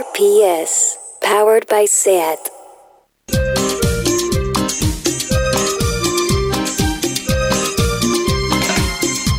RPS, 0.00 0.96
powered 1.20 1.66
by 1.68 1.84
SAT. 1.84 2.38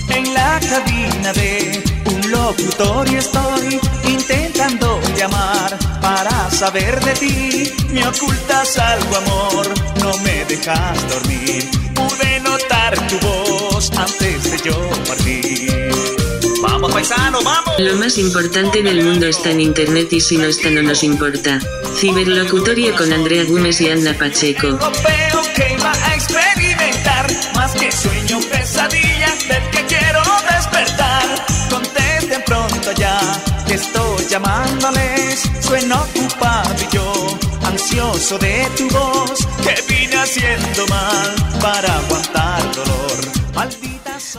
En 0.09 0.33
la 0.35 0.59
cabina 0.59 1.33
de 1.33 1.81
un 2.05 2.31
locutorio 2.31 3.17
estoy 3.17 3.79
intentando 4.05 4.99
llamar 5.17 5.79
para 5.99 6.51
saber 6.51 6.99
de 7.05 7.13
ti. 7.13 7.73
Me 7.91 8.05
ocultas 8.05 8.77
algo, 8.77 9.15
amor, 9.15 9.67
no 9.99 10.15
me 10.19 10.45
dejas 10.45 11.09
dormir. 11.09 11.71
Pude 11.95 12.39
notar 12.41 12.93
tu 13.07 13.17
voz 13.25 13.91
antes 13.97 14.51
de 14.51 14.69
yo 14.69 14.77
partir. 15.07 16.20
Vamos, 16.61 16.91
paisano, 16.91 17.41
vamos. 17.43 17.73
Lo 17.79 17.95
más 17.95 18.17
importante 18.17 18.83
del 18.83 19.03
mundo 19.03 19.27
está 19.27 19.49
en 19.51 19.61
internet 19.61 20.13
y 20.13 20.21
si 20.21 20.37
no 20.37 20.45
está 20.45 20.69
no 20.69 20.81
nos 20.81 21.03
importa. 21.03 21.59
Ciberlocutorio 21.95 22.95
con 22.95 23.11
Andrea 23.11 23.43
Gómez 23.45 23.81
y 23.81 23.89
Anna 23.89 24.13
Pacheco. 24.13 24.77
Que 25.55 25.73
iba 25.77 25.91
a 25.91 26.15
experimentar 26.15 27.27
más 27.55 27.73
que 27.73 27.91
sueño, 27.91 28.39
pesadilla 28.51 29.35
del 29.47 29.69
que 29.71 29.85
quiero 29.87 30.21
despertar. 30.49 31.45
Contesten 31.69 32.43
pronto 32.45 32.91
ya 32.93 33.19
que 33.67 33.73
estoy 33.75 34.25
llamándoles. 34.29 35.49
Sueno 35.59 36.03
ocupado 36.03 36.75
y 36.79 36.95
yo 36.95 37.37
ansioso 37.63 38.37
de 38.37 38.67
tu 38.77 38.87
voz 38.89 39.47
que 39.63 39.93
vine 39.93 40.15
haciendo 40.15 40.87
mal 40.87 41.35
para 41.61 41.97
aguantar 41.97 42.71
dolor. 42.75 43.11
Maldita 43.55 43.81
soy. 43.81 43.90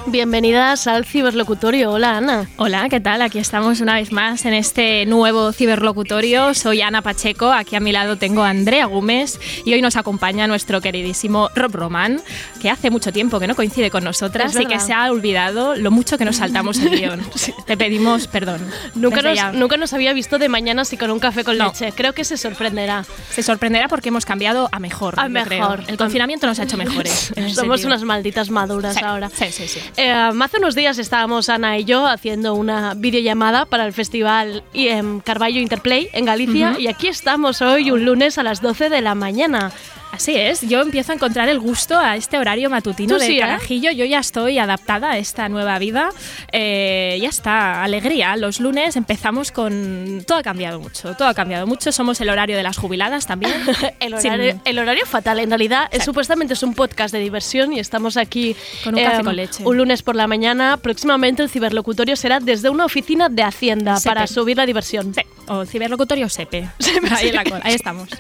Bienvenidas 0.07 0.87
al 0.87 1.05
ciberlocutorio. 1.05 1.91
Hola 1.93 2.17
Ana. 2.17 2.49
Hola, 2.57 2.89
¿qué 2.89 3.01
tal? 3.01 3.23
Aquí 3.23 3.39
estamos 3.39 3.81
una 3.81 3.95
vez 3.97 4.13
más 4.13 4.45
en 4.45 4.55
este 4.55 5.07
nuevo 5.07 5.53
ciberlocutorio. 5.53 6.55
Soy 6.55 6.83
Ana 6.83 7.03
Pacheco, 7.03 7.51
aquí 7.53 7.77
a 7.77 7.81
mi 7.81 7.93
lado 7.93 8.17
tengo 8.17 8.43
a 8.43 8.51
Andrea 8.51 8.87
Gómez 8.87 9.39
y 9.65 9.75
hoy 9.75 9.83
nos 9.83 9.97
acompaña 9.97 10.47
nuestro 10.47 10.81
queridísimo 10.81 11.51
Rob 11.55 11.75
Roman, 11.75 12.21
que 12.61 12.71
hace 12.71 12.91
mucho 12.91 13.13
tiempo 13.13 13.39
que 13.39 13.47
no 13.47 13.55
coincide 13.55 13.91
con 13.91 14.05
nosotras 14.05 14.55
y 14.59 14.67
que 14.67 14.81
se 14.81 14.93
ha 14.93 15.11
olvidado 15.11 15.75
lo 15.77 15.91
mucho 15.91 16.17
que 16.19 16.25
nos 16.25 16.37
saltamos 16.37 16.79
el 16.81 16.91
guion. 16.91 17.21
Te 17.67 17.77
pedimos 17.77 18.27
perdón. 18.29 18.61
Nunca 18.95 19.23
nos, 19.23 19.37
ya. 19.37 19.53
nunca 19.53 19.77
nos 19.77 19.93
había 19.93 20.13
visto 20.13 20.39
de 20.39 20.49
mañana 20.49 20.83
así 20.83 20.97
con 20.97 21.11
un 21.11 21.19
café 21.19 21.45
con 21.45 21.59
No. 21.59 21.67
leche. 21.67 21.93
Creo 21.93 22.13
que 22.15 22.25
se 22.25 22.37
sorprenderá. 22.37 23.05
Se 23.31 23.43
sorprenderá 23.43 23.89
porque 23.89 24.09
hemos 24.09 24.25
cambiado 24.25 24.69
a 24.73 24.79
mejor. 24.79 25.19
A 25.19 25.25
creo. 25.29 25.45
mejor. 25.45 25.85
El 25.87 25.97
confinamiento 25.97 26.47
nos 26.47 26.59
ha 26.59 26.65
hecho 26.65 26.77
mejores. 26.77 27.33
Somos 27.35 27.55
sentido. 27.81 27.89
unas 27.89 28.03
malditas 28.03 28.51
maduras 28.51 28.95
Sí, 28.95 29.01
ahora. 29.05 29.29
Sí, 29.29 29.47
sí, 29.51 29.69
sí. 29.69 29.81
Eh, 29.97 30.11
hace 30.11 30.59
unos 30.59 30.75
días 30.75 30.99
estábamos 30.99 31.49
Ana 31.49 31.79
y 31.79 31.85
yo 31.85 32.07
haciendo 32.07 32.55
una 32.55 32.95
videollamada 32.95 33.67
para 33.67 33.87
el 33.87 33.93
festival 33.93 34.65
em, 34.73 35.21
Carballo 35.21 35.61
Interplay 35.61 36.09
en 36.13 36.25
Galicia 36.25 36.77
y 36.79 36.89
aquí 36.89 37.09
estamos 37.09 37.63
hoy 37.63 37.91
un 37.91 38.05
lunes 38.05 38.39
a 38.39 38.43
las 38.43 38.61
12 38.61 38.89
de 38.89 39.01
la 39.01 39.15
mañana. 39.15 39.73
Así 40.13 40.37
es, 40.37 40.61
yo 40.61 40.83
empiezo 40.83 41.11
a 41.11 41.15
encontrar 41.15 41.49
el 41.49 41.59
gusto 41.59 41.99
a 41.99 42.17
este 42.17 42.37
horario 42.39 42.69
matutino 42.69 43.19
de 43.19 43.27
sí, 43.27 43.37
¿eh? 43.39 43.41
carajillo. 43.41 43.91
Yo 43.93 44.05
ya 44.05 44.19
estoy 44.19 44.59
adaptada 44.59 45.13
a 45.13 45.19
esta 45.19 45.49
nueva 45.49 45.79
vida. 45.79 46.11
Eh, 46.53 47.19
ya 47.21 47.31
está, 47.31 47.83
alegría. 47.83 48.37
Los 48.37 48.61
lunes 48.61 48.95
empezamos 48.97 49.51
con. 49.53 50.23
Todo 50.27 50.37
ha 50.39 50.43
cambiado 50.43 50.79
mucho, 50.81 51.15
todo 51.17 51.29
ha 51.29 51.35
cambiado 51.35 51.67
mucho. 51.67 51.91
Somos 51.93 52.21
el 52.21 52.29
horario 52.29 52.57
de 52.59 52.63
las 52.63 52.77
jubiladas 52.77 53.27
también. 53.27 53.53
El 54.01 54.19
Sin- 54.21 54.33
horario, 54.33 54.61
el 54.65 54.79
horario 54.79 55.07
fatal, 55.07 55.39
en 55.39 55.49
realidad 55.49 55.89
es, 55.91 56.01
Sí. 56.01 56.05
supuestamente 56.07 56.55
es 56.55 56.63
un 56.63 56.75
podcast 56.75 57.13
de 57.15 57.21
diversión 57.21 57.73
y 57.73 57.79
estamos 57.79 58.17
aquí 58.19 58.55
Con 58.85 58.95
un 58.97 59.03
café 59.03 59.17
em, 59.17 59.25
con 59.25 59.37
leche. 59.37 59.65
un 59.65 59.77
lunes 59.79 60.03
por 60.03 60.15
la 60.15 60.27
mañana. 60.27 60.77
Próximamente 60.77 61.43
el 61.43 61.49
ciberlocutorio 61.49 62.17
será 62.17 62.39
desde 62.39 62.69
una 62.69 62.85
oficina 62.85 63.29
de 63.31 63.43
Hacienda 63.45 63.97
Sepe. 63.97 64.15
para 64.15 64.27
subir 64.27 64.57
la 64.59 64.67
diversión. 64.67 65.15
Sí, 65.15 65.23
o 65.47 65.65
ciberlocutorio 65.65 66.29
SEPE. 66.29 66.69
Ahí, 67.11 67.29
en 67.29 67.35
la 67.35 67.45
cola, 67.45 67.61
ahí 67.65 67.75
estamos. 67.75 68.09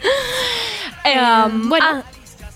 Em, 1.05 1.69
bueno. 1.69 1.82
Ah, 1.85 2.03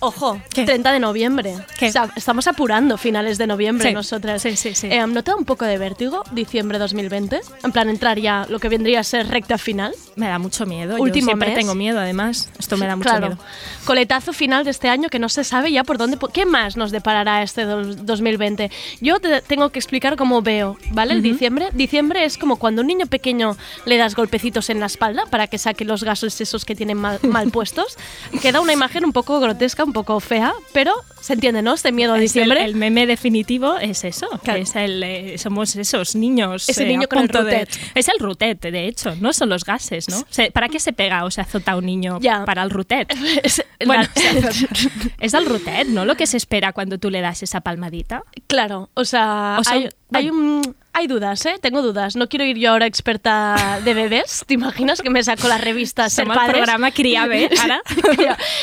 ojo, 0.01 0.41
¿Qué? 0.53 0.65
30 0.65 0.93
de 0.93 1.01
noviembre. 1.01 1.55
¿Qué? 1.79 1.89
O 1.89 1.93
sea, 1.93 2.09
estamos 2.17 2.47
apurando 2.47 2.97
finales 2.99 3.39
de 3.39 3.47
noviembre 3.47 3.89
Sí, 3.89 3.95
nosotras. 3.95 4.43
sí, 4.43 4.57
sí, 4.57 4.75
sí. 4.75 4.89
Em, 4.91 5.13
¿No 5.13 5.23
te 5.25 5.31
da 5.31 5.37
un 5.37 5.45
poco 5.45 5.65
de 5.65 5.79
vértigo 5.79 6.23
diciembre 6.33 6.79
2020? 6.79 7.41
En 7.65 7.73
plan, 7.73 7.89
entrar 7.89 8.19
ya 8.19 8.47
lo 8.49 8.59
que 8.59 8.69
vendría 8.69 9.01
a 9.01 9.05
ser 9.05 9.29
recta 9.29 9.59
final. 9.59 9.95
Me 10.17 10.29
da 10.29 10.39
mucho 10.39 10.67
miedo. 10.67 10.97
Último 10.99 11.27
yo 11.27 11.31
siempre 11.31 11.49
mes. 11.51 11.59
tengo 11.59 11.75
miedo, 11.75 11.99
además. 12.01 12.51
Esto 12.59 12.77
me 12.77 12.87
da 12.87 12.97
mucho 12.97 13.09
claro. 13.11 13.27
miedo. 13.29 13.41
Coletazo 13.85 14.33
final 14.33 14.65
de 14.65 14.71
este 14.71 14.89
año 14.89 15.09
que 15.09 15.19
no 15.19 15.29
se 15.29 15.45
sabe 15.45 15.73
ya 15.73 15.85
por 15.85 15.99
dónde. 15.99 16.19
¿Qué 16.33 16.45
más 16.47 16.77
nos 16.77 16.91
deparará 16.91 17.43
este 17.43 17.65
do- 17.65 17.95
2020? 17.95 18.71
Yo 19.01 19.21
te 19.21 19.41
tengo 19.43 19.71
que 19.71 19.79
explicar 19.79 20.17
cómo 20.17 20.43
veo, 20.43 20.77
¿vale? 20.91 21.15
El 21.15 21.23
diciembre. 21.23 21.69
Diciembre 21.73 22.25
es 22.25 22.37
como 22.39 22.57
cuando 22.57 22.81
a 22.81 22.83
un 22.83 22.89
niño 22.89 23.07
pequeño 23.07 23.57
le 23.85 23.97
das 23.97 24.15
golpecitos 24.15 24.71
en 24.71 24.81
la 24.81 24.87
espalda 24.87 25.25
para 25.31 25.47
que 25.47 25.59
saque 25.59 25.85
los 25.85 26.03
gases 26.05 26.41
esos 26.41 26.65
que 26.65 26.75
tienen 26.75 26.99
mal, 26.99 27.19
mal 27.23 27.51
puestos. 27.53 27.97
Queda 28.43 28.61
una 28.61 28.73
imagen 28.73 29.05
un 29.05 29.13
poco 29.13 29.39
grotesca, 29.41 29.86
un 29.87 29.93
poco 29.93 30.21
fea, 30.21 30.53
pero 30.73 30.93
se 31.21 31.33
entiende, 31.33 31.63
¿no? 31.63 31.75
Este 31.75 31.93
miedo 31.93 32.13
a 32.13 32.17
Es 32.17 32.23
diciembre. 32.23 32.61
El, 32.63 32.71
el 32.71 32.77
meme 32.77 33.07
definitivo 33.07 33.79
es 33.79 34.05
eso. 34.05 34.29
Claro. 34.43 34.61
Es 34.61 34.77
el, 34.77 35.03
eh, 35.03 35.39
somos 35.39 35.75
esos 35.77 36.15
niños. 36.15 36.69
Ese 36.69 36.85
eh, 36.85 36.89
niño 36.89 37.09
con 37.09 37.21
el 37.21 37.29
de- 37.29 37.41
rutet. 37.41 37.69
es 37.95 38.09
el 38.09 38.19
rutet, 38.19 38.61
de 38.61 38.87
hecho. 38.87 39.15
No 39.17 39.33
son 39.33 39.49
los 39.49 39.65
gases, 39.65 40.09
¿no? 40.09 40.25
¿Para 40.53 40.69
qué 40.69 40.79
se 40.81 40.93
pega 40.93 41.25
o 41.25 41.31
se 41.31 41.41
azota 41.41 41.77
un 41.77 41.87
niño 41.87 42.19
para 42.45 42.63
el 42.63 42.71
rutet? 42.71 43.13
Es- 43.43 43.65
Bueno, 43.85 44.03
la- 44.05 44.51
es 45.21 45.35
el 45.35 45.47
rutet, 45.47 45.87
¿no? 45.89 46.05
Lo 46.05 46.17
que 46.17 46.27
se 46.27 46.37
espera 46.37 46.73
cuando 46.73 46.99
tú 46.99 47.11
le 47.11 47.21
das 47.21 47.43
esa 47.43 47.61
palmadita. 47.61 48.23
Claro, 48.47 48.91
o 48.95 49.05
sea, 49.05 49.57
O 49.61 49.65
sea, 49.65 49.73
hay, 49.75 49.81
bueno. 49.81 49.91
hay 50.13 50.31
un- 50.31 50.77
hay 50.99 51.07
dudas, 51.09 51.45
¿eh? 51.47 51.57
Tengo 51.61 51.83
dudas. 51.83 52.17
No 52.17 52.27
quiero 52.29 52.45
ir 52.47 52.57
yo 52.57 52.71
ahora 52.71 52.87
experta 52.87 53.81
de 53.85 53.93
bebés. 53.93 54.45
¿Te 54.47 54.55
imaginas 54.55 55.03
que 55.03 55.11
me 55.11 55.23
saco 55.23 55.47
la 55.47 55.59
revista 55.59 56.09
Ser 56.09 56.25
Somos 56.25 56.37
el 56.37 56.41
Padres? 56.43 56.57
programa 56.57 56.91
Criabe, 56.91 57.51
ahora. 57.61 57.83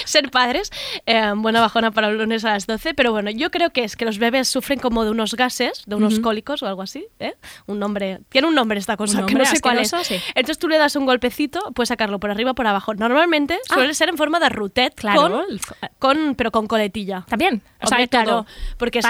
Ser 0.05 0.31
padres. 0.31 0.71
Eh, 1.05 1.31
buena 1.35 1.61
bajona 1.61 1.91
para 1.91 2.07
el 2.09 2.17
lunes 2.17 2.43
a 2.45 2.49
las 2.53 2.65
12. 2.65 2.93
Pero 2.95 3.11
bueno, 3.11 3.29
yo 3.29 3.51
creo 3.51 3.69
que 3.71 3.83
es 3.83 3.95
que 3.95 4.05
los 4.05 4.17
bebés 4.17 4.47
sufren 4.47 4.79
como 4.79 5.03
de 5.03 5.11
unos 5.11 5.35
gases, 5.35 5.83
de 5.85 5.95
unos 5.95 6.19
cólicos 6.19 6.63
o 6.63 6.67
algo 6.67 6.81
así. 6.81 7.05
¿eh? 7.19 7.35
Un 7.67 7.79
nombre. 7.79 8.19
Tiene 8.29 8.47
un 8.47 8.55
nombre 8.55 8.79
esta 8.79 8.97
cosa, 8.97 9.17
que 9.25 9.33
no 9.33 9.39
nombre 9.39 9.45
sé 9.45 9.61
cuál 9.61 9.79
es. 9.79 9.91
sí. 10.03 10.15
Entonces 10.29 10.57
tú 10.57 10.67
le 10.67 10.77
das 10.77 10.95
un 10.95 11.05
golpecito, 11.05 11.71
puedes 11.75 11.89
sacarlo 11.89 12.19
por 12.19 12.31
arriba 12.31 12.51
o 12.51 12.55
por 12.55 12.65
abajo. 12.67 12.93
Normalmente 12.95 13.59
Ah. 13.69 13.75
suele 13.75 13.93
ser 13.93 14.09
en 14.09 14.17
forma 14.17 14.39
de 14.39 14.49
rutet, 14.49 14.95
Claro. 14.95 15.21
con, 15.21 15.59
con- 15.99 16.35
pero 16.35 16.51
con 16.51 16.67
coletilla. 16.67 17.25
También. 17.29 17.61
O 17.81 17.87
sea, 17.87 17.97
Hombre, 17.97 18.01
hay 18.03 18.07
todo. 18.07 18.23
claro, 18.23 18.45
porque 18.77 19.01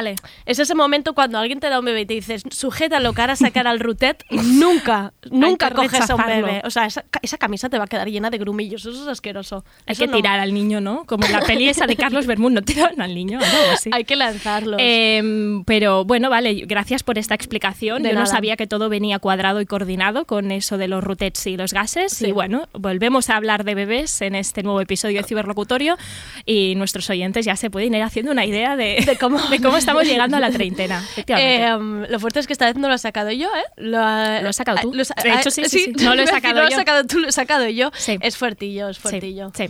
es 0.46 0.60
ese 0.60 0.76
momento 0.76 1.14
cuando 1.14 1.38
alguien 1.38 1.60
te 1.60 1.70
da 1.70 1.80
un 1.80 1.86
bebé 1.86 2.02
y 2.02 2.06
te 2.06 2.14
dices, 2.16 2.44
sujétalo 2.50 3.12
cara 3.13 3.34
a 3.34 3.35
sacar 3.35 3.68
al 3.68 3.79
rutet, 3.79 4.24
nunca, 4.31 5.13
nunca 5.31 5.72
coges 5.72 6.09
a 6.09 6.16
un 6.16 6.25
bebé. 6.25 6.62
O 6.66 6.69
sea, 6.69 6.85
esa, 6.85 7.06
esa 7.22 7.38
camisa 7.38 7.69
te 7.69 7.78
va 7.78 7.85
a 7.85 7.88
quedar 7.88 8.07
llena 8.09 8.29
de 8.29 8.38
grumillos, 8.38 8.85
eso 8.85 9.01
es 9.03 9.07
asqueroso. 9.07 9.63
Hay 9.85 9.94
Eso 9.94 10.03
que 10.03 10.07
no. 10.12 10.18
tirar 10.18 10.40
al 10.40 10.53
niño, 10.53 10.81
¿no? 10.81 11.06
Como 11.06 11.25
en 11.25 11.31
la 11.31 11.41
peli 11.41 11.68
esa 11.69 11.88
de 11.88 11.96
Carlos 11.96 12.25
Bermúdez, 12.28 12.53
no 12.56 12.62
tiran 12.62 13.01
al 13.01 13.13
niño, 13.16 13.40
¿no? 13.40 13.46
Algo 13.46 13.72
así. 13.74 13.90
Hay 13.94 14.03
que 14.06 14.16
lanzarlos. 14.16 14.79
Em, 14.81 15.63
pero 15.66 16.06
bueno, 16.06 16.29
vale, 16.29 16.63
gracias 16.66 17.03
por 17.03 17.18
esta 17.18 17.35
explicación. 17.35 18.03
De 18.03 18.09
Yo 18.09 18.16
no 18.16 18.22
nada. 18.22 18.31
sabía 18.34 18.56
que 18.57 18.68
todo 18.68 18.90
venía 18.90 19.19
cuadrado 19.19 19.62
y 19.62 19.66
coordinado 19.66 20.25
con 20.25 20.51
eso 20.51 20.78
de 20.78 20.88
los 20.88 21.03
rutets 21.03 21.47
y 21.47 21.57
los 21.57 21.74
gases. 21.74 22.13
Sí. 22.13 22.28
Y 22.28 22.31
bueno, 22.31 22.68
volvemos 22.74 23.30
a 23.30 23.38
hablar 23.38 23.63
de 23.63 23.75
bebés 23.75 24.22
en 24.22 24.35
este 24.35 24.63
nuevo 24.63 24.81
episodio 24.81 25.22
de 25.22 25.28
Ciberlocutorio 25.28 25.97
y 26.45 26.75
nuestros 26.75 27.09
oyentes 27.09 27.45
ya 27.45 27.56
se 27.56 27.69
pueden 27.69 27.94
ir 27.95 28.01
haciendo 28.03 28.31
una 28.31 28.45
idea 28.45 28.75
de, 28.75 29.03
De 29.06 29.18
cómo- 29.18 29.40
de 29.50 29.59
cómo 29.59 29.78
estamos 29.78 30.03
llegando 30.06 30.38
a 30.38 30.40
la 30.40 30.51
treintena. 30.51 31.03
Eh, 31.28 31.69
lo 32.09 32.19
fuerte 32.19 32.40
es 32.40 32.47
que 32.47 32.53
esta 32.53 32.66
vez 32.66 32.75
no 32.75 32.88
he 32.94 33.03
sacado 33.03 33.31
yo, 33.31 33.47
¿eh? 33.47 33.64
Lo, 33.78 34.00
ha- 34.00 34.41
Lo 34.41 34.50
has 34.50 34.56
sacado 34.56 34.80
tú. 34.81 34.94
lo 34.94 35.03
De 35.03 35.34
hecho, 35.34 35.52
sí, 35.52 35.66
sí, 35.66 35.80
sí. 35.80 35.94
No 36.03 36.16
lo 36.16 36.24
he 36.24 36.28
sacado 36.36 36.56
no 36.56 36.62
lo 36.62 36.66
has 36.68 36.72
yo. 36.74 36.78
sacado 36.78 37.06
tú, 37.06 37.19
lo 37.19 37.28
he 37.28 37.31
sacado 37.31 37.68
yo. 37.69 37.91
Sí. 37.96 38.18
Es 38.22 38.36
fuertillo, 38.38 38.90
es 38.90 38.97
fuertillo. 39.00 39.52
sí. 39.56 39.66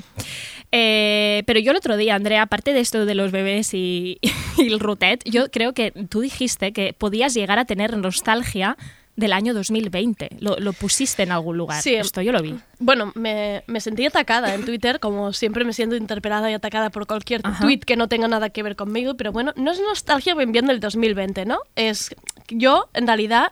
Eh, 0.71 1.43
pero 1.45 1.59
yo 1.59 1.71
el 1.71 1.77
otro 1.77 1.97
día, 1.97 2.15
Andrea, 2.15 2.41
aparte 2.43 2.73
de 2.73 2.79
esto 2.79 3.05
de 3.05 3.13
los 3.15 3.31
bebés 3.31 3.73
y, 3.73 4.19
y 4.57 4.67
el 4.73 4.79
rutet, 4.79 5.21
yo 5.25 5.51
creo 5.51 5.73
que 5.73 5.91
tú 6.09 6.21
dijiste 6.21 6.73
que 6.73 6.93
podías 6.93 7.33
llegar 7.35 7.59
a 7.59 7.65
tener 7.65 7.95
nostalgia 7.97 8.75
del 9.15 9.33
año 9.33 9.53
2020. 9.53 10.37
Lo, 10.39 10.57
lo 10.57 10.73
pusiste 10.73 11.21
en 11.21 11.31
algún 11.31 11.55
lugar. 11.57 11.83
Sí. 11.83 11.93
Esto 11.93 12.23
yo 12.23 12.31
lo 12.31 12.41
vi. 12.41 12.55
Bueno, 12.79 13.11
me, 13.13 13.63
me 13.67 13.79
sentí 13.79 14.03
atacada 14.07 14.55
en 14.55 14.65
Twitter, 14.65 14.99
como 14.99 15.31
siempre 15.33 15.63
me 15.63 15.73
siento 15.73 15.95
interpelada 15.95 16.49
y 16.49 16.55
atacada 16.55 16.89
por 16.89 17.05
cualquier 17.05 17.41
Ajá. 17.43 17.63
tweet 17.63 17.81
que 17.81 17.95
no 17.95 18.07
tenga 18.07 18.27
nada 18.27 18.49
que 18.49 18.63
ver 18.63 18.75
conmigo, 18.75 19.13
pero 19.15 19.31
bueno, 19.31 19.53
no 19.55 19.71
es 19.71 19.79
nostalgia 19.79 20.33
bien 20.33 20.51
bien 20.51 20.65
del 20.65 20.79
2020, 20.79 21.45
¿no? 21.45 21.59
Es 21.75 22.15
yo, 22.49 22.89
en 22.93 23.07
realidad, 23.07 23.51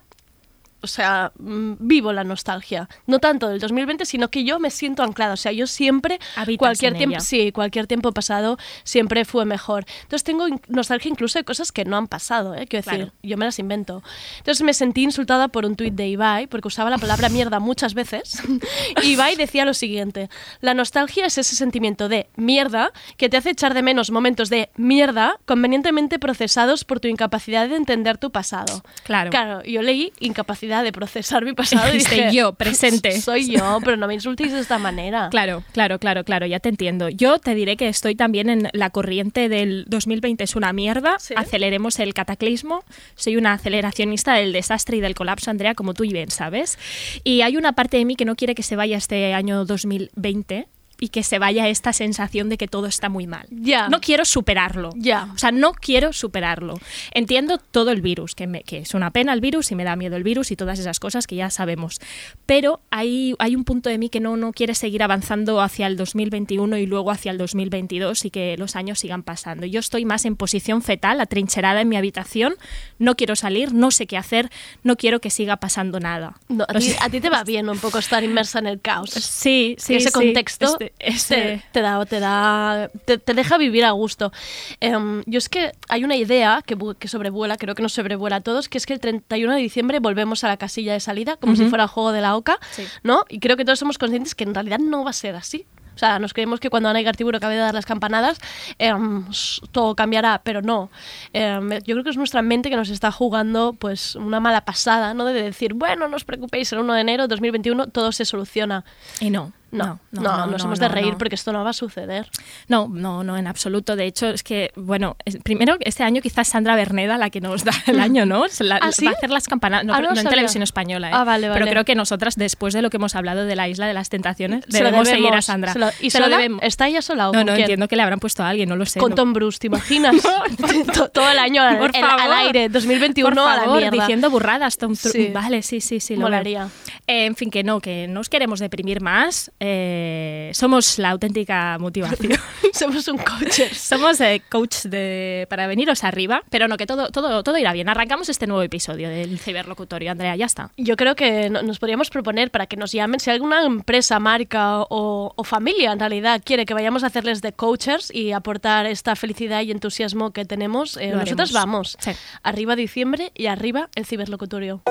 o 0.82 0.88
sea, 0.88 1.32
mm, 1.38 1.74
vivo 1.80 2.12
la 2.14 2.24
nostalgia. 2.24 2.90
No 3.08 3.20
tanto 3.20 3.48
del 3.48 3.60
2020, 3.60 4.06
sino 4.06 4.30
que 4.30 4.44
yo 4.44 4.60
me 4.60 4.70
siento 4.72 5.04
anclada. 5.04 5.34
O 5.34 5.38
sea, 5.38 5.52
yo 5.52 5.68
siempre, 5.68 6.20
Habitas 6.36 6.60
cualquier 6.60 6.98
tiempo, 6.98 7.20
sí, 7.20 7.52
cualquier 7.52 7.88
tiempo 7.88 8.12
pasado 8.12 8.58
siempre 8.84 9.26
fue 9.26 9.46
mejor. 9.46 9.86
Entonces 10.04 10.24
tengo 10.24 10.46
nostalgia 10.68 11.10
incluso 11.10 11.40
de 11.40 11.46
cosas 11.46 11.72
que 11.72 11.86
no 11.86 11.98
han 11.98 12.08
pasado, 12.08 12.56
¿eh? 12.56 12.66
Quiero 12.68 12.86
decir, 12.86 13.06
Claro. 13.06 13.14
yo 13.24 13.38
me 13.38 13.46
las 13.46 13.60
invento. 13.60 14.04
Entonces 14.40 14.64
me 14.64 14.74
sentí 14.74 15.04
insultada 15.04 15.48
por 15.50 15.66
un 15.66 15.76
tuit 15.76 15.94
de 15.94 16.08
Ibai, 16.08 16.48
porque 16.48 16.68
usaba 16.68 16.90
la 16.90 16.98
palabra 16.98 17.30
mierda 17.30 17.60
muchas 17.60 17.94
veces. 17.94 18.42
Y 19.04 19.12
Ibai 19.14 19.36
decía 19.36 19.66
lo 19.66 19.74
siguiente: 19.74 20.30
La 20.62 20.74
nostalgia 20.74 21.26
es 21.26 21.38
ese 21.38 21.56
sentimiento 21.56 22.10
de 22.10 22.28
mierda 22.36 22.92
que 23.18 23.30
te 23.30 23.38
hace 23.38 23.52
echar 23.52 23.74
de 23.74 23.82
menos 23.84 24.12
momentos 24.12 24.50
de 24.50 24.70
mierda 24.76 25.38
convenientemente 25.46 26.20
procesados 26.20 26.84
por 26.86 27.00
tu 27.00 27.08
incapacidad 27.08 27.68
de 27.70 27.76
entender 27.76 28.18
tu 28.18 28.32
pasado. 28.32 28.84
Claro. 29.04 29.30
Claro, 29.30 29.64
yo 29.64 29.82
leí 29.82 30.14
incapacidad 30.20 30.71
capacidad 30.72 30.84
de 30.84 30.92
procesar 30.92 31.44
mi 31.46 31.54
pasado 31.54 31.94
y 31.94 31.98
dije, 32.00 32.30
yo, 32.34 32.54
presente. 32.54 33.12
Soy 33.22 33.50
yo, 33.50 33.80
pero 33.84 33.98
no 33.98 34.08
me 34.08 34.14
insultéis 34.14 34.52
de 34.52 34.60
esta 34.60 34.78
manera. 34.80 35.30
Claro, 35.42 35.64
claro, 35.74 35.98
claro, 36.00 36.24
claro, 36.24 36.46
ya 36.46 36.60
te 36.60 36.70
entiendo. 36.70 37.10
Yo 37.10 37.40
te 37.40 37.56
diré 37.56 37.78
que 37.78 37.88
estoy 37.88 38.16
también 38.16 38.50
en 38.50 38.70
la 38.74 38.90
corriente 38.90 39.50
del 39.50 39.86
2020 39.88 40.44
es 40.44 40.56
una 40.56 40.74
mierda, 40.74 41.18
Sí. 41.20 41.34
aceleremos 41.38 42.00
el 42.00 42.14
cataclismo, 42.14 42.84
soy 43.16 43.38
una 43.38 43.54
aceleracionista 43.54 44.34
del 44.36 44.54
desastre 44.54 44.98
y 44.98 45.02
del 45.02 45.16
colapso, 45.16 45.50
Andrea, 45.52 45.74
como 45.74 45.94
tú 45.94 46.04
y 46.04 46.14
bien 46.14 46.30
sabes. 46.32 46.78
Y 47.24 47.42
hay 47.42 47.58
una 47.58 47.74
parte 47.74 47.98
de 47.98 48.06
mí 48.06 48.16
que 48.16 48.26
no 48.26 48.36
quiere 48.36 48.56
que 48.56 48.64
se 48.64 48.76
vaya 48.76 48.98
este 48.98 49.34
año 49.34 49.66
2020 49.66 50.68
y 51.04 51.10
que 51.10 51.24
se 51.24 51.40
vaya 51.40 51.68
esta 51.68 51.92
sensación 51.94 52.48
de 52.48 52.58
que 52.58 52.68
todo 52.68 52.86
está 52.86 53.10
muy 53.10 53.26
mal. 53.28 53.48
Ya. 53.50 53.90
No 53.90 54.00
quiero 54.00 54.24
superarlo. 54.24 54.92
Ya. 54.96 55.30
O 55.34 55.38
sea, 55.40 55.52
no 55.52 55.74
quiero 55.74 56.14
superarlo. 56.14 56.80
Entiendo 57.14 57.58
todo 57.58 57.90
el 57.92 58.02
virus, 58.02 58.36
que, 58.36 58.46
me- 58.46 58.62
que 58.64 58.78
es 58.78 58.94
una 58.94 59.10
pena 59.12 59.34
el 59.34 59.42
virus 59.42 59.72
y 59.72 59.76
me 59.76 59.84
da 59.84 59.96
miedo 59.96 60.16
el 60.16 60.22
virus 60.24 60.52
y 60.52 60.56
todas 60.56 60.78
esas 60.78 61.00
cosas 61.00 61.26
que 61.26 61.36
ya 61.36 61.50
sabemos. 61.50 62.00
Pero 62.46 62.82
hay, 62.92 63.34
hay 63.40 63.56
un 63.56 63.64
punto 63.64 63.90
de 63.90 63.98
mí 63.98 64.10
que 64.10 64.20
no, 64.20 64.38
no 64.38 64.54
quiere 64.54 64.76
seguir 64.76 65.02
avanzando 65.02 65.60
hacia 65.60 65.88
el 65.88 65.98
2021 65.98 66.78
y 66.78 66.86
luego 66.86 67.10
hacia 67.12 67.32
el 67.32 67.40
2022 67.40 68.26
y 68.26 68.30
que 68.30 68.56
los 68.58 68.76
años 68.76 69.00
sigan 69.00 69.24
pasando. 69.24 69.66
Yo 69.66 69.80
estoy 69.80 70.06
más 70.06 70.26
en 70.26 70.36
posición 70.36 70.84
fetal, 70.84 71.20
atrincherada 71.20 71.82
en 71.82 71.90
mi 71.90 71.98
habitación, 71.98 72.54
no 73.00 73.16
quiero 73.16 73.36
salir, 73.36 73.74
no 73.74 73.90
sé 73.90 74.06
qué 74.06 74.18
hacer, 74.18 74.52
no 74.84 74.98
quiero 74.98 75.20
que 75.20 75.32
siga 75.32 75.58
pasando 75.58 76.00
nada. 76.00 76.36
No, 76.48 76.64
a, 76.68 76.74
ti, 76.76 76.92
sea, 76.92 77.06
a 77.06 77.10
ti 77.10 77.20
te 77.22 77.32
va 77.32 77.44
bien 77.44 77.70
un 77.70 77.80
poco 77.80 77.98
estar 77.98 78.24
inmersa 78.24 78.60
en 78.60 78.68
el 78.68 78.80
caos. 78.80 79.10
Sí, 79.10 79.76
sí, 79.80 79.96
ese 79.96 80.10
sí. 80.10 80.14
contexto 80.14 80.66
Este- 80.66 80.91
este- 81.00 81.36
te, 81.58 81.64
te 81.72 81.82
da, 81.82 82.06
te, 82.06 82.20
da 82.20 82.90
te, 83.06 83.18
te 83.18 83.34
deja 83.34 83.58
vivir 83.58 83.86
a 83.86 83.92
gusto. 83.92 84.32
Em, 84.80 85.24
yo 85.26 85.38
es 85.38 85.50
que 85.50 85.72
hay 85.90 86.04
una 86.04 86.16
idea 86.16 86.62
que, 86.66 86.78
que 87.00 87.08
sobrevuela, 87.08 87.58
creo 87.58 87.76
que 87.76 87.82
nos 87.82 87.94
sobrevuela 87.94 88.38
a 88.38 88.42
todos, 88.42 88.70
que 88.70 88.78
es 88.78 88.86
que 88.86 88.94
el 88.94 89.00
31 89.00 89.54
de 89.54 89.60
diciembre 89.62 90.00
volvemos 90.00 90.44
a 90.44 90.48
la 90.48 90.58
casilla 90.58 90.94
de 90.94 91.00
salida, 91.00 91.38
como 91.38 91.56
si 91.56 91.66
fuera 91.66 91.84
el 91.86 91.90
juego 91.90 92.12
de 92.12 92.22
la 92.22 92.36
oca, 92.36 92.60
Sí. 92.72 92.86
¿no? 93.04 93.26
Y 93.30 93.40
creo 93.40 93.58
que 93.58 93.66
todos 93.66 93.80
somos 93.80 93.98
conscientes 93.98 94.36
que 94.36 94.44
en 94.44 94.54
realidad 94.54 94.80
no 94.80 95.04
va 95.04 95.10
a 95.10 95.14
ser 95.14 95.36
así. 95.36 95.66
O 95.94 95.98
sea, 96.02 96.20
nos 96.20 96.34
creemos 96.34 96.60
que 96.62 96.70
cuando 96.70 96.88
Ana 96.88 97.02
y 97.02 97.04
Gartiburo 97.04 97.38
acabe 97.38 97.56
de 97.56 97.60
dar 97.60 97.74
las 97.74 97.86
campanadas, 97.86 98.40
em, 98.80 99.26
todo 99.72 99.94
cambiará, 99.94 100.42
pero 100.44 100.62
no. 100.62 100.90
Em, 101.34 101.70
yo 101.84 101.96
creo 101.96 102.04
que 102.04 102.10
es 102.12 102.18
nuestra 102.18 102.42
mente 102.42 102.70
que 102.70 102.78
nos 102.78 102.90
está 102.90 103.12
jugando 103.12 103.74
pues 103.74 104.16
una 104.16 104.40
mala 104.40 104.62
pasada, 104.64 105.14
¿no? 105.14 105.26
De 105.26 105.34
decir, 105.44 105.74
bueno, 105.74 106.08
no 106.08 106.16
os 106.16 106.24
preocupéis, 106.24 106.72
el 106.72 106.80
1 106.80 106.94
de 106.94 107.02
enero 107.02 107.24
de 107.24 107.28
2021 107.28 107.88
todo 107.88 108.12
se 108.14 108.24
soluciona. 108.26 108.86
Y 109.20 109.30
no. 109.32 109.52
No, 109.72 110.00
no, 110.12 110.22
no, 110.22 110.46
nos 110.48 110.64
hemos 110.64 110.80
de 110.80 110.88
no, 110.90 110.94
reír 110.96 111.12
no. 111.14 111.18
porque 111.18 111.36
esto 111.36 111.52
no 111.54 111.64
va 111.64 111.70
a 111.70 111.74
suceder. 111.74 112.28
No, 112.68 112.90
no, 112.92 113.24
no, 113.24 113.38
en 113.38 113.48
absoluto. 113.48 113.96
De 113.96 114.06
hecho, 114.06 114.28
es 114.28 114.44
que, 114.44 114.72
bueno, 114.76 115.16
es- 115.26 115.38
primero, 115.38 115.78
este 115.80 116.04
año 116.04 116.22
quizás 116.22 116.50
Sandra 116.50 116.76
Berneda 116.76 117.18
la 117.18 117.30
que 117.30 117.40
nos 117.42 117.64
da 117.64 117.72
el 117.88 118.00
año, 118.00 118.26
¿no? 118.26 118.46
La- 118.60 118.78
¿Ah, 118.82 118.92
sí? 118.92 119.06
Va 119.06 119.12
a 119.12 119.14
hacer 119.16 119.30
las 119.30 119.48
campanadas, 119.48 119.86
no, 119.86 119.94
Ah, 119.94 120.02
no 120.02 120.12
no 120.14 120.20
en 120.20 120.28
televisión 120.28 120.62
española, 120.64 121.10
¿eh? 121.10 121.14
Ah, 121.14 121.24
vale, 121.24 121.48
Pero 121.48 121.60
vale. 121.66 121.72
creo 121.72 121.86
que 121.86 121.96
nosotras, 121.96 122.36
después 122.36 122.74
de 122.74 122.82
lo 122.82 122.90
que 122.90 122.98
hemos 122.98 123.16
hablado 123.16 123.46
de 123.46 123.56
la 123.56 123.68
Isla 123.70 123.88
de 123.88 123.94
las 123.94 124.10
Tentaciones, 124.10 124.66
Se 124.68 124.78
debemos 124.84 125.08
seguir 125.08 125.34
a 125.34 125.42
Sandra. 125.42 125.74
se 125.74 125.80
lo- 125.80 125.90
¿Y 126.02 126.10
Se 126.10 126.20
lo 126.20 126.28
debemos. 126.30 126.62
¿Está 126.64 126.88
ella 126.88 127.02
sola 127.02 127.30
o 127.30 127.34
No, 127.34 127.40
no, 127.40 127.46
quién? 127.54 127.62
entiendo 127.62 127.88
que 127.88 127.96
le 127.96 128.02
habrán 128.04 128.20
puesto 128.20 128.44
a 128.44 128.50
alguien, 128.50 128.68
no 128.70 128.76
lo 128.76 128.86
sé. 128.86 129.00
Con 129.00 129.12
no. 129.12 129.16
Tom 129.16 129.34
Bruce, 129.34 129.60
¿te 129.60 129.68
imaginas? 129.68 130.16
To- 130.94 131.10
Todo 131.10 131.30
el 131.30 131.40
año 131.40 131.62
al, 131.64 131.78
el- 131.78 132.04
al 132.04 132.34
aire, 132.34 132.70
2021 132.70 133.36
Por 133.42 133.50
a 133.52 133.56
la 133.56 133.62
favor, 133.64 133.78
mierda. 133.80 133.98
diciendo 133.98 134.30
burradas, 134.30 134.78
Tom 134.78 134.96
Sí. 134.96 135.30
Vale, 135.34 135.62
sí, 135.64 135.82
sí, 135.82 136.00
sí. 136.00 136.16
Lo 136.16 136.22
Molaría. 136.22 136.68
Eh, 137.08 137.26
en 137.26 137.36
fin, 137.36 137.50
que 137.50 137.64
no, 137.64 137.80
que 137.80 138.08
no 138.08 138.20
os 138.20 138.30
queremos 138.30 138.60
deprimir 138.60 139.02
más. 139.02 139.52
Eh, 139.64 140.50
somos 140.56 140.98
la 140.98 141.12
auténtica 141.12 141.78
motivación. 141.80 142.34
Somos 142.74 143.08
un 143.10 143.18
coaches. 143.20 143.78
Somos 143.78 144.20
eh, 144.22 144.42
coach 144.50 144.86
de, 144.86 145.46
para 145.50 145.68
veniros 145.68 146.04
arriba, 146.04 146.42
pero 146.50 146.68
no, 146.68 146.78
que 146.78 146.88
todo, 146.88 147.10
todo, 147.12 147.44
todo 147.44 147.58
irá 147.60 147.72
bien. 147.74 147.88
Arrancamos 147.90 148.28
este 148.30 148.48
nuevo 148.48 148.64
episodio 148.64 149.08
del 149.10 149.38
ciberlocutorio, 149.38 150.10
Andrea, 150.12 150.36
ya 150.36 150.46
está. 150.48 150.72
Yo 150.78 150.96
creo 150.96 151.16
que 151.16 151.50
no- 151.52 151.62
nos 151.62 151.78
podríamos 151.78 152.10
proponer 152.10 152.50
para 152.50 152.66
que 152.66 152.76
nos 152.76 152.92
llamen, 152.92 153.20
si 153.20 153.30
alguna 153.30 153.64
empresa, 153.64 154.20
marca 154.20 154.80
o, 154.82 155.32
o 155.36 155.44
familia 155.44 155.92
en 155.92 156.00
realidad 156.00 156.42
quiere 156.44 156.66
que 156.66 156.74
vayamos 156.74 157.04
a 157.04 157.08
hacerles 157.08 157.42
de 157.44 157.54
coaches 157.54 158.10
y 158.12 158.32
aportar 158.32 158.88
esta 158.88 159.16
felicidad 159.16 159.62
y 159.62 159.70
entusiasmo 159.72 160.32
que 160.32 160.44
tenemos, 160.46 160.98
eh, 160.98 161.12
nosotros 161.12 161.52
vamos. 161.52 161.98
Sí. 162.00 162.12
Arriba 162.42 162.76
diciembre 162.76 163.32
y 163.36 163.46
arriba 163.46 163.90
el 163.94 164.06
ciberlocutorio. 164.08 164.82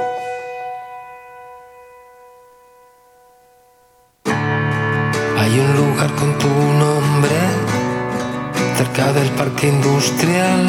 Hay 5.53 5.59
un 5.59 5.77
lugar 5.77 6.15
con 6.15 6.39
tu 6.39 6.47
nombre 6.47 7.41
cerca 8.77 9.13
del 9.13 9.29
parque 9.31 9.67
industrial. 9.67 10.69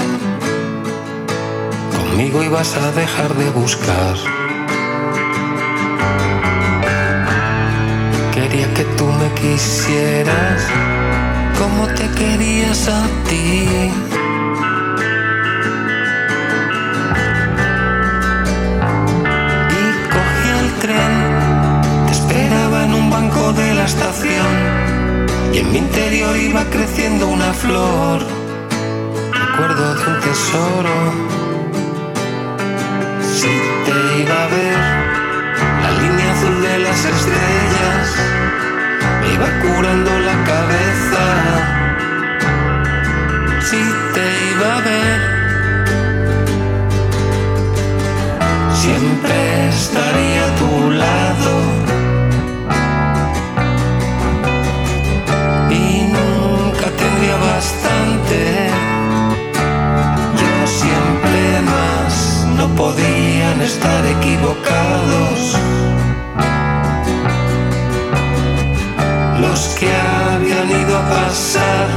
Conmigo 1.96 2.42
ibas 2.42 2.76
a 2.78 2.92
dejar 2.94 3.32
de 3.36 3.52
buscar. 3.52 4.16
Quería 8.34 8.74
que 8.74 8.84
tú 8.98 9.06
me 9.06 9.30
quisieras 9.40 10.66
como 11.60 11.86
te 11.90 12.08
querías 12.18 12.88
a 12.88 13.04
ti. 13.30 13.68
Y 19.80 19.84
cogí 20.14 20.50
el 20.60 20.70
tren, 20.82 21.21
estación. 23.86 24.54
Y 25.54 25.58
en 25.60 25.72
mi 25.72 25.78
interior 25.80 26.36
iba 26.38 26.64
creciendo 26.66 27.28
una 27.28 27.54
flor, 27.54 28.22
recuerdo 29.34 29.96
de 29.96 30.06
un 30.12 30.20
tesoro. 30.22 30.96
Si 33.22 33.54
te 33.86 34.22
iba 34.22 34.44
a 34.44 34.48
ver, 34.48 34.78
la 35.84 35.92
línea 36.02 36.32
azul 36.34 36.62
de 36.62 36.80
las 36.80 37.06
estrellas 37.06 38.06
me 39.20 39.34
iba 39.34 39.50
curando 39.62 40.12
la 40.20 40.36
cabeza. 40.52 41.24
Si 43.70 43.82
te 44.14 44.26
iba 44.54 44.78
a 44.78 44.82
ver, 44.82 45.20
siempre 48.74 49.70
estaría 49.70 50.46
podían 62.82 63.62
estar 63.62 64.04
equivocados. 64.08 65.56
Los 69.40 69.60
que 69.78 69.90
habían 69.94 70.68
ido 70.82 70.98
a 70.98 71.10
pasar 71.18 71.88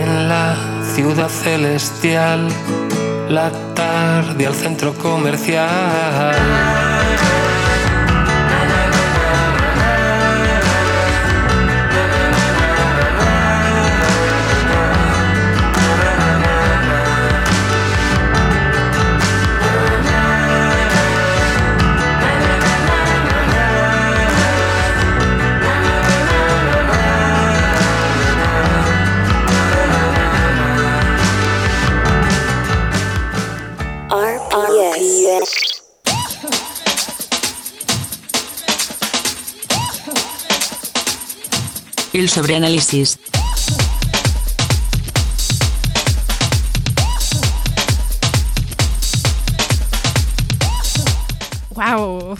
en 0.00 0.28
la 0.28 0.56
ciudad 0.92 1.28
celestial, 1.28 2.48
la 3.28 3.52
tarde 3.74 4.48
al 4.48 4.56
centro 4.56 4.92
comercial. 4.94 6.95
El 42.16 42.30
sobreanálisis. 42.30 43.18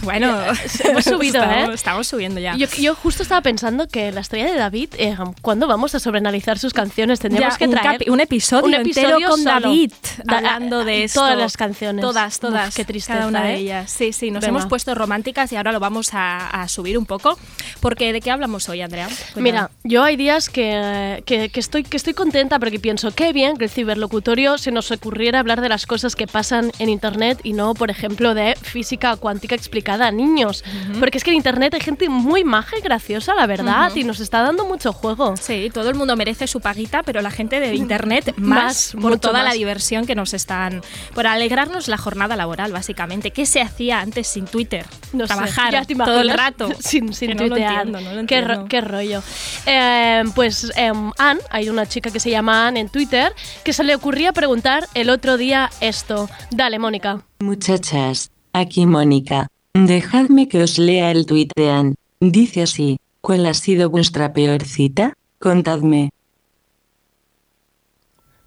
Bueno, 0.03 0.39
hemos 0.85 1.05
subido, 1.05 1.43
estamos, 1.43 1.69
¿eh? 1.71 1.75
Estamos 1.75 2.07
subiendo 2.09 2.41
ya. 2.41 2.57
Yo, 2.57 2.67
yo 2.79 2.95
justo 2.95 3.23
estaba 3.23 3.41
pensando 3.41 3.87
que 3.89 4.13
la 4.13 4.21
estrella 4.21 4.51
de 4.53 4.59
David, 4.59 4.91
eh, 4.99 5.17
¿cuándo 5.43 5.67
vamos 5.67 5.95
a 5.95 6.01
sobreanalizar 6.01 6.59
sus 6.59 6.73
canciones? 6.73 7.21
Tendríamos 7.21 7.55
Ya, 7.55 7.59
que 7.59 7.65
un, 7.67 7.71
traer 7.71 8.11
un 8.11 8.21
episodio, 8.21 8.67
un 8.67 8.75
episodio 8.75 9.09
entero 9.17 9.31
con 9.31 9.39
solo. 9.43 9.61
David 9.61 9.93
Da- 10.25 10.37
hablando 10.39 10.85
de 10.85 11.05
esto. 11.05 11.21
todas 11.21 11.37
las 11.39 11.57
canciones. 11.57 12.03
Todas, 12.03 12.39
todas. 12.41 12.69
Uf, 12.69 12.75
qué 12.77 12.85
tristeza, 12.85 13.15
Cada 13.19 13.29
una 13.29 13.43
de 13.45 13.55
¿eh? 13.55 13.59
ellas. 13.59 13.91
Sí, 13.91 14.13
sí, 14.13 14.31
nos 14.31 14.41
Venga. 14.43 14.49
hemos 14.59 14.67
puesto 14.67 14.95
románticas 14.95 15.53
y 15.53 15.57
ahora 15.57 15.73
lo 15.73 15.81
vamos 15.81 16.11
a, 16.13 16.49
a 16.51 16.69
subir 16.69 16.99
un 16.99 17.07
poco. 17.07 17.39
Porque 17.81 18.13
¿de 18.13 18.21
qué 18.21 18.31
hablamos 18.31 18.69
hoy, 18.69 18.83
Andrea? 18.83 19.09
Mira, 19.37 19.71
yo 19.85 20.03
hay 20.03 20.17
días 20.17 20.49
que, 20.49 21.23
que- 21.27 21.49
que 21.49 21.61
estoy, 21.61 21.83
que 21.85 21.97
estoy 21.97 22.15
contenta 22.15 22.59
porque 22.59 22.79
pienso, 22.81 23.11
qué 23.13 23.33
bien 23.33 23.57
que 23.57 23.65
el 23.65 23.71
ciberlocutorio 23.71 24.59
se 24.59 24.71
nos 24.73 24.91
ocurriera 24.91 25.39
hablar 25.41 25.61
de 25.61 25.69
las 25.69 25.87
cosas 25.87 26.17
que 26.17 26.27
pasan 26.27 26.73
en 26.79 26.89
Internet 26.89 27.41
y 27.45 27.53
no, 27.53 27.75
por 27.75 27.91
ejemplo, 27.91 28.35
de 28.35 28.57
física 28.61 29.17
cuántica 29.17 29.46
explicada 29.55 30.07
a 30.09 30.11
niños. 30.11 30.65
Porque 30.99 31.19
es 31.19 31.25
que 31.25 31.31
en 31.31 31.37
Internet 31.37 31.75
hay 31.75 31.81
gente 31.81 32.09
muy 32.09 32.45
maja 32.45 32.77
y 32.79 32.83
graciosa, 32.83 33.35
la 33.35 33.47
verdad, 33.47 33.91
y 33.95 34.05
nos 34.05 34.21
está 34.21 34.43
dando 34.43 34.65
mucho 34.67 34.93
juego. 34.93 35.37
Sí, 35.37 35.71
todo 35.73 35.89
el 35.91 35.95
mundo 35.95 36.17
merece 36.17 36.47
su 36.47 36.61
paguita, 36.61 37.03
pero 37.03 37.21
la 37.23 37.31
gente 37.31 37.61
de 37.61 37.75
internet 37.75 38.35
Más, 38.37 38.95
más, 38.95 39.03
por 39.03 39.19
toda 39.19 39.41
la 39.41 39.51
más. 39.51 39.55
diversión 39.55 40.07
que 40.07 40.15
nos 40.15 40.35
están. 40.35 40.83
por 41.15 41.27
alegrarnos 41.27 41.89
la 41.89 41.97
jornada 41.99 42.37
laboral, 42.37 42.73
básicamente. 42.73 43.31
¿Qué 43.31 43.47
se 43.47 43.61
hacía 43.61 44.01
antes 44.01 44.27
sin 44.27 44.47
Twitter? 44.47 44.85
No 45.13 45.27
sé, 45.27 45.35
Trabajar 45.35 45.73
ya 45.73 45.85
te 45.85 45.95
todo 45.95 46.21
el 46.21 46.31
rato. 46.31 46.69
Sin, 46.81 47.13
sin 47.15 47.29
Que 47.29 47.35
no 47.49 47.57
entiendo, 47.57 48.01
no 48.01 48.27
qué, 48.27 48.41
ro- 48.41 48.67
qué 48.69 48.81
rollo. 48.81 49.23
Eh, 49.67 50.23
pues 50.35 50.71
em, 50.77 51.11
Anne, 51.19 51.41
hay 51.51 51.69
una 51.69 51.87
chica 51.87 52.11
que 52.11 52.21
se 52.21 52.31
llama 52.31 52.67
Anne 52.67 52.81
en 52.81 52.89
Twitter, 52.89 53.33
que 53.65 53.73
se 53.73 53.85
le 53.85 53.95
ocurría 53.95 54.33
preguntar 54.33 54.87
el 54.95 55.11
otro 55.11 55.37
día 55.37 55.71
esto. 55.81 56.29
Dale, 56.51 56.79
Mónica. 56.79 57.23
Muchachas, 57.39 58.31
aquí 58.61 58.87
Mónica. 58.87 59.49
Dejadme 59.75 60.49
que 60.49 60.63
os 60.63 60.79
lea 60.79 61.11
el 61.11 61.27
tuit 61.27 61.53
de 61.55 61.71
Ann. 61.71 61.95
Dice 62.21 62.63
así, 62.63 62.99
¿cuál 63.21 63.45
ha 63.47 63.55
sido 63.55 63.91
vuestra 63.91 64.33
peor 64.33 64.65
cita? 64.65 65.13
Contadme. 65.39 66.11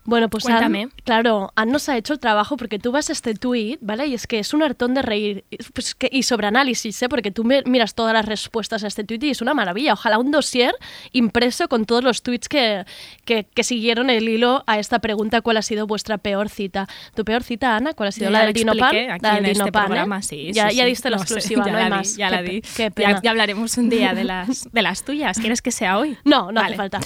Bueno, 0.09 0.27
pues 0.29 0.43
Cuéntame. 0.43 0.83
Ann, 0.83 0.91
claro, 1.03 1.51
Ann 1.55 1.71
nos 1.71 1.87
ha 1.87 1.95
hecho 1.95 2.13
el 2.13 2.19
trabajo 2.19 2.57
porque 2.57 2.79
tú 2.79 2.91
vas 2.91 3.09
a 3.09 3.13
este 3.13 3.35
tweet, 3.35 3.77
¿vale? 3.79 4.07
Y 4.07 4.15
es 4.15 4.25
que 4.25 4.39
es 4.39 4.53
un 4.55 4.63
hartón 4.63 4.95
de 4.95 5.03
reír. 5.03 5.43
Pues 5.73 5.93
que, 5.93 6.09
y 6.11 6.23
sobre 6.23 6.47
análisis, 6.47 6.99
¿eh? 7.03 7.09
Porque 7.09 7.29
tú 7.31 7.43
miras 7.43 7.93
todas 7.93 8.13
las 8.13 8.25
respuestas 8.25 8.83
a 8.83 8.87
este 8.87 9.03
tweet 9.03 9.19
y 9.21 9.29
es 9.29 9.41
una 9.41 9.53
maravilla. 9.53 9.93
Ojalá 9.93 10.17
un 10.17 10.31
dossier 10.31 10.73
impreso 11.11 11.67
con 11.67 11.85
todos 11.85 12.03
los 12.03 12.23
tweets 12.23 12.49
que, 12.49 12.85
que, 13.25 13.43
que 13.53 13.63
siguieron 13.63 14.09
el 14.09 14.27
hilo 14.27 14.63
a 14.65 14.79
esta 14.79 14.97
pregunta, 14.99 15.41
¿cuál 15.41 15.57
ha 15.57 15.61
sido 15.61 15.85
vuestra 15.85 16.17
peor 16.17 16.49
cita? 16.49 16.87
¿Tu 17.15 17.23
peor 17.23 17.43
cita, 17.43 17.75
Ana? 17.75 17.93
¿Cuál 17.93 18.09
ha 18.09 18.11
sido 18.11 18.25
Yo 18.27 18.31
la 18.31 18.39
ya 18.39 18.45
del 18.45 18.53
Dinopan? 18.53 18.95
La 19.21 19.35
del 19.35 19.45
en 19.45 19.51
este 19.51 19.63
Dinopan, 19.65 20.13
¿eh? 20.13 20.21
sí, 20.23 20.51
Ya, 20.53 20.69
sí, 20.71 20.75
ya 20.77 20.85
diste 20.85 21.09
la 21.09 21.17
No 21.17 21.23
sé, 21.23 21.33
exclusiva, 21.35 21.65
ya 21.65 21.71
no 21.71 21.77
hay 21.77 21.89
la. 21.89 22.01
Ya 22.01 22.29
Qué 22.29 22.35
la 22.35 22.41
di. 22.41 22.61
Qué 22.61 22.83
Ya, 22.83 22.89
pena. 22.89 23.19
ya 23.21 23.29
hablaremos 23.31 23.77
un 23.77 23.89
día 23.89 24.13
de 24.13 24.23
las, 24.23 24.71
de 24.71 24.81
las 24.81 25.03
tuyas. 25.03 25.37
¿Quieres 25.37 25.61
que 25.61 25.71
sea 25.71 25.97
hoy? 25.99 26.17
No, 26.23 26.51
no 26.51 26.59
hace 26.61 26.65
Vale. 26.69 26.75
falta. 26.77 26.99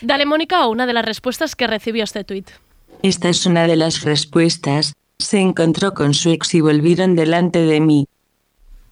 Dale, 0.00 0.24
Mónica, 0.26 0.66
una 0.68 0.86
de 0.86 0.92
las 0.92 1.04
respuestas 1.04 1.56
que 1.56 1.66
recibió 1.66 2.04
este 2.04 2.22
tweet. 2.24 2.43
Esta 3.02 3.28
es 3.28 3.46
una 3.46 3.66
de 3.66 3.76
las 3.76 4.02
respuestas. 4.02 4.94
Se 5.18 5.38
encontró 5.38 5.94
con 5.94 6.14
su 6.14 6.30
ex 6.30 6.54
y 6.54 6.60
volvieron 6.60 7.14
delante 7.14 7.60
de 7.60 7.80
mí. 7.80 8.08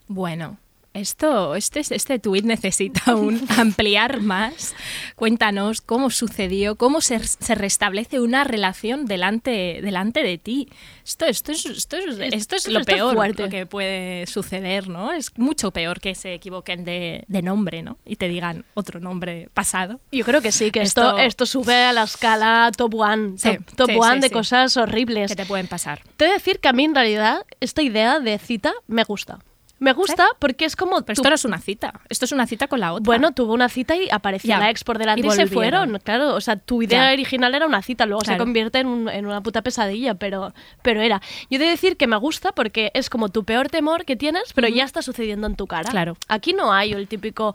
Bueno, 0.08 0.58
esto, 0.94 1.54
este, 1.54 1.80
este 1.80 2.18
tuit 2.18 2.44
necesita 2.44 3.14
un 3.16 3.40
ampliar 3.58 4.20
más. 4.20 4.74
Cuéntanos 5.16 5.80
cómo 5.80 6.10
sucedió, 6.10 6.76
cómo 6.76 7.00
se, 7.00 7.18
se 7.20 7.54
restablece 7.54 8.20
una 8.20 8.44
relación 8.44 9.06
delante, 9.06 9.80
delante 9.82 10.22
de 10.22 10.38
ti. 10.38 10.68
Esto, 11.04 11.24
esto 11.26 11.52
es, 11.52 11.64
esto 11.66 11.96
es, 11.96 12.18
esto 12.18 12.56
es 12.56 12.68
lo 12.68 12.84
peor 12.84 13.14
fuerte. 13.14 13.48
que 13.48 13.66
puede 13.66 14.26
suceder, 14.26 14.88
¿no? 14.88 15.12
Es 15.12 15.36
mucho 15.38 15.70
peor 15.70 16.00
que 16.00 16.14
se 16.14 16.34
equivoquen 16.34 16.84
de, 16.84 17.24
de 17.28 17.42
nombre, 17.42 17.82
¿no? 17.82 17.98
Y 18.04 18.16
te 18.16 18.28
digan 18.28 18.64
otro 18.74 19.00
nombre 19.00 19.48
pasado. 19.54 20.00
Yo 20.12 20.24
creo 20.24 20.40
que 20.42 20.52
sí, 20.52 20.70
que 20.70 20.82
esto, 20.82 21.18
Esto- 21.18 21.46
sube 21.46 21.74
a 21.84 21.92
la 21.92 22.04
escala 22.04 22.70
top 22.76 22.94
one, 22.94 23.38
Sí, 23.38 23.56
top, 23.56 23.76
top 23.76 23.90
sí, 23.90 23.96
one 23.98 24.14
sí, 24.14 24.20
de 24.20 24.30
cosas 24.30 24.76
horribles. 24.76 25.30
que 25.30 25.36
te 25.36 25.46
pueden 25.46 25.66
pasar. 25.66 26.00
Te 26.16 26.24
he 26.24 26.28
de 26.28 26.34
decir 26.34 26.60
que 26.60 26.68
a 26.68 26.72
mí 26.72 26.84
en 26.84 26.94
realidad 26.94 27.44
esta 27.60 27.82
idea 27.82 28.20
de 28.20 28.38
cita 28.38 28.72
me 28.86 29.04
gusta. 29.04 29.38
Me 29.82 29.92
gusta 29.92 30.26
porque 30.38 30.64
es 30.64 30.76
como... 30.76 31.02
Pero 31.02 31.16
tú- 31.16 31.22
esto 31.22 31.28
no 31.28 31.34
es 31.34 31.44
una 31.44 31.58
cita, 31.58 31.92
esto 32.08 32.24
es 32.24 32.32
una 32.32 32.46
cita 32.46 32.68
con 32.68 32.80
la 32.80 32.92
otra. 32.92 33.04
bueno, 33.04 33.32
tuvo 33.32 33.52
una 33.52 33.68
cita 33.68 33.96
y 33.96 34.08
apareció 34.10 34.48
Ya, 34.48 34.58
la 34.58 34.70
ex 34.70 34.84
por 34.84 34.98
delante 34.98 35.26
y 35.26 35.28
y, 35.28 35.30
se 35.32 35.46
fueron. 35.46 35.98
Claro, 36.04 36.34
o 36.34 36.40
sea, 36.40 36.56
tu 36.56 36.82
idea 36.82 37.08
Ya. 37.08 37.12
original 37.12 37.54
era 37.54 37.66
una 37.66 37.82
cita, 37.82 38.06
luego 38.06 38.24
se 38.24 38.36
convierte 38.36 38.78
en, 38.78 38.86
un- 38.86 39.08
en 39.08 39.26
una 39.26 39.40
puta 39.42 39.62
pesadilla, 39.62 40.14
pero, 40.14 40.54
pero 40.82 41.00
era. 41.02 41.20
Yo 41.50 41.56
he 41.56 41.58
de 41.58 41.66
decir 41.66 41.96
que 41.96 42.06
me 42.06 42.16
gusta 42.16 42.52
porque 42.52 42.90
es 42.94 43.10
como 43.10 43.28
tu 43.28 43.44
peor 43.44 43.68
temor 43.68 44.04
que 44.04 44.16
tienes, 44.16 44.52
pero 44.54 44.68
ya 44.68 44.84
está 44.84 45.02
sucediendo 45.02 45.46
en 45.46 45.56
tu 45.56 45.66
cara. 45.66 45.90
Claro. 45.90 46.16
Aquí 46.28 46.52
no 46.52 46.72
hay 46.72 46.92
el 46.92 47.08
típico... 47.08 47.54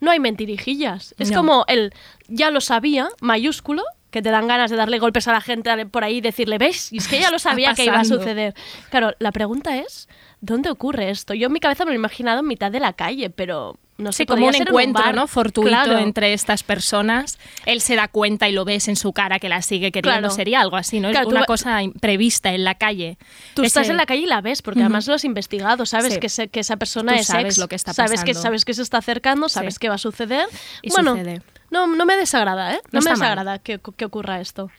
No 0.00 0.10
hay 0.10 0.20
mentirijillas. 0.20 1.14
Es 1.18 1.30
No. 1.30 1.38
como 1.38 1.64
el 1.68 1.92
ya 2.28 2.50
lo 2.50 2.60
sabía, 2.60 3.08
mayúsculo, 3.20 3.82
que 4.10 4.22
te 4.22 4.30
dan 4.30 4.46
ganas 4.46 4.70
de 4.70 4.76
darle 4.76 4.98
golpes 5.00 5.26
a 5.26 5.32
la 5.32 5.40
gente 5.40 5.86
por 5.86 6.04
ahí 6.04 6.18
y 6.18 6.20
decirle, 6.20 6.56
¿ves? 6.58 6.92
Y 6.92 6.98
es 6.98 7.08
que 7.08 7.18
ya 7.20 7.30
lo 7.30 7.38
sabía 7.40 7.74
que 7.74 7.84
iba 7.84 7.98
a 7.98 8.04
suceder. 8.04 8.54
Claro, 8.90 9.12
la 9.18 9.32
pregunta 9.32 9.76
es, 9.78 10.08
¿dónde 10.44 10.70
ocurre 10.70 11.10
esto? 11.10 11.34
Yo 11.34 11.46
en 11.46 11.52
mi 11.52 11.60
cabeza 11.60 11.84
me 11.84 11.90
lo 11.90 11.94
he 11.94 11.98
imaginado 11.98 12.40
en 12.40 12.46
mitad 12.46 12.70
de 12.70 12.80
la 12.80 12.92
calle, 12.92 13.30
pero 13.30 13.76
no 13.96 14.10
sé, 14.12 14.18
Sí, 14.18 14.26
como 14.26 14.46
un 14.46 14.54
encuentro, 14.54 15.02
bar. 15.04 15.14
¿no? 15.14 15.26
Fortuito 15.28 15.68
Claro. 15.68 15.98
entre 15.98 16.32
estas 16.32 16.62
personas. 16.64 17.38
Él 17.64 17.80
se 17.80 17.94
da 17.94 18.08
cuenta 18.08 18.48
y 18.48 18.52
lo 18.52 18.64
ves 18.64 18.88
en 18.88 18.96
su 18.96 19.12
cara 19.12 19.38
que 19.38 19.48
la 19.48 19.62
sigue 19.62 19.92
queriendo. 19.92 20.20
Claro. 20.20 20.34
Sería 20.34 20.60
algo 20.60 20.76
así, 20.76 20.98
¿no? 21.00 21.10
Claro, 21.10 21.28
tú 21.28 21.36
una 21.36 21.44
cosa 21.44 21.80
imprevista 21.82 22.52
en 22.52 22.64
la 22.64 22.74
calle. 22.74 23.18
Tú 23.54 23.62
Ese- 23.62 23.66
estás 23.68 23.88
en 23.88 23.96
la 23.96 24.06
calle 24.06 24.22
y 24.22 24.26
la 24.26 24.40
ves, 24.40 24.62
porque 24.62 24.80
además 24.80 25.06
lo 25.06 25.14
has 25.14 25.24
investigado, 25.24 25.86
sabes 25.86 26.14
Sí. 26.14 26.20
que, 26.20 26.28
se- 26.28 26.48
que 26.48 26.60
esa 26.60 26.76
persona 26.76 27.12
Tú 27.14 27.20
es 27.20 27.26
sabes 27.28 27.44
ex, 27.46 27.58
lo 27.58 27.68
que 27.68 27.76
está 27.76 27.92
sabes 27.94 28.22
que 28.24 28.32
pasando. 28.32 28.42
sabes 28.42 28.64
que 28.64 28.74
se 28.74 28.82
está 28.82 28.98
acercando, 28.98 29.48
sabes 29.48 29.74
Sí. 29.74 29.80
que 29.80 29.88
va 29.88 29.94
a 29.94 29.98
suceder. 29.98 30.46
Y 30.82 30.90
bueno, 30.90 31.12
sucede. 31.16 31.40
no, 31.70 31.86
no 31.86 32.04
me 32.04 32.16
desagrada, 32.16 32.74
¿eh? 32.74 32.80
No 32.90 32.98
No, 33.00 33.04
me 33.04 33.10
desagrada 33.12 33.58
que, 33.60 33.80
que 33.96 34.04
ocurra 34.04 34.40
esto. 34.40 34.70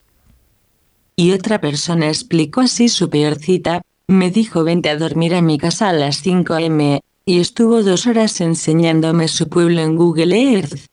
Y 1.16 1.32
otra 1.32 1.62
persona 1.62 2.08
explicó 2.08 2.60
así 2.62 2.90
su 2.90 3.10
peor 3.10 3.36
cita. 3.36 3.82
Me 4.08 4.30
dijo 4.30 4.64
vente 4.64 4.90
a 4.90 4.98
dormir 4.98 5.34
a 5.34 5.42
mi 5.42 5.58
casa 5.58 5.90
a 5.90 5.94
las 5.94 6.22
5 6.22 6.54
am. 6.54 7.00
Y 7.26 7.40
estuvo 7.40 7.82
dos 7.82 8.06
horas 8.06 8.40
enseñándome 8.40 9.28
su 9.28 9.50
pueblo 9.50 9.82
en 9.82 9.96
Google 9.96 10.54
Earth. 10.54 10.86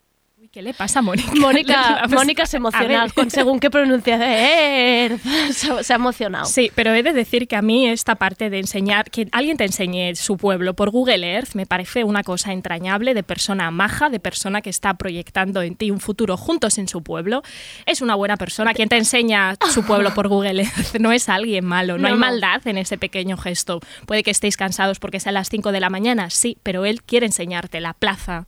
¿Qué 0.53 0.61
le 0.61 0.75
pasa 0.75 0.99
a 0.99 1.01
Mónica? 1.01 1.31
Mónica, 1.35 2.03
Mónica 2.09 2.45
se 2.45 2.57
a 2.57 2.59
emociona 2.59 3.09
con 3.09 3.31
según 3.31 3.59
qué 3.59 3.71
pronunciación. 3.71 4.29
Eh, 4.29 5.17
se, 5.51 5.83
se 5.83 5.93
ha 5.93 5.95
emocionado. 5.95 6.45
Sí, 6.45 6.71
pero 6.75 6.93
he 6.93 7.01
de 7.01 7.11
decir 7.11 7.47
que 7.47 7.55
a 7.55 7.63
mí 7.63 7.87
esta 7.87 8.13
parte 8.13 8.51
de 8.51 8.59
enseñar, 8.59 9.09
que 9.09 9.27
alguien 9.31 9.57
te 9.57 9.65
enseñe 9.65 10.13
su 10.13 10.37
pueblo 10.37 10.75
por 10.75 10.91
Google 10.91 11.27
Earth, 11.27 11.55
me 11.55 11.65
parece 11.65 12.03
una 12.03 12.21
cosa 12.21 12.53
entrañable, 12.53 13.15
de 13.15 13.23
persona 13.23 13.71
maja, 13.71 14.11
de 14.11 14.19
persona 14.19 14.61
que 14.61 14.69
está 14.69 14.93
proyectando 14.93 15.63
en 15.63 15.73
ti 15.73 15.89
un 15.89 15.99
futuro 15.99 16.37
juntos 16.37 16.77
en 16.77 16.87
su 16.87 17.01
pueblo. 17.01 17.41
Es 17.87 18.03
una 18.03 18.13
buena 18.13 18.37
persona. 18.37 18.75
Quien 18.75 18.89
te 18.89 18.97
enseña 18.97 19.55
su 19.73 19.83
pueblo 19.83 20.13
por 20.13 20.27
Google 20.27 20.61
Earth 20.61 20.99
no 20.99 21.11
es 21.11 21.29
alguien 21.29 21.65
malo, 21.65 21.97
no, 21.97 22.03
No, 22.03 22.07
hay 22.09 22.19
maldad 22.19 22.61
en 22.67 22.77
ese 22.77 22.99
pequeño 22.99 23.37
gesto. 23.37 23.79
Puede 24.05 24.21
que 24.21 24.29
estéis 24.29 24.55
cansados 24.55 24.99
porque 24.99 25.19
sean 25.19 25.33
las 25.33 25.49
5 25.49 25.71
de 25.71 25.79
la 25.79 25.89
mañana, 25.89 26.29
sí, 26.29 26.59
pero 26.61 26.85
él 26.85 27.01
quiere 27.01 27.25
enseñarte 27.25 27.81
la 27.81 27.93
plaza 27.93 28.45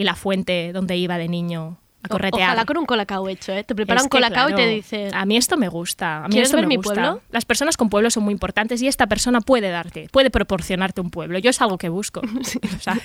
y 0.00 0.04
la 0.04 0.14
fuente 0.14 0.72
donde 0.72 0.96
iba 0.96 1.18
de 1.18 1.28
niño 1.28 1.76
a 2.02 2.08
corretear. 2.08 2.48
Ojalá 2.50 2.64
con 2.64 2.78
un 2.78 2.86
colacao 2.86 3.28
hecho, 3.28 3.52
¿eh? 3.52 3.62
Te 3.64 3.74
prepara 3.74 3.98
Es 4.00 4.04
un 4.04 4.08
que, 4.10 4.16
colacao 4.16 4.48
y 4.48 4.52
te 4.52 4.56
claro, 4.56 4.70
dice... 4.70 5.10
A 5.12 5.24
mí 5.26 5.36
esto 5.36 5.56
me 5.56 5.68
gusta. 5.68 6.24
A 6.24 6.28
mí 6.28 6.32
¿Quieres 6.32 6.48
esto 6.48 6.56
ver 6.56 6.64
me 6.66 6.68
mi 6.70 6.76
gusta. 6.76 6.94
pueblo? 6.94 7.20
Las 7.30 7.44
personas 7.44 7.76
con 7.76 7.90
pueblo 7.90 8.10
son 8.10 8.22
muy 8.24 8.32
importantes 8.32 8.80
y 8.82 8.88
esta 8.88 9.06
persona 9.06 9.40
puede 9.40 9.68
darte, 9.70 10.08
puede 10.10 10.30
proporcionarte 10.30 11.00
un 11.00 11.10
pueblo. 11.10 11.38
Yo 11.38 11.50
es 11.50 11.60
algo 11.60 11.76
que 11.78 11.88
busco. 11.88 12.20
¿sabes? 12.80 13.02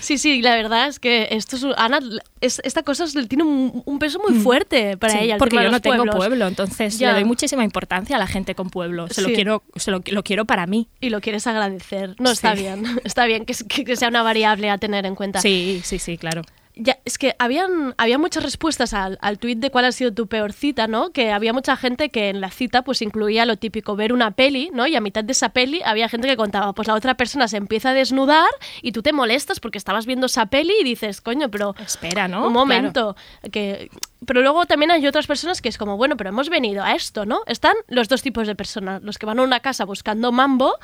Sí, 0.00 0.18
sí, 0.18 0.42
la 0.42 0.56
verdad 0.56 0.88
es 0.88 0.98
que 1.00 1.28
esto 1.32 1.56
es, 1.56 1.64
Ana, 1.76 2.00
es- 2.40 2.60
esta 2.64 2.82
cosa 2.82 3.04
es- 3.04 3.14
tiene 3.28 3.44
un, 3.44 3.82
un 3.84 3.98
peso 3.98 4.20
muy 4.26 4.38
fuerte 4.40 4.96
para 4.96 5.14
Mm. 5.14 5.16
Sí, 5.18 5.24
ella. 5.24 5.34
el 5.34 5.38
porque 5.38 5.56
yo 5.56 5.70
no 5.70 5.80
tengo 5.80 5.96
pueblos. 5.96 6.16
pueblo, 6.16 6.46
entonces 6.46 6.98
Ya. 6.98 7.08
le 7.08 7.14
doy 7.14 7.24
muchísima 7.24 7.64
importancia 7.64 8.16
a 8.16 8.18
la 8.18 8.26
gente 8.26 8.54
con 8.54 8.70
pueblo. 8.70 9.08
Se 9.08 9.22
lo 9.22 9.28
Sí. 9.28 9.34
quiero, 9.34 9.62
se 9.76 9.90
lo, 9.90 10.00
lo 10.06 10.22
quiero 10.22 10.44
para 10.44 10.66
mí. 10.66 10.88
Y 11.00 11.10
lo 11.10 11.20
quieres 11.20 11.46
agradecer. 11.46 12.14
No, 12.18 12.30
está 12.30 12.54
Sí. 12.56 12.62
bien. 12.62 12.84
Está 13.04 13.26
bien 13.26 13.44
que- 13.44 13.84
que 13.84 13.96
sea 13.96 14.08
una 14.08 14.22
variable 14.22 14.70
a 14.70 14.78
tener 14.78 15.04
en 15.06 15.14
cuenta. 15.14 15.40
Sí, 15.40 15.80
sí, 15.84 15.98
sí, 15.98 16.16
claro. 16.18 16.42
Ya, 16.80 16.98
es 17.04 17.18
que 17.18 17.34
habían, 17.40 17.94
había 17.98 18.18
muchas 18.18 18.44
respuestas 18.44 18.94
al, 18.94 19.18
al 19.20 19.38
tuit 19.40 19.58
de 19.58 19.70
cuál 19.70 19.84
ha 19.84 19.90
sido 19.92 20.14
tu 20.14 20.28
peor 20.28 20.52
cita, 20.52 20.86
¿no? 20.86 21.10
Que 21.10 21.32
había 21.32 21.52
mucha 21.52 21.76
gente 21.76 22.08
que 22.10 22.28
en 22.28 22.40
la 22.40 22.50
cita 22.50 22.82
pues 22.82 23.02
incluía 23.02 23.44
lo 23.46 23.56
típico, 23.56 23.96
ver 23.96 24.12
una 24.12 24.30
peli, 24.30 24.70
¿no? 24.72 24.86
Y 24.86 24.94
a 24.94 25.00
mitad 25.00 25.24
de 25.24 25.32
esa 25.32 25.48
peli 25.48 25.80
había 25.84 26.08
gente 26.08 26.28
que 26.28 26.36
contaba, 26.36 26.72
pues 26.74 26.86
la 26.86 26.94
otra 26.94 27.16
persona 27.16 27.48
se 27.48 27.56
empieza 27.56 27.90
a 27.90 27.94
desnudar 27.94 28.46
y 28.80 28.92
tú 28.92 29.02
te 29.02 29.12
molestas 29.12 29.58
porque 29.58 29.76
estabas 29.76 30.06
viendo 30.06 30.26
esa 30.26 30.46
peli 30.46 30.72
y 30.80 30.84
dices, 30.84 31.20
coño, 31.20 31.50
pero... 31.50 31.74
Espera, 31.84 32.28
¿no? 32.28 32.46
Un 32.46 32.52
Claro. 32.52 32.60
momento. 32.60 33.16
Que... 33.50 33.90
Pero 34.26 34.42
luego 34.42 34.66
también 34.66 34.90
hay 34.90 35.06
otras 35.06 35.26
personas 35.26 35.62
que 35.62 35.68
es 35.68 35.78
como, 35.78 35.96
bueno, 35.96 36.16
pero 36.16 36.30
hemos 36.30 36.48
venido 36.48 36.82
a 36.82 36.94
esto, 36.94 37.24
¿no? 37.24 37.42
Están 37.46 37.74
los 37.86 38.08
dos 38.08 38.20
tipos 38.22 38.46
de 38.46 38.56
personas. 38.56 39.02
Los 39.02 39.16
que 39.16 39.26
van 39.26 39.38
a 39.38 39.42
una 39.42 39.60
casa 39.60 39.84
buscando 39.84 40.32
mambo 40.32 40.74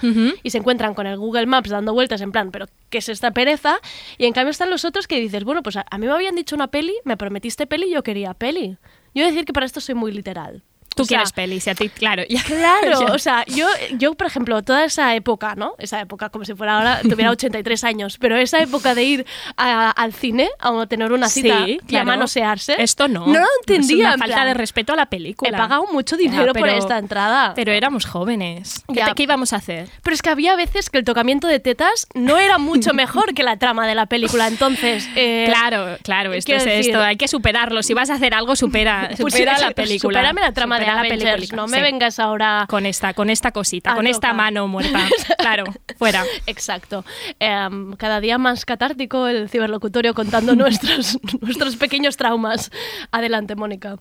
y 0.43 0.50
se 0.50 0.59
encuentran 0.59 0.95
con 0.95 1.07
el 1.07 1.17
Google 1.19 1.47
Maps 1.47 1.71
dando 1.71 1.93
vueltas 1.93 2.21
en 2.21 2.31
plan, 2.33 2.50
pero 2.50 2.67
¿qué 2.91 2.99
es 2.99 3.09
esta 3.09 3.33
pereza? 3.33 3.79
Y 4.19 4.26
en 4.26 4.33
cambio 4.33 4.50
están 4.50 4.71
los 4.71 4.85
otros 4.85 5.07
que 5.09 5.19
dices, 5.21 5.45
bueno, 5.45 5.62
pues 5.62 5.76
a, 5.76 5.85
a 5.91 5.99
mí 5.99 6.07
me 6.07 6.12
habían 6.12 6.37
dicho 6.37 6.55
una 6.55 6.69
peli, 6.69 6.95
me 7.05 7.17
prometiste 7.17 7.67
peli 7.67 7.91
yo 7.91 8.03
quería 8.03 8.35
peli. 8.35 8.79
Yo 9.14 9.23
he 9.23 9.26
de 9.26 9.31
decir 9.31 9.45
que 9.45 9.53
para 9.53 9.67
esto 9.67 9.81
soy 9.81 9.95
muy 9.95 10.12
literal. 10.12 10.62
Tú 10.95 11.03
O 11.03 11.07
sea, 11.07 11.19
quieres 11.19 11.33
pelis 11.33 11.67
y 11.67 11.71
a 11.71 11.75
ti, 11.75 11.89
claro. 11.89 12.23
ya- 12.29 12.43
Claro, 12.45 13.07
ya- 13.09 13.13
o 13.15 13.19
sea, 13.19 13.45
yo, 13.47 13.67
yo, 13.99 14.15
por 14.15 14.27
ejemplo, 14.27 14.63
toda 14.63 14.85
esa 14.85 15.15
época, 15.15 15.55
¿no? 15.57 15.75
Esa 15.79 16.01
época, 16.01 16.29
como 16.31 16.45
si 16.45 16.55
fuera 16.55 16.77
ahora, 16.79 17.01
tuviera 17.03 17.31
83 17.33 17.85
años, 17.85 18.17
pero 18.19 18.37
esa 18.37 18.61
época 18.61 18.95
de 18.95 19.03
ir 19.05 19.27
a- 19.57 19.91
al 19.91 20.13
cine 20.13 20.49
a 20.61 20.87
tener 20.87 21.13
una 21.13 21.29
cita 21.29 21.65
Sí, 21.65 21.73
y 21.73 21.77
a 21.77 21.87
claro. 21.87 22.07
manosearse. 22.07 22.77
Esto 22.83 23.09
no. 23.09 23.27
No 23.27 23.33
lo 23.41 23.45
Es 23.45 23.49
entendía. 23.69 24.05
una 24.07 24.15
en 24.15 24.19
falta 24.21 24.35
plan, 24.37 24.47
de 24.49 24.55
respeto 24.55 24.93
a 24.93 24.97
la 24.97 25.07
película. 25.07 25.51
He 25.51 25.53
pagado 25.61 25.87
mucho 25.93 26.17
Ya, 26.17 26.23
dinero 26.23 26.53
por 26.53 26.63
pero- 26.63 26.79
esta 26.79 26.99
entrada. 26.99 27.53
Pero 27.55 27.73
éramos 27.73 28.05
jóvenes. 28.07 28.83
¿Qué, 28.89 28.95
Ya. 28.95 29.07
te- 29.07 29.15
qué 29.15 29.23
íbamos 29.25 29.53
a 29.53 29.57
hacer? 29.57 29.89
Pero 30.03 30.15
es 30.15 30.23
que 30.23 30.31
había 30.31 30.55
veces 30.57 30.91
que 30.91 30.99
el 30.99 31.05
tocamiento 31.05 31.47
de 31.49 31.61
tetas 31.61 32.07
no 32.15 32.39
era 32.39 32.59
mucho 32.59 32.93
mejor 32.95 33.35
que 33.35 33.43
la 33.43 33.57
trama 33.57 33.87
de 33.87 33.95
la 33.95 34.07
película. 34.07 34.47
Entonces, 34.49 35.09
eh, 35.17 35.45
Claro, 35.49 35.97
claro, 36.03 36.33
esto 36.33 36.53
es 36.53 36.65
decir- 36.65 36.91
esto, 36.91 37.01
hay 37.01 37.17
que 37.17 37.29
superarlo. 37.29 37.83
Si 37.83 37.95
vas 37.95 38.11
a 38.11 38.15
hacer 38.15 38.35
algo, 38.35 38.57
supera, 38.57 39.11
pues, 39.19 39.33
supera 39.33 39.57
sí, 39.57 39.63
la 39.63 39.71
película. 39.73 40.19
Supérame 40.21 40.41
la 40.41 40.53
trama 40.53 40.77
Supera 40.77 40.84
de 40.87 40.95
la 40.95 41.00
Avengers, 41.00 41.35
película, 41.35 41.62
no 41.62 41.69
me 41.69 41.76
sí. 41.79 41.83
vengas 41.83 42.19
ahora... 42.19 42.67
Con 42.69 42.87
esta, 42.87 43.14
con 43.14 43.31
esta 43.31 43.53
cosita, 43.53 43.95
con 43.95 44.07
esta 44.07 44.33
mano 44.33 44.69
muerta. 44.69 45.00
Claro, 45.38 45.64
fuera. 45.99 46.25
Exacto. 46.47 47.05
Em, 47.38 47.95
cada 47.97 48.21
día 48.21 48.38
más 48.38 48.64
catártico 48.64 49.26
el 49.26 49.49
ciberlocutorio 49.49 50.14
contando 50.14 50.55
nuestros, 50.57 51.19
nuestros 51.41 51.76
pequeños 51.76 52.17
traumas. 52.17 52.71
Adelante, 53.12 53.55
Mónica. 53.55 53.97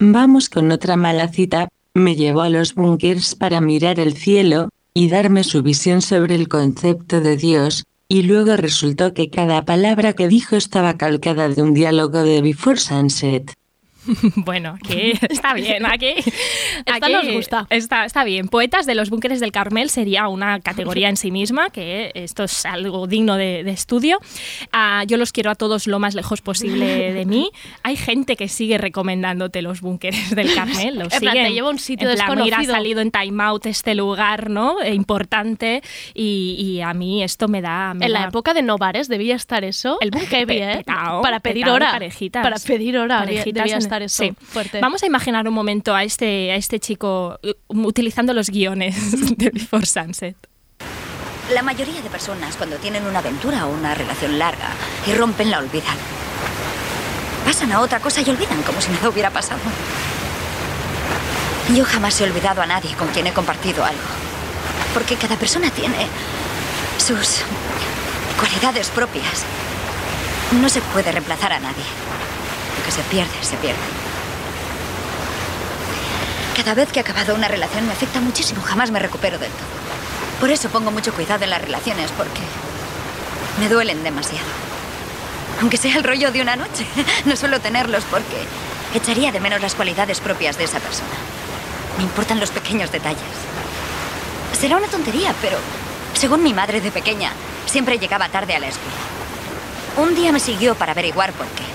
Vamos 0.00 0.48
con 0.48 0.70
otra 0.72 0.96
mala 0.96 1.28
cita. 1.28 1.68
Me 1.94 2.16
llevó 2.16 2.42
a 2.42 2.48
los 2.48 2.74
búnkers 2.74 3.34
para 3.34 3.60
mirar 3.60 4.00
el 4.00 4.14
cielo 4.16 4.70
y 4.94 5.08
darme 5.08 5.44
su 5.44 5.62
visión 5.62 6.02
sobre 6.02 6.34
el 6.34 6.48
concepto 6.48 7.20
de 7.20 7.36
Dios, 7.36 7.84
y 8.08 8.22
luego 8.22 8.56
resultó 8.56 9.14
que 9.14 9.30
cada 9.30 9.64
palabra 9.64 10.12
que 10.14 10.26
dijo 10.26 10.56
estaba 10.56 10.96
calcada 10.96 11.48
de 11.48 11.62
un 11.62 11.72
diálogo 11.74 12.24
de 12.24 12.42
Before 12.42 12.78
Sunset. 12.78 13.52
Bueno, 14.36 14.76
aquí 14.82 15.12
está 15.28 15.54
bien, 15.54 15.84
aquí, 15.86 16.14
Esta 16.16 16.94
aquí 16.96 17.12
nos 17.12 17.28
gusta. 17.32 17.66
Está, 17.70 18.04
está 18.04 18.24
bien. 18.24 18.48
Poetas 18.48 18.86
de 18.86 18.94
los 18.94 19.10
búnkeres 19.10 19.40
del 19.40 19.52
Carmel 19.52 19.90
sería 19.90 20.28
una 20.28 20.60
categoría 20.60 21.08
en 21.08 21.16
sí 21.16 21.30
misma, 21.30 21.70
que 21.70 22.10
esto 22.14 22.44
es 22.44 22.64
algo 22.66 23.06
digno 23.06 23.36
de, 23.36 23.64
de 23.64 23.70
estudio. 23.70 24.18
Ah, 24.72 25.04
yo 25.06 25.16
los 25.16 25.32
quiero 25.32 25.50
a 25.50 25.54
todos 25.54 25.86
lo 25.86 25.98
más 25.98 26.14
lejos 26.14 26.40
posible 26.40 27.12
de 27.12 27.24
mí. 27.26 27.50
Hay 27.82 27.96
gente 27.96 28.36
que 28.36 28.48
sigue 28.48 28.78
recomendándote 28.78 29.62
los 29.62 29.80
búnkeres 29.80 30.34
del 30.34 30.54
Carmel. 30.54 30.98
Los 30.98 31.12
En 31.18 31.20
plan, 31.20 31.32
te 31.34 31.38
siguen. 31.40 31.52
lleva 31.54 31.70
un 31.70 31.78
sitio 31.78 32.08
En 32.10 32.16
plan, 32.16 32.38
mira, 32.42 32.58
ha 32.58 32.64
salido 32.64 33.00
en 33.00 33.10
Time 33.10 33.42
Out 33.44 33.66
este 33.66 33.94
lugar, 33.94 34.50
¿no? 34.50 34.80
Eh, 34.82 34.94
importante. 34.94 35.82
Y, 36.14 36.54
y 36.58 36.80
a 36.80 36.94
mí 36.94 37.22
esto 37.22 37.48
me 37.48 37.60
da... 37.60 37.94
me 37.94 38.06
En 38.06 38.12
la 38.12 38.20
da- 38.20 38.28
época 38.28 38.54
de 38.54 38.62
Novares 38.62 39.08
debía 39.08 39.34
estar 39.36 39.64
eso. 39.64 39.98
El 40.00 40.10
búnker 40.10 40.28
Heavy, 40.46 40.56
¿eh? 40.58 40.76
petao, 40.78 41.22
Para 41.22 41.40
pedir 41.40 41.64
petao 41.64 41.74
hora. 41.76 41.90
parejitas. 41.92 42.42
Para 42.42 42.56
pedir 42.58 42.96
hora 42.98 43.18
Parejitas 43.20 43.54
debía 43.64 43.74
en- 43.74 43.78
eso. 44.02 44.22
sí. 44.22 44.34
Fuerte. 44.40 44.80
Vamos 44.80 45.02
a 45.02 45.06
imaginar 45.06 45.48
un 45.48 45.54
momento 45.54 45.94
a 45.94 46.04
este, 46.04 46.52
a 46.52 46.56
este 46.56 46.80
chico 46.80 47.38
eh, 47.42 47.54
utilizando 47.68 48.32
los 48.32 48.50
guiones 48.50 48.96
de 49.36 49.50
Before 49.50 49.86
Sunset. 49.86 50.36
La 51.52 51.62
mayoría 51.62 52.02
de 52.02 52.10
personas 52.10 52.56
cuando 52.56 52.76
tienen 52.76 53.06
una 53.06 53.20
aventura 53.20 53.66
o 53.66 53.72
una 53.72 53.94
relación 53.94 54.38
larga 54.38 54.68
y 55.06 55.14
rompen 55.14 55.50
la 55.50 55.58
olvidan. 55.58 55.96
Pasan 57.44 57.72
a 57.72 57.80
otra 57.80 58.00
cosa 58.00 58.20
y 58.20 58.28
olvidan 58.28 58.62
como 58.62 58.80
si 58.80 58.90
nada 58.90 59.08
hubiera 59.08 59.30
pasado. 59.30 59.60
Yo 61.74 61.84
jamás 61.84 62.20
he 62.20 62.24
olvidado 62.24 62.60
a 62.62 62.66
nadie 62.66 62.94
con 62.96 63.08
quien 63.08 63.26
he 63.26 63.32
compartido 63.32 63.84
algo. 63.84 64.00
Porque 64.92 65.16
cada 65.16 65.36
persona 65.36 65.70
tiene 65.70 66.06
sus 66.98 67.42
cualidades 68.38 68.88
propias. 68.90 69.44
No 70.60 70.68
se 70.68 70.80
puede 70.80 71.12
reemplazar 71.12 71.52
a 71.52 71.60
nadie. 71.60 71.84
Que 72.84 72.90
se 72.92 73.02
pierde, 73.02 73.32
se 73.42 73.56
pierde. 73.56 73.78
Cada 76.56 76.74
vez 76.74 76.90
que 76.90 76.98
he 76.98 77.02
acabado 77.02 77.34
una 77.34 77.48
relación 77.48 77.86
me 77.86 77.92
afecta 77.92 78.20
muchísimo. 78.20 78.62
Jamás 78.62 78.90
me 78.90 78.98
recupero 78.98 79.38
del 79.38 79.50
todo. 79.50 79.68
Por 80.40 80.50
eso 80.50 80.68
pongo 80.68 80.90
mucho 80.90 81.12
cuidado 81.12 81.44
en 81.44 81.50
las 81.50 81.62
relaciones, 81.62 82.10
porque 82.16 82.40
me 83.60 83.68
duelen 83.68 84.02
demasiado. 84.02 84.46
Aunque 85.60 85.76
sea 85.76 85.96
el 85.96 86.04
rollo 86.04 86.30
de 86.30 86.42
una 86.42 86.56
noche, 86.56 86.86
no 87.24 87.36
suelo 87.36 87.60
tenerlos 87.60 88.04
porque 88.10 88.36
echaría 88.94 89.32
de 89.32 89.40
menos 89.40 89.60
las 89.60 89.74
cualidades 89.74 90.20
propias 90.20 90.56
de 90.58 90.64
esa 90.64 90.80
persona. 90.80 91.08
Me 91.96 92.04
importan 92.04 92.40
los 92.40 92.50
pequeños 92.50 92.92
detalles. 92.92 93.22
Será 94.58 94.76
una 94.76 94.88
tontería, 94.88 95.34
pero 95.40 95.58
según 96.14 96.42
mi 96.42 96.52
madre 96.52 96.80
de 96.80 96.90
pequeña, 96.90 97.32
siempre 97.66 97.98
llegaba 97.98 98.28
tarde 98.28 98.54
a 98.54 98.60
la 98.60 98.68
escuela. 98.68 98.98
Un 99.96 100.14
día 100.14 100.32
me 100.32 100.40
siguió 100.40 100.74
para 100.74 100.92
averiguar 100.92 101.32
por 101.32 101.46
qué. 101.46 101.67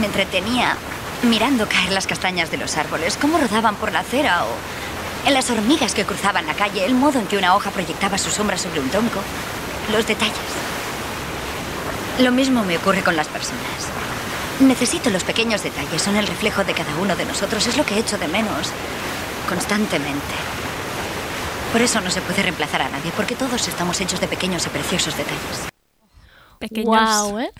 Me 0.00 0.06
entretenía 0.06 0.76
mirando 1.22 1.68
caer 1.68 1.92
las 1.92 2.06
castañas 2.06 2.50
de 2.50 2.56
los 2.56 2.78
árboles, 2.78 3.18
cómo 3.20 3.36
rodaban 3.36 3.76
por 3.76 3.92
la 3.92 4.00
acera 4.00 4.44
o 4.44 5.28
en 5.28 5.34
las 5.34 5.50
hormigas 5.50 5.94
que 5.94 6.06
cruzaban 6.06 6.46
la 6.46 6.54
calle, 6.54 6.86
el 6.86 6.94
modo 6.94 7.18
en 7.18 7.26
que 7.26 7.36
una 7.36 7.54
hoja 7.54 7.70
proyectaba 7.70 8.16
su 8.16 8.30
sombra 8.30 8.56
sobre 8.56 8.80
un 8.80 8.88
tronco, 8.88 9.20
los 9.92 10.06
detalles. 10.06 10.38
Lo 12.18 12.32
mismo 12.32 12.64
me 12.64 12.78
ocurre 12.78 13.02
con 13.02 13.14
las 13.14 13.28
personas. 13.28 13.60
Necesito 14.60 15.10
los 15.10 15.22
pequeños 15.22 15.62
detalles, 15.62 16.00
son 16.00 16.16
el 16.16 16.26
reflejo 16.26 16.64
de 16.64 16.72
cada 16.72 16.96
uno 16.96 17.14
de 17.14 17.26
nosotros, 17.26 17.66
es 17.66 17.76
lo 17.76 17.84
que 17.84 17.98
echo 17.98 18.16
de 18.16 18.28
menos 18.28 18.70
constantemente. 19.50 20.34
Por 21.72 21.82
eso 21.82 22.00
no 22.00 22.10
se 22.10 22.22
puede 22.22 22.42
reemplazar 22.42 22.80
a 22.80 22.88
nadie, 22.88 23.12
porque 23.14 23.36
todos 23.36 23.68
estamos 23.68 24.00
hechos 24.00 24.20
de 24.20 24.28
pequeños 24.28 24.64
y 24.64 24.70
preciosos 24.70 25.14
detalles. 25.14 25.68
Pequeños, 26.58 26.86
Guau, 26.86 27.38
¿eh? 27.40 27.50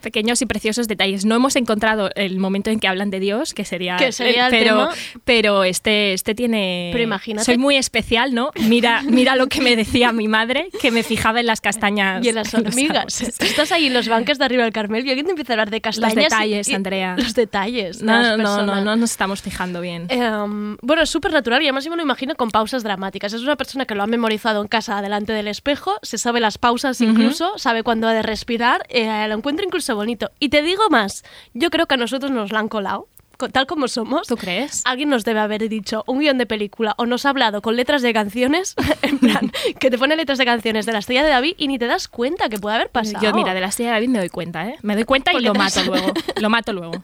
Pequeños 0.00 0.40
y 0.42 0.46
preciosos 0.46 0.88
detalles. 0.88 1.24
No 1.24 1.34
hemos 1.34 1.56
encontrado 1.56 2.10
el 2.14 2.38
momento 2.38 2.70
en 2.70 2.80
que 2.80 2.88
hablan 2.88 3.10
de 3.10 3.20
Dios, 3.20 3.54
que 3.54 3.64
sería, 3.64 3.96
Que 3.96 4.12
sería 4.12 4.46
el 4.46 4.50
pero, 4.50 4.64
tema. 4.88 4.90
pero 5.24 5.64
este, 5.64 6.12
este 6.12 6.34
tiene. 6.34 6.90
Pero 6.92 7.04
imagínate. 7.04 7.44
Soy 7.44 7.58
muy 7.58 7.76
especial, 7.76 8.34
¿no? 8.34 8.50
Mira, 8.68 9.02
mira 9.02 9.36
lo 9.36 9.46
que 9.48 9.60
me 9.60 9.76
decía 9.76 10.12
mi 10.12 10.28
madre, 10.28 10.68
que 10.80 10.90
me 10.90 11.02
fijaba 11.02 11.40
en 11.40 11.46
las 11.46 11.60
castañas. 11.60 12.24
Y 12.24 12.28
en 12.28 12.34
las 12.36 12.52
los 12.52 12.62
hormigas. 12.66 13.20
estás 13.20 13.72
ahí 13.72 13.86
en 13.86 13.94
los 13.94 14.08
banques 14.08 14.38
de 14.38 14.44
arriba 14.44 14.64
del 14.64 14.72
Carmel 14.72 15.06
y 15.06 15.10
alguien 15.10 15.26
te 15.26 15.32
empieza 15.32 15.52
a 15.52 15.54
hablar 15.54 15.70
de 15.70 15.80
castañas. 15.80 16.12
y- 16.16 16.20
detalles, 16.20 16.68
y- 16.68 16.74
Andrea. 16.74 17.16
Los 17.22 17.34
detalles. 17.34 17.98
de 18.00 18.04
No, 18.06 18.22
no, 18.22 18.36
no, 18.36 18.62
no, 18.66 18.80
no 18.80 18.96
nos 18.96 19.10
estamos 19.12 19.42
fijando 19.42 19.80
bien. 19.80 20.06
Em, 20.08 20.76
bueno, 20.82 21.02
es 21.02 21.10
súper 21.10 21.32
natural 21.32 21.62
y 21.62 21.66
además 21.66 21.84
yo 21.84 21.90
me 21.90 21.96
lo 21.96 22.02
imagino 22.02 22.34
con 22.34 22.50
pausas 22.50 22.82
dramáticas. 22.82 23.32
Es 23.32 23.42
una 23.42 23.56
persona 23.56 23.84
que 23.86 23.94
lo 23.94 24.02
ha 24.02 24.06
memorizado 24.06 24.60
en 24.62 24.68
casa 24.68 25.00
delante 25.02 25.32
del 25.32 25.48
espejo, 25.48 25.98
se 26.02 26.18
sabe 26.18 26.40
las 26.40 26.58
pausas 26.58 27.00
incluso, 27.00 27.58
sabe 27.58 27.82
cuándo 27.82 28.08
ha 28.08 28.12
de 28.12 28.22
respirar, 28.22 28.84
eh, 28.88 29.26
lo 29.28 29.34
encuentro 29.36 29.64
incluso 29.72 29.96
bonito. 29.96 30.30
Y 30.38 30.50
te 30.50 30.60
digo 30.62 30.82
más, 30.90 31.24
yo 31.54 31.70
creo 31.70 31.86
que 31.86 31.94
a 31.94 31.96
nosotros 31.96 32.30
nos 32.30 32.52
lo 32.52 32.58
han 32.58 32.68
colado, 32.68 33.08
co- 33.38 33.48
tal 33.48 33.66
como 33.66 33.88
somos. 33.88 34.28
¿Tú 34.28 34.36
crees? 34.36 34.82
Alguien 34.84 35.08
nos 35.08 35.24
debe 35.24 35.40
haber 35.40 35.66
dicho 35.70 36.04
un 36.06 36.18
guion 36.18 36.36
de 36.36 36.44
película 36.44 36.94
o 36.98 37.06
nos 37.06 37.24
ha 37.24 37.30
hablado 37.30 37.62
con 37.62 37.74
letras 37.74 38.02
de 38.02 38.12
canciones, 38.12 38.74
en 39.02 39.18
plan, 39.18 39.50
que 39.80 39.90
te 39.90 39.96
pone 39.96 40.14
letras 40.14 40.36
de 40.36 40.44
canciones 40.44 40.84
de 40.84 40.92
la 40.92 40.98
estrella 40.98 41.24
de 41.24 41.30
David 41.30 41.54
y 41.56 41.68
ni 41.68 41.78
te 41.78 41.86
das 41.86 42.06
cuenta 42.06 42.50
que 42.50 42.58
puede 42.58 42.76
haber 42.76 42.90
pasado. 42.90 43.24
Yo, 43.24 43.32
mira, 43.32 43.54
de 43.54 43.60
la 43.62 43.68
estrella 43.68 43.92
de 43.92 43.94
David 43.96 44.08
me 44.10 44.18
doy 44.18 44.28
cuenta, 44.28 44.68
¿eh? 44.68 44.76
Me 44.82 44.94
doy 44.94 45.04
cuenta 45.04 45.32
y 45.32 45.40
lo 45.40 45.54
mato 45.54 45.82
luego. 45.84 46.12
Lo 46.38 46.50
mato 46.50 46.72
luego. 46.74 47.02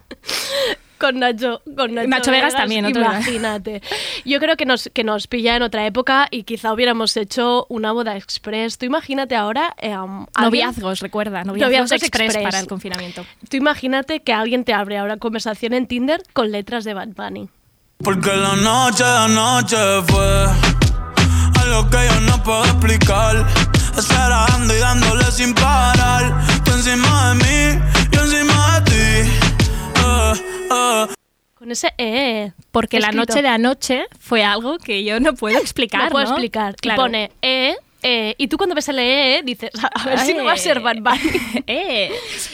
Con 0.99 1.19
Nacho, 1.21 1.63
con 1.77 1.95
Nacho, 1.95 2.09
Nacho 2.09 2.31
Vegas 2.33 2.55
también, 2.55 2.83
no 2.85 2.91
te 2.93 2.99
olvides. 2.99 3.15
imagínate. 3.27 3.83
Yo 4.25 4.41
creo 4.41 4.57
que 4.57 4.65
nos, 4.67 4.91
que 4.93 5.05
nos 5.05 5.27
pilla 5.29 5.55
en 5.57 5.63
otra 5.63 5.87
época 5.87 6.27
y 6.31 6.43
quizá 6.43 6.73
hubiéramos 6.73 7.17
hecho 7.17 7.67
una 7.69 7.93
boda 7.93 8.17
express. 8.17 8.79
Tú 8.79 8.87
imagínate 8.87 9.37
ahora... 9.37 9.75
eh, 9.79 9.97
um, 9.97 10.27
alguien- 10.35 10.67
Noviazgos, 10.67 11.01
recuerda. 11.01 11.45
Noviazgos, 11.45 11.67
Noviazgos 11.69 11.93
express, 12.03 12.27
express. 12.31 12.45
para 12.45 12.61
el 12.61 12.67
confinamiento. 12.67 13.25
Tú 13.49 13.57
imagínate 13.57 14.21
que 14.21 14.33
alguien 14.33 14.65
te 14.65 14.75
abre 14.75 14.99
ahora 14.99 15.17
conversación 15.19 15.73
en 15.73 15.87
Tinder 15.87 16.23
con 16.33 16.51
letras 16.51 16.85
de 16.85 16.95
Bad 16.95 17.09
Bunny. 17.17 17.49
Porque 18.03 18.31
la 18.37 18.57
noche 18.57 19.05
de 19.05 19.29
noche 19.35 19.77
fue 20.09 20.47
algo 21.63 21.91
que 21.91 21.97
yo 22.09 22.21
no 22.23 22.43
puedo 22.43 22.65
explicar. 22.65 23.47
Estar 23.97 24.31
dando 24.31 24.75
y 24.75 24.79
dándole 24.79 25.25
sin 25.33 25.55
parar. 25.55 26.33
Tú 26.65 26.71
encima 26.73 27.31
de 27.31 27.35
mí, 27.35 27.83
yo 28.13 28.21
encima 28.23 28.81
de 28.81 28.91
ti. 29.25 29.31
Con 31.55 31.73
ese 31.73 31.93
eh. 31.99 32.53
Porque 32.71 33.01
la 33.01 33.11
noche 33.11 33.43
de 33.43 33.49
anoche 33.49 34.07
fue 34.19 34.45
algo 34.45 34.79
que 34.79 35.03
yo 35.05 35.19
no 35.21 35.35
puedo 35.35 35.59
explicar. 35.61 36.05
No 36.05 36.11
puedo 36.11 36.27
¿no? 36.27 36.31
explicar. 36.33 36.77
Claro. 36.77 37.03
Y 37.03 37.05
pone 37.05 37.33
eh, 37.43 37.77
eh. 38.03 38.35
Y 38.39 38.49
tú 38.49 38.57
cuando 38.57 38.75
ves 38.75 38.89
el 38.89 38.99
eh, 38.99 39.43
dices, 39.45 39.71
a 39.95 40.05
ver 40.05 40.19
si 40.21 40.35
no 40.35 40.45
va 40.45 40.53
a 40.53 40.57
ser 40.57 40.81
Bad 40.81 40.99
Bunny. 40.99 41.19
Eh, 41.67 42.11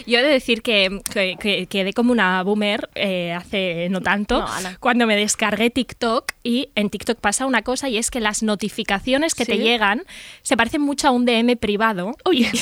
yo 0.07 0.19
he 0.19 0.23
de 0.23 0.29
decir 0.29 0.63
que, 0.63 1.01
que- 1.13 1.37
que 1.39 1.67
quedé 1.67 1.93
como 1.93 2.11
una 2.13 2.43
boomer 2.43 2.89
eh, 2.95 3.33
hace 3.33 3.89
no 3.91 4.01
tanto 4.01 4.41
No, 4.41 4.47
cuando 4.81 5.07
me 5.07 5.15
descargué 5.17 5.71
TikTok 5.71 6.33
y 6.43 6.71
en 6.75 6.91
TikTok 6.91 7.19
pasa 7.21 7.47
una 7.47 7.63
cosa 7.63 7.89
y 7.89 7.97
es 7.99 8.11
que 8.11 8.21
las 8.21 8.43
notificaciones 8.43 9.35
que 9.35 9.47
te 9.47 9.59
llegan 9.59 10.03
se 10.43 10.57
parecen 10.57 10.81
mucho 10.81 11.07
a 11.09 11.11
un 11.13 11.25
DM 11.27 11.57
privado. 11.57 12.13
Oye. 12.25 12.51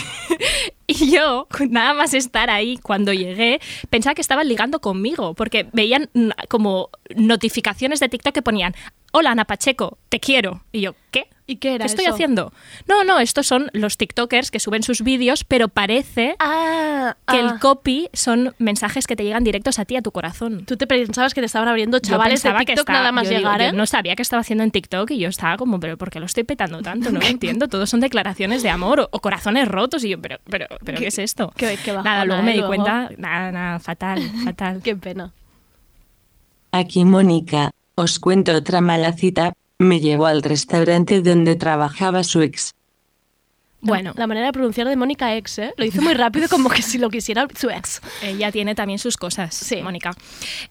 Y 0.87 1.11
yo, 1.11 1.47
nada 1.71 1.95
más 1.95 2.13
estar 2.13 2.51
ahí 2.51 2.77
cuando 2.77 3.15
llegué, 3.15 3.61
pensaba 3.89 4.15
que 4.15 4.21
estaban 4.21 4.47
ligando 4.47 4.81
conmigo, 4.81 5.33
porque 5.33 5.67
veían 5.73 6.11
mm, 6.13 6.29
como 6.49 6.91
notificaciones 7.15 7.99
de 8.01 8.11
TikTok 8.11 8.35
que 8.35 8.43
ponían, 8.43 8.75
hola 9.13 9.31
Ana 9.31 9.47
Pacheco, 9.47 9.97
te 10.11 10.21
quiero. 10.21 10.65
Y 10.71 10.83
yo, 10.83 10.95
¿qué? 11.11 11.29
¿Y 11.53 11.57
qué 11.57 11.75
era 11.75 11.85
¿Qué 11.85 11.91
estoy 11.91 12.05
eso? 12.07 12.15
haciendo? 12.15 12.53
No, 12.89 13.05
no, 13.05 13.19
estos 13.21 13.47
son 13.47 13.71
los 13.75 13.97
TikTokers 13.99 14.51
que 14.51 14.59
suben 14.61 14.83
sus 14.83 15.03
vídeos, 15.03 15.45
pero 15.45 15.69
parece 15.69 16.35
Ah, 16.39 17.17
que, 17.29 17.39
el, 17.41 17.47
ah. 17.49 17.59
copy 17.61 18.09
son 18.13 18.55
mensajes 18.59 19.07
que 19.07 19.17
te 19.17 19.25
llegan 19.25 19.45
directos 19.45 19.79
a 19.79 19.85
ti, 19.85 19.97
a 19.97 20.03
tu 20.03 20.13
corazón. 20.13 20.65
Tú 20.65 20.77
te 20.77 20.87
pensabas 20.87 21.35
que 21.35 21.41
te 21.41 21.47
estaban 21.47 21.69
abriendo 21.69 21.99
chavales 21.99 22.43
de 22.43 22.49
pensaba 22.49 22.61
que 22.61 22.67
TikTok 22.67 22.81
estaba- 22.89 22.99
nada 23.01 23.13
más 23.13 23.25
yo 23.25 23.31
digo, 23.37 23.41
llegar, 23.41 23.61
yo 23.61 23.67
¿eh? 23.69 23.73
no 23.73 23.87
sabía 23.87 24.17
que 24.17 24.23
estaba 24.23 24.41
haciendo 24.41 24.65
en 24.65 24.71
TikTok 24.71 25.11
y 25.11 25.19
yo 25.19 25.29
estaba 25.29 25.57
como, 25.57 25.79
pero 25.79 25.97
¿por 25.99 26.11
qué 26.11 26.21
lo 26.21 26.27
estoy 26.27 26.45
petando 26.45 26.81
tanto? 26.83 27.11
No 27.13 27.21
lo 27.21 27.27
entiendo. 27.27 27.69
Todos 27.69 27.91
son 27.91 28.01
declaraciones 28.01 28.63
de 28.63 28.71
amor 28.71 29.01
o, 29.01 29.09
o 29.13 29.21
corazones 29.21 29.69
rotos 29.69 30.05
y 30.05 30.09
yo, 30.09 30.21
pero, 30.21 30.39
pero, 30.49 30.67
pero 30.85 30.99
¿qué, 30.99 31.09
es 31.09 31.19
esto? 31.19 31.53
qué- 31.57 31.79
qué 31.85 31.93
bajona, 31.93 32.11
nada, 32.11 32.25
luego 32.25 32.41
¿eh? 32.43 32.45
me 32.45 32.53
di 32.53 32.59
Luego. 32.59 32.69
cuenta, 32.75 33.11
nada, 33.19 33.53
nada, 33.53 33.79
fatal, 33.79 34.21
fatal. 34.45 34.81
Qué 34.83 34.97
pena. 34.97 35.33
Aquí 36.71 37.05
Mónica, 37.05 37.73
os 37.95 38.19
cuento 38.19 38.53
otra 38.57 38.81
mala 38.81 39.13
cita, 39.13 39.53
me 39.83 40.01
llevó 40.01 40.27
al 40.27 40.43
restaurante 40.43 41.21
donde 41.21 41.57
trabajaba 41.57 42.25
su 42.25 42.41
ex. 42.43 42.73
Bueno, 43.85 44.13
La 44.15 44.29
manera 44.29 44.47
de 44.47 44.53
pronunciar 44.53 44.87
de 44.89 44.95
Mónica 44.95 45.35
ex, 45.35 45.59
¿eh? 45.59 45.75
Lo 45.77 45.85
hizo 45.85 46.01
muy 46.03 46.15
rápido 46.15 46.49
como 46.49 46.71
que 46.71 46.83
si 46.83 46.99
lo 46.99 47.11
quisiera 47.11 47.49
su 47.59 47.69
ex. 47.69 48.01
ella 48.23 48.53
tiene 48.53 48.77
también 48.77 49.01
sus 49.01 49.17
cosas, 49.17 49.57
Sí. 49.57 49.83
Mónica. 49.83 50.15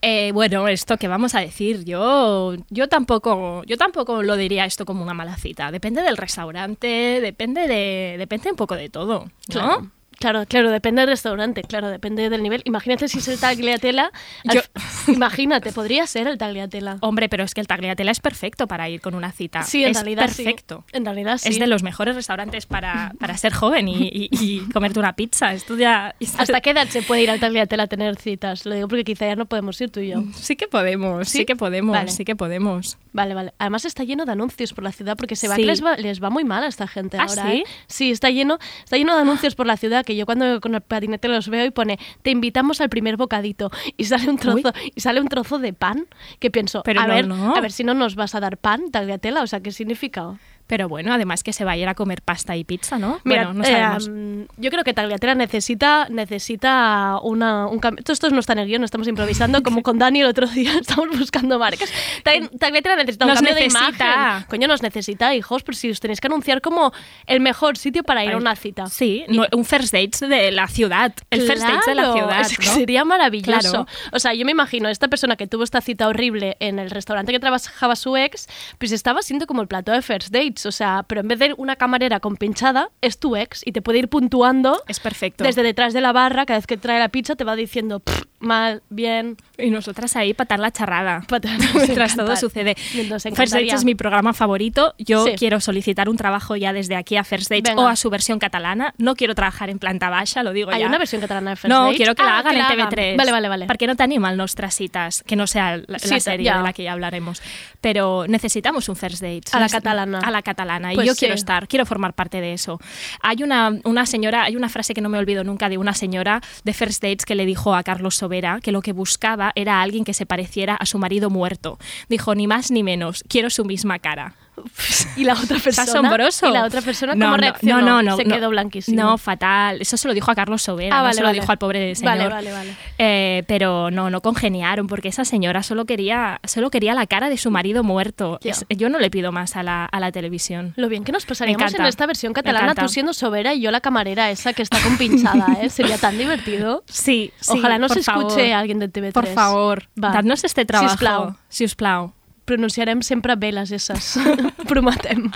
Eh, 0.01 0.31
bueno, 0.31 0.65
esto 0.69 0.95
que 0.95 1.09
vamos 1.09 1.35
a 1.35 1.41
decir, 1.41 1.83
yo, 1.83 2.53
yo 2.69 2.87
tampoco, 2.87 3.63
yo 3.65 3.75
tampoco 3.77 4.23
lo 4.23 4.37
diría 4.37 4.63
esto 4.63 4.85
como 4.85 5.03
una 5.03 5.13
mala 5.13 5.35
cita. 5.35 5.71
Depende 5.71 6.01
del 6.03 6.15
restaurante, 6.15 7.19
depende 7.21 7.67
de, 7.67 8.15
depende 8.17 8.49
un 8.49 8.55
poco 8.55 8.75
de 8.77 8.87
todo, 8.87 9.25
¿no? 9.25 9.31
Claro. 9.49 9.91
Claro, 10.21 10.45
claro, 10.47 10.71
depende 10.71 11.01
del 11.01 11.09
restaurante, 11.09 11.63
claro, 11.63 11.89
depende 11.89 12.29
del 12.29 12.41
nivel. 12.43 12.61
Imagínate 12.65 13.07
si 13.09 13.17
es 13.17 13.27
el 13.27 13.39
tagliatela. 13.39 14.11
Yo- 14.45 14.61
Imagínate, 15.07 15.71
podría 15.71 16.07
ser 16.07 16.27
el 16.27 16.37
tagliatela. 16.37 16.97
Hombre, 17.01 17.27
pero 17.27 17.43
es 17.43 17.53
que 17.53 17.61
el 17.61 17.67
tagliatela 17.67 18.11
es 18.11 18.19
perfecto 18.19 18.67
para 18.67 18.87
ir 18.89 19.01
con 19.01 19.15
una 19.15 19.31
cita. 19.31 19.63
Sí, 19.63 19.83
en 19.83 19.91
es 19.91 19.97
realidad 19.97 20.29
sí. 20.29 20.43
perfecto. 20.43 20.85
En 20.93 21.03
realidad 21.05 21.37
sí. 21.37 21.49
Es 21.49 21.59
de 21.59 21.67
los 21.67 21.83
mejores 21.83 22.15
restaurantes 22.15 22.65
para, 22.65 23.13
para 23.19 23.35
ser 23.37 23.51
joven 23.53 23.87
y, 23.87 24.07
y- 24.07 24.29
y 24.31 24.59
comerte 24.71 24.99
una 24.99 25.13
pizza. 25.13 25.53
Esto 25.53 25.75
ya... 25.75 26.15
¿Hasta 26.37 26.61
qué 26.61 26.69
edad 26.69 26.87
se 26.87 27.01
puede 27.01 27.23
ir 27.23 27.29
al 27.31 27.39
tagliatela 27.39 27.83
a 27.83 27.87
tener 27.87 28.15
citas? 28.15 28.65
Lo 28.65 28.75
digo 28.75 28.87
porque 28.87 29.03
quizá 29.03 29.25
ya 29.25 29.35
no 29.35 29.45
podemos 29.47 29.79
ir 29.81 29.89
tú 29.89 29.99
y 29.99 30.09
yo. 30.09 30.23
Sí 30.35 30.55
que 30.55 30.67
podemos, 30.67 31.27
sí, 31.27 31.39
¿Sí? 31.39 31.45
que 31.45 31.55
podemos, 31.55 31.93
Vale. 31.95 32.11
sí 32.11 32.23
que 32.25 32.35
podemos. 32.35 32.97
Vale, 33.13 33.33
vale. 33.33 33.53
Además 33.57 33.85
está 33.85 34.03
lleno 34.03 34.25
de 34.25 34.31
anuncios 34.31 34.73
por 34.73 34.83
la 34.83 34.91
ciudad 34.91 35.17
porque 35.17 35.35
se 35.35 35.47
va 35.47 35.55
Sí. 35.55 35.61
que 35.61 35.67
les 35.67 35.83
va, 35.83 35.97
les 35.97 36.23
va 36.23 36.29
muy 36.29 36.43
mal 36.43 36.63
a 36.63 36.67
esta 36.67 36.87
gente 36.87 37.17
¿Ah, 37.17 37.25
ahora. 37.27 37.43
sí? 37.51 37.57
¿eh? 37.57 37.63
Sí, 37.87 38.11
está 38.11 38.29
lleno, 38.29 38.57
está 38.83 38.97
lleno 38.97 39.15
de 39.15 39.21
anuncios 39.21 39.55
por 39.55 39.65
la 39.65 39.75
ciudad 39.77 40.05
que 40.05 40.10
yo 40.15 40.25
cuando 40.25 40.59
con 40.61 40.75
el 40.75 40.81
patinete 40.81 41.27
los 41.27 41.49
veo 41.49 41.65
y 41.65 41.71
pone 41.71 41.99
te 42.21 42.31
invitamos 42.31 42.81
al 42.81 42.89
primer 42.89 43.17
bocadito 43.17 43.71
y 43.97 44.05
sale 44.05 44.29
un 44.29 44.37
trozo 44.37 44.73
y 44.95 45.01
sale 45.01 45.21
un 45.21 45.27
trozo 45.27 45.59
de 45.59 45.73
pan 45.73 46.05
que 46.39 46.51
pienso 46.51 46.81
Pero 46.83 47.01
a 47.01 47.07
no, 47.07 47.13
ver 47.13 47.27
no. 47.27 47.55
a 47.55 47.61
ver 47.61 47.71
si 47.71 47.83
no 47.83 47.93
nos 47.93 48.15
vas 48.15 48.35
a 48.35 48.39
dar 48.39 48.57
pan 48.57 48.91
tagliatela 48.91 49.41
o 49.43 49.47
sea 49.47 49.61
qué 49.61 49.71
significa 49.71 50.37
Pero 50.71 50.87
bueno, 50.87 51.13
además 51.13 51.43
que 51.43 51.51
se 51.51 51.65
va 51.65 51.71
a 51.73 51.75
ir 51.77 51.85
a 51.89 51.95
comer 51.95 52.21
pasta 52.21 52.55
y 52.55 52.63
pizza, 52.63 52.97
¿no? 52.97 53.19
Mira, 53.25 53.43
bueno, 53.47 53.59
no 53.59 53.63
eh, 53.65 53.71
sabemos. 53.73 54.07
mm, 54.07 54.41
yo 54.55 54.69
creo 54.71 54.85
que 54.85 54.93
Tagliatella 54.93 55.35
necesita, 55.35 56.07
necesita 56.09 57.19
una, 57.23 57.67
un 57.67 57.79
cambio. 57.79 58.01
Todo 58.05 58.13
esto 58.13 58.29
no 58.29 58.39
está 58.39 58.53
en 58.53 58.59
el 58.59 58.67
guion, 58.69 58.85
estamos 58.85 59.05
improvisando, 59.09 59.61
como 59.63 59.83
con 59.83 59.99
Dani 59.99 60.21
el 60.21 60.27
otro 60.27 60.47
día, 60.47 60.71
estamos 60.81 61.09
buscando 61.19 61.59
marcas. 61.59 61.91
Tag- 62.23 62.57
Tagliatella 62.57 62.95
necesita 62.95 63.25
un 63.25 63.31
Nos 63.31 63.39
cambio 63.41 63.53
necesita. 63.55 63.81
de 63.81 64.11
imagen. 64.13 64.45
Coño, 64.47 64.67
nos 64.69 64.81
necesita, 64.81 65.35
hijos, 65.35 65.63
pero 65.63 65.77
si 65.77 65.89
os 65.91 65.99
tenéis 65.99 66.21
que 66.21 66.27
anunciar 66.27 66.61
como 66.61 66.93
el 67.25 67.41
mejor 67.41 67.77
sitio 67.77 68.03
para 68.03 68.23
ir 68.23 68.31
a 68.31 68.37
una 68.37 68.55
cita. 68.55 68.87
Sí, 68.87 69.25
no, 69.27 69.45
un 69.51 69.65
first 69.65 69.93
date 69.93 70.25
de 70.25 70.51
la 70.51 70.69
ciudad. 70.69 71.13
El 71.31 71.41
first 71.41 71.63
date 71.63 71.89
de 71.89 71.95
la 71.95 72.13
ciudad. 72.13 72.43
sería 72.43 73.03
maravilloso. 73.03 73.71
Claro. 73.71 73.85
O 74.13 74.19
sea, 74.19 74.33
yo 74.33 74.45
me 74.45 74.51
imagino 74.51 74.87
esta 74.87 75.09
persona 75.09 75.35
que 75.35 75.47
tuvo 75.47 75.65
esta 75.65 75.81
cita 75.81 76.07
horrible 76.07 76.55
en 76.61 76.79
el 76.79 76.89
restaurante 76.91 77.33
que 77.33 77.41
trabajaba 77.41 77.97
su 77.97 78.15
ex, 78.15 78.47
pues 78.77 78.93
estaba 78.93 79.21
siendo 79.21 79.47
como 79.47 79.61
el 79.61 79.67
plato 79.67 79.91
de 79.91 80.01
first 80.01 80.31
dates. 80.31 80.60
O 80.65 80.71
sea, 80.71 81.03
pero 81.07 81.21
en 81.21 81.27
vez 81.27 81.39
de 81.39 81.53
una 81.57 81.75
camarera 81.75 82.19
con 82.19 82.35
pinchada, 82.37 82.89
es 83.01 83.17
tu 83.19 83.35
ex 83.35 83.61
y 83.65 83.71
te 83.71 83.81
puede 83.81 83.99
ir 83.99 84.09
puntuando 84.09 84.81
Es 84.87 84.99
perfecto. 84.99 85.43
desde 85.43 85.63
detrás 85.63 85.93
de 85.93 86.01
la 86.01 86.11
barra, 86.11 86.45
cada 86.45 86.59
vez 86.59 86.67
que 86.67 86.77
trae 86.77 86.99
la 86.99 87.09
pizza 87.09 87.35
te 87.35 87.43
va 87.43 87.55
diciendo 87.55 87.99
"Pff, 87.99 88.23
mal, 88.41 88.81
bien. 88.89 89.37
Y 89.57 89.69
nosotras 89.69 90.15
ahí 90.15 90.33
patar 90.33 90.59
la 90.59 90.71
charrada. 90.71 91.21
Patar- 91.27 91.57
Mientras 91.75 92.15
todo 92.15 92.35
sucede. 92.35 92.75
First. 92.75 93.53
Dates 93.53 93.73
es 93.73 93.85
mi 93.85 93.95
programa 93.95 94.33
favorito. 94.33 94.93
Yo 94.97 95.25
Sí. 95.25 95.33
quiero 95.37 95.59
solicitar 95.59 96.09
un 96.09 96.17
trabajo 96.17 96.55
ya 96.55 96.73
desde 96.73 96.95
aquí 96.95 97.15
a 97.17 97.23
First 97.23 97.49
Dates 97.49 97.63
Venga. 97.69 97.83
o 97.83 97.87
a 97.87 97.95
su 97.95 98.09
versión 98.09 98.39
catalana. 98.39 98.93
No 98.97 99.15
quiero 99.15 99.35
trabajar 99.35 99.69
en 99.69 99.79
planta 99.79 100.09
baja, 100.09 100.43
lo 100.43 100.51
digo 100.53 100.71
Hay 100.71 100.81
ya. 100.81 100.87
una 100.87 100.97
versión 100.97 101.21
catalana 101.21 101.51
de 101.51 101.55
First 101.55 101.69
no, 101.69 101.81
Dates? 101.83 101.97
quiero 101.97 102.15
que 102.15 102.23
la 102.23 102.29
Ah, 102.35 102.39
hagan 102.39 102.51
que 102.53 102.59
en 102.59 102.63
la 102.63 102.67
hagan. 102.69 102.89
TV3. 102.89 103.17
Vale, 103.17 103.31
vale, 103.31 103.47
vale. 103.49 103.65
Porque 103.67 103.87
no 103.87 103.95
te 103.95 104.03
animan 104.03 104.37
nuestras 104.37 104.75
citas, 104.75 105.23
que 105.25 105.35
no 105.35 105.47
sea 105.47 105.77
la, 105.77 105.83
la 105.87 105.99
Sí, 105.99 106.19
serie 106.19 106.45
ya. 106.45 106.57
de 106.57 106.63
la 106.63 106.73
que 106.73 106.83
ya 106.83 106.93
hablaremos. 106.93 107.41
Pero 107.81 108.25
necesitamos 108.27 108.89
un 108.89 108.95
First 108.95 109.21
Dates. 109.21 109.53
A 109.53 109.59
la 109.59 109.69
catalana. 109.69 110.19
A 110.19 110.31
la 110.31 110.41
catalana. 110.41 110.91
Pues 110.93 111.05
y 111.05 111.07
yo 111.07 111.13
sí. 111.13 111.19
quiero 111.19 111.35
estar, 111.35 111.67
quiero 111.67 111.85
formar 111.85 112.13
parte 112.13 112.41
de 112.41 112.53
eso. 112.53 112.79
Hay 113.21 113.43
una, 113.43 113.71
una 113.83 114.05
señora, 114.05 114.43
hay 114.43 114.55
una 114.55 114.69
frase 114.69 114.93
que 114.93 115.01
no 115.01 115.09
me 115.09 115.17
olvido 115.17 115.43
nunca 115.43 115.69
de 115.69 115.77
una 115.77 115.93
señora 115.93 116.41
de 116.63 116.73
First 116.73 117.01
Dates 117.03 117.25
que 117.25 117.35
le 117.35 117.45
dijo 117.45 117.75
a 117.75 117.83
Carlos 117.83 118.15
Que 118.61 118.71
lo 118.71 118.81
que 118.81 118.93
buscaba 118.93 119.51
era 119.55 119.81
alguien 119.81 120.03
que 120.03 120.13
se 120.13 120.25
pareciera 120.25 120.75
a 120.75 120.85
su 120.85 120.97
marido 120.97 121.29
muerto. 121.29 121.77
Dijo, 122.09 122.33
ni 122.35 122.47
más 122.47 122.71
ni 122.71 122.83
menos, 122.83 123.23
quiero 123.27 123.49
su 123.49 123.65
misma 123.65 123.99
cara. 123.99 124.35
Y 125.17 125.23
la 125.23 125.33
otra 125.33 125.57
persona. 125.59 125.83
asombroso. 125.83 126.47
Y 126.47 126.51
la 126.51 126.63
otra 126.65 126.81
persona, 126.81 127.13
No, 127.15 127.25
¿cómo 127.25 127.37
no, 127.37 127.41
reaccionó? 127.41 127.81
No, 127.81 127.85
no, 128.01 128.11
no. 128.11 128.17
Se 128.17 128.23
no. 128.25 128.35
quedó 128.35 128.49
blanquísimo. 128.49 129.01
No, 129.01 129.17
fatal. 129.17 129.81
Eso 129.81 129.97
se 129.97 130.07
lo 130.07 130.13
dijo 130.13 130.31
a 130.31 130.35
Carlos 130.35 130.61
Sobera, 130.61 130.95
Ah, 130.95 130.99
no 130.99 131.03
vale, 131.05 131.15
se 131.15 131.21
lo 131.23 131.31
dijo 131.31 131.51
al 131.51 131.57
pobre 131.57 131.93
señor. 131.95 132.17
Vale, 132.17 132.29
vale, 132.29 132.51
vale. 132.51 132.75
Eh, 132.97 133.43
pero 133.47 133.91
no, 133.91 134.09
no 134.09 134.21
congeniaron, 134.21 134.87
porque 134.87 135.09
esa 135.09 135.25
señora 135.25 135.63
solo 135.63 135.85
quería, 135.85 136.39
solo 136.45 136.69
quería 136.69 136.93
la 136.93 137.05
cara 137.07 137.29
de 137.29 137.37
su 137.37 137.51
marido 137.51 137.83
muerto. 137.83 138.39
Es- 138.43 138.65
yo 138.69 138.89
no 138.89 138.99
le 138.99 139.09
pido 139.09 139.31
más 139.31 139.55
a 139.55 139.63
la, 139.63 139.85
a 139.85 139.99
la 139.99 140.11
televisión. 140.11 140.73
Lo 140.77 140.87
bien 140.89 141.03
que 141.03 141.11
nos 141.11 141.25
pasaríamos 141.25 141.73
en 141.73 141.85
esta 141.85 142.05
versión 142.05 142.33
catalana, 142.33 142.75
tú 142.75 142.87
siendo 142.87 143.13
Sobera 143.13 143.53
y 143.53 143.61
yo 143.61 143.71
la 143.71 143.81
camarera 143.81 144.29
esa 144.31 144.53
que 144.53 144.61
está 144.61 144.79
con 144.81 144.97
pinchada, 144.97 145.57
¿eh? 145.61 145.69
Sería 145.69 145.97
tan 145.97 146.17
divertido. 146.17 146.83
Sí, 146.87 147.31
sí, 147.39 147.51
Ojalá 147.57 147.77
nos 147.77 147.91
escuche 147.95 148.03
favor. 148.29 148.39
alguien 148.53 148.79
de 148.79 148.89
TV3. 148.91 149.11
Por 149.13 149.27
favor, 149.27 149.83
Va. 150.01 150.11
dadnos 150.11 150.43
este 150.43 150.65
trabajo. 150.65 150.91
Sisplau. 150.91 151.35
Sisplau. 151.49 152.13
Pronunciarem 152.55 153.01
sempre 153.01 153.35
bé 153.37 153.51
les 153.51 153.71
esas. 153.71 154.19
Prometem. 154.67 155.31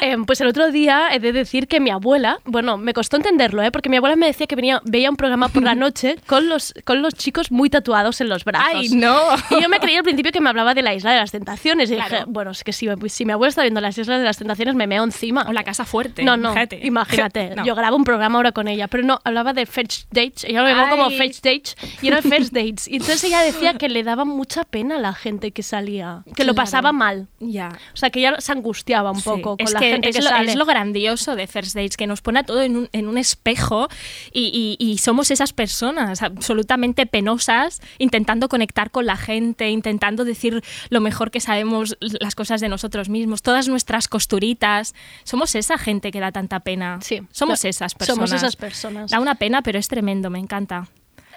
Eh, 0.00 0.16
pues 0.26 0.40
el 0.40 0.48
otro 0.48 0.70
día 0.70 1.08
he 1.12 1.18
de 1.20 1.32
decir 1.32 1.66
que 1.68 1.80
mi 1.80 1.90
abuela, 1.90 2.38
bueno, 2.44 2.76
me 2.78 2.92
costó 2.94 3.16
entenderlo, 3.16 3.62
¿eh? 3.62 3.70
porque 3.70 3.88
mi 3.90 3.96
abuela 3.98 4.16
me 4.16 4.26
decía 4.26 4.46
que 4.46 4.56
venía, 4.56 4.80
veía 4.84 5.10
un 5.10 5.16
programa 5.16 5.48
por 5.48 5.62
la 5.62 5.74
noche 5.84 6.16
con 6.26 6.48
los, 6.48 6.72
con 6.84 7.02
los 7.02 7.14
chicos 7.14 7.50
muy 7.50 7.68
tatuados 7.68 8.20
en 8.22 8.28
los 8.30 8.44
brazos. 8.44 8.70
¡Ay, 8.74 8.88
no! 8.90 9.18
Y 9.50 9.62
yo 9.62 9.68
me 9.68 9.78
creía 9.80 9.98
al 9.98 10.04
principio 10.04 10.32
que 10.32 10.40
me 10.40 10.48
hablaba 10.48 10.72
de 10.74 10.82
la 10.82 10.94
isla 10.94 11.12
de 11.12 11.18
las 11.18 11.30
tentaciones. 11.30 11.90
Y 11.90 11.94
Claro. 11.96 12.10
dije, 12.10 12.24
bueno, 12.26 12.50
es 12.52 12.64
que 12.64 12.72
si, 12.72 12.88
si 13.08 13.24
mi 13.26 13.32
abuela 13.32 13.50
está 13.50 13.62
viendo 13.62 13.80
las 13.80 13.96
islas 13.98 14.18
de 14.18 14.24
las 14.24 14.38
tentaciones, 14.38 14.74
me 14.74 14.86
meo 14.86 15.04
encima. 15.04 15.44
O 15.48 15.52
la 15.52 15.62
casa 15.64 15.84
fuerte. 15.84 16.22
No, 16.24 16.36
no, 16.36 16.54
imagínate. 16.82 17.44
No. 17.54 17.64
Yo 17.64 17.74
grabo 17.74 17.96
un 17.96 18.04
programa 18.04 18.38
ahora 18.38 18.52
con 18.52 18.66
ella, 18.68 18.88
pero 18.88 19.04
no, 19.04 19.20
hablaba 19.24 19.52
de 19.52 19.66
first 19.66 20.08
dates. 20.10 20.44
Ella 20.44 20.62
lo 20.62 20.68
llamó 20.68 20.88
como 20.90 21.10
first 21.10 21.44
dates 21.44 21.76
y 22.02 22.08
era 22.08 22.20
first 22.22 22.52
dates. 22.52 22.88
Y 22.88 22.94
entonces 22.96 23.22
ella 23.24 23.42
decía 23.42 23.74
que 23.74 23.88
le 23.88 24.02
daba 24.02 24.24
mucha 24.24 24.64
pena 24.64 24.96
a 24.96 24.98
la 24.98 25.12
gente 25.12 25.52
que 25.52 25.62
salía, 25.62 26.13
que 26.34 26.44
lo 26.44 26.52
Claro. 26.52 26.66
pasaba 26.66 26.92
mal. 26.92 27.28
Ya. 27.40 27.70
O 27.92 27.96
sea, 27.96 28.10
que 28.10 28.20
ella 28.20 28.36
se 28.40 28.52
angustiaba 28.52 29.10
un 29.10 29.18
Sí, 29.20 29.24
poco 29.24 29.56
con 29.56 29.66
es 29.66 29.72
la 29.72 29.80
que 29.80 29.90
gente 29.92 30.08
es 30.10 30.16
que 30.16 30.22
lo, 30.22 30.28
sale. 30.30 30.50
es 30.50 30.56
lo 30.56 30.64
grandioso 30.66 31.36
de 31.36 31.46
First 31.46 31.74
Dates, 31.74 31.96
que 31.96 32.06
nos 32.06 32.20
pone 32.22 32.40
a 32.40 32.42
todo 32.44 32.62
en 32.62 32.76
un, 32.76 32.88
en 32.92 33.08
un 33.08 33.18
espejo 33.18 33.88
y, 34.32 34.76
y- 34.78 34.84
y 34.84 34.98
somos 34.98 35.30
esas 35.30 35.52
personas 35.52 36.22
absolutamente 36.22 37.06
penosas, 37.06 37.80
intentando 37.98 38.48
conectar 38.48 38.90
con 38.90 39.06
la 39.06 39.16
gente, 39.16 39.70
intentando 39.70 40.24
decir 40.24 40.62
lo 40.90 41.00
mejor 41.00 41.30
que 41.30 41.40
sabemos, 41.40 41.96
las 42.00 42.34
cosas 42.34 42.60
de 42.60 42.68
nosotros 42.68 43.08
mismos, 43.08 43.42
todas 43.42 43.68
nuestras 43.68 44.08
costuritas. 44.08 44.94
Somos 45.24 45.54
esa 45.54 45.78
gente 45.78 46.10
que 46.10 46.20
da 46.20 46.32
tanta 46.32 46.60
pena. 46.60 46.98
Sí. 47.02 47.20
Somos 47.32 47.64
No, 47.64 47.70
esas 47.70 47.94
personas. 47.94 48.16
somos 48.30 48.32
esas 48.32 48.56
personas. 48.56 49.10
Da 49.10 49.20
una 49.20 49.34
pena, 49.36 49.62
pero 49.62 49.78
es 49.78 49.88
tremendo, 49.88 50.30
me 50.30 50.38
encanta. 50.38 50.88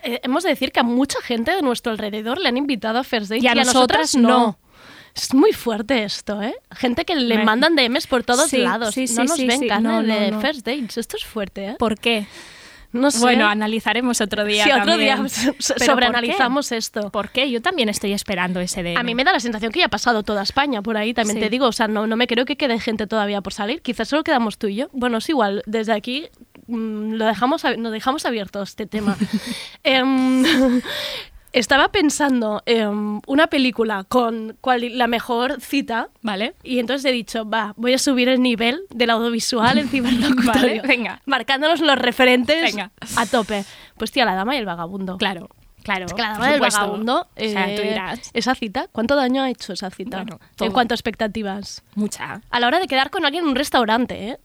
Eh, 0.03 0.19
hemos 0.23 0.43
de 0.43 0.49
decir 0.49 0.71
que 0.71 0.79
a 0.79 0.83
mucha 0.83 1.19
gente 1.21 1.51
de 1.51 1.61
nuestro 1.61 1.91
alrededor 1.91 2.39
le 2.39 2.49
han 2.49 2.57
invitado 2.57 2.99
a 2.99 3.03
first 3.03 3.29
dates 3.29 3.43
Y 3.43 3.47
a 3.47 3.55
nosotras 3.55 4.15
no. 4.15 4.57
Es 5.17 5.33
muy 5.33 5.51
fuerte 5.51 6.03
esto, 6.03 6.41
¿eh? 6.43 6.53
Gente 6.71 7.03
que 7.03 7.15
le 7.15 7.37
Me- 7.39 7.43
mandan 7.43 7.75
DMs 7.75 8.05
por 8.05 8.23
todos 8.23 8.49
Sí, 8.49 8.57
lados. 8.57 8.93
sí, 8.93 9.05
no 9.15 9.23
nos 9.23 9.35
sí, 9.35 9.47
ven 9.47 9.67
No, 9.81 10.01
no, 10.01 10.03
de 10.03 10.31
first 10.39 10.65
dates. 10.65 10.97
Esto 10.97 11.17
es 11.17 11.25
fuerte, 11.25 11.69
¿eh? 11.69 11.75
¿Por 11.79 11.97
qué? 11.97 12.27
No 12.93 13.09
sé. 13.11 13.19
Bueno, 13.19 13.47
analizaremos 13.47 14.21
otro 14.21 14.45
día. 14.45 14.63
Sí, 14.63 14.71
otro 14.71 14.85
también. 14.85 15.17
día 15.23 15.29
so- 15.29 15.53
¿Pero 15.57 15.77
por 15.79 15.85
sobreanalizamos 15.85 16.71
esto. 16.71 17.09
¿Por 17.09 17.29
qué? 17.31 17.49
Yo 17.51 17.61
también 17.61 17.89
estoy 17.89 18.13
esperando 18.13 18.59
ese 18.59 18.81
DM. 18.83 18.97
A 18.97 19.03
mí 19.03 19.13
me 19.15 19.23
da 19.23 19.33
la 19.33 19.39
sensación 19.39 19.71
que 19.71 19.79
ya 19.79 19.87
ha 19.87 19.89
pasado 19.89 20.21
toda 20.23 20.43
España 20.43 20.81
por 20.83 20.95
ahí, 20.97 21.13
también 21.13 21.37
Sí. 21.37 21.43
te 21.43 21.49
digo. 21.49 21.65
O 21.67 21.71
sea, 21.73 21.87
no, 21.87 22.05
no 22.07 22.15
me 22.15 22.27
creo 22.27 22.45
que 22.45 22.55
quede 22.55 22.79
gente 22.79 23.05
todavía 23.07 23.41
por 23.41 23.53
salir. 23.53 23.81
Quizás 23.81 24.07
solo 24.07 24.23
quedamos 24.23 24.57
tú 24.57 24.67
y 24.67 24.75
yo. 24.75 24.89
Bueno, 24.93 25.17
es 25.17 25.27
igual. 25.29 25.63
Desde 25.65 25.93
aquí 25.93 26.29
mm, 26.67 27.13
lo 27.13 27.25
dejamos, 27.25 27.63
nos 27.77 27.91
dejamos 27.91 28.25
abierto 28.25 28.61
este 28.61 28.85
tema. 28.85 29.17
Em, 29.83 30.81
estaba 31.59 31.89
pensando 31.91 32.61
en 32.65 33.21
una 33.27 33.47
película 33.47 34.03
con 34.07 34.57
cual- 34.61 34.97
la 34.97 35.07
mejor 35.07 35.59
cita. 35.61 36.09
¿Vale? 36.21 36.53
Y 36.63 36.79
entonces 36.79 37.05
he 37.09 37.13
dicho, 37.13 37.49
va, 37.49 37.73
voy 37.77 37.93
a 37.93 37.97
subir 37.97 38.29
el 38.29 38.41
nivel 38.41 38.81
del 38.89 39.09
audiovisual 39.09 39.77
en 39.77 39.89
ciberlocutorio. 39.89 40.45
Vale, 40.53 40.81
venga. 40.81 41.21
Marcándonos 41.25 41.79
los 41.81 41.97
referentes 41.97 42.61
Venga. 42.63 42.91
a 43.15 43.25
tope. 43.25 43.63
Pues 43.97 44.11
tía, 44.11 44.25
la 44.25 44.35
dama 44.35 44.55
y 44.55 44.59
el 44.59 44.65
vagabundo. 44.65 45.17
Claro, 45.17 45.49
claro. 45.83 46.05
Es 46.05 46.13
que 46.13 46.21
la 46.21 46.29
dama 46.33 46.45
del 46.47 46.55
supuesto. 46.55 46.79
vagabundo, 46.81 47.21
O 47.35 47.39
sea, 47.43 47.65
tú 47.75 47.81
eh, 47.81 47.89
dirás, 47.89 48.29
esa 48.33 48.53
cita, 48.55 48.87
¿cuánto 48.91 49.15
daño 49.15 49.41
ha 49.43 49.49
hecho 49.49 49.73
esa 49.73 49.89
cita? 49.89 50.17
Bueno, 50.23 50.39
en 50.59 50.71
cuanto 50.71 50.93
a 50.93 50.95
expectativas. 50.95 51.83
mucha. 51.95 52.41
A 52.49 52.59
la 52.59 52.67
hora 52.67 52.79
de 52.79 52.87
quedar 52.87 53.09
con 53.09 53.25
alguien 53.25 53.43
en 53.45 53.49
un 53.49 53.55
restaurante, 53.55 54.29
¿eh? 54.29 54.37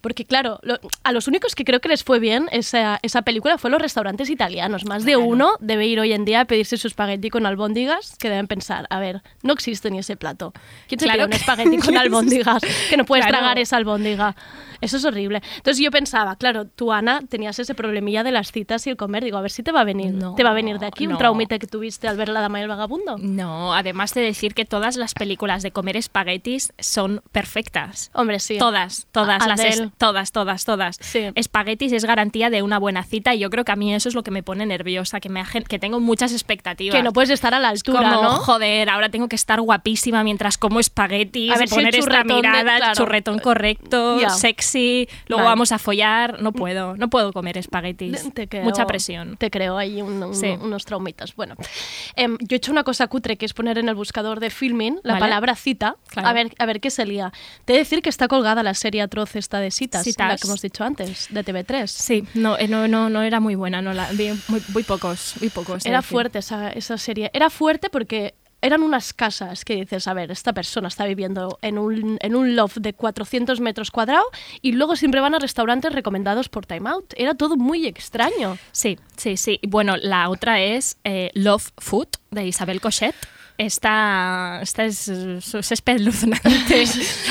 Porque 0.00 0.24
claro, 0.24 0.58
lo- 0.62 0.78
a 1.02 1.12
los 1.12 1.28
únicos 1.28 1.54
que 1.54 1.64
creo 1.64 1.80
que 1.80 1.88
les 1.88 2.04
fue 2.04 2.18
bien 2.18 2.48
esa, 2.52 2.98
esa 3.02 3.22
película 3.22 3.58
fue 3.58 3.70
los 3.70 3.80
restaurantes 3.80 4.30
italianos. 4.30 4.84
Más 4.84 5.04
de 5.04 5.16
uno 5.16 5.52
debe 5.60 5.86
ir 5.86 6.00
hoy 6.00 6.12
en 6.12 6.24
día 6.24 6.40
a 6.40 6.44
pedirse 6.44 6.76
su 6.76 6.86
espagueti 6.88 7.30
con 7.30 7.46
albóndigas, 7.46 8.16
que 8.18 8.28
deben 8.30 8.46
pensar, 8.46 8.86
a 8.90 8.98
ver, 9.00 9.22
no 9.42 9.52
existe 9.52 9.90
ni 9.90 9.98
ese 9.98 10.16
plato. 10.16 10.52
¿Quién 10.88 10.98
se 11.00 11.06
Claro 11.06 11.18
pide 11.18 11.26
un 11.26 11.32
espagueti 11.34 11.78
con 11.86 11.96
albóndigas? 11.96 12.62
Que 12.88 12.96
no 12.96 13.04
puedes 13.04 13.24
Claro. 13.26 13.38
tragar 13.38 13.58
esa 13.58 13.76
albóndiga. 13.76 14.34
Eso 14.80 14.96
es 14.96 15.04
horrible. 15.04 15.42
Entonces 15.56 15.82
yo 15.84 15.90
pensaba, 15.90 16.36
claro, 16.36 16.64
tú, 16.64 16.92
Ana, 16.92 17.20
tenías 17.28 17.58
ese 17.58 17.74
problemilla 17.74 18.22
de 18.22 18.32
las 18.32 18.52
citas 18.52 18.86
y 18.86 18.90
el 18.90 18.96
comer. 18.96 19.24
Digo, 19.24 19.36
a 19.38 19.42
ver 19.42 19.50
si 19.50 19.62
te 19.62 19.72
va 19.72 19.80
a 19.80 19.84
venir, 19.84 20.12
No, 20.14 20.34
te 20.34 20.42
va 20.44 20.50
a 20.50 20.54
venir 20.54 20.78
de 20.78 20.86
aquí 20.86 21.06
un 21.06 21.18
traumita 21.18 21.58
que 21.58 21.66
tuviste 21.66 22.08
al 22.08 22.16
ver 22.16 22.28
La 22.28 22.40
Dama 22.40 22.58
y 22.60 22.62
el 22.62 22.68
Vagabundo. 22.68 23.16
No, 23.18 23.74
además 23.74 24.14
de 24.14 24.22
decir 24.22 24.54
que 24.54 24.64
todas 24.64 24.96
las 24.96 25.14
películas 25.14 25.62
de 25.62 25.70
comer 25.70 25.96
espaguetis 25.96 26.72
son 26.78 27.22
perfectas. 27.32 28.10
Hombre, 28.14 28.38
sí. 28.40 28.58
Todas, 28.58 29.06
todas, 29.12 29.46
las 29.46 29.60
es- 29.60 29.82
todas, 29.98 30.32
todas, 30.32 30.64
todas. 30.64 30.96
Sí. 31.00 31.28
Espaguetis 31.34 31.92
es 31.92 32.04
garantía 32.04 32.48
de 32.50 32.62
una 32.62 32.78
buena 32.78 33.02
cita 33.02 33.34
y 33.34 33.38
yo 33.40 33.50
creo 33.50 33.64
que 33.64 33.72
a 33.72 33.76
mí 33.76 33.92
eso 33.94 34.08
es 34.08 34.14
lo 34.14 34.22
que 34.22 34.30
me 34.30 34.42
pone 34.42 34.64
nerviosa, 34.66 35.20
que, 35.20 35.28
me 35.28 35.42
que 35.68 35.78
tengo 35.78 36.00
muchas 36.00 36.32
expectativas. 36.32 36.96
Que 36.96 37.02
no 37.02 37.12
puedes 37.12 37.30
estar 37.30 37.54
a 37.54 37.58
la 37.60 37.68
altura, 37.68 38.00
como, 38.14 38.22
¿no? 38.22 38.30
joder, 38.36 38.88
ahora 38.88 39.08
tengo 39.08 39.28
que 39.28 39.36
estar 39.36 39.60
guapísima 39.60 40.22
mientras 40.24 40.56
como 40.58 40.80
espaguetis, 40.80 41.52
A 41.52 41.58
ver 41.58 41.68
si 41.68 41.74
poner 41.74 41.94
esta 41.94 42.04
churretón 42.22 42.28
de- 42.42 42.48
mirada, 42.48 42.72
el 42.74 42.78
claro. 42.78 42.94
churretón 42.94 43.38
correcto, 43.40 44.20
Ya. 44.20 44.30
sexy, 44.30 44.69
luego 44.74 45.40
Vale. 45.42 45.48
vamos 45.50 45.72
a 45.72 45.78
follar, 45.78 46.40
no 46.42 46.52
puedo, 46.52 46.96
no 46.96 47.08
puedo 47.10 47.32
comer 47.32 47.58
espaguetis. 47.58 48.32
Te 48.34 48.48
creo- 48.48 48.64
Mucha 48.64 48.86
presión. 48.86 49.36
Te 49.36 49.50
creo 49.50 49.78
ahí 49.78 50.02
un- 50.02 50.22
un- 50.22 50.34
Sí. 50.34 50.48
unos 50.60 50.84
traumitas. 50.84 51.34
Bueno, 51.34 51.54
em, 52.16 52.36
yo 52.40 52.54
he 52.54 52.58
hecho 52.58 52.72
una 52.72 52.84
cosa 52.84 53.06
cutre 53.08 53.36
que 53.36 53.46
es 53.46 53.52
poner 53.54 53.78
en 53.78 53.88
el 53.88 53.94
buscador 53.94 54.40
de 54.40 54.50
filming 54.50 54.96
la 55.02 55.14
Vale. 55.14 55.20
palabra 55.20 55.54
cita, 55.56 55.96
Claro. 56.08 56.28
a, 56.28 56.32
ver, 56.32 56.54
a 56.58 56.66
ver 56.66 56.80
qué 56.80 56.90
salía. 56.90 57.32
Te 57.64 57.72
he 57.72 57.76
de 57.76 57.80
decir 57.82 58.02
que 58.02 58.08
está 58.10 58.28
colgada 58.28 58.62
la 58.62 58.74
serie 58.74 59.02
atroz 59.02 59.36
esta 59.36 59.60
de 59.60 59.70
citas, 59.70 60.04
Citas. 60.04 60.28
la 60.28 60.36
que 60.36 60.46
hemos 60.46 60.62
dicho 60.62 60.84
antes, 60.84 61.28
de 61.30 61.42
TV3. 61.44 61.90
Sí, 61.90 62.24
no, 62.34 62.58
eh, 62.58 62.68
no, 62.68 62.88
no, 62.88 63.08
no 63.10 63.22
era 63.22 63.40
muy 63.40 63.54
buena, 63.54 63.82
no 63.82 63.92
la 63.92 64.10
vi 64.12 64.30
muy, 64.48 64.62
muy 64.72 64.82
pocos, 64.82 65.34
muy 65.40 65.50
pocos. 65.50 65.84
Era 65.86 66.02
fuerte 66.02 66.38
esa, 66.40 66.70
esa 66.70 66.98
serie. 66.98 67.30
Era 67.32 67.50
fuerte 67.50 67.90
porque 67.90 68.34
eran 68.62 68.82
unas 68.82 69.12
casas 69.12 69.64
que 69.64 69.76
dices, 69.76 70.06
a 70.06 70.14
ver, 70.14 70.30
esta 70.30 70.52
persona 70.52 70.88
está 70.88 71.04
viviendo 71.06 71.58
en 71.62 71.78
un, 71.78 72.18
en 72.20 72.36
un 72.36 72.56
loft 72.56 72.78
de 72.78 72.92
400 72.92 73.60
metros 73.60 73.90
cuadrados 73.90 74.26
y 74.60 74.72
luego 74.72 74.96
siempre 74.96 75.20
van 75.20 75.34
a 75.34 75.38
restaurantes 75.38 75.92
recomendados 75.92 76.48
por 76.48 76.66
Time 76.66 76.88
Out. 76.90 77.14
Era 77.16 77.34
todo 77.34 77.56
muy 77.56 77.86
extraño. 77.86 78.58
Sí, 78.72 78.98
sí, 79.16 79.36
sí. 79.36 79.60
Bueno, 79.66 79.96
la 79.96 80.28
otra 80.28 80.60
es 80.60 80.98
eh, 81.04 81.30
Love 81.34 81.70
Food 81.78 82.08
de 82.30 82.46
Isabel 82.46 82.80
Cochet. 82.80 83.14
Esta, 83.60 84.60
esta 84.62 84.86
es, 84.86 85.06
es 85.08 85.72
espeluznante. 85.72 86.48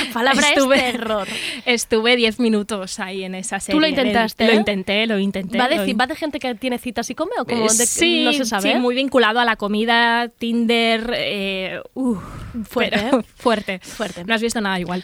La 0.07 0.13
palabra 0.13 0.47
es 0.55 0.69
terror. 0.69 1.27
Estuve 1.65 2.15
10 2.15 2.39
minutos 2.39 2.99
ahí 2.99 3.23
en 3.23 3.33
esa 3.33 3.59
serie. 3.59 3.81
lo 3.81 3.87
intentaste, 3.87 4.45
Lo 4.45 4.51
¿eh? 4.51 4.55
intenté, 4.57 5.07
lo 5.07 5.17
intenté. 5.17 5.57
¿Va 5.57 5.67
de, 5.67 5.87
lo 5.87 5.97
¿Va 5.97 6.05
de 6.05 6.15
gente 6.15 6.37
que 6.37 6.53
tiene 6.53 6.77
citas 6.77 7.09
y 7.09 7.15
come 7.15 7.31
o 7.39 7.45
como 7.45 7.65
Eh, 7.65 7.69
de, 7.75 7.85
sí, 7.87 8.25
no 8.25 8.33
se 8.33 8.45
sabe? 8.45 8.73
sí, 8.73 8.77
muy 8.77 8.93
vinculado 8.93 9.39
a 9.39 9.45
la 9.45 9.55
comida, 9.55 10.27
Tinder, 10.27 11.11
eh, 11.15 11.81
uh, 11.95 12.17
Fuerte, 12.63 12.99
¿eh? 12.99 13.11
fuerte. 13.35 13.79
Fuerte. 13.79 14.23
No 14.23 14.35
has 14.35 14.41
visto 14.43 14.61
nada 14.61 14.79
igual. 14.79 15.03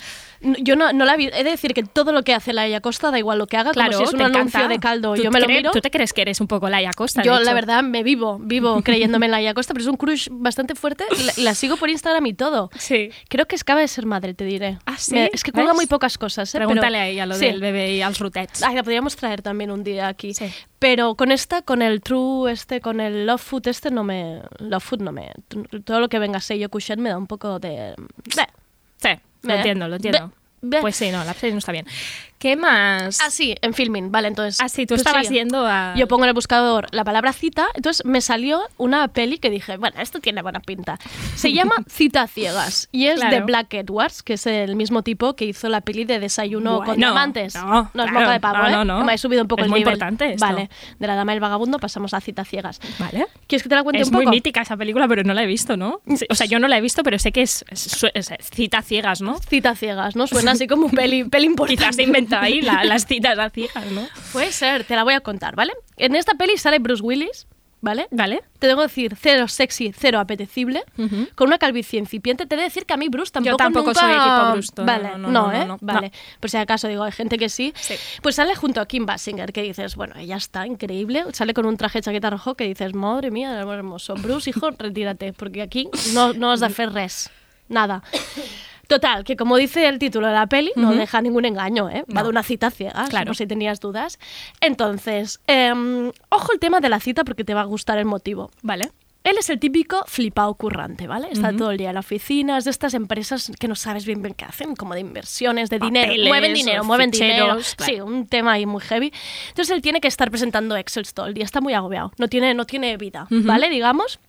Yo 0.61 0.75
no, 0.75 0.93
no 0.93 1.05
la 1.05 1.15
vi. 1.15 1.27
He 1.27 1.43
de 1.43 1.49
decir 1.51 1.73
que 1.73 1.83
todo 1.83 2.11
lo 2.11 2.23
que 2.23 2.33
hace 2.33 2.53
Laia 2.53 2.81
Costa, 2.81 3.11
da 3.11 3.17
igual 3.19 3.37
lo 3.39 3.47
que 3.47 3.57
haga, 3.57 3.71
Claro, 3.71 3.91
como 3.93 4.05
si 4.05 4.09
es 4.09 4.13
un 4.13 4.21
anuncio 4.21 4.59
encanta. 4.59 4.67
de 4.67 4.79
caldo. 4.79 5.15
¿Tú 5.15 5.23
Yo 5.23 5.31
me 5.31 5.39
lo 5.39 5.47
miro. 5.47 5.71
¿Tú 5.71 5.81
te 5.81 5.89
crees 5.91 6.13
que 6.13 6.21
eres 6.21 6.39
un 6.41 6.47
poco 6.47 6.69
Laia 6.69 6.91
Costa? 6.95 7.23
Yo, 7.23 7.39
la 7.39 7.53
verdad, 7.53 7.83
me 7.83 8.03
vivo, 8.03 8.37
vivo 8.39 8.81
creyéndome 8.83 9.25
en 9.25 9.31
Laia 9.31 9.53
Costa, 9.53 9.73
pero 9.73 9.83
es 9.83 9.89
un 9.89 9.97
crush 9.97 10.27
bastante 10.31 10.75
fuerte. 10.75 11.05
y 11.19 11.23
La, 11.23 11.33
y 11.37 11.41
la 11.41 11.55
sigo 11.55 11.77
por 11.77 11.89
Instagram 11.89 12.25
y 12.27 12.33
todo. 12.33 12.69
Sí. 12.77 13.09
Creo 13.29 13.45
que 13.47 13.55
acaba 13.55 13.81
de 13.81 13.87
ser 13.87 14.05
madre, 14.05 14.33
te 14.33 14.45
diré. 14.45 14.77
Ah, 14.85 14.97
¿sí? 14.97 15.13
Me- 15.15 15.29
es 15.33 15.43
que 15.43 15.51
cuelga 15.51 15.73
muy 15.73 15.87
pocas 15.87 16.17
cosas. 16.17 16.53
¿eh? 16.53 16.57
Pregúntale 16.59 16.97
Pero- 16.97 17.03
a 17.03 17.07
ella 17.07 17.25
lo 17.25 17.35
Sí. 17.35 17.45
del 17.45 17.59
bebé 17.61 17.93
y 17.95 18.01
als 18.01 18.19
rotets. 18.19 18.61
Ay, 18.63 18.75
la 18.75 18.83
podríamos 18.83 19.15
traer 19.15 19.41
también 19.41 19.71
un 19.71 19.83
día 19.83 20.07
aquí. 20.07 20.33
Sí. 20.33 20.45
Pero 20.79 21.15
con 21.15 21.31
esta, 21.31 21.61
con 21.63 21.81
el 21.81 22.01
True 22.01 22.51
este, 22.51 22.81
con 22.81 22.99
el 22.99 23.25
Love 23.25 23.41
Food 23.41 23.67
este, 23.67 23.89
no 23.89 24.03
me... 24.03 24.41
Love 24.59 24.83
Food 24.83 25.01
no 25.01 25.11
me... 25.11 25.31
Todo 25.83 25.99
lo 25.99 26.09
que 26.09 26.19
venga 26.19 26.39
sello 26.39 26.69
Cushioned 26.69 27.01
me 27.01 27.09
da 27.09 27.17
un 27.17 27.27
poco 27.27 27.57
de... 27.59 27.95
Bleh. 28.35 28.47
Sí, 28.97 29.09
lo 29.45 29.53
Ve. 29.53 29.57
entiendo, 29.59 29.87
lo 29.87 29.95
entiendo. 29.95 30.31
Pues 30.81 30.95
sí, 30.95 31.11
no, 31.11 31.23
la 31.23 31.33
serie 31.33 31.51
no 31.53 31.59
está 31.59 31.71
bien. 31.71 31.85
¿Qué 32.37 32.55
más? 32.57 33.19
Ah, 33.21 33.29
sí, 33.31 33.55
en 33.61 33.73
filming, 33.73 34.11
vale, 34.11 34.27
entonces... 34.27 34.59
Ah, 34.61 34.67
sí, 34.69 34.85
tú 34.85 34.89
pues 34.95 35.01
estabas 35.01 35.27
sí. 35.27 35.33
yendo 35.35 35.65
a... 35.65 35.93
Yo 35.95 36.07
pongo 36.07 36.25
en 36.25 36.29
el 36.29 36.33
buscador 36.33 36.87
la 36.91 37.03
palabra 37.03 37.31
cita, 37.33 37.67
entonces 37.75 38.05
me 38.05 38.19
salió 38.21 38.61
una 38.77 39.07
peli 39.07 39.37
que 39.39 39.49
dije, 39.49 39.77
bueno, 39.77 39.99
esto 40.01 40.19
tiene 40.19 40.41
buena 40.41 40.59
pinta. 40.59 40.99
Se 41.35 41.53
llama 41.53 41.75
Cita 41.89 42.27
Ciegas 42.27 42.89
y 42.91 43.07
es 43.07 43.19
de. 43.21 43.39
Black 43.41 43.73
Edwards, 43.75 44.21
que 44.21 44.33
es 44.33 44.45
el 44.47 44.75
mismo 44.75 45.01
tipo 45.01 45.35
que 45.35 45.45
hizo 45.45 45.69
la 45.69 45.81
peli 45.81 46.03
de 46.03 46.19
Desayuno 46.19 46.81
con 46.83 46.97
diamantes. 46.97 47.55
no, 47.55 47.83
es 47.83 47.89
claro, 47.91 48.11
moca 48.11 48.31
de 48.31 48.39
pavo, 48.39 48.57
no, 48.57 48.67
¿eh? 48.67 48.71
no, 48.71 48.85
no. 48.85 49.05
Me 49.05 49.13
he 49.13 49.17
subido 49.17 49.41
un 49.41 49.47
poco 49.47 49.61
Es 49.61 49.65
el 49.65 49.71
muy 49.71 49.79
nivel. 49.79 49.93
importante 49.93 50.33
esto. 50.33 50.45
Vale, 50.45 50.69
de 50.99 51.07
la 51.07 51.15
dama 51.15 51.31
y 51.31 51.35
el 51.35 51.39
vagabundo 51.41 51.79
pasamos 51.79 52.13
a 52.13 52.21
Cita 52.21 52.43
Ciegas. 52.45 52.79
Vale. 52.99 53.27
¿Quieres 53.47 53.63
que 53.63 53.69
te 53.69 53.75
la 53.75 53.83
cuente 53.83 54.01
Es 54.01 54.07
un 54.09 54.13
poco? 54.13 54.23
muy 54.25 54.31
mítica 54.35 54.61
esa 54.61 54.75
película, 54.77 55.07
pero 55.07 55.23
no 55.23 55.33
la 55.33 55.43
he 55.43 55.47
visto, 55.47 55.77
¿no? 55.77 56.01
Sí, 56.15 56.25
o 56.29 56.35
sea, 56.35 56.45
yo 56.47 56.59
no 56.59 56.67
la 56.67 56.77
he 56.77 56.81
visto, 56.81 57.01
pero 57.03 57.17
sé 57.17 57.31
que 57.31 57.41
es, 57.43 57.63
es- 57.69 58.05
es 58.13 58.29
cita 58.53 58.81
ciegas, 58.81 59.21
¿no? 59.21 59.37
Cita 59.39 59.73
Ciegas, 59.75 60.15
¿no? 60.15 60.27
Suena 60.27 60.51
así 60.51 60.67
como 60.67 60.89
peli, 60.89 61.23
peli 61.23 61.45
importante. 61.55 61.81
Quizás 61.83 61.97
inventa 62.25 62.41
ahí 62.41 62.61
la- 62.61 62.83
las 62.83 63.05
citas 63.05 63.37
a 63.39 63.49
ciegas, 63.49 63.85
¿no? 63.91 64.07
Puede 64.33 64.51
ser, 64.51 64.83
te 64.83 64.95
la 64.95 65.03
voy 65.03 65.13
a 65.13 65.21
contar, 65.21 65.55
¿vale? 65.55 65.73
En 65.97 66.15
esta 66.15 66.33
peli 66.35 66.57
sale 66.57 66.79
Bruce 66.79 67.01
Willis, 67.03 67.47
¿vale? 67.81 68.07
¿Vale? 68.09 68.43
Te 68.59 68.67
tengo 68.67 68.81
que 68.81 68.87
decir, 68.87 69.15
cero 69.19 69.47
sexy, 69.47 69.93
cero 69.95 70.19
apetecible, 70.19 70.83
con 71.35 71.47
una 71.49 71.59
calvicie 71.59 71.99
incipiente. 71.99 72.47
Te 72.47 72.55
he 72.55 72.57
de 72.57 72.63
decir 72.63 72.85
que 72.87 72.93
a 72.95 72.97
mí 72.97 73.09
Bruce 73.09 73.31
tampoco 73.31 73.57
tampoco 73.57 73.85
nunca- 73.87 73.99
soy 73.99 74.11
equipo 74.11 74.51
Bruce, 74.53 74.71
no, 74.77 74.85
Vale, 74.85 75.03
no, 75.11 75.17
no, 75.17 75.29
no, 75.31 75.47
no, 75.47 75.53
¿eh? 75.53 75.65
no, 75.65 75.77
vale. 75.81 76.11
Por 76.39 76.49
si 76.49 76.57
acaso 76.57 76.87
digo, 76.87 77.03
hay 77.03 77.11
gente 77.11 77.37
que 77.37 77.47
sí. 77.47 77.73
Sí. 77.79 77.93
Pues 78.23 78.35
sale 78.35 78.55
junto 78.55 78.81
a 78.81 78.87
Kim 78.87 79.05
Basinger, 79.05 79.53
que 79.53 79.61
dices, 79.61 79.95
bueno, 79.95 80.15
ella 80.17 80.37
está 80.37 80.65
increíble. 80.65 81.25
Sale 81.33 81.53
con 81.53 81.65
un 81.67 81.77
traje 81.77 81.99
de 81.99 82.03
chaqueta 82.03 82.29
rojo 82.31 82.55
que 82.55 82.63
dices, 82.63 82.93
madre 82.95 83.29
mía, 83.29 83.51
hermoso. 83.59 84.15
Bruce, 84.15 84.49
hijo, 84.49 84.71
retírate, 84.71 85.33
porque 85.33 85.61
aquí 85.61 85.87
no, 86.13 86.33
no 86.33 86.51
has 86.51 86.61
de 86.61 86.65
hacer 86.65 86.91
res. 86.91 87.29
Nada. 87.69 88.01
Total, 88.87 89.23
que 89.23 89.35
como 89.35 89.57
dice 89.57 89.87
el 89.87 89.99
título 89.99 90.27
de 90.27 90.33
la 90.33 90.47
peli, 90.47 90.71
no 90.75 90.89
Ujú. 90.89 90.97
deja 90.99 91.21
ningún 91.21 91.45
engaño, 91.45 91.89
¿eh? 91.89 92.03
Va 92.09 92.21
No. 92.21 92.23
de 92.23 92.29
una 92.29 92.43
cita 92.43 92.71
ciega, 92.71 93.05
Claro. 93.09 93.27
por 93.27 93.35
si 93.35 93.47
tenías 93.47 93.79
dudas. 93.79 94.19
Entonces, 94.61 95.39
em, 95.47 96.11
ojo 96.29 96.51
el 96.53 96.59
tema 96.59 96.79
de 96.79 96.89
la 96.89 96.99
cita 96.99 97.23
porque 97.23 97.43
te 97.43 97.53
va 97.53 97.61
a 97.61 97.65
gustar 97.65 97.97
el 97.97 98.05
motivo. 98.05 98.51
Vale. 98.61 98.91
Él 99.23 99.37
es 99.39 99.49
el 99.49 99.59
típico 99.59 100.03
flipado 100.05 100.53
currante, 100.53 101.07
¿vale? 101.07 101.29
Está 101.31 101.47
Ujú. 101.49 101.57
todo 101.57 101.71
el 101.71 101.77
día 101.77 101.89
en 101.89 101.95
la 101.95 102.01
oficina, 102.01 102.59
es 102.59 102.65
de 102.65 102.69
estas 102.69 102.93
empresas 102.93 103.51
que 103.59 103.67
no 103.67 103.73
sabes 103.73 104.05
bien 104.05 104.21
bien 104.21 104.35
qué 104.35 104.45
hacen, 104.45 104.75
como 104.75 104.93
de 104.93 104.99
inversiones, 104.99 105.71
de 105.71 105.79
dinero. 105.79 106.05
Papeles, 106.09 106.27
Mueven 106.27 106.53
dinero, 106.53 106.83
mueven 106.83 107.09
dinero. 107.09 107.45
claro. 107.47 107.61
Sí, 107.63 107.99
un 108.01 108.27
tema 108.27 108.51
ahí 108.51 108.67
muy 108.67 108.81
heavy. 108.81 109.11
Entonces 109.49 109.75
él 109.75 109.81
tiene 109.81 109.99
que 109.99 110.07
estar 110.07 110.29
presentando 110.29 110.75
Excel 110.77 111.11
todo 111.11 111.25
el 111.25 111.33
día, 111.33 111.43
está 111.43 111.59
muy 111.59 111.73
agobiado, 111.73 112.11
no 112.19 112.27
tiene, 112.27 112.53
no 112.53 112.65
tiene 112.65 112.97
vida, 112.97 113.23
Ujú. 113.31 113.41
¿vale? 113.47 113.69
Digamos. 113.71 114.19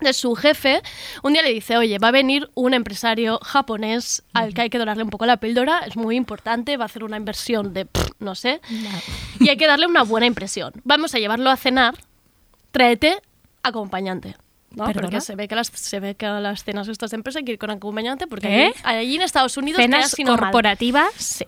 De 0.00 0.12
su 0.12 0.34
jefe, 0.34 0.82
un 1.22 1.32
día 1.32 1.42
le 1.42 1.52
dice, 1.52 1.76
oye, 1.76 1.98
va 1.98 2.08
a 2.08 2.12
venir 2.12 2.50
un 2.54 2.74
empresario 2.74 3.38
japonés 3.42 4.22
al 4.32 4.54
que 4.54 4.62
hay 4.62 4.70
que 4.70 4.78
dorarle 4.78 5.02
un 5.02 5.10
poco 5.10 5.26
la 5.26 5.38
píldora, 5.38 5.80
es 5.80 5.96
muy 5.96 6.16
importante, 6.16 6.76
va 6.76 6.84
a 6.84 6.86
hacer 6.86 7.04
una 7.04 7.16
inversión 7.16 7.72
de, 7.72 7.86
pff, 7.86 8.10
no 8.20 8.34
sé, 8.34 8.60
y 9.40 9.48
hay 9.48 9.56
que 9.56 9.66
darle 9.66 9.86
una 9.86 10.02
buena 10.02 10.26
impresión. 10.26 10.72
Vamos 10.84 11.14
a 11.14 11.18
llevarlo 11.18 11.50
a 11.50 11.56
cenar, 11.56 11.94
tráete 12.70 13.20
acompañante. 13.62 14.36
¿no? 14.70 14.84
¿Perdona? 14.84 15.08
Porque 15.08 15.20
se 15.20 15.34
ve 15.34 15.48
que 15.48 15.54
las, 15.54 15.68
se 15.68 15.98
ve 15.98 16.14
que 16.14 16.26
a 16.26 16.40
las 16.40 16.62
cenas 16.62 16.88
estas 16.88 17.10
de 17.10 17.16
empresa 17.16 17.38
hay 17.38 17.44
que 17.44 17.52
ir 17.52 17.58
con 17.58 17.70
acompañante 17.70 18.26
porque 18.26 18.48
¿Qué? 18.48 18.72
allí, 18.84 18.98
allí 18.98 19.16
en 19.16 19.22
Estados 19.22 19.56
Unidos 19.56 19.80
Cenas 19.80 20.14
corporativas 20.24 21.10
Sí. 21.16 21.46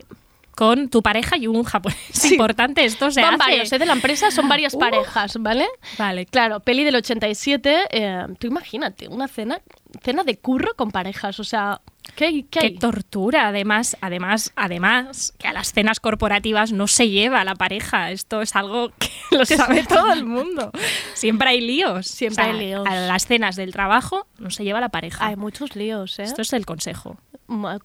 Con 0.55 0.89
tu 0.89 1.01
pareja 1.01 1.37
y 1.37 1.47
un 1.47 1.63
japonés. 1.63 1.97
Sí. 2.11 2.33
Importante, 2.33 2.83
esto 2.85 3.09
se 3.11 3.21
Van 3.21 3.35
hace. 3.35 3.37
varios, 3.51 3.71
¿eh? 3.71 3.79
de 3.79 3.85
la 3.85 3.93
empresa 3.93 4.31
son 4.31 4.47
varias 4.47 4.73
Uh. 4.75 4.79
parejas, 4.79 5.37
¿vale? 5.39 5.65
Vale. 5.97 6.25
Claro, 6.25 6.59
peli 6.59 6.83
del 6.83 6.95
87, 6.95 7.87
eh, 7.91 8.25
tú 8.39 8.47
imagínate, 8.47 9.07
una 9.07 9.27
cena, 9.27 9.61
cena 10.03 10.23
de 10.23 10.37
curro 10.37 10.75
con 10.75 10.91
parejas, 10.91 11.39
o 11.39 11.43
sea, 11.43 11.81
¿qué, 12.15 12.45
qué 12.49 12.59
Qué 12.59 12.71
tortura, 12.71 13.47
además, 13.47 13.97
además, 14.01 14.51
además, 14.55 15.33
que 15.39 15.47
a 15.47 15.53
las 15.53 15.73
cenas 15.73 15.99
corporativas 15.99 16.71
no 16.71 16.87
se 16.87 17.09
lleva 17.09 17.43
la 17.43 17.55
pareja. 17.55 18.11
Esto 18.11 18.41
es 18.41 18.55
algo 18.55 18.91
que 18.99 19.09
lo 19.31 19.45
sabe 19.45 19.83
todo 19.83 20.11
el 20.13 20.25
mundo. 20.25 20.71
Siempre 21.13 21.49
hay 21.49 21.61
líos. 21.61 22.07
Siempre 22.07 22.43
hay 22.45 22.53
líos. 22.59 22.85
A 22.87 22.95
las 22.95 23.25
cenas 23.25 23.55
del 23.55 23.71
trabajo 23.71 24.27
no 24.37 24.49
se 24.51 24.63
lleva 24.63 24.79
la 24.79 24.89
pareja. 24.89 25.25
Hay 25.25 25.35
muchos 25.37 25.75
líos, 25.75 26.19
¿eh? 26.19 26.23
Esto 26.23 26.41
es 26.41 26.53
el 26.53 26.65
consejo. 26.65 27.17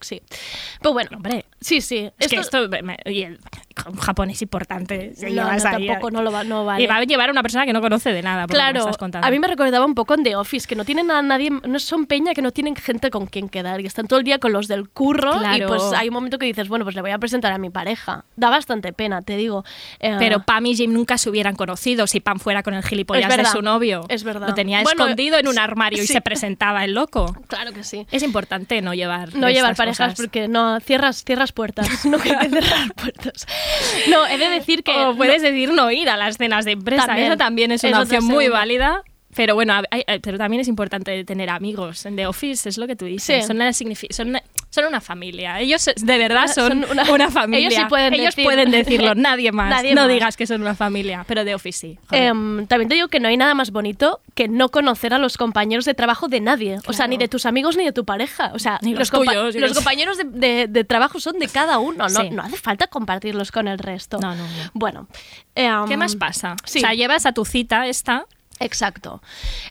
Sí. 0.01 0.21
Pues 0.81 0.93
bueno, 0.93 1.09
Hombre, 1.17 1.45
sí, 1.59 1.81
sí. 1.81 2.09
es 2.19 2.27
que 2.29 2.35
esto, 2.37 2.69
y 3.05 3.23
el- 3.23 3.39
un 3.87 3.97
japonés 3.97 4.41
importante. 4.41 5.13
No, 5.21 5.27
llevas 5.29 5.63
no, 5.63 5.69
ahí, 5.69 5.87
tampoco 5.87 6.09
no 6.11 6.21
lo 6.23 6.31
va, 6.31 6.43
no 6.43 6.65
vale. 6.65 6.83
Y 6.83 6.87
va 6.87 6.97
a 6.97 7.03
llevar 7.03 7.29
a 7.29 7.31
una 7.31 7.43
persona 7.43 7.65
que 7.65 7.73
no 7.73 7.79
conoce 7.81 8.11
de 8.11 8.23
nada, 8.23 8.47
por 8.47 8.55
lo 8.57 8.63
que 8.63 8.71
Claro, 8.71 8.89
estás 8.89 9.23
a 9.23 9.29
mí 9.31 9.39
me 9.39 9.47
recordaba 9.47 9.85
un 9.85 9.93
poco 9.93 10.15
en 10.15 10.23
The 10.23 10.35
Office, 10.35 10.67
que 10.67 10.75
no 10.75 10.83
tienen 10.83 11.11
a 11.11 11.21
nadie, 11.21 11.49
no 11.51 11.77
son 11.79 12.05
peña 12.07 12.33
que 12.33 12.41
no 12.41 12.51
tienen 12.51 12.75
gente 12.75 13.11
con 13.11 13.27
quien 13.27 13.49
quedar, 13.49 13.79
y 13.81 13.85
están 13.85 14.07
todo 14.07 14.17
el 14.19 14.25
día 14.25 14.39
con 14.39 14.51
los 14.51 14.67
del 14.67 14.89
curro, 14.89 15.35
y 15.35 15.39
Claro. 15.39 15.67
pues 15.67 15.83
hay 15.95 16.07
un 16.07 16.13
momento 16.15 16.39
que 16.39 16.47
dices, 16.47 16.67
bueno, 16.67 16.85
pues 16.85 16.95
le 16.95 17.01
voy 17.01 17.11
a 17.11 17.19
presentar 17.19 17.53
a 17.53 17.57
mi 17.59 17.69
pareja. 17.69 18.25
Da 18.35 18.49
bastante 18.49 18.93
pena, 18.93 19.21
te 19.21 19.37
digo. 19.37 19.63
Eh, 19.99 20.15
Pero 20.17 20.43
Pam 20.43 20.65
y 20.65 20.75
Jim 20.75 20.91
nunca 20.91 21.17
se 21.19 21.29
hubieran 21.29 21.55
conocido 21.55 22.07
si 22.07 22.19
Pam 22.19 22.39
fuera 22.39 22.63
con 22.63 22.73
el 22.73 22.83
gilipollas 22.83 23.29
Es 23.31 23.37
de 23.37 23.45
su 23.45 23.61
novio. 23.61 24.05
es 24.09 24.23
verdad. 24.23 24.47
Lo 24.49 24.53
tenía 24.55 24.81
Bueno, 24.81 25.03
escondido 25.03 25.37
en 25.37 25.47
un 25.47 25.53
sí, 25.53 25.59
armario 25.59 26.03
y 26.03 26.07
se 26.07 26.21
presentaba 26.21 26.83
el 26.83 26.93
loco. 26.93 27.35
Claro 27.47 27.73
que 27.73 27.83
sí. 27.83 28.07
Es 28.11 28.23
importante 28.23 28.81
no 28.81 28.93
llevar 28.95 29.35
No 29.35 29.49
llevar 29.49 29.75
parejas 29.75 30.13
cosas. 30.13 30.15
porque 30.25 30.47
no 30.47 30.79
cierras 30.79 31.23
cierras 31.23 31.46
puertas, 31.51 32.05
no 32.05 32.17
hay 32.17 32.31
que 32.31 32.49
cerrar 32.49 32.93
puertas. 32.93 33.47
No, 34.09 34.25
he 34.27 34.37
de 34.37 34.49
decir 34.49 34.83
que 34.83 34.91
O 34.91 35.15
puedes 35.15 35.41
decir 35.41 35.71
no 35.73 35.91
ir 35.91 36.09
a 36.09 36.17
las 36.17 36.37
cenas 36.37 36.65
de 36.65 36.71
empresa. 36.71 37.05
También. 37.07 37.27
Eso 37.27 37.37
también 37.37 37.71
es 37.71 37.83
una 37.83 38.01
opción 38.01 38.25
muy 38.25 38.47
válida. 38.47 39.03
Pero 39.37 39.53
bueno, 39.55 39.73
hay- 39.91 40.03
hay- 40.07 40.19
pero 40.19 40.37
también 40.37 40.59
es 40.61 40.67
importante 40.67 41.23
tener 41.23 41.49
amigos. 41.49 42.05
En 42.05 42.15
The 42.17 42.27
Office 42.27 42.67
es 42.67 42.77
lo 42.77 42.87
que 42.87 42.95
tú 42.97 43.05
dices. 43.05 43.43
Sí. 43.43 43.47
Son, 43.47 43.55
una 43.55 43.71
son, 43.71 44.27
una, 44.29 44.41
son 44.69 44.85
una 44.85 44.99
familia. 44.99 45.59
Ellos 45.61 45.85
de 45.95 46.17
verdad 46.17 46.47
son, 46.47 46.81
Son 46.83 46.91
una- 46.91 47.09
una, 47.11 47.31
familia. 47.31 47.67
ellos 47.69 47.79
sí 47.79 47.85
pueden 47.87 48.13
Ellos 48.15 48.35
decir- 48.35 48.43
pueden 48.43 48.71
decirlo, 48.71 49.15
nadie 49.15 49.51
más. 49.53 49.69
Nadie 49.69 49.93
no 49.95 50.01
más. 50.01 50.09
digas 50.11 50.35
que 50.35 50.45
son 50.47 50.61
una 50.61 50.75
familia. 50.75 51.23
Pero 51.27 51.45
The 51.45 51.55
Office 51.55 51.79
sí. 51.79 51.99
Em, 52.11 52.65
también 52.67 52.89
te 52.89 52.95
digo 52.95 53.07
que 53.07 53.19
no 53.19 53.27
hay 53.27 53.37
nada 53.37 53.53
más 53.53 53.71
bonito 53.71 54.19
que 54.33 54.47
no 54.47 54.69
conocer 54.69 55.13
a 55.13 55.19
los 55.19 55.37
compañeros 55.37 55.85
de 55.85 55.93
trabajo 55.93 56.27
de 56.27 56.41
nadie. 56.41 56.79
O 56.87 56.93
sea, 56.93 57.07
ni 57.07 57.17
de 57.17 57.27
tus 57.27 57.45
amigos 57.45 57.77
ni 57.77 57.85
de 57.85 57.91
tu 57.93 58.03
pareja. 58.05 58.51
O 58.55 58.59
sea, 58.59 58.79
Ni 58.81 58.95
los 58.95 59.11
compa- 59.13 59.27
tuyos, 59.33 59.53
yo 59.53 59.61
los 59.61 59.73
compañeros 59.73 60.17
de, 60.17 60.23
de- 60.25 60.67
de 60.67 60.83
trabajo 60.83 61.19
son 61.19 61.37
de 61.39 61.47
cada 61.47 61.77
uno. 61.77 62.07
No, 62.09 62.21
Sí. 62.21 62.29
no 62.31 62.41
hace 62.41 62.57
falta 62.57 62.87
compartirlos 62.87 63.51
con 63.51 63.67
el 63.67 63.77
resto. 63.77 64.17
No, 64.19 64.35
no, 64.35 64.43
no. 64.43 64.49
Bueno. 64.73 65.07
em, 65.55 65.85
¿Qué 65.87 65.95
más 65.97 66.15
pasa? 66.15 66.55
sí. 66.65 66.79
O 66.79 66.81
sea, 66.81 66.93
llevas 66.93 67.25
a 67.27 67.31
tu 67.33 67.45
cita 67.45 67.87
esta. 67.87 68.25
Exacto. 68.59 69.21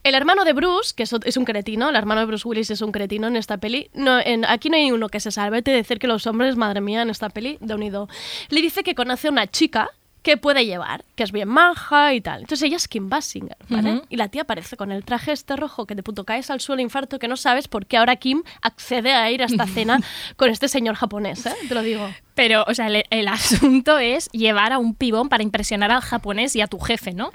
El 0.02 0.14
hermano 0.14 0.44
de 0.44 0.52
Bruce, 0.52 0.94
que 0.94 1.02
es, 1.02 1.36
un 1.36 1.44
cretino, 1.44 1.90
el 1.90 1.96
hermano 1.96 2.20
de 2.20 2.26
Bruce 2.26 2.46
Willis 2.46 2.70
es 2.70 2.80
un 2.82 2.92
cretino 2.92 3.26
en 3.26 3.36
esta 3.36 3.58
peli. 3.58 3.90
No, 3.94 4.18
en, 4.18 4.44
aquí 4.44 4.70
no 4.70 4.76
hay 4.76 4.90
uno 4.90 5.08
que 5.08 5.20
se 5.20 5.30
salve. 5.30 5.62
Te 5.62 5.70
decir 5.70 5.98
que 5.98 6.06
los 6.06 6.26
hombres, 6.26 6.56
madre 6.56 6.80
mía, 6.80 7.02
en 7.02 7.10
esta 7.10 7.28
peli, 7.30 7.58
de 7.60 7.74
unido. 7.74 8.08
Le 8.48 8.62
dice 8.62 8.82
que 8.82 8.94
conoce 8.94 9.28
a 9.28 9.30
una 9.30 9.46
chica 9.46 9.90
que 10.26 10.36
puede 10.36 10.66
llevar, 10.66 11.04
que 11.14 11.22
es 11.22 11.30
bien 11.30 11.46
maja 11.48 12.12
y 12.12 12.20
tal. 12.20 12.40
Entonces 12.40 12.66
ella 12.66 12.78
es 12.78 12.88
Kim 12.88 13.08
Basinger, 13.08 13.56
¿vale? 13.68 14.02
Y 14.08 14.16
la 14.16 14.26
tía 14.26 14.42
aparece 14.42 14.76
con 14.76 14.90
el 14.90 15.04
traje 15.04 15.30
este 15.30 15.54
rojo 15.54 15.86
que 15.86 15.94
de 15.94 16.02
puto 16.02 16.24
caes 16.24 16.50
al 16.50 16.60
suelo 16.60 16.82
infarto 16.82 17.20
que 17.20 17.28
no 17.28 17.36
sabes 17.36 17.68
por 17.68 17.86
qué 17.86 17.96
ahora 17.96 18.16
Kim 18.16 18.42
accede 18.60 19.12
a 19.12 19.30
ir 19.30 19.40
a 19.40 19.46
esta 19.46 19.68
cena 19.68 20.00
con 20.34 20.50
este 20.50 20.66
señor 20.66 20.96
japonés, 20.96 21.46
¿eh? 21.46 21.54
Te 21.68 21.74
lo 21.76 21.82
digo. 21.82 22.10
Pero, 22.34 22.64
o 22.66 22.74
sea, 22.74 22.88
el, 22.88 23.04
el 23.10 23.28
asunto 23.28 23.98
es 23.98 24.28
llevar 24.32 24.72
a 24.72 24.78
un 24.78 24.96
pibón 24.96 25.28
para 25.28 25.44
impresionar 25.44 25.92
al 25.92 26.00
japonés 26.00 26.56
y 26.56 26.60
a 26.60 26.66
tu 26.66 26.80
jefe, 26.80 27.12
¿no? 27.12 27.30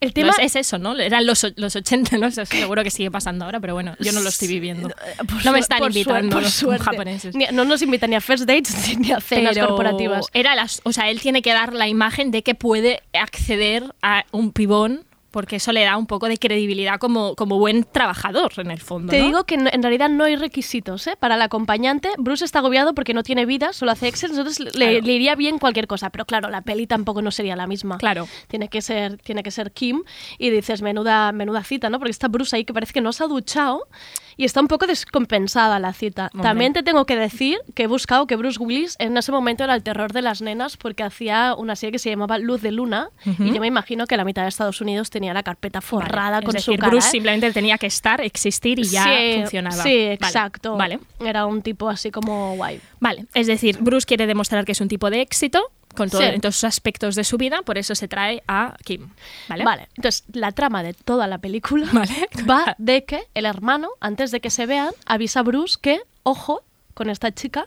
El 0.00 0.14
Tema 0.14 0.30
es, 0.38 0.56
es 0.56 0.56
eso, 0.56 0.78
¿no? 0.78 0.96
Eran 0.98 1.26
los, 1.26 1.46
los 1.56 1.76
80, 1.76 2.16
¿no? 2.16 2.26
Eso 2.28 2.46
seguro 2.46 2.82
que 2.82 2.90
sigue 2.90 3.10
pasando 3.10 3.44
ahora, 3.44 3.60
pero 3.60 3.74
bueno, 3.74 3.94
yo 4.00 4.12
no 4.12 4.20
lo 4.20 4.30
estoy 4.30 4.48
viviendo. 4.48 4.88
Por 4.88 5.44
no 5.44 5.52
me 5.52 5.58
suer- 5.58 5.62
están 5.62 5.82
invitando 5.84 6.36
por 6.36 6.42
los 6.42 6.82
japoneses. 6.82 7.34
Ni- 7.34 7.46
no 7.52 7.64
nos 7.66 7.82
invitan 7.82 8.08
ni 8.10 8.16
a 8.16 8.20
first 8.22 8.44
dates 8.46 8.74
ni 8.98 9.12
a 9.12 9.20
cenas 9.20 9.52
Pero 9.54 9.68
corporativas. 9.68 10.26
Era 10.32 10.54
las, 10.54 10.80
o 10.84 10.92
sea, 10.92 11.10
él 11.10 11.20
tiene 11.20 11.42
que 11.42 11.52
dar 11.52 11.74
la 11.74 11.86
imagen 11.86 12.30
de 12.30 12.42
que 12.42 12.54
puede 12.54 13.02
acceder 13.12 13.94
a 14.02 14.24
un 14.32 14.52
pibón 14.52 15.04
porque 15.30 15.56
eso 15.56 15.72
le 15.72 15.84
da 15.84 15.96
un 15.96 16.06
poco 16.06 16.28
de 16.28 16.38
credibilidad 16.38 16.98
como, 16.98 17.34
como 17.36 17.58
buen 17.58 17.84
trabajador 17.84 18.52
en 18.56 18.70
el 18.70 18.80
fondo. 18.80 19.10
Te 19.10 19.20
¿no? 19.20 19.26
digo 19.26 19.44
que 19.44 19.54
en, 19.54 19.82
realidad 19.82 20.08
no 20.08 20.24
hay 20.24 20.36
requisitos 20.36 21.06
¿eh? 21.06 21.16
para 21.18 21.36
el 21.36 21.42
acompañante. 21.42 22.10
Bruce 22.18 22.44
está 22.44 22.58
agobiado 22.58 22.94
porque 22.94 23.14
no 23.14 23.22
tiene 23.22 23.46
vida, 23.46 23.72
solo 23.72 23.92
hace 23.92 24.08
Excel, 24.08 24.30
entonces 24.30 24.74
le, 24.74 25.00
le 25.00 25.12
iría 25.12 25.34
bien 25.34 25.58
cualquier 25.58 25.86
cosa. 25.86 26.10
Pero 26.10 26.24
claro, 26.24 26.50
la 26.50 26.62
peli 26.62 26.86
tampoco 26.86 27.22
no 27.22 27.30
sería 27.30 27.56
la 27.56 27.66
misma. 27.66 27.98
Claro. 27.98 28.28
Tiene 28.48 28.68
que 28.68 28.82
ser, 28.82 29.18
tiene 29.18 29.42
que 29.42 29.50
ser 29.50 29.72
Kim 29.72 30.02
y 30.38 30.50
dices, 30.50 30.82
menuda, 30.82 31.32
menuda 31.32 31.62
cita, 31.64 31.90
¿no? 31.90 31.98
Porque 31.98 32.10
está 32.10 32.28
Bruce 32.28 32.56
ahí 32.56 32.64
que 32.64 32.74
parece 32.74 32.92
que 32.92 33.00
no 33.00 33.12
se 33.12 33.24
ha 33.24 33.26
duchado 33.26 33.88
y 34.36 34.44
está 34.44 34.60
un 34.60 34.68
poco 34.68 34.86
descompensada 34.86 35.78
la 35.78 35.92
cita. 35.92 36.30
Hombre. 36.32 36.48
También 36.48 36.72
te 36.72 36.82
tengo 36.82 37.04
que 37.06 37.16
decir 37.16 37.58
que 37.74 37.84
he 37.84 37.86
buscado 37.86 38.26
que 38.26 38.36
Bruce 38.36 38.58
Willis 38.60 38.96
en 38.98 39.16
ese 39.16 39.32
momento 39.32 39.64
era 39.64 39.74
el 39.74 39.82
terror 39.82 40.12
de 40.12 40.22
las 40.22 40.42
nenas 40.42 40.76
porque 40.76 41.02
hacía 41.02 41.54
una 41.56 41.76
serie 41.76 41.92
que 41.92 41.98
se 41.98 42.10
llamaba 42.10 42.38
Luz 42.38 42.62
de 42.62 42.72
Luna 42.72 43.10
y 43.24 43.52
yo 43.52 43.60
me 43.60 43.66
imagino 43.66 44.06
que 44.06 44.16
la 44.16 44.24
mitad 44.24 44.42
de 44.42 44.48
Estados 44.48 44.80
Unidos 44.80 45.10
tenía 45.10 45.34
la 45.34 45.42
carpeta 45.42 45.80
forrada 45.80 46.30
Vale, 46.30 46.46
con 46.46 46.56
es 46.56 46.64
su 46.64 46.70
decir, 46.70 46.80
cara. 46.80 46.90
Bruce 46.90 47.08
¿eh? 47.08 47.10
simplemente 47.10 47.52
tenía 47.52 47.78
que 47.78 47.86
estar, 47.86 48.20
existir 48.20 48.78
y 48.78 48.84
ya 48.84 49.04
sí, 49.04 49.40
funcionaba. 49.40 49.82
Sí, 49.82 49.88
Vale, 49.88 50.14
exacto. 50.14 50.76
Vale. 50.76 51.00
Era 51.20 51.46
un 51.46 51.62
tipo 51.62 51.88
así 51.88 52.10
como 52.10 52.56
guay. 52.56 52.80
Vale, 53.00 53.26
es 53.34 53.46
decir, 53.46 53.78
Bruce 53.80 54.06
quiere 54.06 54.26
demostrar 54.26 54.64
que 54.64 54.72
es 54.72 54.80
un 54.80 54.88
tipo 54.88 55.10
de 55.10 55.20
éxito 55.20 55.70
con 55.94 56.08
todo, 56.10 56.20
Sí. 56.20 56.38
todos 56.40 56.54
sus 56.56 56.64
aspectos 56.64 57.14
de 57.14 57.24
su 57.24 57.36
vida, 57.36 57.62
por 57.62 57.78
eso 57.78 57.94
se 57.94 58.08
trae 58.08 58.42
a 58.48 58.76
Kim. 58.84 59.10
¿Vale? 59.48 59.64
Vale, 59.64 59.88
entonces 59.96 60.24
la 60.32 60.52
trama 60.52 60.82
de 60.82 60.94
toda 60.94 61.26
la 61.26 61.38
película 61.38 61.86
Vale. 61.92 62.28
va 62.48 62.74
de 62.78 63.04
que 63.04 63.22
el 63.34 63.44
hermano, 63.46 63.88
antes 64.00 64.30
de 64.30 64.40
que 64.40 64.50
se 64.50 64.66
vean, 64.66 64.90
avisa 65.06 65.40
a 65.40 65.42
Bruce 65.42 65.78
que, 65.80 66.00
ojo, 66.22 66.62
con 66.94 67.10
esta 67.10 67.32
chica, 67.32 67.66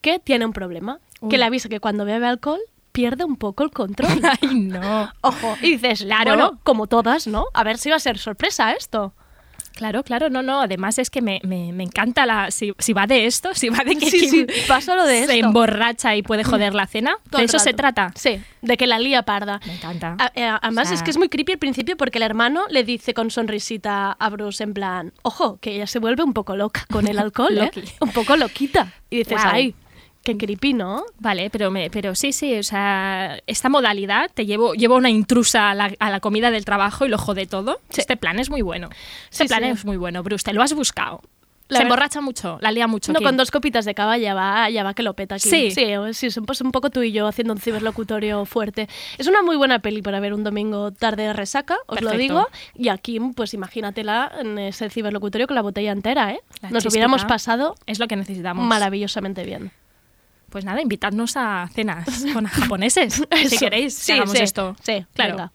que 0.00 0.18
tiene 0.18 0.44
un 0.46 0.52
problema. 0.52 0.98
Que 1.30 1.38
le 1.38 1.44
avisa 1.44 1.68
que 1.68 1.78
cuando 1.78 2.04
bebe 2.04 2.26
alcohol 2.26 2.58
pierde 2.90 3.24
un 3.24 3.36
poco 3.36 3.62
el 3.62 3.70
control. 3.70 4.10
Ay, 4.42 4.54
no. 4.54 5.12
Ojo, 5.20 5.56
y 5.62 5.76
dices, 5.76 6.02
Claro. 6.02 6.30
bueno, 6.34 6.58
como 6.64 6.88
todas, 6.88 7.26
¿no? 7.28 7.46
A 7.54 7.62
ver 7.64 7.78
si 7.78 7.90
va 7.90 7.96
a 7.96 8.00
ser 8.00 8.18
sorpresa 8.18 8.72
esto. 8.72 9.14
Claro, 9.82 10.04
claro, 10.04 10.30
no, 10.30 10.42
no. 10.42 10.60
Además 10.60 10.98
es 11.00 11.10
que 11.10 11.20
me, 11.20 11.40
me- 11.42 11.72
me 11.72 11.82
encanta 11.82 12.24
la. 12.24 12.52
Si, 12.52 12.72
si 12.78 12.92
va 12.92 13.08
de 13.08 13.26
esto, 13.26 13.52
si 13.54 13.68
va 13.68 13.78
de 13.84 13.96
que 13.98 14.08
Sí, 14.08 14.28
sí, 14.28 14.46
va 14.70 14.80
solo 14.80 15.04
de 15.06 15.26
se 15.26 15.34
esto. 15.34 15.46
emborracha 15.46 16.14
y 16.14 16.22
puede 16.22 16.44
joder 16.44 16.72
la 16.72 16.86
cena. 16.86 17.16
Todo 17.30 17.40
¿De 17.40 17.46
eso 17.46 17.58
se 17.58 17.72
trata? 17.74 18.12
Sí, 18.14 18.40
de 18.60 18.76
que 18.76 18.86
la 18.86 19.00
lía 19.00 19.24
parda. 19.24 19.60
Me 19.66 19.74
encanta. 19.74 20.14
A- 20.20 20.30
eh, 20.36 20.44
además 20.62 20.86
O 20.86 20.88
sea- 20.90 20.94
es 20.94 21.02
que 21.02 21.10
es 21.10 21.18
muy 21.18 21.28
creepy 21.28 21.52
al 21.52 21.58
principio 21.58 21.96
porque 21.96 22.18
el 22.18 22.22
hermano 22.22 22.62
le 22.70 22.84
dice 22.84 23.12
con 23.12 23.30
sonrisita 23.30 24.12
a 24.12 24.30
Bruce 24.30 24.62
en 24.62 24.72
plan, 24.72 25.12
ojo, 25.22 25.58
que 25.60 25.74
ella 25.74 25.86
se 25.88 25.98
vuelve 25.98 26.22
un 26.22 26.32
poco 26.32 26.54
loca 26.56 26.86
con 26.90 27.08
el 27.08 27.18
alcohol, 27.18 27.58
¿eh? 27.58 27.70
Un 28.00 28.10
poco 28.12 28.36
loquita. 28.36 28.92
Y 29.10 29.18
dices, 29.18 29.38
ay, 29.42 29.74
qué 30.24 30.36
creepy, 30.36 30.72
¿no? 30.74 31.04
Vale, 31.18 31.50
pero, 31.50 31.70
me, 31.70 31.90
pero 31.90 32.14
sí, 32.14 32.32
sí, 32.32 32.58
o 32.58 32.62
sea, 32.62 33.38
esta 33.46 33.68
modalidad 33.68 34.30
te 34.32 34.46
llevo, 34.46 34.74
llevo 34.74 34.96
una 34.96 35.10
intrusa 35.10 35.70
a 35.70 35.74
la, 35.74 35.92
a 35.98 36.10
la 36.10 36.20
comida 36.20 36.50
del 36.50 36.64
trabajo 36.64 37.04
y 37.04 37.08
lo 37.08 37.18
jode 37.18 37.46
todo. 37.46 37.80
Este 37.96 38.16
plan 38.16 38.38
es 38.38 38.50
muy 38.50 38.62
bueno. 38.62 38.88
Este 39.30 39.44
Sí, 39.44 39.48
plan 39.48 39.62
sí. 39.62 39.68
es 39.70 39.84
muy 39.84 39.96
bueno, 39.96 40.22
Bruce, 40.22 40.44
te 40.44 40.52
lo 40.52 40.62
has 40.62 40.72
buscado. 40.74 41.20
La 41.68 41.78
se 41.78 41.82
emborracha 41.84 42.20
mucho, 42.20 42.58
la 42.60 42.70
lía 42.70 42.86
mucho. 42.86 43.14
No, 43.14 43.20
con 43.22 43.36
dos 43.38 43.50
copitas 43.50 43.86
de 43.86 43.94
cava 43.94 44.18
ya 44.18 44.34
va, 44.34 44.68
ya 44.68 44.84
va 44.84 44.92
que 44.92 45.02
lo 45.02 45.14
peta 45.14 45.36
aquí. 45.36 45.48
Sí. 45.48 45.70
sí, 45.70 45.86
sí, 46.12 46.26
es 46.26 46.36
un, 46.36 46.44
pues 46.44 46.60
un 46.60 46.70
poco 46.70 46.90
tú 46.90 47.02
y 47.02 47.12
yo 47.12 47.26
haciendo 47.26 47.54
un 47.54 47.60
ciberlocutorio 47.60 48.44
fuerte. 48.44 48.88
Es 49.16 49.26
una 49.26 49.42
muy 49.42 49.56
buena 49.56 49.78
peli 49.78 50.02
para 50.02 50.20
ver 50.20 50.34
un 50.34 50.44
domingo 50.44 50.90
tarde 50.90 51.22
de 51.22 51.32
resaca, 51.32 51.78
os 51.86 52.02
lo 52.02 52.10
digo. 52.12 52.46
Y 52.74 52.88
a 52.88 52.98
Kim, 52.98 53.32
pues 53.32 53.54
imagínatela 53.54 54.30
en 54.40 54.58
ese 54.58 54.90
ciberlocutorio 54.90 55.46
con 55.46 55.54
la 55.54 55.62
botella 55.62 55.92
entera, 55.92 56.32
¿eh? 56.32 56.40
La 56.60 56.68
Nos 56.70 56.84
hubiéramos 56.84 57.24
pasado 57.24 57.74
Es 57.86 57.98
lo 57.98 58.06
que 58.06 58.16
necesitamos. 58.16 58.66
maravillosamente 58.66 59.44
bien. 59.44 59.70
Pues 60.52 60.66
nada, 60.66 60.82
invitadnos 60.82 61.38
a 61.38 61.66
cenas 61.72 62.06
con 62.34 62.44
japoneses, 62.46 63.22
si 63.48 63.56
queréis, 63.56 63.94
Sí, 63.94 64.08
que 64.08 64.12
hagamos 64.12 64.36
sí, 64.36 64.42
esto. 64.44 64.76
Sí, 64.82 65.06
claro. 65.14 65.32
venga. 65.32 65.52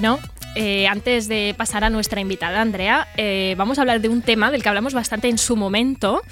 Bueno, 0.00 0.20
eh, 0.54 0.86
antes 0.86 1.26
de 1.26 1.56
pasar 1.58 1.82
a 1.82 1.90
nuestra 1.90 2.20
invitada 2.20 2.60
Andrea, 2.60 3.08
eh, 3.16 3.56
vamos 3.58 3.78
a 3.78 3.80
hablar 3.80 4.00
de 4.00 4.08
un 4.08 4.22
tema 4.22 4.52
del 4.52 4.62
que 4.62 4.68
hablamos 4.68 4.94
bastante 4.94 5.28
en 5.28 5.38
su 5.38 5.56
momento, 5.56 6.22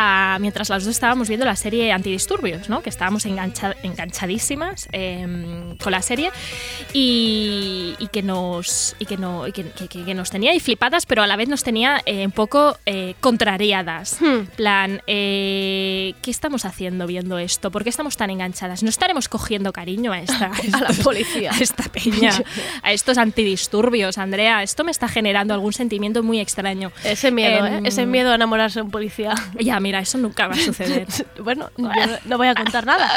ah, 0.00 0.38
mientras 0.40 0.68
las 0.70 0.84
dos 0.84 0.92
estábamos 0.92 1.26
viendo 1.28 1.44
la 1.44 1.56
serie 1.56 1.90
Antidisturbios, 1.92 2.68
¿no? 2.68 2.82
que 2.82 2.88
estábamos 2.90 3.26
engancha- 3.26 3.74
enganchadísimas 3.82 4.88
eh, 4.92 5.74
con 5.82 5.90
la 5.92 6.02
serie 6.02 6.30
y, 6.92 7.94
y 7.98 8.06
que 8.08 8.22
nos 8.22 8.94
y 8.98 9.06
que, 9.06 9.16
no, 9.16 9.46
y 9.46 9.52
que, 9.52 9.64
que- 9.64 9.88
que- 9.88 10.14
nos 10.14 10.30
tenía 10.30 10.50
ahí 10.52 10.60
flipadas, 10.60 11.04
pero 11.06 11.22
a 11.22 11.26
la 11.26 11.36
vez 11.36 11.48
nos 11.48 11.62
tenía 11.62 12.00
eh, 12.06 12.24
un 12.26 12.32
poco 12.32 12.76
eh, 12.86 13.14
contrariadas. 13.20 14.16
Hmm. 14.20 14.46
plan, 14.56 15.02
eh, 15.06 16.14
¿qué 16.22 16.30
estamos 16.30 16.64
haciendo 16.64 17.06
viendo 17.06 17.38
esto? 17.38 17.70
¿Por 17.70 17.82
qué 17.84 17.90
estamos 17.90 18.16
tan 18.16 18.30
enganchadas? 18.30 18.82
¿No 18.82 18.88
estaremos 18.88 19.28
cogiendo 19.28 19.72
cariño 19.72 20.12
a 20.12 20.20
esta 20.20 20.46
A 20.74 20.80
la 20.80 20.88
policía. 21.02 21.50
a 21.54 21.58
esta 21.58 21.84
peña, 21.84 22.30
a 22.82 22.92
estos 22.92 23.18
antidisturbios, 23.18 24.18
Andrea? 24.18 24.62
Esto 24.62 24.84
me 24.84 24.90
está 24.90 25.08
generando 25.08 25.54
algún 25.54 25.72
sentimiento 25.72 26.22
muy 26.22 26.40
extraño. 26.40 26.90
Ese 27.04 27.30
miedo, 27.30 27.66
Em, 27.66 27.84
¿eh? 27.84 27.88
Ese 27.88 28.06
miedo 28.06 28.32
a 28.32 28.34
enamorarse 28.34 28.78
de 28.80 28.82
un 28.84 28.90
policía. 28.90 29.34
Ya, 29.58 29.78
mira, 29.88 30.00
eso 30.00 30.18
nunca 30.18 30.46
va 30.48 30.54
a 30.54 30.58
suceder. 30.58 31.06
bueno, 31.42 31.70
yo 31.78 31.88
no 32.26 32.36
voy 32.36 32.48
a 32.48 32.54
contar 32.54 32.84
nada. 32.84 33.08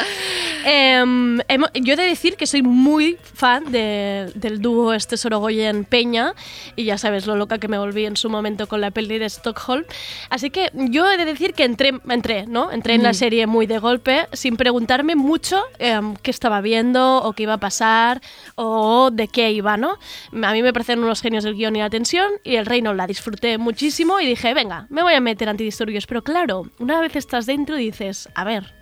Hemo- 0.64 1.70
yo 1.74 1.92
he 1.94 1.96
de 1.96 2.04
decir 2.04 2.36
que 2.36 2.46
soy 2.46 2.62
muy 2.62 3.18
fan 3.34 3.70
de- 3.70 4.30
del 4.34 4.60
dúo 4.60 4.94
este 4.94 5.16
Sorogoyen 5.16 5.84
Peña 5.84 6.34
y 6.76 6.84
ya 6.84 6.96
sabes 6.98 7.26
lo 7.26 7.36
loca 7.36 7.58
que 7.58 7.68
me 7.68 7.78
volví 7.78 8.06
en 8.06 8.16
su 8.16 8.30
momento 8.30 8.66
con 8.68 8.80
la 8.80 8.90
peli 8.90 9.18
de 9.18 9.26
Stockholm. 9.26 9.84
Así 10.30 10.50
que 10.50 10.70
yo 10.74 11.10
he 11.10 11.16
de 11.16 11.24
decir 11.24 11.52
que 11.54 11.64
entré, 11.64 11.92
entré, 12.08 12.46
¿no? 12.46 12.70
Entré 12.72 12.94
en 12.94 13.02
la 13.02 13.12
serie 13.14 13.46
muy 13.46 13.66
de 13.66 13.78
golpe 13.78 14.26
sin 14.32 14.56
preguntarme 14.56 15.14
mucho 15.14 15.62
em, 15.78 16.14
qué 16.22 16.30
estaba 16.30 16.60
viendo 16.60 17.18
o 17.22 17.32
qué 17.32 17.42
iba 17.44 17.54
a 17.54 17.58
pasar 17.58 18.20
o 18.54 19.10
de 19.12 19.28
qué 19.28 19.52
iba, 19.52 19.76
¿no? 19.76 19.98
A 20.42 20.52
mí 20.52 20.62
me 20.62 20.72
parecen 20.72 21.00
unos 21.02 21.20
genios 21.20 21.44
del 21.44 21.54
guion 21.54 21.76
y 21.76 21.80
la 21.80 21.90
tensión 21.90 22.30
y 22.44 22.56
el 22.56 22.66
reino 22.66 22.94
la 22.94 23.06
disfruté 23.06 23.58
muchísimo 23.58 24.20
y 24.20 24.26
dije, 24.26 24.54
venga, 24.54 24.86
me 24.90 25.02
voy 25.02 25.14
a 25.14 25.20
meter 25.20 25.48
antidisturbios. 25.48 26.06
Pero 26.06 26.22
claro, 26.22 26.51
una 26.78 27.00
vez 27.00 27.16
estás 27.16 27.46
dentro 27.46 27.76
dices, 27.76 28.28
a 28.34 28.44
ver, 28.44 28.72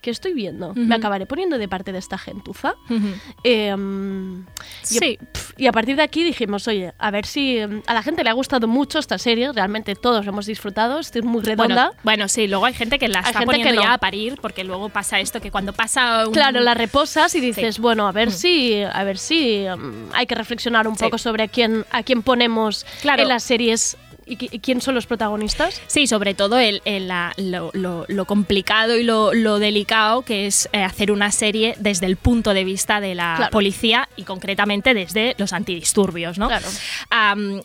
¿qué 0.00 0.10
estoy 0.10 0.34
viendo? 0.34 0.72
Me 0.74 0.94
acabaré 0.94 1.26
poniendo 1.26 1.58
de 1.58 1.66
parte 1.68 1.90
de 1.92 1.98
esta 1.98 2.16
gentuza. 2.16 2.74
Em, 3.42 4.44
Sí. 4.82 5.18
pf, 5.32 5.54
y 5.56 5.66
a 5.66 5.72
partir 5.72 5.96
de 5.96 6.02
aquí 6.02 6.22
dijimos, 6.22 6.68
oye, 6.68 6.92
a 6.98 7.10
ver 7.10 7.26
si 7.26 7.58
em, 7.58 7.82
a 7.86 7.94
la 7.94 8.02
gente 8.02 8.22
le 8.22 8.30
ha 8.30 8.32
gustado 8.32 8.68
mucho 8.68 8.98
esta 9.00 9.18
serie, 9.18 9.50
realmente 9.52 9.94
todos 9.96 10.24
lo 10.24 10.30
hemos 10.30 10.46
disfrutado, 10.46 11.00
es 11.00 11.12
muy 11.24 11.42
redonda. 11.42 11.86
Bueno, 11.86 12.00
bueno, 12.04 12.28
sí, 12.28 12.46
luego 12.46 12.66
hay 12.66 12.74
gente 12.74 12.98
que 13.00 13.08
la 13.08 13.18
Hay 13.20 13.24
está 13.26 13.38
gente 13.40 13.54
que 13.56 13.58
poniendo 13.62 13.80
no. 13.82 13.86
ya 13.88 13.94
a 13.94 13.98
parir 13.98 14.38
porque 14.40 14.62
luego 14.64 14.88
pasa 14.90 15.18
esto 15.18 15.40
que 15.40 15.50
cuando 15.50 15.72
pasa 15.72 16.26
un... 16.28 16.32
Claro, 16.32 16.60
la 16.60 16.74
reposas 16.74 17.34
y 17.34 17.40
dices, 17.40 17.76
Sí. 17.76 17.80
bueno, 17.80 18.06
a 18.06 18.12
ver 18.12 18.30
si, 18.30 18.80
a 18.82 19.02
ver 19.02 19.18
si 19.18 19.64
em, 19.66 20.06
hay 20.12 20.26
que 20.26 20.34
reflexionar 20.36 20.86
un 20.86 20.96
Sí. 20.96 21.02
poco 21.04 21.18
sobre 21.18 21.42
a 21.44 21.48
quién, 21.48 21.84
a 21.90 22.02
quién 22.04 22.22
ponemos 22.22 22.86
Claro. 23.02 23.22
en 23.22 23.28
las 23.28 23.42
series 23.42 23.96
y, 24.26 24.32
y 24.54 24.58
quién 24.58 24.80
son 24.80 24.94
los 24.94 25.06
protagonistas. 25.06 25.80
Sí, 25.86 26.06
sobre 26.06 26.34
todo 26.34 26.58
el, 26.58 26.82
el- 26.84 27.08
la- 27.08 27.32
lo, 27.36 27.70
lo- 27.72 28.04
lo 28.08 28.24
complicado 28.24 28.96
y 28.98 29.02
lo, 29.04 29.32
lo 29.32 29.58
delicado 29.58 30.22
que 30.22 30.46
es 30.46 30.68
eh, 30.72 30.82
hacer 30.82 31.12
una 31.12 31.30
serie 31.30 31.74
desde 31.78 32.06
el 32.06 32.16
punto 32.16 32.52
de 32.52 32.64
vista 32.64 33.00
de 33.00 33.14
la 33.14 33.34
Claro. 33.36 33.50
policía 33.52 34.08
y 34.16 34.24
concretamente 34.24 34.94
desde 34.94 35.34
los 35.38 35.52
antidisturbios, 35.52 36.38
¿no? 36.38 36.48
Claro. 36.48 36.66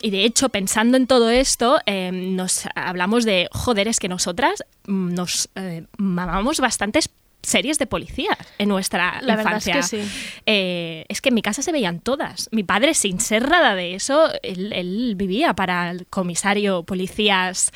Y 0.00 0.10
de 0.10 0.24
hecho, 0.24 0.48
pensando 0.48 0.96
en 0.96 1.06
todo 1.06 1.30
esto, 1.30 1.78
em, 1.86 2.36
nos 2.36 2.66
hablamos 2.74 3.24
de, 3.24 3.48
joder, 3.52 3.88
es 3.88 3.98
que 3.98 4.08
nosotras 4.08 4.64
mm, 4.86 5.14
nos 5.14 5.48
eh, 5.56 5.84
mamamos 5.98 6.60
bastantes 6.60 7.08
series 7.42 7.78
de 7.78 7.86
policía 7.86 8.36
en 8.58 8.68
nuestra 8.68 9.20
La 9.22 9.36
verdad 9.36 9.56
es 9.56 9.66
infancia. 9.66 9.98
que 9.98 10.04
sí. 10.04 10.40
Eh, 10.46 11.04
es 11.08 11.20
que 11.20 11.30
en 11.30 11.34
mi 11.34 11.42
casa 11.42 11.62
se 11.62 11.72
veían 11.72 12.00
todas. 12.00 12.48
Mi 12.52 12.62
padre, 12.62 12.94
sin 12.94 13.20
ser 13.20 13.48
nada 13.48 13.74
de 13.74 13.94
eso, 13.94 14.28
él, 14.42 14.72
él 14.72 15.14
vivía 15.16 15.54
para 15.54 15.90
el 15.90 16.06
comisario, 16.06 16.82
policías, 16.84 17.72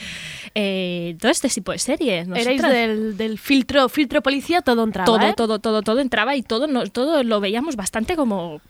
eh, 0.55 1.17
todo 1.21 1.31
este 1.33 1.49
tipo 1.49 1.73
de 1.73 1.79
series. 1.79 2.29
Erais 2.29 2.47
Nosotras- 2.47 2.73
del, 2.73 3.17
del 3.17 3.39
filtro, 3.39 3.89
filtro 3.89 4.23
policía, 4.23 4.63
todo 4.63 4.85
entraba. 4.85 5.07
todo, 5.07 5.21
¿eh? 5.27 5.35
todo, 5.37 5.59
todo, 5.59 5.83
todo 5.83 6.01
entraba 6.01 6.37
y 6.37 6.43
todo, 6.43 6.67
no- 6.67 6.87
todo 6.87 7.23
lo 7.23 7.41
veíamos 7.41 7.77
bastante 7.77 8.17
como 8.17 8.61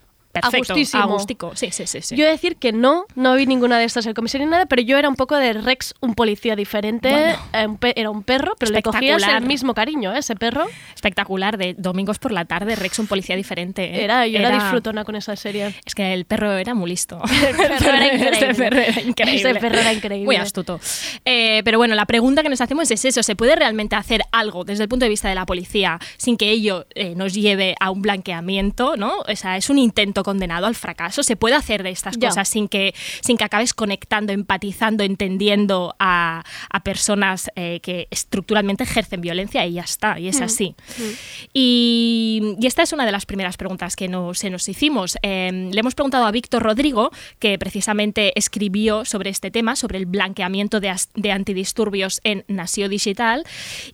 perfecto. 0.40 0.74
gustísimo. 0.74 1.02
Agustico. 1.02 1.52
Sí, 1.54 1.70
sí, 1.70 1.86
sí. 1.86 2.00
sí. 2.02 2.16
Yo 2.16 2.24
he 2.24 2.26
de 2.26 2.32
decir 2.32 2.56
que 2.56 2.72
no, 2.72 3.06
no 3.14 3.34
vi 3.34 3.46
ninguna 3.46 3.78
de 3.78 3.84
estas 3.84 4.06
el 4.06 4.14
comisario 4.14 4.46
ni 4.46 4.50
nada, 4.50 4.66
pero 4.66 4.82
yo 4.82 4.98
era 4.98 5.08
un 5.08 5.16
poco 5.16 5.36
de 5.36 5.52
Rex, 5.52 5.94
un 6.00 6.14
policía 6.14 6.56
diferente. 6.56 7.10
Bueno. 7.10 7.38
eh, 7.52 7.66
un 7.66 7.78
era 7.94 8.10
un 8.10 8.22
perro, 8.22 8.54
pero 8.58 8.72
le 8.72 8.82
cogías 8.82 9.22
el 9.22 9.44
mismo 9.44 9.74
cariño, 9.74 10.14
¿eh? 10.14 10.18
ese 10.18 10.36
perro. 10.36 10.66
Espectacular, 10.94 11.58
de 11.58 11.74
domingos 11.74 12.18
por 12.18 12.32
la 12.32 12.44
tarde, 12.44 12.76
Rex, 12.76 12.98
un 12.98 13.06
policía 13.06 13.36
diferente. 13.36 13.84
¿eh? 13.84 14.04
Era, 14.04 14.26
yo 14.26 14.38
era, 14.38 14.50
disfrutona 14.50 15.04
con 15.04 15.16
esa 15.16 15.36
serie. 15.36 15.74
Es 15.84 15.94
que 15.94 16.12
el 16.12 16.24
perro 16.24 16.52
era 16.52 16.74
muy 16.74 16.90
listo. 16.90 17.20
El 17.46 17.56
perro 17.56 17.96
era 17.96 18.14
increíble. 18.14 18.38
Ese 18.38 18.54
perro 18.54 18.78
era 18.78 19.00
increíble. 19.00 19.50
Ese 19.50 19.60
perro 19.60 19.78
era 19.78 19.92
increíble. 19.92 20.26
Muy 20.26 20.36
astuto. 20.36 20.80
Eh, 21.24 21.62
pero 21.64 21.78
bueno, 21.78 21.94
la 21.94 22.06
pregunta 22.06 22.42
que 22.42 22.48
nos 22.48 22.60
hacemos 22.60 22.90
es 22.90 23.04
eso. 23.04 23.22
¿Se 23.22 23.36
puede 23.36 23.56
realmente 23.56 23.96
hacer 23.96 24.22
algo 24.32 24.64
desde 24.64 24.82
el 24.84 24.88
punto 24.88 25.04
de 25.04 25.10
vista 25.10 25.28
de 25.28 25.34
la 25.34 25.46
policía 25.46 25.98
sin 26.16 26.36
que 26.36 26.50
ello 26.50 26.86
nos 27.14 27.34
lleve 27.34 27.74
a 27.80 27.90
un 27.90 28.02
blanqueamiento? 28.02 28.96
¿no? 28.96 29.20
O 29.20 29.36
sea, 29.36 29.56
es 29.56 29.70
un 29.70 29.78
intento 29.78 30.22
condenado 30.26 30.66
al 30.66 30.74
fracaso. 30.74 31.22
¿Se 31.22 31.36
puede 31.36 31.54
hacer 31.54 31.84
de 31.84 31.90
estas 31.90 32.16
Ya. 32.18 32.28
cosas 32.30 32.48
sin 32.48 32.66
que, 32.66 32.92
sin 33.22 33.36
que 33.36 33.44
acabes 33.44 33.72
conectando, 33.74 34.32
empatizando, 34.32 35.04
entendiendo 35.04 35.94
a, 36.00 36.42
a 36.68 36.80
personas 36.80 37.48
eh, 37.54 37.78
que 37.80 38.08
estructuralmente 38.10 38.82
ejercen 38.82 39.20
violencia 39.20 39.64
y 39.64 39.74
ya 39.74 39.82
está, 39.82 40.18
y 40.18 40.26
es 40.26 40.40
así. 40.40 40.74
Y, 41.54 42.56
y 42.60 42.66
esta 42.66 42.82
es 42.82 42.92
una 42.92 43.06
de 43.06 43.12
las 43.12 43.24
primeras 43.24 43.56
preguntas 43.56 43.94
que 43.94 44.08
nos, 44.08 44.40
se 44.40 44.50
nos 44.50 44.68
hicimos. 44.68 45.16
Eh, 45.22 45.70
le 45.72 45.78
hemos 45.78 45.94
preguntado 45.94 46.26
a 46.26 46.32
Víctor 46.32 46.62
Rodrigo, 46.64 47.10
que 47.38 47.56
precisamente 47.56 48.36
escribió 48.36 49.04
sobre 49.04 49.30
este 49.30 49.52
tema, 49.52 49.76
sobre 49.76 49.98
el 49.98 50.06
blanqueamiento 50.06 50.80
de, 50.80 50.92
de 51.14 51.30
antidisturbios 51.32 52.20
en 52.24 52.44
Nació 52.48 52.88
Digital. 52.88 53.44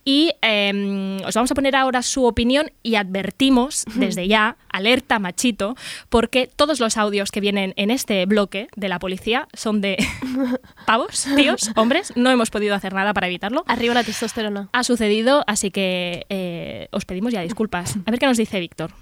Y 0.03 0.31
eh, 0.41 1.19
os 1.25 1.35
vamos 1.35 1.51
a 1.51 1.55
poner 1.55 1.75
ahora 1.75 2.01
su 2.01 2.25
opinión 2.25 2.71
y 2.81 2.95
advertimos 2.95 3.83
desde 3.95 4.27
ya, 4.27 4.57
alerta 4.69 5.19
machito, 5.19 5.75
porque 6.23 6.47
todos 6.47 6.79
los 6.79 6.95
audios 6.95 7.31
que 7.31 7.41
vienen 7.41 7.73
en 7.75 7.91
este 7.91 8.25
bloque 8.25 8.69
de 8.77 8.87
la 8.87 8.97
policía 8.97 9.49
son 9.53 9.81
de 9.81 9.97
pavos, 10.87 11.27
tíos, 11.35 11.71
hombres. 11.75 12.13
No 12.15 12.31
hemos 12.31 12.49
podido 12.49 12.75
hacer 12.75 12.93
nada 12.93 13.13
para 13.13 13.27
evitarlo 13.27 13.65
Arriba 13.67 13.93
la 13.93 14.05
testosterona. 14.05 14.69
ha 14.71 14.83
sucedido, 14.85 15.43
así 15.47 15.69
que 15.69 16.25
eh, 16.29 16.87
os 16.93 17.03
pedimos 17.03 17.33
ya 17.33 17.41
disculpas. 17.41 17.97
A 18.05 18.09
ver 18.11 18.21
qué 18.21 18.25
nos 18.25 18.37
dice 18.37 18.57
Víctor. 18.61 18.93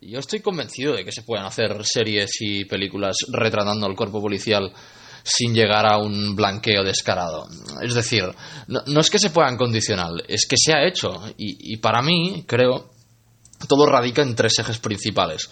Yo 0.00 0.20
estoy 0.20 0.38
convencido 0.38 0.94
de 0.94 1.04
que 1.04 1.10
se 1.10 1.24
pueden 1.24 1.44
hacer 1.44 1.84
series 1.84 2.30
y 2.38 2.66
películas 2.66 3.16
retratando 3.32 3.86
al 3.86 3.96
cuerpo 3.96 4.22
policial 4.22 4.72
sin 5.24 5.54
llegar 5.54 5.86
a 5.86 5.98
un 5.98 6.36
blanqueo 6.36 6.84
descarado. 6.84 7.48
Es 7.82 7.94
decir, 7.94 8.22
no, 8.68 8.80
no 8.86 9.00
es 9.00 9.10
que 9.10 9.18
se 9.18 9.30
puedan 9.30 9.56
condicionar, 9.56 10.12
es 10.28 10.46
que 10.48 10.56
se 10.56 10.72
ha 10.72 10.86
hecho. 10.86 11.10
Y, 11.36 11.74
y 11.74 11.78
para 11.78 12.00
mí, 12.00 12.44
creo, 12.46 12.93
todo 13.68 13.86
radica 13.86 14.22
en 14.22 14.34
tres 14.34 14.58
ejes 14.58 14.78
principales. 14.78 15.48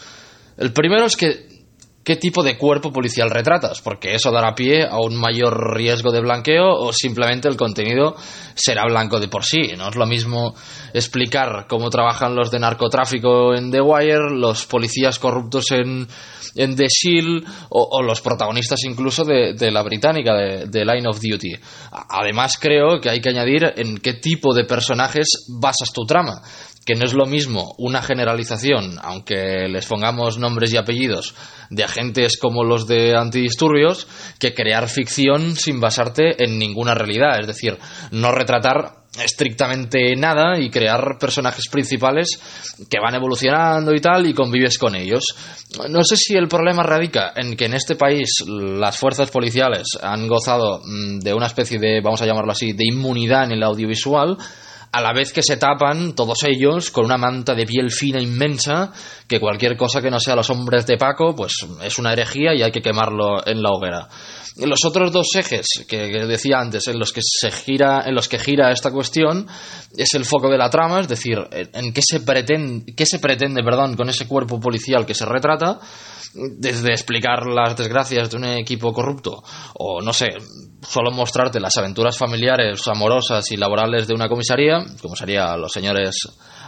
El 0.56 0.72
primero 0.72 1.06
es 1.06 1.16
que 1.16 1.62
qué 2.04 2.16
tipo 2.16 2.42
de 2.42 2.58
cuerpo 2.58 2.92
policial 2.92 3.30
retratas, 3.30 3.80
porque 3.80 4.14
eso 4.14 4.30
dará 4.30 4.54
pie 4.54 4.84
a 4.84 4.98
un 4.98 5.16
mayor 5.16 5.76
riesgo 5.76 6.10
de 6.10 6.20
blanqueo 6.20 6.68
o 6.68 6.92
simplemente 6.92 7.48
el 7.48 7.56
contenido 7.56 8.16
será 8.54 8.82
blanco 8.84 9.20
de 9.20 9.28
por 9.28 9.44
sí. 9.44 9.72
No 9.76 9.88
es 9.88 9.94
lo 9.94 10.06
mismo 10.06 10.54
explicar 10.92 11.66
cómo 11.68 11.90
trabajan 11.90 12.34
los 12.34 12.50
de 12.50 12.58
narcotráfico 12.58 13.54
en 13.54 13.70
The 13.70 13.80
Wire, 13.80 14.30
los 14.32 14.66
policías 14.66 15.18
corruptos 15.18 15.70
en, 15.70 16.08
en 16.56 16.76
The 16.76 16.86
Shield 16.88 17.46
o, 17.70 18.02
los 18.02 18.20
protagonistas 18.20 18.80
incluso 18.84 19.24
de, 19.24 19.54
de 19.54 19.70
la 19.70 19.82
británica, 19.82 20.34
de, 20.34 20.66
de 20.66 20.84
Line 20.84 21.08
of 21.08 21.20
Duty. 21.20 21.54
Además 22.08 22.58
creo 22.60 23.00
que 23.00 23.10
hay 23.10 23.20
que 23.20 23.30
añadir 23.30 23.72
en 23.76 23.98
qué 23.98 24.14
tipo 24.14 24.52
de 24.54 24.64
personajes 24.64 25.46
basas 25.48 25.92
tu 25.92 26.04
trama 26.04 26.42
que 26.84 26.94
no 26.94 27.04
es 27.04 27.14
lo 27.14 27.26
mismo 27.26 27.74
una 27.78 28.02
generalización, 28.02 28.98
aunque 29.02 29.68
les 29.68 29.86
pongamos 29.86 30.38
nombres 30.38 30.72
y 30.72 30.76
apellidos, 30.76 31.34
de 31.70 31.84
agentes 31.84 32.36
como 32.38 32.64
los 32.64 32.86
de 32.86 33.16
antidisturbios, 33.16 34.06
que 34.38 34.54
crear 34.54 34.88
ficción 34.88 35.56
sin 35.56 35.80
basarte 35.80 36.42
en 36.42 36.58
ninguna 36.58 36.94
realidad. 36.94 37.40
Es 37.40 37.46
decir, 37.46 37.78
no 38.10 38.32
retratar 38.32 39.02
estrictamente 39.22 40.16
nada 40.16 40.58
y 40.58 40.70
crear 40.70 41.18
personajes 41.20 41.68
principales 41.68 42.40
que 42.88 42.98
van 42.98 43.14
evolucionando 43.14 43.94
y 43.94 44.00
tal 44.00 44.26
y 44.26 44.34
convives 44.34 44.78
con 44.78 44.94
ellos. 44.94 45.24
No 45.88 46.02
sé 46.02 46.16
si 46.16 46.34
el 46.34 46.48
problema 46.48 46.82
radica 46.82 47.32
en 47.36 47.56
que 47.56 47.66
en 47.66 47.74
este 47.74 47.94
país 47.94 48.42
las 48.46 48.96
fuerzas 48.96 49.30
policiales 49.30 49.86
han 50.02 50.26
gozado 50.26 50.80
mm, 50.84 51.18
de 51.18 51.34
una 51.34 51.46
especie 51.46 51.78
de, 51.78 52.00
vamos 52.02 52.22
a 52.22 52.26
llamarlo 52.26 52.52
así, 52.52 52.72
de 52.72 52.84
inmunidad 52.90 53.44
en 53.44 53.52
el 53.52 53.62
audiovisual, 53.62 54.38
a 54.92 55.00
la 55.00 55.14
vez 55.14 55.32
que 55.32 55.42
se 55.42 55.56
tapan 55.56 56.14
todos 56.14 56.44
ellos 56.44 56.90
con 56.90 57.06
una 57.06 57.16
manta 57.16 57.54
de 57.54 57.64
piel 57.64 57.90
fina 57.90 58.20
inmensa 58.20 58.92
que 59.26 59.40
cualquier 59.40 59.74
cosa 59.74 60.02
que 60.02 60.10
no 60.10 60.20
sea 60.20 60.36
los 60.36 60.50
hombres 60.50 60.86
de 60.86 60.98
Paco 60.98 61.34
pues 61.34 61.54
es 61.82 61.98
una 61.98 62.12
herejía 62.12 62.54
y 62.54 62.62
hay 62.62 62.70
que 62.70 62.82
quemarlo 62.82 63.46
en 63.46 63.62
la 63.62 63.70
hoguera. 63.70 64.08
Los 64.56 64.84
otros 64.84 65.10
dos 65.10 65.28
ejes 65.34 65.66
que, 65.88 65.96
decía 66.26 66.58
antes, 66.58 66.86
en 66.86 66.98
los 66.98 67.10
que 67.10 67.22
se 67.22 67.50
gira, 67.50 68.02
en 68.04 68.14
los 68.14 68.28
que 68.28 68.38
gira 68.38 68.70
esta 68.70 68.90
cuestión, 68.90 69.46
es 69.96 70.12
el 70.12 70.26
foco 70.26 70.50
de 70.50 70.58
la 70.58 70.68
trama, 70.68 71.00
es 71.00 71.08
decir, 71.08 71.38
en 71.50 71.92
qué 71.94 72.02
se 72.02 72.20
pretende, 72.20 72.92
qué 72.94 73.06
se 73.06 73.18
pretende, 73.18 73.64
perdón, 73.64 73.96
con 73.96 74.10
ese 74.10 74.28
cuerpo 74.28 74.60
policial 74.60 75.06
que 75.06 75.14
se 75.14 75.24
retrata, 75.24 75.80
desde 76.34 76.92
explicar 76.92 77.46
las 77.46 77.76
desgracias 77.76 78.30
de 78.30 78.36
un 78.36 78.44
equipo 78.44 78.92
corrupto, 78.92 79.42
o 79.74 80.00
no 80.00 80.12
sé, 80.12 80.28
solo 80.82 81.10
mostrarte 81.10 81.60
las 81.60 81.76
aventuras 81.76 82.16
familiares, 82.16 82.86
amorosas 82.88 83.50
y 83.50 83.56
laborales 83.56 84.06
de 84.06 84.14
una 84.14 84.28
comisaría, 84.28 84.84
como 85.00 85.14
serían 85.14 85.60
los 85.60 85.72
señores 85.72 86.16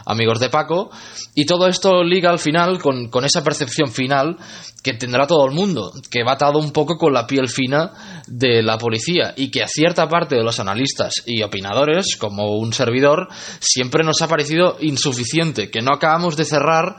amigos 0.05 0.39
de 0.39 0.49
Paco, 0.49 0.91
y 1.33 1.45
todo 1.45 1.67
esto 1.67 2.03
liga 2.03 2.29
al 2.29 2.39
final 2.39 2.79
con, 2.79 3.09
con 3.09 3.25
esa 3.25 3.43
percepción 3.43 3.91
final 3.91 4.37
que 4.83 4.93
tendrá 4.93 5.25
todo 5.25 5.45
el 5.47 5.51
mundo, 5.51 5.91
que 6.11 6.23
va 6.23 6.33
atado 6.33 6.59
un 6.59 6.71
poco 6.71 6.95
con 6.97 7.11
la 7.11 7.25
piel 7.25 7.49
fina 7.49 8.21
de 8.27 8.61
la 8.61 8.77
policía 8.77 9.33
y 9.35 9.49
que 9.49 9.63
a 9.63 9.67
cierta 9.67 10.07
parte 10.07 10.35
de 10.35 10.43
los 10.43 10.59
analistas 10.59 11.23
y 11.25 11.41
opinadores, 11.41 12.17
como 12.17 12.57
un 12.57 12.71
servidor, 12.71 13.27
siempre 13.59 14.03
nos 14.03 14.21
ha 14.21 14.27
parecido 14.27 14.77
insuficiente, 14.79 15.71
que 15.71 15.81
no 15.81 15.91
acabamos 15.91 16.37
de 16.37 16.45
cerrar 16.45 16.97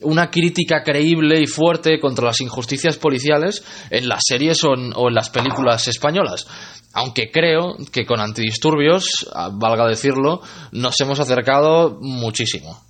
una 0.00 0.30
crítica 0.30 0.82
creíble 0.82 1.40
y 1.40 1.46
fuerte 1.46 1.98
contra 2.00 2.26
las 2.26 2.40
injusticias 2.40 2.96
policiales 2.96 3.64
en 3.90 4.08
las 4.08 4.22
series 4.26 4.62
o 4.64 4.74
en, 4.74 5.14
las 5.14 5.30
películas 5.30 5.88
españolas. 5.88 6.46
Aunque 6.92 7.30
creo 7.30 7.76
que 7.92 8.06
con 8.06 8.20
antidisturbios, 8.20 9.28
ah, 9.34 9.50
valga 9.52 9.86
decirlo, 9.86 10.40
nos 10.72 11.00
hemos 11.00 11.20
acercado 11.20 11.98
muchísimo. 12.00 12.87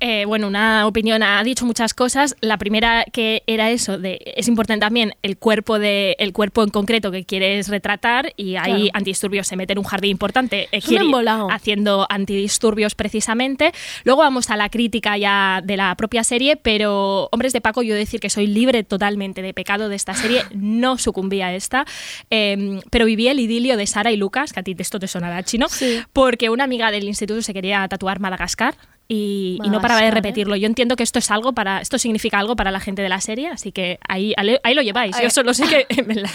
Eh, 0.00 0.24
bueno, 0.26 0.48
una 0.48 0.86
opinión, 0.86 1.22
ha 1.22 1.42
dicho 1.44 1.64
muchas 1.64 1.94
cosas. 1.94 2.36
La 2.40 2.58
primera 2.58 3.04
que 3.12 3.42
era 3.46 3.70
eso, 3.70 3.96
de 3.98 4.20
es 4.36 4.48
importante 4.48 4.80
también 4.84 5.14
el 5.22 5.36
cuerpo 5.38 5.78
de 5.78 6.16
el 6.18 6.32
cuerpo 6.32 6.62
en 6.62 6.70
concreto 6.70 7.10
que 7.10 7.24
quieres 7.24 7.68
retratar 7.68 8.32
y 8.36 8.56
ahí 8.56 8.64
Claro. 8.64 8.90
antidisturbios 8.94 9.46
se 9.46 9.56
mete 9.56 9.72
en 9.72 9.78
un 9.78 9.84
jardín 9.84 10.10
importante, 10.10 10.68
eh, 10.72 10.80
quiere 10.80 11.04
haciendo 11.50 12.06
antidisturbios 12.10 12.94
precisamente. 12.94 13.72
Luego 14.04 14.22
vamos 14.22 14.50
a 14.50 14.56
la 14.56 14.68
crítica 14.68 15.16
ya 15.16 15.60
de 15.64 15.76
la 15.76 15.94
propia 15.94 16.24
serie, 16.24 16.56
pero 16.56 17.28
Hombres 17.32 17.52
de 17.52 17.60
Paco, 17.60 17.82
yo 17.82 17.94
decir 17.94 18.20
que 18.20 18.30
soy 18.30 18.46
libre 18.46 18.82
totalmente 18.82 19.42
de 19.42 19.54
pecado 19.54 19.88
de 19.88 19.96
esta 19.96 20.14
serie, 20.14 20.42
no 20.54 20.98
sucumbí 20.98 21.40
a 21.40 21.54
esta, 21.54 21.86
eh, 22.30 22.80
pero 22.90 23.04
viví 23.06 23.28
el 23.28 23.40
idilio 23.40 23.76
de 23.76 23.86
Sara 23.86 24.10
y 24.12 24.16
Lucas, 24.16 24.52
que 24.52 24.60
a 24.60 24.62
ti 24.62 24.74
esto 24.78 24.98
te 24.98 25.08
sonará 25.08 25.42
chino, 25.44 25.66
porque 26.12 26.50
una 26.50 26.64
amiga 26.64 26.90
del 26.90 27.04
instituto 27.04 27.40
se 27.42 27.54
quería 27.54 27.86
tatuar 27.88 28.20
Madagascar. 28.20 28.74
Y, 29.06 29.58
y 29.62 29.68
no 29.68 29.80
paraba 29.82 30.00
de 30.00 30.10
repetirlo. 30.10 30.56
Yo 30.56 30.66
entiendo 30.66 30.96
que 30.96 31.02
esto 31.02 31.18
es 31.18 31.30
algo 31.30 31.52
para, 31.52 31.80
esto 31.80 31.98
significa 31.98 32.38
algo 32.38 32.56
para 32.56 32.70
la 32.70 32.80
gente 32.80 33.02
de 33.02 33.08
la 33.10 33.20
serie, 33.20 33.48
así 33.48 33.70
que 33.70 33.98
ahí, 34.08 34.32
ahí 34.36 34.74
lo 34.74 34.82
lleváis. 34.82 35.14
Yo 35.22 35.28
solo 35.30 35.52
sé 35.52 35.64
que 35.66 35.86
la, 36.14 36.30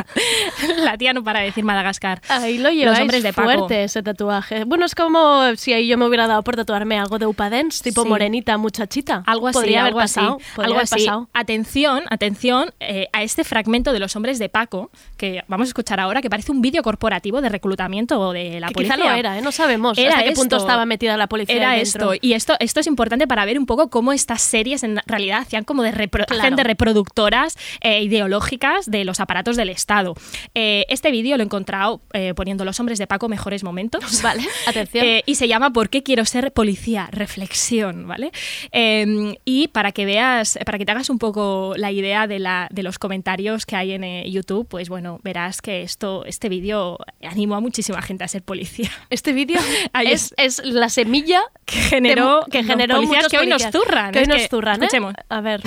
la 0.84 0.98
tía 0.98 1.14
no 1.14 1.24
para 1.24 1.40
de 1.40 1.48
decir 1.48 1.64
Madagascar. 1.64 2.22
Ahí 2.30 2.58
lo 2.60 2.70
lleváis 2.70 2.90
Los 2.92 3.00
hombres 3.00 3.24
de 3.24 3.34
Paco. 3.34 3.48
fuerte 3.52 3.84
ese 3.86 4.04
tatuaje. 4.04 4.64
Bueno, 4.66 4.86
es 4.86 4.94
como 4.96 5.56
si 5.56 5.74
ahí 5.74 5.88
yo 5.88 5.98
me 5.98 6.06
hubiera 6.06 6.28
dado 6.28 6.44
por 6.44 6.56
tatuarme 6.56 6.98
algo 7.00 7.18
de 7.18 7.26
Upadens, 7.26 7.82
tipo 7.82 8.04
Sí. 8.04 8.10
morenita, 8.10 8.58
muchachita. 8.58 9.24
Algo 9.26 9.48
así, 9.48 9.58
Podría 9.60 9.82
haber 9.82 9.88
algo 9.94 10.00
así, 10.02 10.16
pasado. 10.16 10.38
podría 10.56 10.66
algo 10.68 10.76
haber 10.76 10.84
así. 10.84 10.96
pasado. 11.06 11.30
Atención, 11.34 12.04
atención 12.10 12.74
eh, 12.80 13.08
a 13.14 13.24
este 13.24 13.44
fragmento 13.44 13.94
de 13.94 14.00
los 14.00 14.16
hombres 14.16 14.38
de 14.40 14.50
Paco 14.50 14.92
que 15.18 15.44
vamos 15.48 15.68
a 15.68 15.70
escuchar 15.70 16.00
ahora, 16.00 16.22
que 16.22 16.30
parece 16.30 16.52
un 16.52 16.62
vídeo 16.62 16.84
corporativo 16.84 17.42
de 17.42 17.50
reclutamiento 17.50 18.32
de 18.32 18.60
la 18.60 18.68
Que 18.68 18.74
policía. 18.76 18.96
quizá 18.96 19.06
lo 19.10 19.12
era, 19.16 19.38
¿eh? 19.38 19.42
no 19.42 19.52
sabemos 19.52 19.98
Era 19.98 20.12
hasta 20.12 20.24
qué 20.24 20.32
punto 20.34 20.58
estaba 20.58 20.86
metida 20.86 21.18
la 21.18 21.28
policía 21.28 21.56
Era 21.56 21.78
esto. 21.78 22.12
Y 22.22 22.34
esto, 22.34 22.56
esto 22.60 22.80
es 22.80 22.88
importante 22.88 23.28
para 23.28 23.46
ver 23.46 23.58
un 23.58 23.66
poco 23.66 23.90
cómo 23.90 24.12
estas 24.14 24.42
series 24.42 24.84
en 24.84 25.00
realidad 25.06 25.40
hacían 25.42 25.64
como 25.64 25.84
de, 25.84 25.92
repro- 25.94 26.26
Claro. 26.28 26.56
de 26.56 26.64
reproductoras 26.64 27.58
eh, 27.82 28.02
ideológicas 28.04 28.90
de 28.90 29.06
los 29.06 29.20
aparatos 29.20 29.56
del 29.58 29.70
Estado. 29.70 30.16
Eh, 30.56 30.86
este 30.90 31.12
vídeo 31.12 31.38
lo 31.38 31.44
he 31.44 31.46
encontrado 31.46 32.02
eh, 32.14 32.34
poniendo 32.36 32.66
los 32.66 32.80
hombres 32.80 33.00
de 33.00 33.08
Paco 33.08 33.30
mejores 33.30 33.64
momentos. 33.64 34.22
Vale, 34.24 34.44
atención. 34.68 35.06
Eh, 35.10 35.24
y 35.26 35.36
se 35.36 35.48
llama 35.48 35.72
¿Por 35.72 35.90
qué 35.90 36.04
quiero 36.04 36.26
ser 36.26 36.52
policía? 36.52 37.08
Reflexión, 37.12 38.08
¿vale? 38.08 38.32
Eh, 38.72 39.38
y 39.46 39.70
para 39.70 39.92
que 39.92 40.06
veas, 40.06 40.60
para 40.66 40.78
que 40.78 40.86
te 40.86 40.92
hagas 40.92 41.10
un 41.10 41.20
poco 41.20 41.74
la 41.78 41.92
idea 41.92 42.28
de, 42.28 42.40
la, 42.40 42.68
de 42.72 42.84
los 42.84 43.00
comentarios 43.00 43.66
que 43.66 43.76
hay 43.76 43.94
en 43.94 44.24
YouTube, 44.30 44.68
pues 44.68 44.90
bueno, 44.90 45.20
verás 45.24 45.62
que 45.62 45.82
esto, 45.84 46.26
este 46.26 46.50
vídeo 46.50 46.98
animó 47.24 47.56
a 47.56 47.60
muchísima 47.62 48.02
gente 48.02 48.24
a 48.24 48.28
ser 48.28 48.44
policía. 48.44 48.90
Este 49.10 49.32
vídeo 49.34 49.60
es, 50.04 50.34
es 50.38 50.62
la 50.66 50.90
semilla 50.90 51.42
que 51.66 51.78
generó, 51.80 52.42
que 52.50 52.64
generó 52.64 52.96
policías 52.96 53.18
muchos 53.24 53.32
que 53.32 53.38
hoy 53.40 53.48
nos 53.48 53.62
zurran. 53.72 54.12
Que 54.12 54.20
hoy 54.20 54.26
nos 54.26 54.48
zurran, 54.50 54.76
¿eh? 54.82 54.86
Escuchemos. 54.86 55.14
A 55.30 55.42
ver. 55.42 55.62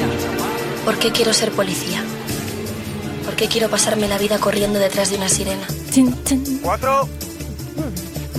¿Por 0.85 0.99
qué 0.99 1.11
quiero 1.12 1.33
ser 1.33 1.51
policía? 1.53 2.03
¿Por 3.24 3.35
qué 3.37 3.47
quiero 3.49 3.68
pasarme 3.70 4.09
la 4.09 4.18
vida 4.18 4.39
corriendo 4.39 4.78
detrás 4.78 5.11
de 5.11 5.16
una 5.16 5.28
sirena? 5.28 5.66
Cuatro. 6.62 7.09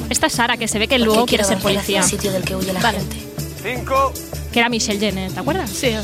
Esta 0.10 0.28
es 0.28 0.34
Sara, 0.34 0.58
que 0.58 0.68
se 0.68 0.78
ve 0.80 0.88
que 0.88 0.98
¿Por 0.98 1.06
luego 1.06 1.26
quiere 1.26 1.44
quiero 1.44 1.62
ser 1.62 1.64
policía. 1.64 2.00
el 2.02 2.06
sitio 2.06 2.32
del 2.32 2.44
que 2.44 2.56
huye 2.56 2.74
la 2.74 2.80
Vale. 2.82 3.00
gente? 3.00 3.16
Cinco. 3.64 4.14
Que 4.52 4.60
era 4.60 4.70
Michelle 4.70 5.00
Jenner, 5.00 5.32
¿te 5.32 5.40
acuerdas? 5.40 5.70
Sí. 5.70 5.96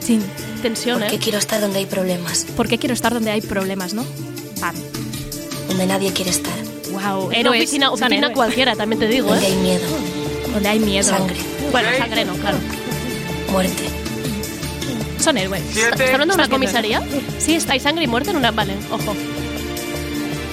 Sí. 0.00 0.20
Tensión, 0.62 1.00
¿Por 1.00 1.08
qué 1.10 1.16
¿eh? 1.16 1.20
quiero 1.22 1.38
estar 1.38 1.60
donde 1.60 1.78
hay 1.80 1.86
problemas? 1.86 2.46
¿Por 2.56 2.68
qué 2.68 2.78
quiero 2.78 2.94
estar 2.94 3.12
donde 3.12 3.30
hay 3.30 3.40
problemas, 3.42 3.92
no? 3.92 4.04
Pam. 4.60 4.74
Donde 5.68 5.86
nadie 5.86 6.12
quiere 6.12 6.30
estar. 6.30 6.54
Wow, 6.94 7.30
Una 7.38 7.50
oficina, 7.50 7.90
oficina 7.90 8.32
cualquiera, 8.32 8.74
también 8.76 9.00
te 9.00 9.06
digo, 9.08 9.28
Donde 9.28 9.46
¿eh? 9.46 9.50
hay 9.52 9.56
miedo. 9.56 9.86
Donde 10.52 10.68
hay 10.68 10.78
miedo. 10.78 11.08
Sangre. 11.08 11.36
Bueno, 11.72 11.88
sangre 11.98 12.24
no, 12.24 12.34
claro. 12.34 12.58
Muerte. 13.50 13.84
Son 15.22 15.36
héroes. 15.38 15.62
¿Estás 15.76 16.10
hablando 16.12 16.34
de 16.36 16.42
una 16.42 16.48
comisaría? 16.48 17.02
Sí, 17.38 17.54
está. 17.54 17.72
¿Hay 17.72 17.80
sangre 17.80 18.04
y 18.04 18.06
muerte 18.06 18.30
en 18.30 18.36
una...? 18.36 18.50
Vale, 18.50 18.74
ojo. 18.90 19.14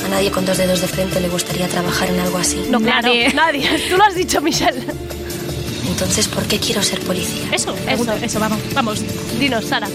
A 0.05 0.09
nadie 0.09 0.31
con 0.31 0.45
dos 0.45 0.57
dedos 0.57 0.81
de 0.81 0.87
frente 0.87 1.19
le 1.19 1.29
gustaría 1.29 1.67
trabajar 1.67 2.09
en 2.09 2.19
algo 2.19 2.37
así. 2.37 2.63
No, 2.69 2.79
claro, 2.79 3.07
Nadie. 3.07 3.29
nadie. 3.33 3.69
Tú 3.89 3.97
lo 3.97 4.03
has 4.03 4.15
dicho, 4.15 4.41
Michelle. 4.41 4.81
Entonces, 5.87 6.27
¿por 6.27 6.43
qué 6.45 6.57
quiero 6.57 6.81
ser 6.81 6.99
policía? 7.01 7.49
Eso, 7.51 7.75
eso, 7.87 8.13
eso, 8.13 8.39
vamos, 8.39 8.59
vamos. 8.73 9.01
Dinos, 9.39 9.65
Sara. 9.65 9.87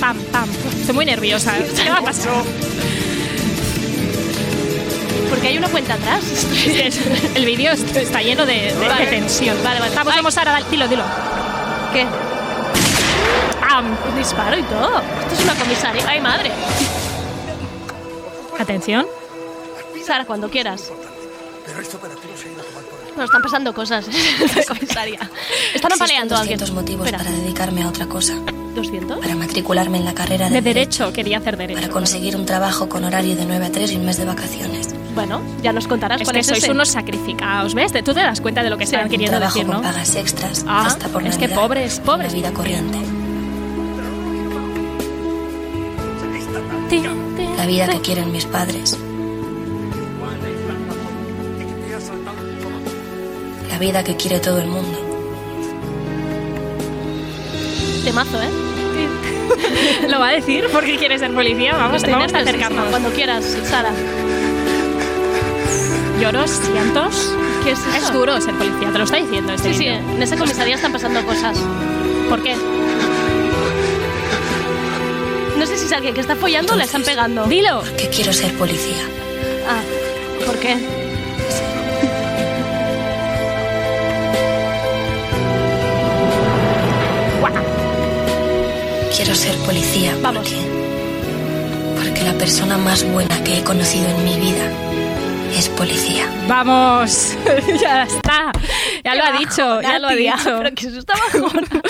Pam, 0.00 0.16
pam. 0.32 0.48
Estoy 0.80 0.94
muy 0.94 1.04
nerviosa. 1.04 1.54
¿Qué 1.82 1.90
va 1.90 1.98
a 1.98 2.02
pasar? 2.02 2.32
Porque 5.28 5.48
hay 5.48 5.58
una 5.58 5.68
cuenta 5.68 5.94
atrás. 5.94 6.22
El 7.34 7.44
vídeo 7.44 7.72
est- 7.72 7.96
está 7.96 8.20
lleno 8.22 8.46
de, 8.46 8.54
de- 8.54 8.74
de 8.74 8.88
Vale. 8.88 9.06
tensión. 9.06 9.56
Vale, 9.62 9.80
vale. 9.80 9.94
Vamos, 9.94 10.12
Ay. 10.12 10.18
vamos, 10.18 10.34
Sara, 10.34 10.52
dale, 10.52 10.66
dilo, 10.70 10.88
dilo. 10.88 11.04
¿Qué? 11.92 12.06
Pam. 13.60 13.96
Un 14.10 14.16
disparo 14.18 14.58
y 14.58 14.62
todo. 14.62 15.00
Esto 15.20 15.34
es 15.34 15.40
una 15.44 15.54
comisaría. 15.54 16.04
¡Ay, 16.08 16.20
madre! 16.20 16.50
Atención. 18.58 19.06
Sara, 20.06 20.24
cuando 20.24 20.48
quieras. 20.50 20.90
Bueno, 23.14 23.24
están 23.24 23.42
pasando 23.42 23.74
cosas 23.74 24.06
en 24.08 24.14
la 24.56 24.64
comisaría. 24.64 25.30
Están 25.74 25.92
apaleando 25.92 26.34
a 26.36 26.40
alguien. 26.40 26.58
200 26.58 26.70
motivos 26.82 27.06
Espera, 27.06 27.22
para 27.24 27.36
dedicarme 27.36 27.82
a 27.82 27.88
otra 27.88 28.06
cosa. 28.06 28.34
¿200? 28.74 29.20
Para 29.20 29.34
matricularme 29.34 29.98
en 29.98 30.04
la 30.04 30.14
carrera 30.14 30.48
de, 30.48 30.54
De 30.56 30.62
derecho, 30.62 31.12
quería 31.12 31.38
hacer 31.38 31.56
derecho. 31.56 31.80
Para 31.80 31.92
conseguir 31.92 32.36
un 32.36 32.46
trabajo 32.46 32.88
con 32.88 33.04
horario 33.04 33.34
de 33.36 33.44
9 33.44 33.66
a 33.66 33.72
3 33.72 33.92
y 33.92 33.96
un 33.96 34.04
mes 34.06 34.16
de 34.18 34.24
vacaciones. 34.24 34.88
Bueno, 35.18 35.40
ya 35.64 35.72
nos 35.72 35.88
contarás 35.88 36.20
Es 36.20 36.26
cuál 36.28 36.34
que 36.34 36.40
es 36.42 36.46
sois 36.46 36.62
ese. 36.62 36.70
unos 36.70 36.90
sacrificados, 36.90 37.74
¿ves? 37.74 37.90
Tú 38.04 38.14
te 38.14 38.20
das 38.20 38.40
cuenta 38.40 38.62
de 38.62 38.70
lo 38.70 38.78
que 38.78 38.84
están 38.84 39.02
un 39.02 39.08
queriendo 39.08 39.40
decir, 39.40 39.66
con 39.66 39.74
¿no? 39.78 39.82
pagas 39.82 40.14
extras, 40.14 40.64
Ah, 40.68 40.84
hasta 40.86 41.08
por 41.08 41.26
es 41.26 41.36
que 41.36 41.48
pobres, 41.48 41.98
pobres. 41.98 42.32
Una 42.32 42.40
vida 42.40 42.52
corriente. 42.52 42.98
La 47.56 47.66
vida 47.66 47.88
que 47.88 48.00
quieren 48.00 48.30
mis 48.30 48.46
padres. 48.46 48.96
La 53.70 53.78
vida 53.80 54.04
que 54.04 54.14
quiere 54.14 54.38
todo 54.38 54.60
el 54.60 54.68
mundo. 54.68 54.98
Temazo, 58.04 58.40
¿eh? 58.40 60.06
Lo 60.08 60.20
va 60.20 60.28
a 60.28 60.32
decir 60.34 60.66
porque 60.72 60.96
quiere 60.96 61.18
ser 61.18 61.34
policía. 61.34 61.74
Vamos, 61.74 61.96
Estoy 61.96 62.12
vamos 62.12 62.32
a 62.32 62.38
acercarnos. 62.38 62.86
Cuando 62.90 63.10
quieras, 63.10 63.44
Sara. 63.64 63.90
Lloros, 66.20 66.60
llantos. 66.74 67.32
¿Qué 67.62 67.72
es 67.72 67.78
eso? 67.78 67.96
Es 67.96 68.12
duro 68.12 68.40
ser 68.40 68.54
policía, 68.54 68.90
te 68.90 68.98
lo 68.98 69.04
está 69.04 69.18
diciendo 69.18 69.52
este 69.52 69.72
Sí, 69.72 69.78
sí, 69.78 69.86
en 69.86 70.20
esa 70.20 70.36
comisaría 70.36 70.74
están 70.74 70.92
pasando 70.92 71.24
cosas. 71.24 71.56
¿Por 72.28 72.42
qué? 72.42 72.56
No 75.56 75.64
sé 75.64 75.76
si 75.76 75.86
es 75.86 75.92
alguien 75.92 76.14
que 76.14 76.20
está 76.20 76.34
follando 76.34 76.72
o 76.72 76.76
le 76.76 76.84
están 76.84 77.02
pegando. 77.04 77.44
Dilo. 77.46 77.82
Que 77.96 78.08
quiero 78.08 78.32
ser 78.32 78.52
policía. 78.58 79.04
Ah, 79.68 79.80
¿por 80.44 80.56
qué? 80.58 80.76
Quiero 89.14 89.34
ser 89.34 89.56
policía 89.58 90.16
porque, 90.22 90.56
porque 91.96 92.22
la 92.24 92.32
persona 92.34 92.76
más 92.76 93.04
buena 93.04 93.42
que 93.44 93.58
he 93.58 93.64
conocido 93.64 94.08
en 94.08 94.24
mi 94.24 94.36
vida 94.38 94.87
es 95.56 95.68
policía. 95.70 96.30
Vamos, 96.46 97.36
ya 97.80 98.04
está. 98.04 98.52
Ya 99.08 99.14
lo 99.14 99.24
ha 99.24 99.38
dicho, 99.38 99.80
ya 99.82 99.98
lo 99.98 100.08
ha 100.08 100.14
dicho. 100.14 100.58
Pero 100.58 100.74
que 100.74 100.86
eso 100.88 100.98
está 100.98 101.14
bajona. 101.14 101.66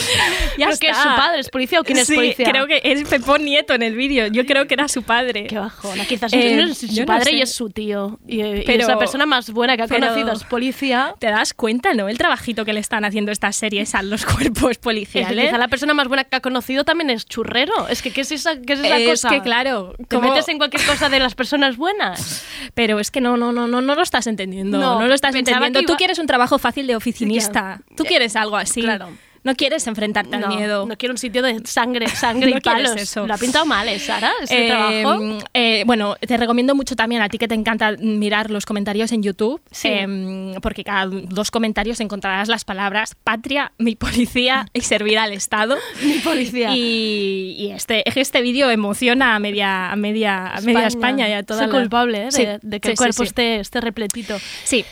Ya 0.59 0.67
¿Pero 0.67 0.79
que 0.79 0.87
es 0.89 0.97
está. 0.97 1.03
su 1.03 1.09
padre? 1.17 1.41
¿Es 1.41 1.51
policía 1.51 1.81
o 1.81 1.85
quién 1.85 1.99
es 1.99 2.07
Sí, 2.07 2.15
policía? 2.15 2.47
creo 2.51 2.67
que 2.67 2.81
es 2.83 3.09
Pepón 3.09 3.45
Nieto 3.45 3.75
en 3.75 3.83
el 3.83 3.95
vídeo. 3.95 4.27
Yo 4.29 4.45
creo 4.47 4.67
que 4.67 4.75
era 4.75 4.89
su 4.89 5.03
padre. 5.03 5.47
Qué 5.47 5.59
bajona. 5.59 6.05
Quizás 6.07 6.33
Eh, 6.33 6.57
no 6.57 6.63
es 6.73 6.79
su 6.79 6.87
no 7.01 7.07
padre 7.07 7.25
sé. 7.25 7.33
y 7.37 7.43
es 7.43 7.53
su 7.55 7.71
tío. 7.71 8.19
Y, 8.27 8.43
y 8.43 8.63
Pero- 8.65 8.83
es 8.83 8.89
la 8.89 8.99
persona 8.99 9.27
más 9.27 9.51
buena 9.51 9.77
que 9.77 9.83
ha 9.83 9.89
conocido. 9.89 10.33
Es 10.33 10.45
policía. 10.45 11.15
¿Te 11.19 11.29
das 11.29 11.55
cuenta, 11.55 11.95
no? 11.95 12.09
El 12.09 12.19
trabajito 12.19 12.65
que 12.65 12.73
le 12.73 12.81
están 12.81 13.05
haciendo 13.05 13.31
estas 13.33 13.57
series 13.57 13.95
a 13.95 14.03
los 14.03 14.25
cuerpos 14.27 14.73
Es 14.73 14.79
policiales. 14.79 15.47
quizá 15.47 15.59
la 15.59 15.69
persona 15.69 15.95
más 15.95 16.09
buena 16.09 16.25
que 16.25 16.37
ha 16.37 16.41
conocido 16.41 16.85
también 16.85 17.11
es 17.11 17.27
churrero. 17.27 17.87
Es 17.89 18.03
que, 18.03 18.11
¿qué 18.13 18.23
es 18.23 18.33
esa, 18.33 18.61
qué 18.61 18.73
es 18.75 18.81
esa 18.81 18.99
Es 18.99 19.11
cosa? 19.11 19.29
que, 19.31 19.41
claro, 19.43 19.95
¿Te 20.09 20.17
como- 20.17 20.31
metes 20.31 20.49
en 20.49 20.59
cualquier 20.59 20.85
cosa 20.85 21.09
de 21.09 21.21
las 21.21 21.35
personas 21.35 21.77
buenas? 21.77 22.45
Pero 22.75 22.99
es 23.01 23.11
que 23.11 23.21
no, 23.21 23.37
no, 23.37 23.53
no, 23.53 23.67
no, 23.69 23.81
no 23.81 23.95
lo 23.95 24.03
estás 24.03 24.27
entendiendo. 24.27 24.79
No, 24.79 24.99
No, 25.01 25.07
lo 25.07 25.15
estás 25.15 25.35
entendiendo. 25.35 25.83
Tú 25.83 25.95
quieres 25.97 26.19
un 26.19 26.27
trabajo 26.27 26.59
fácil 26.59 26.87
de 26.87 26.97
oficinista. 27.11 27.81
Tú 27.97 28.05
quieres 28.05 28.37
algo 28.37 28.57
así. 28.57 28.81
claro. 28.83 29.09
No 29.45 29.55
quieres 29.55 29.87
enfrentarte 29.87 30.35
al 30.35 30.43
No, 30.43 30.49
miedo. 30.49 30.85
no 30.85 30.99
quiero 30.99 31.13
un 31.15 31.17
sitio 31.19 31.43
de 31.43 31.65
sangre, 31.65 32.09
sangre 32.09 32.51
No 32.51 32.59
y 32.59 32.61
palos. 32.61 32.97
eso. 32.97 33.25
Lo 33.27 33.33
ha 33.33 33.39
pintado 33.39 33.65
mal, 33.65 33.89
¿eh, 33.89 33.99
Sara? 34.01 34.33
Ese 34.43 34.67
Eh, 34.67 34.69
trabajo. 34.69 35.39
eh, 35.55 35.85
bueno, 35.87 36.17
te 36.17 36.37
recomiendo 36.37 36.75
mucho 36.75 36.97
también 36.97 37.23
a 37.23 37.29
ti 37.29 37.39
que 37.39 37.47
te 37.47 37.55
encanta 37.55 37.93
mirar 37.99 38.51
los 38.51 38.67
comentarios 38.67 39.13
en 39.13 39.23
YouTube, 39.23 39.63
Sí. 39.71 39.89
eh, 39.91 40.55
porque 40.61 40.83
cada 40.83 41.07
dos 41.07 41.51
comentarios 41.53 42.01
encontrarás 42.01 42.49
las 42.49 42.65
palabras 42.65 43.15
patria, 43.15 43.73
mi 43.79 43.95
policía 43.95 44.67
y 44.75 44.81
servir 44.81 45.19
al 45.19 45.33
Estado. 45.33 45.79
Mi 46.03 46.19
policía. 46.19 46.75
Y, 46.77 47.55
y 47.59 47.71
este, 47.71 48.03
este 48.21 48.43
vídeo 48.43 48.69
emociona 48.71 49.37
a 49.37 49.39
media, 49.39 49.91
a 49.93 49.97
media, 49.97 50.49
a 50.49 50.61
media 50.63 50.89
España 50.89 51.29
y 51.29 51.33
a 51.33 51.43
toda 51.45 51.61
Soy 51.61 51.73
la- 51.73 51.79
culpable 51.81 52.19
¿eh? 52.23 52.25
de, 52.25 52.33
Sí, 52.33 52.45
de 52.61 52.81
que 52.81 52.89
sí, 52.89 52.93
el 52.93 52.97
cuerpo. 52.99 53.23
Esté, 53.23 53.61
esté 53.61 53.81
repletito. 53.81 54.37
Sí. 54.65 54.85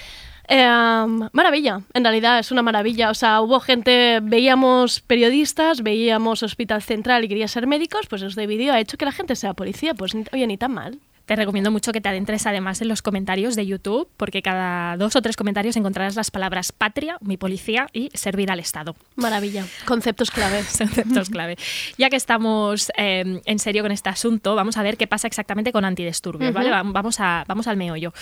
Eh, 0.48 1.28
maravilla, 1.32 1.80
en 1.92 2.04
realidad 2.04 2.38
es 2.38 2.50
una 2.50 2.62
maravilla. 2.62 3.10
O 3.10 3.14
sea, 3.14 3.40
hubo 3.40 3.60
gente, 3.60 4.20
veíamos 4.22 5.00
periodistas, 5.00 5.82
veíamos 5.82 6.42
Hospital 6.42 6.82
Central 6.82 7.24
y 7.24 7.28
quería 7.28 7.48
ser 7.48 7.66
médicos, 7.66 8.06
pues 8.08 8.22
este 8.22 8.46
vídeo 8.46 8.72
ha 8.72 8.80
hecho 8.80 8.96
que 8.96 9.04
la 9.04 9.12
gente 9.12 9.36
sea 9.36 9.54
policía. 9.54 9.94
Pues 9.94 10.14
oye, 10.32 10.46
ni 10.46 10.56
tan 10.56 10.72
mal. 10.72 10.98
Te 11.26 11.34
recomiendo 11.34 11.72
mucho 11.72 11.90
que 11.90 12.00
te 12.00 12.08
adentres 12.08 12.46
además 12.46 12.80
en 12.82 12.86
los 12.86 13.02
comentarios 13.02 13.56
de 13.56 13.66
YouTube, 13.66 14.08
porque 14.16 14.42
cada 14.42 14.96
dos 14.96 15.16
o 15.16 15.22
tres 15.22 15.36
comentarios 15.36 15.76
encontrarás 15.76 16.14
las 16.14 16.30
palabras 16.30 16.70
patria, 16.70 17.18
mi 17.20 17.36
policía 17.36 17.88
y 17.92 18.10
servir 18.14 18.48
al 18.48 18.60
Estado. 18.60 18.94
Maravilla. 19.16 19.66
Conceptos 19.86 20.30
clave. 20.30 20.62
Conceptos 20.78 21.28
clave. 21.28 21.56
Ya 21.98 22.10
que 22.10 22.16
estamos 22.16 22.92
eh, 22.96 23.40
en 23.44 23.58
serio 23.58 23.82
con 23.82 23.90
este 23.90 24.08
asunto, 24.08 24.54
vamos 24.54 24.76
a 24.76 24.84
ver 24.84 24.96
qué 24.96 25.08
pasa 25.08 25.26
exactamente 25.26 25.72
con 25.72 25.84
antidisturbios, 25.84 26.52
¿vale? 26.52 26.70
Vamos, 26.70 27.18
a, 27.18 27.44
vamos 27.48 27.66
al 27.66 27.76
meollo. 27.76 28.12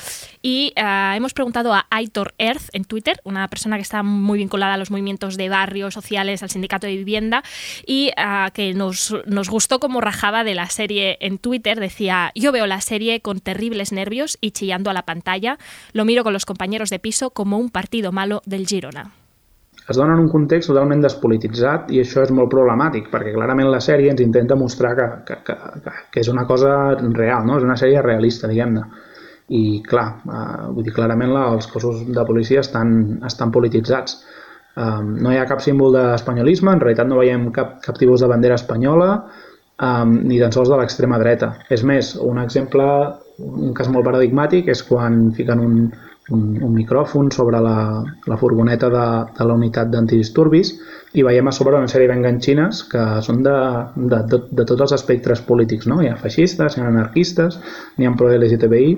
Y 0.41 0.73
eh, 0.75 1.13
hemos 1.15 1.35
preguntado 1.35 1.75
a 1.75 1.87
Aitor 1.91 2.35
Earth 2.39 2.71
en 2.73 2.87
Twitter, 2.87 3.21
una 3.25 3.49
persona 3.49 3.77
que 3.77 3.83
está 3.83 4.03
muy 4.03 4.39
vinculada 4.39 4.75
a 4.75 4.77
los 4.79 4.91
movimientos 4.91 5.37
de 5.37 5.51
barrios 5.51 5.93
sociales, 5.93 6.43
al 6.43 6.49
sindicato 6.49 6.87
de 6.87 6.97
vivienda, 6.97 7.45
y 7.87 8.13
eh, 8.17 8.49
que 8.55 8.73
nos, 8.73 9.15
nos 9.27 9.51
gustó 9.51 9.79
como 9.79 10.01
rajaba 10.01 10.43
de 10.43 10.55
la 10.55 10.71
serie 10.71 11.19
en 11.21 11.37
Twitter. 11.37 11.79
Decía, 11.79 12.33
yo 12.35 12.51
veo 12.51 12.67
la 12.67 12.81
serie 12.81 12.94
con 13.23 13.41
terribles 13.41 13.93
nervios 13.93 14.39
y 14.41 14.53
chillando 14.53 14.91
a 14.91 14.95
la 14.95 15.03
pantalla, 15.03 15.59
lo 15.93 16.05
miro 16.05 16.23
con 16.23 16.33
los 16.33 16.47
compañeros 16.47 16.91
de 16.91 16.99
piso 16.99 17.31
como 17.31 17.59
un 17.59 17.71
partido 17.71 18.13
malo 18.13 18.41
del 18.47 18.67
Girona. 18.67 19.13
es 19.89 19.97
dona 19.97 20.15
en 20.15 20.21
un 20.21 20.29
context 20.33 20.71
totalment 20.71 21.03
despolititzat 21.05 21.91
i 21.93 21.99
això 22.01 22.23
és 22.25 22.31
molt 22.33 22.49
problemàtic 22.53 23.11
perquè 23.13 23.35
clarament 23.35 23.69
la 23.69 23.83
sèrie 23.85 24.13
ens 24.13 24.23
intenta 24.25 24.57
mostrar 24.57 24.95
que, 24.97 25.09
que, 25.29 25.37
que, 25.45 25.57
que, 26.13 26.23
és 26.23 26.31
una 26.33 26.47
cosa 26.49 26.95
real, 26.97 27.45
no? 27.45 27.59
és 27.59 27.67
una 27.67 27.77
sèrie 27.77 28.01
realista, 28.01 28.49
diguem-ne. 28.49 28.85
I 29.53 29.83
clar, 29.85 30.07
eh, 30.25 30.71
vull 30.73 30.87
dir, 30.87 30.95
clarament 30.97 31.35
la, 31.35 31.51
els 31.53 31.69
cossos 31.69 32.01
de 32.09 32.25
policia 32.25 32.63
estan, 32.65 33.19
estan 33.29 33.53
polititzats. 33.53 34.23
Um, 34.75 35.19
no 35.23 35.31
hi 35.31 35.37
ha 35.37 35.45
cap 35.47 35.61
símbol 35.63 35.93
d'espanyolisme, 35.95 36.73
en 36.73 36.81
realitat 36.81 37.07
no 37.07 37.21
veiem 37.21 37.51
cap, 37.55 37.77
cap 37.85 38.01
tipus 38.01 38.25
de 38.25 38.31
bandera 38.33 38.57
espanyola, 38.57 39.11
um, 39.83 40.17
ni 40.29 40.41
tan 40.41 40.55
sols 40.55 40.71
de 40.71 40.79
l'extrema 40.81 41.19
dreta. 41.23 41.55
És 41.75 41.85
més, 41.87 42.15
un 42.21 42.41
exemple, 42.43 42.87
un 43.39 43.75
cas 43.75 43.91
molt 43.91 44.07
paradigmàtic 44.07 44.69
és 44.71 44.83
quan 44.87 45.33
fiquen 45.37 45.63
un, 45.63 45.79
un, 46.31 46.45
un 46.63 46.75
micròfon 46.75 47.31
sobre 47.35 47.61
la, 47.61 48.05
la 48.31 48.39
furgoneta 48.41 48.91
de, 48.93 49.07
de 49.39 49.49
la 49.49 49.57
unitat 49.59 49.91
d'antidisturbis 49.93 50.75
i 51.15 51.25
veiem 51.27 51.51
a 51.51 51.55
sobre 51.55 51.77
una 51.79 51.91
sèrie 51.91 52.11
d'enganxines 52.11 52.85
que 52.91 53.03
són 53.27 53.43
de, 53.47 53.57
de, 53.97 54.23
de, 54.31 54.41
de 54.61 54.69
tots 54.71 54.87
els 54.87 54.95
espectres 54.97 55.43
polítics, 55.45 55.89
no? 55.91 56.01
Hi 56.03 56.13
ha 56.13 56.21
feixistes, 56.21 56.77
hi 56.77 56.83
ha 56.83 56.89
anarquistes, 56.91 57.61
n'hi 57.99 58.09
ha 58.09 58.15
pro-LGTBI, 58.19 58.97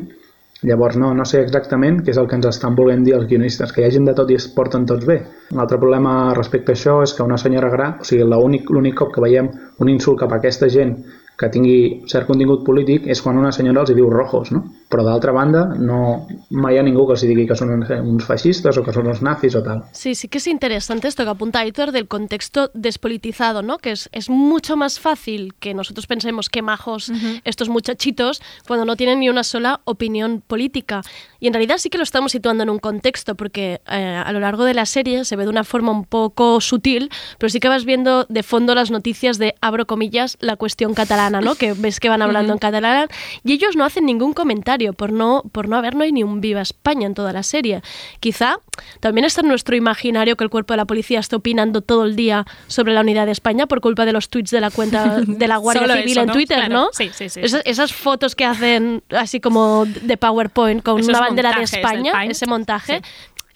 Llavors 0.67 0.97
no, 0.99 1.13
no 1.15 1.25
sé 1.29 1.41
exactament 1.45 2.01
què 2.03 2.11
és 2.11 2.19
el 2.19 2.27
que 2.31 2.35
ens 2.39 2.49
estan 2.51 2.75
volent 2.79 3.05
dir 3.07 3.15
els 3.15 3.29
guionistes, 3.31 3.73
que 3.73 3.83
hi 3.83 3.87
ha 3.87 3.93
gent 3.95 4.09
de 4.09 4.15
tot 4.19 4.31
i 4.33 4.39
es 4.39 4.49
porten 4.57 4.87
tots 4.91 5.07
bé. 5.07 5.21
L'altre 5.55 5.79
problema 5.83 6.15
respecte 6.39 6.75
a 6.75 6.79
això 6.79 6.97
és 7.05 7.15
que 7.15 7.27
una 7.27 7.39
senyora 7.39 7.71
gran, 7.71 8.01
o 8.03 8.09
sigui, 8.09 8.27
l'únic 8.27 8.99
cop 8.99 9.15
que 9.15 9.23
veiem 9.23 9.53
un 9.85 9.93
insult 9.93 10.19
cap 10.25 10.35
a 10.35 10.41
aquesta 10.41 10.71
gent 10.73 10.97
que 11.39 11.51
tingui 11.53 11.79
cert 12.11 12.27
contingut 12.27 12.65
polític 12.67 13.07
és 13.13 13.21
quan 13.23 13.39
una 13.39 13.53
senyora 13.53 13.85
els 13.85 13.93
hi 13.93 13.97
diu 13.99 14.09
rojos, 14.11 14.51
no? 14.57 14.65
Però 14.87 15.03
d'altra 15.03 15.33
banda, 15.35 15.65
no, 15.83 16.29
mai 16.55 16.77
hi 16.77 16.79
ha 16.79 16.85
ningú 16.87 17.09
que 17.09 17.17
els 17.17 17.25
digui 17.27 17.47
que 17.49 17.57
són 17.59 17.73
uns 17.75 18.27
feixistes 18.27 18.77
o 18.79 18.85
que 18.87 18.93
són 18.95 19.09
uns 19.11 19.23
nazis 19.25 19.57
o 19.59 19.63
tal. 19.67 19.83
Sí, 19.91 20.15
sí 20.15 20.29
que 20.29 20.39
es 20.39 20.47
interesante 20.47 21.09
esto 21.09 21.25
que 21.25 21.31
apunta 21.31 21.59
Aitor 21.59 21.91
del 21.91 22.07
contexto 22.07 22.71
despolitizado, 22.73 23.63
¿no? 23.63 23.79
Que 23.79 23.91
es, 23.93 24.09
es 24.13 24.31
mucho 24.31 24.77
más 24.77 25.01
fácil 25.01 25.55
que 25.59 25.75
nosotros 25.75 26.07
pensemos 26.07 26.49
que 26.49 26.63
majos 26.63 27.11
estos 27.43 27.69
muchachitos 27.69 28.41
cuando 28.67 28.85
no 28.85 28.95
tienen 28.95 29.19
ni 29.19 29.29
una 29.29 29.43
sola 29.43 29.81
opinión 29.85 30.41
política. 30.47 31.03
Y 31.41 31.49
en 31.49 31.55
realidad 31.55 31.79
sí 31.79 31.91
que 31.91 31.99
lo 31.99 32.05
estamos 32.05 32.31
situando 32.31 32.63
en 32.63 32.71
un 32.71 32.79
contexto, 32.79 33.35
porque 33.35 33.81
eh, 33.89 34.23
a 34.25 34.31
lo 34.33 34.39
largo 34.39 34.65
de 34.65 34.75
la 34.75 34.87
serie 34.87 35.25
se 35.25 35.35
ve 35.35 35.45
de 35.45 35.51
una 35.51 35.65
forma 35.65 35.91
un 35.91 36.05
poco 36.05 36.61
sutil, 36.61 37.11
pero 37.39 37.51
sí 37.51 37.59
que 37.59 37.69
vas 37.69 37.85
viendo 37.85 38.25
de 38.29 38.43
fondo 38.45 38.75
las 38.75 38.93
noticias 38.93 39.39
de, 39.39 39.55
abro 39.61 39.87
comillas, 39.87 40.37
la 40.41 40.55
cuestión 40.57 40.95
catalana, 40.95 41.41
¿no? 41.41 41.57
Que 41.57 41.73
ves 41.73 41.99
que 41.99 42.09
van 42.09 42.23
hablando 42.23 42.53
en 42.53 42.59
catalán 42.59 43.09
y 43.43 43.53
ellos 43.53 43.75
no 43.75 43.85
hacen 43.85 44.07
ningún 44.07 44.33
comentario 44.33 44.76
por 44.93 45.13
no, 45.13 45.43
por 45.53 45.69
no 45.69 45.77
haber 45.77 45.95
no 45.95 46.05
hay 46.05 46.13
ni 46.13 46.23
un 46.23 46.41
viva 46.41 46.61
España 46.61 47.07
en 47.07 47.15
toda 47.15 47.33
la 47.33 47.43
serie. 47.43 47.83
Quizá 48.21 48.57
también 49.01 49.25
está 49.25 49.41
en 49.41 49.49
nuestro 49.49 49.77
imaginario 49.77 50.37
que 50.37 50.45
el 50.45 50.51
cuerpo 50.51 50.75
de 50.75 50.79
la 50.79 50.85
policía 50.85 51.21
está 51.21 51.37
opinando 51.37 51.81
todo 51.81 52.05
el 52.05 52.17
día 52.17 52.45
sobre 52.67 52.93
la 52.93 53.01
unidad 53.01 53.27
de 53.27 53.33
España 53.33 53.67
por 53.67 53.81
culpa 53.81 54.05
de 54.05 54.13
los 54.13 54.29
tweets 54.29 54.51
de 54.51 54.61
la 54.61 54.71
cuenta 54.71 55.21
de 55.27 55.49
la 55.49 55.57
Guardia 55.57 55.87
Civil 55.97 56.13
eso, 56.13 56.21
en. 56.23 56.31
Twitter, 56.31 56.57
Claro. 56.57 56.75
¿no? 56.75 56.89
Sí, 56.93 57.11
sí, 57.13 57.29
sí, 57.29 57.41
Esas, 57.43 57.93
fotos 57.93 58.35
que 58.35 58.45
hacen 58.45 59.03
así 59.11 59.41
como 59.41 59.85
de 59.87 60.17
PowerPoint 60.17 60.83
con 60.83 60.99
Esos 61.01 61.09
una 61.11 61.21
bandera 61.21 61.53
de 61.53 61.63
España, 61.63 62.25
ese 62.25 62.47
montaje. 62.47 63.03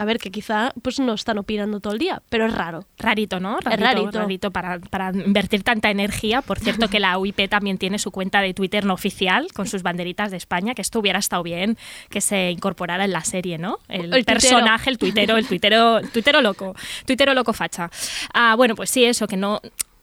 A 0.00 0.06
ver, 0.06 0.18
que 0.18 0.30
quizá 0.30 0.72
pues 0.80 0.98
no 0.98 1.12
están 1.12 1.36
opinando 1.36 1.78
todo 1.78 1.92
el 1.92 1.98
día, 1.98 2.22
pero 2.30 2.46
es 2.46 2.54
raro. 2.54 2.86
Rarito, 2.98 3.38
¿no? 3.38 3.58
Es 3.58 3.64
Rarito, 3.66 3.84
rarito. 3.84 4.18
rarito 4.18 4.50
para, 4.50 4.78
para 4.78 5.10
invertir 5.10 5.62
tanta 5.62 5.90
energía. 5.90 6.40
Por 6.40 6.58
cierto, 6.58 6.88
que 6.88 7.00
la 7.00 7.18
UIP 7.18 7.50
también 7.50 7.76
tiene 7.76 7.98
su 7.98 8.10
cuenta 8.10 8.40
de 8.40 8.54
Twitter 8.54 8.86
no 8.86 8.94
oficial 8.94 9.48
con 9.52 9.66
sus 9.66 9.82
banderitas 9.82 10.30
de 10.30 10.38
España, 10.38 10.74
que 10.74 10.80
esto 10.80 11.00
hubiera 11.00 11.18
estado 11.18 11.42
bien 11.42 11.76
que 12.08 12.22
se 12.22 12.50
incorporara 12.50 13.04
en 13.04 13.12
la 13.12 13.24
serie, 13.24 13.58
¿no? 13.58 13.78
El, 13.88 14.04
El 14.06 14.10
tuitero. 14.10 14.40
personaje, 14.40 14.88
el 14.88 14.96
tuitero, 14.96 15.36
el 15.36 15.46
tuitero, 15.46 15.98
el 15.98 16.08
tuitero 16.10 16.40
loco, 16.40 16.74
tuitero 17.04 17.34
loco 17.34 17.52
facha. 17.52 17.90
Ah, 18.32 18.54
bueno, 18.56 18.74
pues 18.74 18.88
sí, 18.88 19.04
eso, 19.04 19.26
que 19.26 19.36
no 19.36 19.60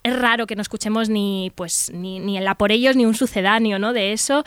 es 0.08 0.20
raro 0.20 0.47
que 0.47 0.55
no 0.55 0.62
escuchemos 0.62 1.10
ni 1.10 1.51
pues 1.55 1.91
ni, 1.93 2.20
ni 2.20 2.38
el 2.38 2.47
la 2.47 2.55
por 2.55 2.72
ellos 2.72 2.95
ni 2.95 3.05
un 3.05 3.14
sucedáneo 3.14 3.78
¿no? 3.78 3.91
de 3.91 4.14
eso. 4.14 4.43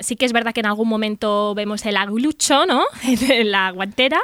Sí 0.00 0.16
que 0.16 0.24
es 0.24 0.32
verdad 0.32 0.54
que 0.54 0.60
en 0.60 0.66
algún 0.66 0.88
momento 0.88 1.54
vemos 1.54 1.84
el 1.84 1.96
aglucho 1.96 2.64
¿no? 2.64 2.84
en 3.02 3.50
la 3.50 3.70
guantera, 3.72 4.20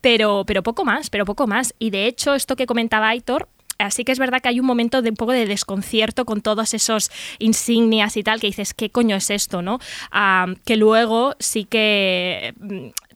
pero, 0.00 0.44
pero 0.46 0.62
poco 0.62 0.84
más, 0.84 1.10
pero 1.10 1.24
poco 1.24 1.46
más. 1.46 1.74
Y 1.78 1.90
de 1.90 2.06
hecho, 2.06 2.34
esto 2.34 2.54
que 2.56 2.66
comentaba 2.66 3.08
Aitor, 3.08 3.48
Así 3.78 4.04
que 4.04 4.12
es 4.12 4.18
verdad 4.18 4.40
que 4.40 4.48
hay 4.48 4.58
un 4.58 4.64
momento 4.64 5.02
de 5.02 5.10
un 5.10 5.16
poco 5.16 5.32
de 5.32 5.44
desconcierto 5.44 6.24
con 6.24 6.40
todos 6.40 6.72
esos 6.72 7.10
insignias 7.38 8.16
y 8.16 8.22
tal, 8.22 8.40
que 8.40 8.46
dices, 8.46 8.72
¿qué 8.72 8.88
coño 8.88 9.16
es 9.16 9.28
esto? 9.28 9.60
¿no? 9.60 9.80
Que 10.64 10.76
luego 10.76 11.34
sí 11.38 11.64
que 11.64 12.54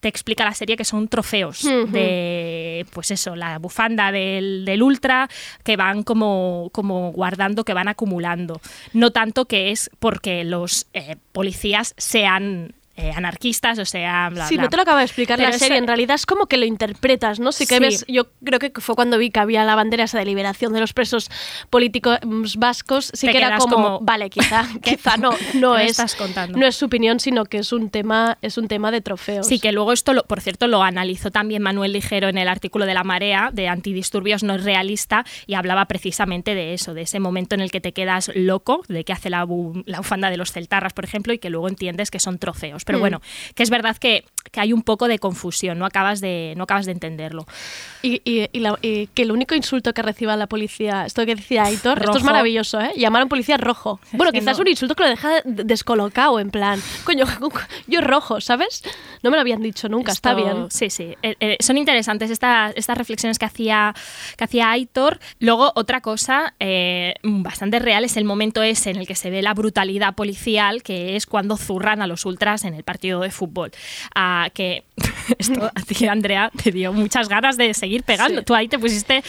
te 0.01 0.09
explica 0.09 0.45
la 0.45 0.55
serie 0.55 0.77
que 0.77 0.85
son 0.85 1.09
trofeos 1.09 1.63
de, 1.63 2.87
pues 2.93 3.11
eso, 3.11 3.37
la 3.37 3.59
bufanda 3.59 4.11
del, 4.11 4.65
del 4.65 4.83
Ultra, 4.83 5.29
que 5.63 5.77
van 5.77 6.03
como, 6.03 6.71
como 6.73 7.13
guardando, 7.13 7.65
que 7.65 7.75
van 7.75 7.89
acumulando. 7.89 8.61
No 8.93 9.11
tanto 9.13 9.45
que 9.45 9.71
es 9.71 9.91
porque 9.99 10.45
los 10.45 10.87
eh, 10.95 11.17
policías 11.33 11.95
sean 11.99 12.75
eh, 13.01 13.13
anarquistas, 13.15 13.79
o 13.79 13.85
sea, 13.85 14.29
bla, 14.31 14.47
Sí, 14.47 14.55
bla. 14.55 14.65
no 14.65 14.69
te 14.71 14.77
lo 14.77 14.83
acaba 14.83 14.99
de 14.99 15.05
explicar 15.07 15.37
Pero 15.39 15.49
la 15.51 15.57
eso- 15.57 15.65
serie. 15.65 15.79
En 15.79 15.87
realidad 15.87 16.15
es 16.17 16.27
como 16.27 16.47
que 16.47 16.57
lo 16.57 16.65
interpretas, 16.67 17.41
¿no? 17.41 17.53
Sí 17.53 17.67
que 17.67 17.77
Sí. 17.77 17.81
ves, 17.81 18.05
yo 18.09 18.27
creo 18.45 18.59
que 18.59 18.71
fue 18.81 18.95
cuando 18.95 19.19
vi 19.19 19.31
que 19.31 19.41
había 19.41 19.65
la 19.65 19.75
bandera 19.75 20.05
esa 20.05 20.19
de 20.19 20.25
liberación 20.25 20.73
de 20.73 20.81
los 20.81 20.93
presos 20.93 21.31
políticos 21.71 22.19
vascos, 22.59 23.11
sí 23.15 23.27
Te 23.27 23.33
que 23.33 23.39
era 23.39 23.59
como, 23.59 23.75
como, 23.75 24.01
vale, 24.01 24.31
quizá, 24.31 24.67
quizá 24.83 25.17
no, 25.17 25.31
no 25.55 25.73
¿Qué 25.73 25.79
me 25.79 25.85
es, 25.85 25.91
estás 25.93 26.15
contando? 26.15 26.59
no 26.59 26.67
es 26.67 26.77
su 26.77 26.87
opinión, 26.87 27.21
sino 27.21 27.45
que 27.45 27.59
es 27.59 27.73
un 27.73 27.91
tema, 27.91 28.39
es 28.43 28.59
un 28.59 28.69
tema 28.69 28.91
de 28.91 29.01
trofeos. 29.01 29.47
Sí, 29.47 29.59
que 29.61 29.73
luego 29.73 29.93
esto, 29.93 30.13
lo, 30.13 30.25
por 30.25 30.41
cierto, 30.41 30.67
lo 30.67 30.83
analizó 30.83 31.31
también 31.31 31.63
Manuel 31.63 31.93
Ligero 31.93 32.29
en 32.29 32.39
el 32.39 32.49
artículo 32.49 32.87
de 32.87 32.95
La 32.95 33.05
Marea, 33.05 33.51
de 33.53 33.69
Antidisturbios 33.69 34.43
no 34.43 34.55
es 34.55 34.65
realista, 34.65 35.25
y 35.47 35.55
hablaba 35.55 35.87
precisamente 35.87 36.55
de 36.55 36.75
eso, 36.75 36.95
de 36.95 37.03
ese 37.03 37.21
momento 37.21 37.55
en 37.55 37.61
el 37.61 37.71
que 37.71 37.81
te 37.81 37.93
quedas 37.93 38.31
loco, 38.35 38.83
de 38.89 39.05
que 39.05 39.13
hace 39.13 39.31
la, 39.31 39.47
la 39.87 39.99
bufanda 39.99 40.31
de 40.31 40.37
los 40.37 40.53
celtarras, 40.53 40.93
por 40.93 41.05
ejemplo, 41.05 41.33
y 41.33 41.39
que 41.39 41.51
luego 41.51 41.69
entiendes 41.69 42.11
que 42.11 42.19
son 42.19 42.39
trofeos. 42.39 42.85
Pero 42.91 42.99
Mm. 42.99 43.03
bueno, 43.03 43.23
que 43.55 43.63
es 43.63 43.71
verdad 43.71 43.97
que 43.97 44.25
que 44.53 44.61
hay 44.61 44.73
un 44.73 44.83
poco 44.83 45.09
de 45.09 45.19
confusión, 45.19 45.79
no 45.79 45.87
acabas 45.87 46.21
de, 46.21 46.55
no 46.57 46.65
acabas 46.65 46.87
de 46.87 46.93
entenderlo. 46.93 47.47
Y, 48.03 48.23
y- 48.25 48.49
y 48.53 48.61
la- 48.61 48.79
y 48.83 49.07
que 49.09 49.23
el 49.23 49.33
único 49.33 49.55
insulto 49.55 49.93
que 49.93 50.03
reciba 50.03 50.37
la 50.37 50.47
policía, 50.47 51.05
esto 51.07 51.25
que 51.27 51.35
decía 51.37 51.65
Aitor, 51.65 51.99
esto 52.03 52.19
es 52.19 52.25
maravilloso, 52.25 52.81
¿eh? 52.81 52.93
Llamaron 52.97 53.29
policía 53.29 53.57
rojo. 53.57 54.01
Bueno, 54.13 54.33
quizás 54.33 54.57
no. 54.59 54.63
un 54.63 54.69
insulto 54.69 54.95
que 54.95 55.03
lo 55.03 55.09
deja 55.09 55.43
de- 55.43 55.65
descolocado, 55.65 56.41
en 56.41 56.51
plan, 56.51 56.81
coño, 57.05 57.25
yo 57.87 58.01
rojo, 58.01 58.41
¿sabes? 58.41 58.83
No 59.23 59.31
me 59.31 59.37
lo 59.37 59.43
habían 59.43 59.63
dicho 59.63 59.89
nunca, 59.89 60.13
está 60.13 60.35
bien. 60.35 60.71
Sí, 60.71 60.89
sí. 60.91 61.15
Eh, 61.23 61.37
eh, 61.41 61.57
son 61.61 61.77
interesantes 61.77 62.31
estas, 62.31 62.73
estas 62.77 62.97
reflexiones 62.97 63.39
que 63.39 63.45
hacía, 63.45 63.95
que 64.37 64.45
hacía 64.45 64.71
Aitor. 64.71 65.21
Luego, 65.39 65.73
otra 65.75 66.01
cosa 66.01 66.55
eh, 66.61 67.15
bastante 67.23 67.79
real 67.79 68.05
es 68.05 68.17
el 68.17 68.25
momento 68.25 68.63
ese 68.63 68.91
en 68.91 68.97
el 68.97 69.07
que 69.07 69.15
se 69.15 69.31
ve 69.31 69.43
la 69.43 69.53
brutalidad 69.55 70.15
policial, 70.15 70.83
que 70.83 71.17
es 71.17 71.27
cuando 71.27 71.57
zurran 71.57 72.01
a 72.03 72.07
los 72.07 72.25
ultras 72.25 72.65
en 72.65 72.75
el 72.75 72.83
partido 72.85 73.21
de 73.21 73.31
fútbol. 73.31 73.71
Que 74.53 74.85
esto 75.39 75.65
a 75.65 75.81
ti, 75.83 76.07
Andrea, 76.07 76.51
te 76.63 76.71
dio 76.73 76.93
muchas 76.93 77.29
ganas 77.29 77.57
de 77.57 77.73
seguir 77.75 78.03
pegando. 78.03 78.41
Sí. 78.41 78.45
Tú 78.45 78.55
ahí 78.55 78.69
te 78.69 78.79
pusiste 78.79 79.23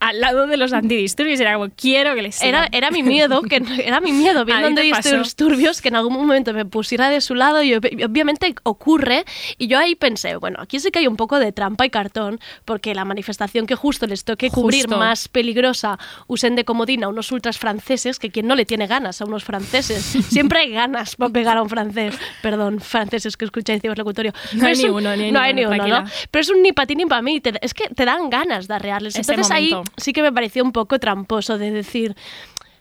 al 0.00 0.20
lado 0.20 0.46
de 0.46 0.56
los 0.56 0.72
antidisturbios 0.72 1.38
y 1.40 1.42
era 1.42 1.54
como, 1.54 1.68
quiero 1.76 2.14
que 2.14 2.22
les 2.22 2.36
sigan. 2.36 2.48
Era, 2.54 2.68
era 2.72 2.90
mi 2.90 3.02
miedo, 3.02 3.42
que 3.42 3.56
era 3.84 4.00
mi 4.00 4.12
miedo 4.12 4.44
viendo 4.44 4.66
antidisturbios 4.68 5.80
que 5.82 5.88
en 5.88 5.96
algún 5.96 6.12
momento 6.14 6.52
me 6.52 6.64
pusiera 6.64 7.08
de 7.10 7.20
su 7.20 7.34
lado 7.34 7.62
y 7.62 7.72
ob- 7.72 8.04
obviamente 8.04 8.54
ocurre 8.62 9.24
y 9.58 9.66
yo 9.68 9.78
ahí 9.78 9.94
pensé, 9.94 10.36
bueno, 10.36 10.58
aquí 10.60 10.80
sí 10.80 10.90
que 10.90 11.00
hay 11.00 11.06
un 11.06 11.16
poco 11.16 11.38
de 11.38 11.52
trampa 11.52 11.86
y 11.86 11.90
cartón 11.90 12.40
porque 12.64 12.94
la 12.94 13.04
manifestación 13.04 13.66
que 13.66 13.74
justo 13.74 14.06
les 14.06 14.24
toque 14.24 14.50
cubrir 14.50 14.82
Justo. 14.84 14.98
más 14.98 15.28
peligrosa 15.28 15.98
usen 16.26 16.56
de 16.56 16.64
comodín 16.64 17.04
a 17.04 17.08
unos 17.08 17.30
ultras 17.32 17.58
franceses 17.58 18.18
que 18.18 18.30
quien 18.30 18.46
no 18.46 18.54
le 18.54 18.64
tiene 18.64 18.86
ganas 18.86 19.20
a 19.20 19.24
unos 19.24 19.44
franceses. 19.44 20.02
Siempre 20.28 20.60
hay 20.60 20.70
ganas 20.72 21.16
para 21.16 21.32
pegar 21.32 21.56
a 21.56 21.62
un 21.62 21.68
francés. 21.68 22.14
Perdón, 22.42 22.80
franceses 22.80 23.36
que 23.36 23.44
escucháis 23.44 23.82
ciberlocutorio. 23.82 24.32
No 24.54 24.66
hay 24.66 24.76
ni 24.76 24.84
un- 24.84 24.94
uno, 24.96 25.16
ni 25.16 25.24
hay 25.24 25.32
no 25.32 25.40
hay 25.40 25.54
ni 25.54 25.60
ni 25.60 25.66
uno, 25.66 25.76
¿no? 25.76 26.10
Pero 26.30 26.40
es 26.40 26.48
un 26.50 26.62
ni 26.62 26.72
para 26.72 26.86
ti 26.86 26.94
ni 26.96 27.06
para 27.06 27.22
mí. 27.22 27.40
te- 27.40 27.54
es 27.64 27.74
que 27.74 27.88
te 27.88 28.04
dan 28.04 28.30
ganas 28.30 28.68
de 28.68 28.74
arrearles. 28.74 29.14
Entonces 29.16 29.50
ahí 29.56 29.70
sí 29.96 30.12
que 30.12 30.22
me 30.22 30.32
pareció 30.32 30.62
un 30.64 30.72
poco 30.72 30.98
tramposo 30.98 31.58
de 31.58 31.70
decir 31.70 32.14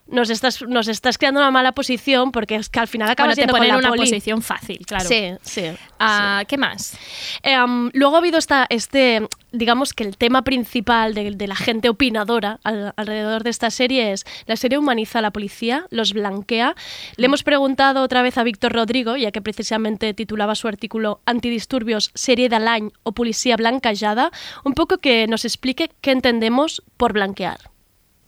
nos 0.10 0.30
estás, 0.30 0.62
nos 0.62 0.88
estás 0.88 1.18
creando 1.18 1.40
una 1.40 1.52
mala 1.52 1.74
posición 1.74 2.32
porque 2.32 2.56
es 2.56 2.70
que 2.70 2.80
al 2.80 2.88
final 2.88 3.10
acabas 3.10 3.30
Bueno, 3.30 3.36
te 3.36 3.42
yendo 3.42 3.52
con 3.54 3.60
ponen 3.60 3.70
la 3.70 3.74
en 3.76 3.80
una 3.80 3.90
poli. 3.90 4.02
posición 4.02 4.42
fácil, 4.42 4.86
claro. 4.86 5.08
Sí, 5.08 5.32
sí. 5.42 5.64
Ah, 6.00 6.44
¿Qué 6.48 6.58
más? 6.58 6.98
Em, 7.44 7.90
luego 7.94 8.16
ha 8.16 8.20
habido 8.20 8.38
esta, 8.38 8.66
este, 8.70 9.28
digamos 9.52 9.94
que 9.94 10.04
el 10.04 10.18
tema 10.18 10.44
principal 10.44 11.14
de, 11.14 11.32
de 11.32 11.48
la 11.48 11.56
gente 11.56 11.90
opinadora 11.90 12.60
al- 12.64 12.94
alrededor 12.96 13.44
de 13.44 13.50
esta 13.50 13.70
serie 13.72 14.12
es 14.14 14.26
la 14.46 14.56
serie 14.56 14.78
humaniza 14.78 15.20
a 15.20 15.22
la 15.22 15.32
policía, 15.32 15.86
los 15.90 16.14
blanquea. 16.14 16.76
Le 17.18 17.26
hemos 17.26 17.44
preguntado 17.44 18.02
otra 18.02 18.22
vez 18.22 18.38
a 18.38 18.44
Víctor 18.44 18.74
Rodrigo, 18.74 19.18
ya 19.18 19.32
que 19.32 19.42
precisamente 19.42 20.14
titulaba 20.14 20.56
su 20.56 20.68
artículo 20.68 21.22
Antidisturbios, 21.26 22.12
serie 22.14 22.50
de 22.50 22.60
l'any 22.60 22.92
o 23.04 23.12
policía 23.12 23.56
blanquejada, 23.58 24.32
un 24.64 24.74
poco 24.74 25.00
que 25.00 25.28
nos 25.28 25.46
explique 25.46 25.92
qué 26.02 26.12
entendemos 26.12 26.84
por 26.98 27.14
blanquear. 27.14 27.58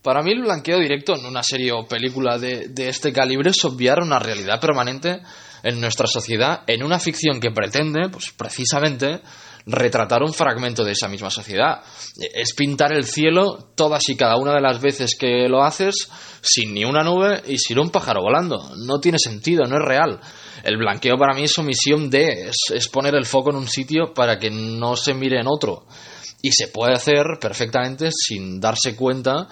Para 0.02 0.22
mí 0.22 0.32
el 0.32 0.41
blanqueo 0.41 0.80
directo 0.80 1.16
en 1.16 1.26
una 1.26 1.43
serie 1.43 1.72
o 1.72 1.88
película 1.88 2.38
de, 2.38 2.70
de 2.70 2.89
este 2.89 3.12
calibre 3.12 3.50
es 3.50 3.64
obviar 3.66 4.02
una 4.02 4.20
realidad 4.20 4.60
permanente 4.60 5.22
en 5.64 5.82
nuestra 5.82 6.08
sociedad 6.08 6.62
en 6.68 6.84
una 6.84 7.00
ficción 7.00 7.39
que 7.39 7.52
pretende, 7.52 8.10
pues 8.10 8.32
precisamente, 8.36 9.22
retratar 9.66 10.24
un 10.24 10.34
fragmento 10.34 10.84
de 10.84 10.93
esa 10.93 11.08
misma 11.08 11.30
sociedad. 11.30 11.82
Es 12.34 12.54
pintar 12.54 12.93
el 12.93 13.06
cielo 13.06 13.72
todas 13.76 14.08
y 14.10 14.16
cada 14.16 14.38
una 14.38 14.54
de 14.54 14.62
las 14.62 14.82
veces 14.82 15.16
que 15.18 15.47
lo 15.47 15.64
haces 15.64 16.10
sin 16.41 16.74
ni 16.74 16.86
una 16.86 17.04
nube 17.04 17.43
y 17.47 17.58
sin 17.58 17.80
un 17.80 17.89
pájaro 17.89 18.22
volando. 18.22 18.58
No 18.78 19.00
tiene 19.00 19.20
sentido, 19.20 19.66
no 19.66 19.78
es 19.78 19.86
real. 19.86 20.20
El 20.64 20.78
blanqueo 20.78 21.18
para 21.18 21.34
mí 21.34 21.43
es 21.43 21.58
omisión 21.58 22.10
de, 22.10 22.50
es, 22.50 22.58
es 22.74 22.88
poner 22.88 23.16
el 23.16 23.26
foco 23.26 23.52
en 23.52 23.58
un 23.58 23.68
sitio 23.68 24.14
para 24.14 24.38
que 24.38 24.50
no 24.50 24.95
se 24.95 25.14
mire 25.14 25.39
en 25.39 25.47
otro. 25.47 25.86
Y 26.41 26.52
se 26.52 26.70
puede 26.70 26.93
hacer 26.93 27.26
perfectamente 27.39 28.12
sin 28.12 28.60
darse 28.60 28.95
cuenta 28.95 29.47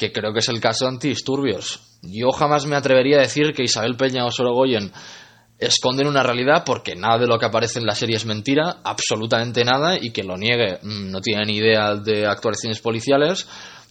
que 0.00 0.12
creo 0.12 0.32
que 0.32 0.38
es 0.38 0.48
el 0.48 0.62
caso 0.62 0.86
de 0.86 0.92
antidisturbios. 0.92 1.98
Yo 2.00 2.32
jamás 2.32 2.64
me 2.64 2.74
atrevería 2.74 3.18
a 3.18 3.20
decir 3.20 3.52
que 3.52 3.64
Isabel 3.64 3.98
Peña 3.98 4.24
o 4.24 4.30
Sorogoyen 4.30 4.90
esconden 5.58 6.06
una 6.06 6.22
realidad 6.22 6.62
porque 6.64 6.96
nada 6.96 7.18
de 7.18 7.26
lo 7.26 7.38
que 7.38 7.44
aparece 7.44 7.80
en 7.80 7.84
la 7.84 7.94
serie 7.94 8.16
es 8.16 8.24
mentira, 8.24 8.78
absolutamente 8.82 9.62
nada, 9.62 9.98
y 10.00 10.10
que 10.10 10.24
lo 10.24 10.38
niegue 10.38 10.78
mm, 10.80 11.10
no 11.10 11.20
tiene 11.20 11.44
ni 11.44 11.58
idea 11.58 11.96
de 11.96 12.26
actuaciones 12.26 12.80
policiales. 12.80 13.46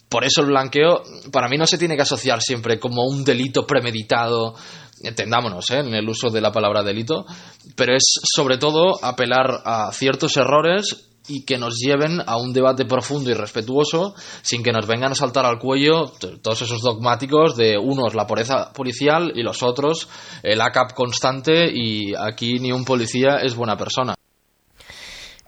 Por 0.10 0.26
eso 0.26 0.42
el 0.42 0.48
blanqueo 0.48 1.04
para 1.32 1.48
mí 1.48 1.60
no 1.60 1.68
se 1.68 1.78
tiene 1.78 1.96
que 1.96 2.02
asociar 2.02 2.42
siempre 2.42 2.80
como 2.80 3.04
un 3.04 3.24
delito 3.24 3.68
premeditado, 3.68 4.56
entendámonos 5.04 5.70
¿eh? 5.70 5.78
en 5.78 5.94
el 5.94 6.10
uso 6.10 6.32
de 6.32 6.42
la 6.42 6.52
palabra 6.52 6.82
delito, 6.82 7.28
pero 7.76 7.96
es 7.96 8.16
sobre 8.36 8.58
todo 8.58 8.98
apelar 9.06 9.62
a 9.64 9.92
ciertos 9.94 10.38
errores 10.38 11.09
y 11.28 11.46
que 11.46 11.58
nos 11.58 11.76
lleven 11.78 12.22
a 12.26 12.38
un 12.38 12.54
debate 12.54 12.86
profundo 12.86 13.30
y 13.30 13.34
respetuoso 13.34 14.16
sin 14.42 14.64
que 14.64 14.72
nos 14.72 14.88
vengan 14.88 15.12
a 15.12 15.16
saltar 15.16 15.46
al 15.46 15.60
cuello 15.60 16.12
todos 16.42 16.62
esos 16.62 16.82
dogmáticos 16.82 17.56
de 17.56 17.78
unos 17.78 18.16
la 18.16 18.28
pureza 18.28 18.72
policial 18.74 19.32
y 19.36 19.44
los 19.44 19.64
otros 19.64 20.08
el 20.44 20.62
ACAP 20.62 20.94
constante 20.94 21.70
y 21.72 22.14
aquí 22.16 22.60
ni 22.60 22.72
un 22.72 22.86
policía 22.86 23.38
es 23.44 23.56
buena 23.56 23.78
persona. 23.78 24.19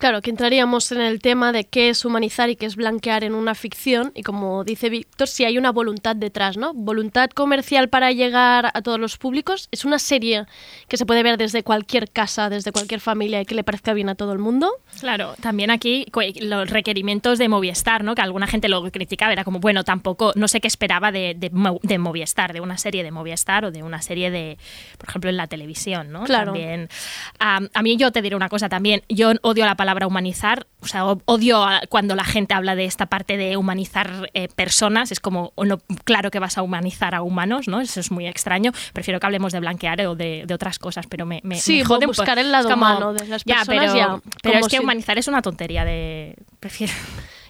Claro, 0.01 0.23
que 0.23 0.31
entraríamos 0.31 0.91
en 0.91 0.99
el 0.99 1.21
tema 1.21 1.51
de 1.51 1.63
qué 1.65 1.89
es 1.89 2.05
humanizar 2.05 2.49
y 2.49 2.55
qué 2.55 2.65
es 2.65 2.75
blanquear 2.75 3.23
en 3.23 3.35
una 3.35 3.53
ficción 3.53 4.11
y 4.15 4.23
como 4.23 4.63
dice 4.63 4.89
Víctor, 4.89 5.27
si 5.27 5.45
hay 5.45 5.59
una 5.59 5.71
voluntad 5.71 6.15
detrás, 6.15 6.57
¿no? 6.57 6.73
Voluntad 6.73 7.29
comercial 7.29 7.87
para 7.87 8.11
llegar 8.11 8.71
a 8.73 8.81
todos 8.81 8.99
los 8.99 9.17
públicos. 9.19 9.69
Es 9.69 9.85
una 9.85 9.99
serie 9.99 10.45
que 10.87 10.97
se 10.97 11.05
puede 11.05 11.21
ver 11.21 11.37
desde 11.37 11.61
cualquier 11.61 12.09
casa, 12.09 12.49
desde 12.49 12.71
cualquier 12.71 12.99
familia 12.99 13.39
y 13.41 13.45
que 13.45 13.53
le 13.53 13.63
parezca 13.63 13.93
bien 13.93 14.09
a 14.09 14.15
todo 14.15 14.33
el 14.33 14.39
mundo. 14.39 14.71
Claro, 14.99 15.35
también 15.39 15.69
aquí 15.69 16.07
cu- 16.11 16.21
los 16.41 16.67
requerimientos 16.67 17.37
de 17.37 17.47
Movistar, 17.47 18.03
¿no? 18.03 18.15
Que 18.15 18.23
alguna 18.23 18.47
gente 18.47 18.69
lo 18.69 18.81
criticaba, 18.91 19.31
era 19.33 19.43
como, 19.43 19.59
bueno, 19.59 19.83
tampoco, 19.83 20.31
no 20.35 20.47
sé 20.47 20.61
qué 20.61 20.67
esperaba 20.67 21.11
de, 21.11 21.35
de, 21.37 21.51
de 21.83 21.97
Movistar, 21.99 22.53
de 22.53 22.59
una 22.61 22.79
serie 22.79 23.03
de 23.03 23.11
Movistar 23.11 23.65
o 23.65 23.71
de 23.71 23.83
una 23.83 24.01
serie 24.01 24.31
de, 24.31 24.57
por 24.97 25.09
ejemplo, 25.09 25.29
en 25.29 25.37
la 25.37 25.45
televisión, 25.45 26.11
¿no? 26.11 26.23
Claro. 26.23 26.53
También, 26.53 26.89
am, 27.37 27.69
a 27.75 27.83
mí 27.83 27.97
yo 27.97 28.11
te 28.11 28.23
diré 28.23 28.35
una 28.35 28.49
cosa 28.49 28.67
también, 28.67 29.03
yo 29.07 29.33
odio 29.43 29.63
la 29.63 29.75
palabra 29.75 29.90
humanizar, 30.07 30.67
o 30.81 30.87
sea, 30.87 31.05
odio 31.05 31.65
cuando 31.89 32.15
la 32.15 32.23
gente 32.23 32.53
habla 32.53 32.75
de 32.75 32.85
esta 32.85 33.05
parte 33.05 33.37
de 33.37 33.57
humanizar 33.57 34.29
eh, 34.33 34.47
personas, 34.55 35.11
es 35.11 35.19
como, 35.19 35.53
no, 35.57 35.77
claro 36.03 36.31
que 36.31 36.39
vas 36.39 36.57
a 36.57 36.61
humanizar 36.63 37.15
a 37.15 37.21
humanos, 37.21 37.67
¿no? 37.67 37.81
Eso 37.81 37.99
es 37.99 38.11
muy 38.11 38.27
extraño, 38.27 38.71
prefiero 38.93 39.19
que 39.19 39.25
hablemos 39.25 39.51
de 39.53 39.59
blanquear 39.59 40.01
o 40.07 40.15
de, 40.15 40.43
de 40.47 40.53
otras 40.53 40.79
cosas, 40.79 41.05
pero 41.07 41.25
me, 41.25 41.41
me, 41.43 41.55
Sí, 41.57 41.79
me 41.79 41.85
po- 41.85 41.99
buscar 42.07 42.39
el 42.39 42.51
lado 42.51 42.69
como- 42.69 42.85
humano 42.85 43.13
de 43.13 43.27
las 43.27 43.43
Ya, 43.45 43.57
personas, 43.57 43.91
pero, 43.91 43.95
ya, 43.97 44.21
pero 44.41 44.59
es 44.59 44.67
que 44.67 44.79
humanizar 44.79 45.17
es 45.17 45.27
una 45.27 45.41
tontería 45.41 45.85
de... 45.85 46.35
Prefiero... 46.59 46.93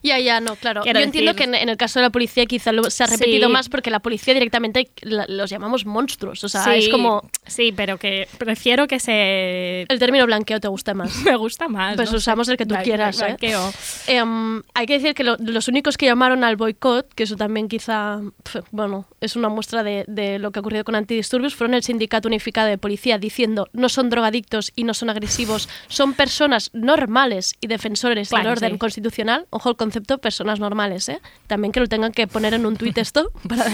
Ya, 0.04 0.20
ya, 0.20 0.40
no, 0.42 0.56
claro. 0.56 0.82
Quiero 0.82 1.00
Yo 1.00 1.06
entiendo 1.06 1.36
que 1.36 1.44
en, 1.44 1.54
en 1.56 1.70
el 1.70 1.78
caso 1.78 2.00
de 2.00 2.04
la 2.06 2.10
policía 2.10 2.46
quizá 2.46 2.72
lo- 2.72 2.90
se 2.90 3.04
ha 3.04 3.08
repetido 3.08 3.48
Sí. 3.48 3.54
más 3.54 3.70
porque 3.70 3.90
la 3.92 4.00
policía 4.00 4.34
directamente 4.34 4.90
la- 5.02 5.26
los 5.28 5.50
llamamos 5.50 5.86
monstruos. 5.86 6.44
O 6.44 6.50
sea, 6.50 6.76
es 6.76 6.90
como... 6.90 7.30
Sí, 7.46 7.72
pero 7.76 7.98
que 7.98 8.28
prefiero 8.38 8.88
que 8.88 9.00
se... 9.00 9.82
El 9.88 10.00
término 10.00 10.26
blanqueo 10.26 10.60
te 10.60 10.68
gusta 10.68 10.94
más. 10.94 11.16
Me 11.26 11.36
gusta 11.36 11.68
más. 11.68 11.96
Pues 11.96 12.12
no 12.12 12.18
usamos 12.18 12.48
el 12.50 12.58
que 12.58 12.66
tú 12.66 12.74
Blan- 12.76 12.84
quieras, 12.84 13.22
¿eh? 13.22 13.26
blanqueo. 13.26 13.72
Em, 14.08 14.64
hay 14.74 14.86
que 14.86 14.94
decir 14.94 15.14
que 15.14 15.24
lo- 15.24 15.38
los 15.40 15.68
únicos 15.68 15.98
que 15.98 16.06
llamaron 16.08 16.44
al 16.44 16.56
boicot, 16.56 17.14
que 17.14 17.24
eso 17.24 17.36
también 17.36 17.68
quizá, 17.68 18.20
pf, 18.44 18.62
bueno, 18.72 19.08
es 19.22 19.36
una 19.36 19.50
muestra 19.50 19.84
de, 19.84 20.06
de 20.08 20.40
lo 20.40 20.52
que 20.52 20.60
ha 20.60 20.62
ocurrido 20.62 20.84
con 20.84 20.96
antidisturbios, 20.96 21.56
fueron 21.56 21.74
el 21.76 21.84
Sindicato 21.84 22.28
Unificado 22.28 22.68
de 22.68 22.78
Policía 22.78 23.18
diciendo 23.18 23.68
no 23.74 23.90
son 23.90 24.10
drogadictos 24.10 24.72
y 24.76 24.84
no 24.84 24.94
son 24.94 25.10
agresivos, 25.10 25.70
son 25.88 26.14
personas 26.14 26.70
normales 26.74 27.54
y 27.62 27.68
defensores 27.68 28.30
Claro, 28.30 28.44
del 28.46 28.52
orden 28.54 28.72
sí. 28.74 28.78
constitucional. 28.78 29.46
Ojo 29.50 29.70
el 29.70 29.76
concepto 29.92 30.20
personas 30.20 30.60
normales, 30.62 31.10
¿eh? 31.10 31.20
También 31.48 31.74
que 31.74 31.82
lo 31.82 31.88
tengan 31.88 32.14
que 32.14 32.26
poner 32.26 32.54
en 32.54 32.66
un 32.66 32.78
tuit 32.78 32.98
esto, 32.98 33.30
para- 33.50 33.66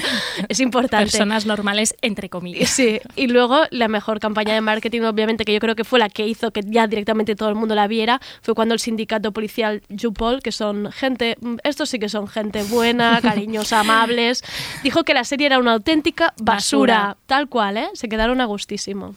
es 0.50 0.60
importante. 0.60 1.06
Personas 1.12 1.46
normales, 1.46 1.96
entre 2.02 2.28
comillas. 2.28 2.70
Sí, 2.72 3.00
y 3.16 3.28
luego 3.28 3.62
la 3.70 3.88
mejor 3.88 4.20
campaña 4.20 4.56
de 4.56 4.62
marketing, 4.62 5.02
obviamente, 5.02 5.46
que 5.46 5.54
yo 5.54 5.60
creo 5.60 5.76
que 5.76 5.84
fue 5.84 6.00
la 6.00 6.10
que 6.10 6.26
hizo 6.28 6.50
que 6.52 6.62
ya 6.66 6.88
directamente 6.88 7.36
todo 7.36 7.50
el 7.50 7.56
mundo 7.56 7.76
la 7.76 7.88
viera, 7.88 8.20
fue 8.42 8.56
cuando 8.56 8.74
el 8.74 8.80
sindicato 8.80 9.32
policial 9.32 9.84
Jupol, 10.02 10.42
que 10.42 10.52
son 10.52 10.92
gente, 10.92 11.38
estos 11.64 11.90
sí 11.90 12.00
que 12.00 12.10
son 12.10 12.28
gente 12.28 12.64
buena, 12.64 13.20
cariñosa, 13.22 13.82
amables, 13.82 14.44
dijo 14.82 15.04
que 15.04 15.14
la 15.14 15.24
serie 15.24 15.46
era 15.46 15.60
una 15.60 15.74
auténtica 15.74 16.34
basura, 16.42 16.94
Basura. 16.98 17.18
tal 17.28 17.48
cual, 17.48 17.78
¿eh? 17.78 17.88
Se 17.94 18.10
quedaron 18.10 18.42
a 18.42 18.46
gustísimo. 18.46 19.14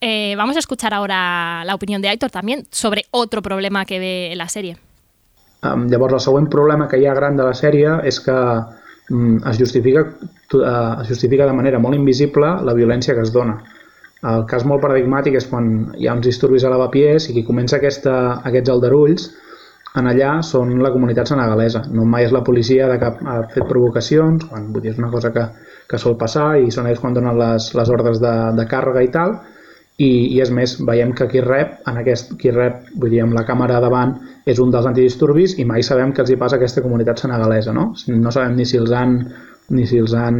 Eh, 0.00 0.34
vamos 0.36 0.54
a 0.54 0.60
escuchar 0.60 0.94
ahora 0.94 1.64
la 1.64 1.74
opinión 1.74 2.00
de 2.00 2.08
Aitor 2.08 2.30
también 2.30 2.68
sobre 2.70 3.06
otro 3.10 3.42
problema 3.42 3.84
que 3.84 3.98
ve 3.98 4.32
la 4.36 4.48
serie. 4.48 4.76
Um, 5.66 5.88
llavors, 5.90 6.14
el 6.14 6.22
següent 6.22 6.46
problema 6.52 6.86
que 6.88 7.00
hi 7.00 7.08
ha 7.08 7.16
gran 7.16 7.38
de 7.38 7.46
la 7.46 7.54
sèrie 7.56 7.96
és 8.06 8.20
que 8.22 8.36
um, 8.36 9.40
es, 9.42 9.58
justifica, 9.58 10.04
uh, 10.54 11.00
es 11.02 11.08
justifica 11.10 11.48
de 11.48 11.56
manera 11.56 11.80
molt 11.82 11.98
invisible 11.98 12.52
la 12.62 12.76
violència 12.78 13.16
que 13.16 13.24
es 13.26 13.34
dona. 13.34 13.56
El 14.28 14.44
cas 14.50 14.64
molt 14.66 14.82
paradigmàtic 14.82 15.36
és 15.38 15.46
quan 15.50 15.68
hi 15.98 16.08
ha 16.08 16.14
uns 16.18 16.26
disturbis 16.26 16.64
a 16.66 16.70
lavapiés 16.72 17.28
i 17.30 17.34
qui 17.36 17.46
comença 17.46 17.78
aquesta, 17.78 18.14
aquests 18.50 18.70
aldarulls 18.74 19.28
en 19.98 20.06
allà 20.10 20.32
són 20.46 20.76
la 20.82 20.90
comunitat 20.94 21.30
senegalesa. 21.30 21.84
No 21.94 22.06
mai 22.06 22.26
és 22.26 22.34
la 22.34 22.42
policia 22.46 22.88
de 22.90 22.98
cap 23.02 23.20
ha 23.26 23.40
fet 23.54 23.66
provocacions, 23.70 24.46
quan, 24.50 24.70
vull 24.74 24.84
dir, 24.84 24.92
és 24.94 24.98
una 25.02 25.10
cosa 25.10 25.32
que, 25.34 25.46
que 25.90 25.98
sol 25.98 26.18
passar 26.20 26.50
i 26.62 26.70
són 26.74 26.86
ells 26.90 27.00
quan 27.02 27.16
donen 27.16 27.38
les, 27.38 27.70
les 27.74 27.94
ordres 27.94 28.20
de, 28.22 28.34
de 28.58 28.66
càrrega 28.70 29.02
i 29.06 29.10
tal, 29.14 29.38
i, 29.98 30.10
i 30.36 30.42
és 30.42 30.50
més, 30.54 30.76
veiem 30.86 31.14
que 31.16 31.26
qui 31.30 31.42
rep, 31.42 31.80
en 31.90 31.98
aquest, 32.02 32.36
qui 32.38 32.52
rep, 32.54 32.84
vull 32.94 33.14
dir, 33.14 33.22
amb 33.24 33.34
la 33.34 33.46
càmera 33.48 33.80
davant, 33.82 34.14
és 34.48 34.60
un 34.62 34.72
dels 34.72 34.86
antidisturbis 34.88 35.58
i 35.60 35.66
mai 35.68 35.84
sabem 35.84 36.14
què 36.14 36.24
els 36.24 36.32
hi 36.32 36.38
passa 36.40 36.56
a 36.56 36.58
aquesta 36.60 36.82
comunitat 36.84 37.20
senegalesa, 37.24 37.74
no? 37.76 37.90
No 38.08 38.32
sabem 38.34 38.56
ni 38.56 38.64
si 38.68 38.80
els 38.80 38.92
han, 38.96 39.18
ni 39.76 39.86
si 39.86 40.00
els 40.00 40.14
han 40.16 40.38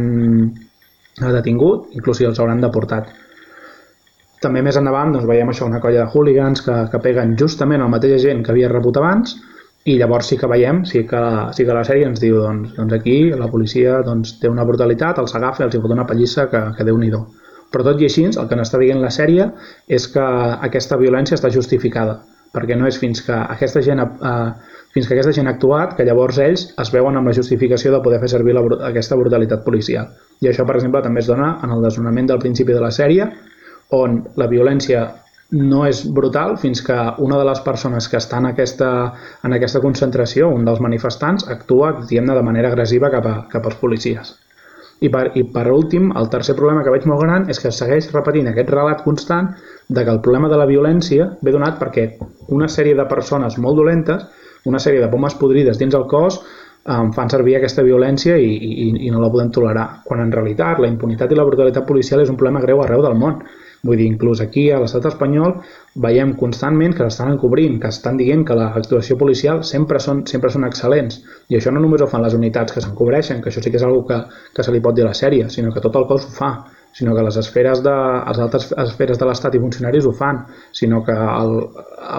detingut, 1.19 1.91
inclús 1.99 2.21
si 2.21 2.25
els 2.29 2.39
hauran 2.39 2.63
deportat. 2.63 3.11
També 4.41 4.63
més 4.63 4.79
endavant 4.79 5.11
doncs, 5.13 5.27
veiem 5.27 5.51
això, 5.51 5.67
una 5.67 5.81
colla 5.83 6.05
de 6.05 6.15
hooligans 6.15 6.63
que, 6.65 6.75
que 6.91 7.01
peguen 7.03 7.35
justament 7.39 7.83
al 7.83 7.91
mateix 7.91 8.21
gent 8.23 8.41
que 8.45 8.53
havia 8.53 8.71
rebut 8.71 8.97
abans 8.97 9.35
i 9.85 9.97
llavors 9.99 10.31
sí 10.31 10.37
que 10.39 10.47
veiem, 10.47 10.81
sí 10.87 11.03
que, 11.07 11.21
sí 11.55 11.65
que 11.67 11.75
la 11.75 11.83
sèrie 11.87 12.07
ens 12.07 12.23
diu 12.23 12.39
doncs, 12.39 12.73
doncs 12.77 12.95
aquí 12.95 13.19
la 13.35 13.51
policia 13.51 13.99
doncs, 14.05 14.37
té 14.39 14.49
una 14.51 14.65
brutalitat, 14.67 15.19
els 15.19 15.35
agafa 15.35 15.63
i 15.63 15.67
els 15.67 15.75
hi 15.75 15.83
fot 15.83 15.93
una 15.95 16.07
pallissa 16.07 16.47
que, 16.51 16.63
que 16.77 16.87
déu 16.87 16.97
nhi 16.97 17.11
Però 17.69 17.83
tot 17.85 17.99
i 18.01 18.07
així, 18.07 18.23
el 18.25 18.47
que 18.49 18.57
n'està 18.57 18.79
dient 18.81 18.97
la 18.97 19.11
sèrie 19.13 19.45
és 19.87 20.07
que 20.09 20.23
aquesta 20.67 20.97
violència 20.97 21.35
està 21.37 21.51
justificada, 21.53 22.15
perquè 22.55 22.77
no 22.77 22.87
és 22.89 22.97
fins 23.01 23.21
que 23.25 23.35
aquesta 23.35 23.81
gent 23.85 24.01
ha, 24.01 24.07
fins 24.93 25.07
que 25.07 25.15
aquesta 25.15 25.33
gent 25.35 25.47
ha 25.47 25.53
actuat 25.55 25.95
que 25.97 26.05
llavors 26.07 26.39
ells 26.41 26.65
es 26.81 26.91
veuen 26.93 27.17
amb 27.19 27.29
la 27.29 27.35
justificació 27.37 27.93
de 27.93 28.01
poder 28.05 28.19
fer 28.23 28.31
servir 28.33 28.57
la, 28.57 28.65
aquesta 28.89 29.17
brutalitat 29.19 29.63
policial. 29.65 30.09
I 30.41 30.49
això, 30.49 30.65
per 30.65 30.79
exemple, 30.79 31.03
també 31.05 31.21
es 31.21 31.29
dona 31.29 31.55
en 31.63 31.75
el 31.75 31.85
desnonament 31.85 32.29
del 32.31 32.41
principi 32.41 32.73
de 32.73 32.83
la 32.83 32.91
sèrie, 32.95 33.29
on 33.95 34.21
la 34.37 34.47
violència 34.49 35.07
no 35.51 35.85
és 35.87 36.03
brutal 36.13 36.57
fins 36.61 36.81
que 36.85 36.97
una 37.25 37.37
de 37.39 37.45
les 37.47 37.61
persones 37.65 38.07
que 38.09 38.19
està 38.21 38.37
en 38.37 38.51
aquesta, 38.51 38.89
en 39.45 39.55
aquesta 39.57 39.81
concentració, 39.81 40.49
un 40.53 40.65
dels 40.65 40.81
manifestants, 40.81 41.47
actua 41.49 41.95
diguem 42.03 42.29
de 42.29 42.45
manera 42.45 42.69
agressiva 42.69 43.09
cap, 43.13 43.25
a, 43.25 43.35
cap 43.49 43.65
als 43.65 43.79
policies. 43.81 44.35
I 44.99 45.09
per, 45.11 45.29
I 45.39 45.45
per 45.47 45.65
últim, 45.71 46.09
el 46.19 46.27
tercer 46.31 46.55
problema 46.57 46.83
que 46.83 46.91
veig 46.91 47.05
molt 47.07 47.23
gran 47.23 47.45
és 47.51 47.61
que 47.63 47.71
segueix 47.71 48.09
repetint 48.11 48.49
aquest 48.51 48.71
relat 48.73 49.03
constant 49.05 49.53
de 49.87 50.03
que 50.03 50.11
el 50.11 50.19
problema 50.25 50.49
de 50.51 50.57
la 50.59 50.67
violència 50.67 51.29
ve 51.41 51.53
donat 51.55 51.79
perquè 51.79 52.09
una 52.55 52.67
sèrie 52.67 52.97
de 52.97 53.05
persones 53.07 53.57
molt 53.57 53.79
dolentes, 53.79 54.25
una 54.67 54.81
sèrie 54.83 54.99
de 54.99 55.11
pomes 55.11 55.37
podrides 55.39 55.79
dins 55.79 55.95
el 55.95 56.03
cos, 56.11 56.41
em 56.89 57.13
fan 57.15 57.29
servir 57.31 57.55
aquesta 57.57 57.83
violència 57.85 58.35
i, 58.39 58.49
i, 58.49 58.89
i 59.07 59.09
no 59.13 59.21
la 59.21 59.31
podem 59.31 59.51
tolerar. 59.55 59.87
Quan 60.05 60.23
en 60.23 60.31
realitat 60.35 60.79
la 60.79 60.91
impunitat 60.91 61.31
i 61.31 61.37
la 61.37 61.47
brutalitat 61.47 61.87
policial 61.87 62.23
és 62.23 62.31
un 62.31 62.37
problema 62.39 62.63
greu 62.63 62.83
arreu 62.83 63.03
del 63.05 63.17
món 63.19 63.39
Vull 63.87 63.99
dir, 64.01 64.07
inclús 64.11 64.41
aquí 64.43 64.65
a 64.75 64.79
l'estat 64.81 65.05
espanyol 65.07 65.53
veiem 66.05 66.33
constantment 66.39 66.95
que 66.95 67.05
l'estan 67.05 67.31
encobrint, 67.33 67.77
que 67.79 67.91
estan 67.93 68.17
dient 68.19 68.43
que 68.47 68.57
l'actuació 68.59 69.15
policial 69.21 69.63
sempre 69.67 70.01
són, 70.03 70.25
sempre 70.27 70.51
són 70.51 70.67
excel·lents. 70.67 71.21
I 71.49 71.59
això 71.59 71.71
no 71.71 71.83
només 71.83 72.03
ho 72.03 72.09
fan 72.11 72.25
les 72.25 72.35
unitats 72.35 72.75
que 72.75 72.83
s'encobreixen, 72.83 73.39
que 73.41 73.53
això 73.53 73.63
sí 73.63 73.71
que 73.71 73.79
és 73.79 73.87
una 73.87 74.03
que, 74.09 74.19
que 74.55 74.67
se 74.67 74.75
li 74.75 74.83
pot 74.83 74.97
dir 74.97 75.07
a 75.07 75.13
la 75.13 75.15
sèrie, 75.21 75.47
sinó 75.49 75.71
que 75.71 75.83
tot 75.85 75.95
el 75.95 76.09
cos 76.11 76.27
ho 76.27 76.35
fa 76.41 76.51
sinó 76.91 77.15
que 77.15 77.21
les 77.21 77.35
esferes 77.37 77.83
de, 77.83 77.91
les 78.27 78.39
altres 78.39 78.71
esferes 78.83 79.19
de 79.19 79.25
l'Estat 79.29 79.55
i 79.55 79.61
funcionaris 79.61 80.07
ho 80.09 80.11
fan, 80.11 80.39
sinó 80.73 81.03
que 81.05 81.13
el, 81.13 81.51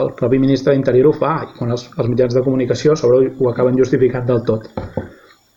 el 0.00 0.12
propi 0.18 0.38
ministre 0.38 0.74
d'Interior 0.74 1.10
ho 1.10 1.14
fa 1.16 1.32
i 1.44 1.56
quan 1.56 1.74
els, 1.74 1.88
els 1.96 2.10
mitjans 2.10 2.36
de 2.36 2.44
comunicació 2.46 2.94
sobre 2.96 3.32
ho 3.36 3.50
acaben 3.50 3.78
justificant 3.78 4.28
del 4.30 4.44
tot. 4.46 4.70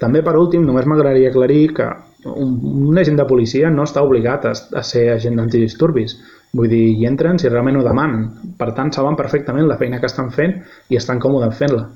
També, 0.01 0.23
per 0.25 0.33
últim, 0.39 0.65
només 0.67 0.89
m'agradaria 0.89 1.29
aclarir 1.29 1.61
que 1.77 1.87
un, 2.25 2.53
un 2.89 2.99
agent 2.99 3.17
de 3.19 3.25
policia 3.29 3.69
no 3.73 3.85
està 3.87 4.03
obligat 4.05 4.45
a, 4.49 4.53
a 4.53 4.83
ser 4.85 5.07
agent 5.15 5.39
d'antidisturbis. 5.39 6.17
Vull 6.53 6.69
dir, 6.69 6.83
hi 6.97 7.07
entren 7.09 7.39
si 7.41 7.49
realment 7.49 7.79
ho 7.79 7.85
demanen. 7.85 8.27
Per 8.59 8.69
tant, 8.77 8.91
saben 8.93 9.17
perfectament 9.19 9.67
la 9.69 9.79
feina 9.79 9.99
que 9.99 10.09
estan 10.09 10.29
fent 10.31 10.59
i 10.89 10.99
estan 10.99 11.21
còmodes 11.23 11.57
fent-la. 11.57 11.87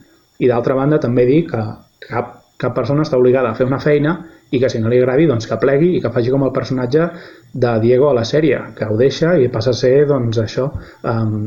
I 0.42 0.50
d'altra 0.50 0.76
banda, 0.78 1.00
també 1.02 1.26
dir 1.30 1.44
que 1.50 1.62
cap, 2.08 2.34
cap 2.58 2.76
persona 2.76 3.06
està 3.06 3.20
obligada 3.20 3.52
a 3.52 3.58
fer 3.58 3.68
una 3.70 3.82
feina 3.82 4.18
i 4.52 4.62
que 4.62 4.70
si 4.72 4.80
no 4.80 4.90
li 4.90 5.02
agradi, 5.02 5.28
doncs 5.28 5.48
que 5.50 5.60
plegui 5.62 5.96
i 5.98 6.02
que 6.02 6.12
faci 6.14 6.32
com 6.34 6.46
el 6.48 6.54
personatge 6.56 7.10
de 7.54 7.74
Diego 7.84 8.10
a 8.10 8.16
la 8.18 8.26
sèrie, 8.26 8.62
que 8.78 8.88
ho 8.88 8.98
deixa 9.00 9.36
i 9.38 9.50
passa 9.54 9.74
a 9.76 9.78
ser, 9.78 10.08
doncs, 10.10 10.40
això, 10.40 10.70
um, 11.12 11.38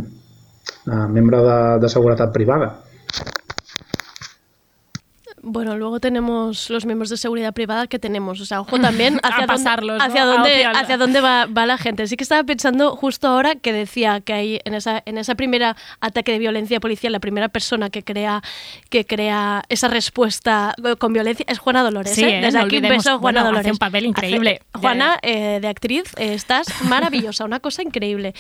uh, 0.87 1.07
membre 1.09 1.41
de, 1.47 1.59
de 1.81 1.93
seguretat 1.93 2.33
privada. 2.35 2.75
Bueno, 5.43 5.77
luego 5.77 6.01
tenemos 6.01 6.69
los 6.69 6.85
miembros 6.85 7.09
de 7.09 7.17
seguridad 7.17 7.55
privada 7.55 7.87
que 7.87 7.99
tenemos. 7.99 8.41
O 8.41 8.47
sea, 8.47 8.61
ojo 8.61 8.79
también 8.79 9.19
hacia, 9.23 9.47
pasarlos, 9.47 9.99
dónde, 9.99 10.05
hacia, 10.05 10.25
dónde, 10.27 10.65
hacia 10.67 10.97
dónde 10.99 11.21
va, 11.21 11.47
va, 11.47 11.67
la 11.67 11.79
gente. 11.79 12.07
Sí 12.07 12.17
que 12.17 12.25
estaba 12.25 12.45
pensando 12.45 12.95
justo 12.97 13.29
ahora 13.29 13.55
que 13.55 13.73
decía 13.73 14.21
que 14.21 14.33
hay 14.33 14.61
en 14.65 14.75
esa, 14.75 15.03
en 15.07 15.17
esa 15.19 15.35
primera 15.35 15.77
ataque 16.01 16.33
de 16.33 16.39
violencia 16.39 16.79
policial, 16.79 17.13
la 17.13 17.21
primera 17.21 17.49
persona 17.49 17.89
que 17.89 18.03
crea, 18.03 18.43
que 18.91 19.07
crea 19.07 19.63
esa 19.69 19.89
respuesta 19.89 20.75
con 20.99 21.13
violencia 21.13 21.47
es 21.49 21.59
Juana 21.59 21.83
Dolores. 21.83 22.15
Sí, 22.15 22.25
¿eh? 22.25 22.41
Desde 22.43 22.59
aquí 22.59 22.77
un 22.77 22.83
beso 22.83 23.19
Juana 23.19 23.21
bueno, 23.21 23.45
Dolores. 23.45 23.61
Hace 23.61 23.73
un 23.73 23.79
papel 23.79 24.07
increíble. 24.07 24.61
Hace, 24.73 24.81
Juana, 24.81 25.19
eh, 25.23 25.59
de 25.61 25.69
actriz, 25.69 26.05
eh, 26.19 26.35
estás 26.35 26.67
maravillosa, 26.85 27.45
una 27.45 27.61
cosa 27.61 27.83
increíble. 27.83 28.35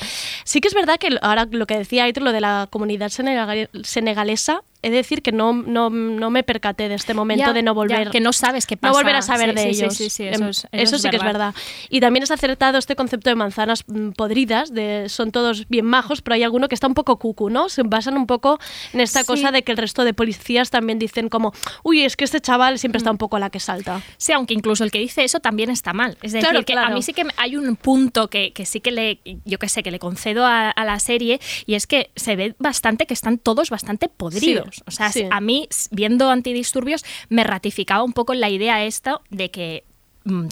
Sí 0.44 0.60
que 0.60 0.68
es 0.68 0.74
verdad 0.74 0.96
que 0.98 1.16
ahora 1.22 1.46
lo 1.50 1.66
que 1.66 1.78
decía 1.78 2.04
Aitor, 2.04 2.24
lo 2.24 2.32
de 2.32 2.40
la 2.40 2.68
comunidad 2.70 3.08
senegalesa, 3.08 4.62
he 4.82 4.90
de 4.90 4.96
decir 4.96 5.22
que 5.22 5.32
no, 5.32 5.52
no, 5.52 5.90
no 5.90 6.30
me 6.30 6.42
percaté 6.42 6.88
de 6.88 6.94
este 6.94 7.14
momento 7.14 7.46
ya, 7.46 7.52
de 7.52 7.62
no 7.62 7.74
volver. 7.74 8.06
Ya, 8.06 8.10
que 8.10 8.20
no 8.20 8.32
sabes 8.32 8.66
qué 8.66 8.76
pasa. 8.76 8.92
No 8.92 8.98
volver 8.98 9.16
a 9.16 9.22
saber 9.22 9.50
sí, 9.50 9.54
de 9.54 9.62
sí, 9.62 9.68
ellos. 9.68 9.94
Sí, 9.94 10.10
sí, 10.10 10.24
eso, 10.26 10.48
eso, 10.48 10.68
es, 10.72 10.82
eso 10.82 10.98
sí 10.98 11.10
que 11.10 11.16
es 11.16 11.22
verdad. 11.22 11.54
Y 11.88 12.00
también 12.00 12.22
es 12.22 12.30
acertado 12.30 12.78
este 12.78 12.96
concepto 12.96 13.30
de 13.30 13.36
manzanas 13.36 13.84
mm, 13.86 14.10
podridas, 14.10 14.72
de 14.72 15.08
son 15.08 15.32
todos 15.32 15.68
bien 15.68 15.86
majos, 15.86 16.22
pero 16.22 16.34
hay 16.34 16.42
alguno 16.42 16.68
que 16.68 16.74
está 16.74 16.86
un 16.86 16.94
poco 16.94 17.18
cucu, 17.18 17.50
¿no? 17.50 17.68
Se 17.68 17.82
basan 17.82 18.16
un 18.16 18.26
poco 18.26 18.58
en 18.92 19.00
esta 19.00 19.24
cosa 19.24 19.50
de 19.50 19.62
que 19.62 19.72
el 19.72 19.78
resto 19.78 20.04
de 20.04 20.14
policías 20.14 20.70
también 20.70 20.98
dicen 20.98 21.28
como, 21.28 21.52
uy, 21.82 22.02
es 22.02 22.16
que 22.16 22.24
este 22.24 22.40
chaval 22.40 22.78
siempre 22.78 22.98
está 22.98 23.10
un 23.10 23.18
poco 23.18 23.36
a 23.36 23.40
la 23.40 23.50
que 23.50 23.60
salta. 23.60 24.02
Sí, 24.16 24.32
aunque 24.32 24.54
incluso 24.54 24.84
el 24.84 24.90
que 24.90 24.98
dice 24.98 25.24
eso 25.24 25.40
también 25.40 25.70
está 25.70 25.92
mal. 25.92 26.16
Es 26.22 26.32
decir, 26.32 26.48
claro, 26.48 26.64
que 26.64 26.72
claro. 26.72 26.92
a 26.92 26.94
mí 26.94 27.02
sí 27.02 27.12
que 27.12 27.26
hay 27.36 27.56
un 27.56 27.76
punto 27.76 28.28
que, 28.28 28.52
que 28.52 28.64
sí 28.64 28.80
que 28.80 28.90
le, 28.90 29.20
yo 29.44 29.58
que 29.58 29.68
sé, 29.68 29.82
que 29.82 29.90
le 29.90 29.98
concedo 29.98 30.44
a, 30.46 30.70
a, 30.70 30.84
la 30.84 30.98
serie 30.98 31.40
y 31.66 31.74
es 31.74 31.86
que 31.86 32.10
se 32.16 32.36
ve 32.36 32.54
bastante 32.58 33.06
que 33.06 33.14
están 33.14 33.38
todos 33.38 33.70
bastante 33.70 34.08
podridos. 34.08 34.69
O 34.86 34.90
sea, 34.90 35.10
sí. 35.10 35.26
a 35.30 35.40
mí, 35.40 35.68
viendo 35.90 36.30
antidisturbios, 36.30 37.04
me 37.28 37.44
ratificaba 37.44 38.02
un 38.02 38.12
poco 38.12 38.34
la 38.34 38.48
idea 38.48 38.84
esta 38.84 39.20
de 39.30 39.50
que 39.50 39.84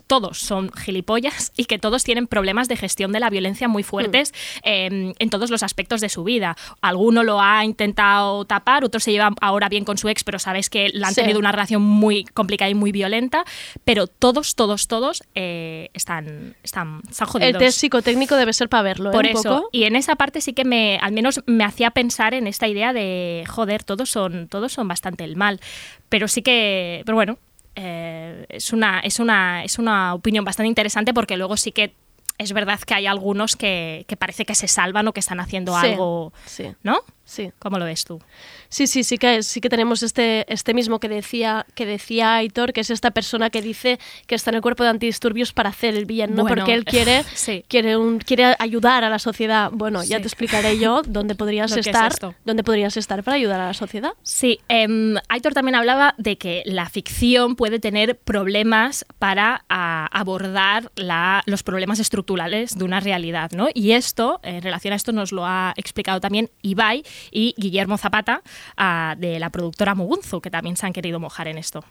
todos 0.07 0.39
son 0.39 0.71
gilipollas 0.73 1.53
y 1.57 1.67
que 1.67 1.79
todos 1.79 2.03
tienen 2.05 2.27
problemas 2.27 2.69
de 2.69 2.77
gestión 2.77 3.13
de 3.13 3.21
la 3.21 3.29
violencia 3.31 3.69
muy 3.69 3.83
fuertes 3.83 4.33
mm. 4.33 4.59
eh, 4.69 5.13
en 5.19 5.31
todos 5.31 5.51
los 5.51 5.63
aspectos 5.63 6.01
de 6.01 6.09
su 6.09 6.25
vida. 6.25 6.57
Alguno 6.81 7.23
lo 7.23 7.41
ha 7.41 7.65
intentado 7.65 8.45
tapar, 8.47 8.85
otro 8.85 8.99
se 9.01 9.13
lleva 9.13 9.33
ahora 9.41 9.69
bien 9.69 9.85
con 9.85 9.99
su 9.99 10.09
ex, 10.09 10.25
pero 10.25 10.39
sabes 10.39 10.71
que 10.71 10.91
han 11.05 11.15
Sí. 11.15 11.21
tenido 11.21 11.39
una 11.39 11.53
relación 11.53 11.83
muy 11.83 12.25
complicada 12.25 12.71
y 12.71 12.75
muy 12.75 12.93
violenta, 12.93 13.45
pero 13.85 14.07
todos, 14.07 14.55
todos, 14.55 14.89
todos 14.89 15.23
eh, 15.35 15.91
están, 15.95 16.57
están, 16.63 17.03
están 17.11 17.29
jodidos. 17.29 17.51
El 17.55 17.59
test 17.59 17.79
psicotécnico 17.79 18.37
debe 18.37 18.53
ser 18.53 18.69
para 18.69 18.83
verlo, 18.83 19.11
¿eh? 19.11 19.13
Por 19.13 19.25
Un 19.27 19.31
eso, 19.33 19.43
poco. 19.43 19.69
y 19.73 19.85
en 19.85 19.97
esa 19.97 20.17
parte 20.17 20.41
sí 20.41 20.53
que 20.55 20.65
me, 20.65 20.99
al 21.03 21.13
menos 21.13 21.43
me 21.47 21.65
hacía 21.65 21.91
pensar 21.91 22.35
en 22.35 22.47
esta 22.47 22.69
idea 22.69 22.93
de, 22.93 23.45
joder, 23.49 23.85
todos 23.85 24.09
son, 24.11 24.49
todos 24.49 24.73
son 24.73 24.89
bastante 24.89 25.25
el 25.25 25.37
mal. 25.37 25.61
Pero 26.09 26.27
sí 26.27 26.41
que, 26.43 27.03
pero 27.05 27.17
bueno, 27.17 27.39
eh, 27.79 28.47
es, 28.49 28.73
una, 28.73 29.01
es, 29.01 29.21
una, 29.21 29.63
es 29.65 29.79
una 29.79 30.15
opinión 30.15 30.45
bastante 30.45 30.69
interesante 30.69 31.15
porque 31.15 31.37
luego 31.37 31.57
sí 31.57 31.71
que 31.73 31.95
es 32.39 32.53
verdad 32.53 32.79
que 32.81 32.95
hay 32.95 33.07
algunos 33.07 33.57
que, 33.57 34.05
que 34.09 34.17
parece 34.17 34.45
que 34.45 34.55
se 34.55 34.69
salvan 34.69 35.07
o 35.09 35.13
que 35.13 35.21
están 35.21 35.41
haciendo 35.41 35.73
Sí, 35.81 35.87
algo, 35.87 36.33
sí. 36.47 36.73
¿no? 36.83 37.01
Sí. 37.29 37.53
¿Cómo 37.59 37.79
lo 37.79 37.85
ves 37.85 38.07
tú? 38.07 38.23
Sí, 38.71 38.87
sí, 38.87 39.05
sí 39.05 39.19
que, 39.19 39.43
sí 39.43 39.61
que 39.61 39.69
tenemos 39.69 40.03
este, 40.03 40.51
este 40.51 40.73
mismo 40.73 40.99
que 40.99 41.11
decía, 41.11 41.67
que 41.75 41.85
decía 41.85 42.37
Aitor, 42.37 42.73
que 42.73 42.81
es 42.81 42.89
esta 42.89 43.11
persona 43.11 43.51
que 43.51 43.61
dice 43.61 43.99
que 44.27 44.35
está 44.35 44.51
en 44.51 44.57
el 44.57 44.63
cuerpo 44.63 44.83
de 44.83 44.89
antidisturbios 44.89 45.53
para 45.53 45.69
hacer 45.69 45.95
el 45.95 46.07
bien, 46.07 46.35
¿no? 46.35 46.43
Bueno, 46.43 46.57
Porque 46.57 46.73
él 46.73 46.87
quiere, 46.87 47.25
sí. 47.35 47.65
quiere, 47.69 47.99
un, 47.99 48.19
quiere 48.19 48.57
ayudar 48.59 49.05
a 49.05 49.11
la 49.11 49.19
sociedad. 49.19 49.71
Bueno, 49.71 50.03
ya 50.05 50.21
te 50.21 50.27
explicaré 50.27 50.79
yo 50.79 51.03
dónde 51.07 51.35
podrías 51.35 51.71
es 51.77 51.87
estar, 51.87 52.13
dónde 52.47 52.65
podrías 52.65 52.97
estar 52.97 53.23
para 53.23 53.37
ayudar 53.37 53.61
a 53.61 53.67
la 53.67 53.75
sociedad. 53.75 54.13
Sí, 54.23 54.61
em, 54.69 55.17
Aitor 55.29 55.53
también 55.53 55.75
hablaba 55.75 56.15
de 56.17 56.39
que 56.39 56.63
la 56.65 56.89
ficción 56.89 57.57
puede 57.57 57.79
tener 57.79 58.17
problemas 58.19 59.05
para 59.19 59.65
a, 59.69 60.07
abordar 60.19 60.91
la- 60.97 61.43
los 61.45 61.63
problemas 61.63 61.99
estructurales 61.99 62.79
de 62.79 62.85
una 62.85 63.01
realidad, 63.01 63.51
¿no? 63.53 63.69
Y 63.75 63.93
esto, 63.93 64.41
en 64.43 64.63
relación 64.63 64.95
a 64.95 64.97
esto, 64.97 65.13
nos 65.13 65.31
lo 65.31 65.45
ha 65.45 65.75
explicado 65.77 66.21
también 66.21 66.49
Ibai 66.63 67.03
y 67.31 67.55
Guillermo 67.57 67.99
Zapata, 67.99 68.43
ah, 68.77 69.15
de 69.19 69.39
la 69.39 69.51
productora 69.51 69.95
Mugunzu, 69.95 70.41
que 70.41 70.51
también 70.51 70.77
se 70.77 70.87
han 70.87 70.93
querido 70.93 71.21
mojar 71.21 71.49
en 71.49 71.59
esto. 71.59 71.85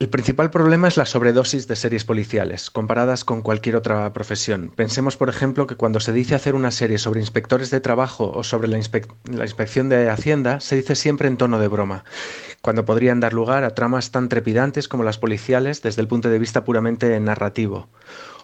El 0.00 0.10
principal 0.10 0.48
problema 0.52 0.86
es 0.86 0.96
la 0.96 1.06
sobredosis 1.06 1.66
de 1.66 1.74
series 1.74 2.04
policiales, 2.04 2.70
comparadas 2.70 3.24
con 3.24 3.42
cualquier 3.42 3.74
otra 3.74 4.12
profesión. 4.12 4.70
Pensemos, 4.76 5.16
por 5.16 5.28
ejemplo, 5.28 5.66
que 5.66 5.74
cuando 5.74 5.98
se 5.98 6.12
dice 6.12 6.36
hacer 6.36 6.54
una 6.54 6.70
serie 6.70 6.98
sobre 6.98 7.18
inspectores 7.18 7.70
de 7.70 7.80
trabajo 7.80 8.30
o 8.32 8.44
sobre 8.44 8.68
la, 8.68 8.78
la 9.24 9.44
inspección 9.44 9.88
de 9.88 10.08
Hacienda, 10.08 10.60
se 10.60 10.76
dice 10.76 10.94
siempre 10.94 11.26
en 11.26 11.36
tono 11.36 11.58
de 11.58 11.66
broma, 11.66 12.04
cuando 12.62 12.84
podrían 12.84 13.18
dar 13.18 13.32
lugar 13.32 13.64
a 13.64 13.74
tramas 13.74 14.12
tan 14.12 14.28
trepidantes 14.28 14.86
como 14.86 15.02
las 15.02 15.18
policiales 15.18 15.82
desde 15.82 16.00
el 16.00 16.06
punto 16.06 16.28
de 16.28 16.38
vista 16.38 16.62
puramente 16.62 17.18
narrativo. 17.18 17.88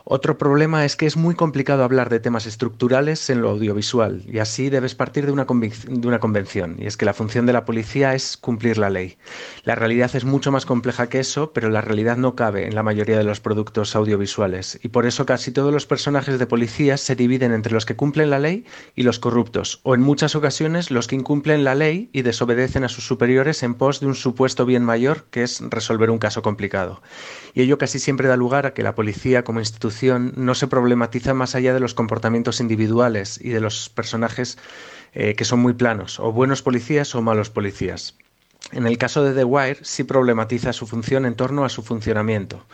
Otro 0.06 0.36
problema 0.36 0.84
es 0.84 0.96
que 0.96 1.06
es 1.06 1.16
muy 1.16 1.34
complicado 1.34 1.82
hablar 1.82 2.10
de 2.10 2.20
temas 2.20 2.44
estructurales 2.44 3.30
en 3.30 3.40
lo 3.40 3.48
audiovisual 3.48 4.22
y 4.30 4.38
así 4.38 4.68
debes 4.68 4.94
partir 4.94 5.24
de 5.24 5.32
una, 5.32 5.46
de 5.46 6.06
una, 6.06 6.18
convención 6.18 6.76
y 6.78 6.84
es 6.84 6.98
que 6.98 7.06
la 7.06 7.14
función 7.14 7.46
de 7.46 7.54
la 7.54 7.64
policía 7.64 8.14
es 8.14 8.36
cumplir 8.36 8.76
la 8.76 8.90
ley. 8.90 9.16
La 9.62 9.76
realidad 9.76 10.14
es 10.14 10.26
mucho 10.26 10.52
más 10.52 10.66
compleja 10.66 11.08
que 11.08 11.20
eso, 11.20 11.54
pero 11.54 11.70
la 11.70 11.80
realidad 11.80 12.18
no 12.18 12.36
cabe 12.36 12.66
en 12.66 12.74
la 12.74 12.82
mayoría 12.82 13.16
de 13.16 13.24
los 13.24 13.40
productos 13.40 13.96
audiovisuales 13.96 14.78
y 14.82 14.88
por 14.88 15.06
eso 15.06 15.24
casi 15.24 15.52
todos 15.52 15.72
los 15.72 15.86
personajes 15.86 16.38
de 16.38 16.46
policías 16.46 17.00
se 17.00 17.16
dividen 17.16 17.52
entre 17.52 17.72
los 17.72 17.86
que 17.86 17.96
cumplen 17.96 18.28
la 18.28 18.38
ley 18.38 18.66
y 18.94 19.04
los 19.04 19.18
corruptos 19.18 19.80
o 19.84 19.94
en 19.94 20.02
muchas 20.02 20.34
ocasiones 20.34 20.90
los 20.90 21.06
que 21.08 21.16
incumplen 21.16 21.64
la 21.64 21.74
ley 21.74 22.10
y 22.12 22.20
desobedecen 22.20 22.84
a 22.84 22.90
sus 22.90 23.06
superiores 23.06 23.62
en 23.62 23.72
pos 23.72 24.00
de 24.00 24.06
un 24.06 24.14
supuesto 24.14 24.66
bien 24.66 24.84
mayor 24.84 25.24
que 25.30 25.44
es 25.44 25.62
resolver 25.62 26.10
un 26.10 26.18
caso 26.18 26.42
complicado. 26.42 27.00
Y 27.54 27.62
ello 27.62 27.78
casi 27.78 27.98
siempre 27.98 28.28
da 28.28 28.36
lugar 28.36 28.66
a 28.66 28.74
que 28.74 28.82
la 28.82 28.94
policía 28.94 29.44
como 29.44 29.60
institución 29.60 29.93
no 30.02 30.54
se 30.54 30.66
problematiza 30.66 31.34
más 31.34 31.54
allá 31.54 31.74
de 31.74 31.80
los 31.80 31.94
comportamientos 31.94 32.60
individuales 32.60 33.38
y 33.40 33.50
de 33.50 33.60
los 33.60 33.88
personajes 33.88 34.58
eh, 35.12 35.34
que 35.34 35.44
son 35.44 35.60
muy 35.60 35.74
planos, 35.74 36.18
o 36.18 36.32
buenos 36.32 36.62
policías 36.62 37.14
o 37.14 37.22
malos 37.22 37.50
policías. 37.50 38.16
En 38.72 38.86
el 38.86 38.98
caso 38.98 39.22
de 39.22 39.34
The 39.34 39.44
Wire 39.44 39.78
sí 39.82 40.04
problematiza 40.04 40.72
su 40.72 40.86
función 40.86 41.26
en 41.26 41.36
torno 41.36 41.64
a 41.64 41.68
su 41.68 41.82
funcionamiento. 41.82 42.64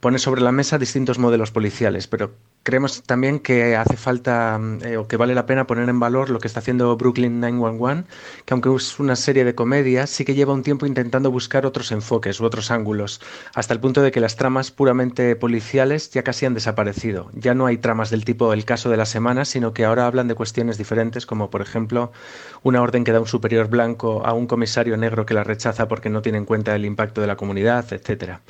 Pone 0.00 0.20
sobre 0.20 0.42
la 0.42 0.52
mesa 0.52 0.78
distintos 0.78 1.18
modelos 1.18 1.50
policiales, 1.50 2.06
pero 2.06 2.30
creemos 2.62 3.02
también 3.02 3.40
que 3.40 3.74
hace 3.74 3.96
falta 3.96 4.60
eh, 4.82 4.96
o 4.96 5.08
que 5.08 5.16
vale 5.16 5.34
la 5.34 5.44
pena 5.44 5.66
poner 5.66 5.88
en 5.88 5.98
valor 5.98 6.30
lo 6.30 6.38
que 6.38 6.46
está 6.46 6.60
haciendo 6.60 6.96
Brooklyn 6.96 7.40
911, 7.40 8.04
que 8.44 8.54
aunque 8.54 8.72
es 8.76 9.00
una 9.00 9.16
serie 9.16 9.44
de 9.44 9.56
comedias, 9.56 10.08
sí 10.08 10.24
que 10.24 10.36
lleva 10.36 10.52
un 10.52 10.62
tiempo 10.62 10.86
intentando 10.86 11.32
buscar 11.32 11.66
otros 11.66 11.90
enfoques 11.90 12.38
u 12.38 12.44
otros 12.44 12.70
ángulos, 12.70 13.20
hasta 13.54 13.74
el 13.74 13.80
punto 13.80 14.00
de 14.00 14.12
que 14.12 14.20
las 14.20 14.36
tramas 14.36 14.70
puramente 14.70 15.34
policiales 15.34 16.12
ya 16.12 16.22
casi 16.22 16.46
han 16.46 16.54
desaparecido. 16.54 17.32
Ya 17.32 17.54
no 17.54 17.66
hay 17.66 17.78
tramas 17.78 18.10
del 18.10 18.24
tipo 18.24 18.52
el 18.52 18.64
caso 18.64 18.90
de 18.90 18.98
la 18.98 19.06
semana, 19.06 19.44
sino 19.44 19.72
que 19.72 19.84
ahora 19.84 20.06
hablan 20.06 20.28
de 20.28 20.36
cuestiones 20.36 20.78
diferentes, 20.78 21.26
como 21.26 21.50
por 21.50 21.60
ejemplo 21.60 22.12
una 22.62 22.82
orden 22.82 23.02
que 23.02 23.10
da 23.10 23.18
un 23.18 23.26
superior 23.26 23.66
blanco 23.68 24.24
a 24.24 24.32
un 24.32 24.46
comisario 24.46 24.96
negro 24.96 25.26
que 25.26 25.34
la 25.34 25.42
rechaza 25.42 25.88
porque 25.88 26.08
no 26.08 26.22
tiene 26.22 26.38
en 26.38 26.44
cuenta 26.44 26.76
el 26.76 26.84
impacto 26.84 27.20
de 27.20 27.26
la 27.26 27.34
comunidad, 27.34 27.92
etcétera. 27.92 28.42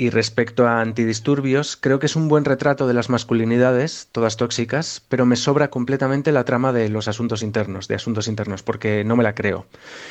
Y 0.00 0.10
respecto 0.10 0.68
a 0.68 0.80
antidisturbios, 0.80 1.76
creo 1.76 1.98
que 1.98 2.06
es 2.06 2.14
un 2.14 2.28
buen 2.28 2.44
retrato 2.44 2.86
de 2.86 2.94
las 2.94 3.10
masculinidades, 3.10 4.06
todas 4.12 4.36
tóxicas, 4.36 5.02
pero 5.08 5.26
me 5.26 5.34
sobra 5.34 5.70
completamente 5.70 6.30
la 6.30 6.44
trama 6.44 6.72
de 6.72 6.88
los 6.88 7.08
asuntos 7.08 7.42
internos, 7.42 7.88
de 7.88 7.96
asuntos 7.96 8.28
internos, 8.28 8.62
porque 8.62 9.02
no 9.02 9.16
me 9.16 9.24
la 9.24 9.34
creo. 9.34 9.66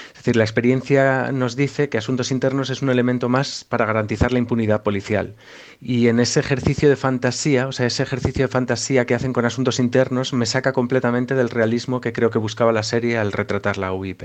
Es 0.10 0.16
decir, 0.16 0.36
la 0.36 0.44
experiencia 0.44 1.32
nos 1.32 1.56
dice 1.56 1.88
que 1.88 1.98
asuntos 1.98 2.32
internos 2.32 2.70
es 2.70 2.82
un 2.82 2.90
elemento 2.90 3.30
más 3.30 3.64
para 3.64 3.86
garantizar 3.86 4.34
la 4.34 4.40
impunidad 4.40 4.84
policial. 4.84 5.36
Y 5.80 6.10
en 6.10 6.20
ese 6.20 6.42
ejercicio 6.42 6.90
de 6.90 6.98
fantasía, 6.98 7.70
o 7.70 7.72
sea, 7.72 7.86
ese 7.86 8.04
ejercicio 8.04 8.44
de 8.44 8.52
fantasía 8.52 9.06
que 9.06 9.16
hacen 9.16 9.32
con 9.32 9.46
asuntos 9.46 9.80
internos, 9.80 10.34
me 10.34 10.48
saca 10.48 10.74
completamente 10.74 11.34
del 11.34 11.50
realismo 11.50 12.02
que 12.02 12.12
creo 12.12 12.30
que 12.30 12.40
buscaba 12.40 12.74
la 12.74 12.84
serie 12.84 13.18
al 13.18 13.32
retratar 13.32 13.78
la 13.78 13.94
UIP. 13.94 14.24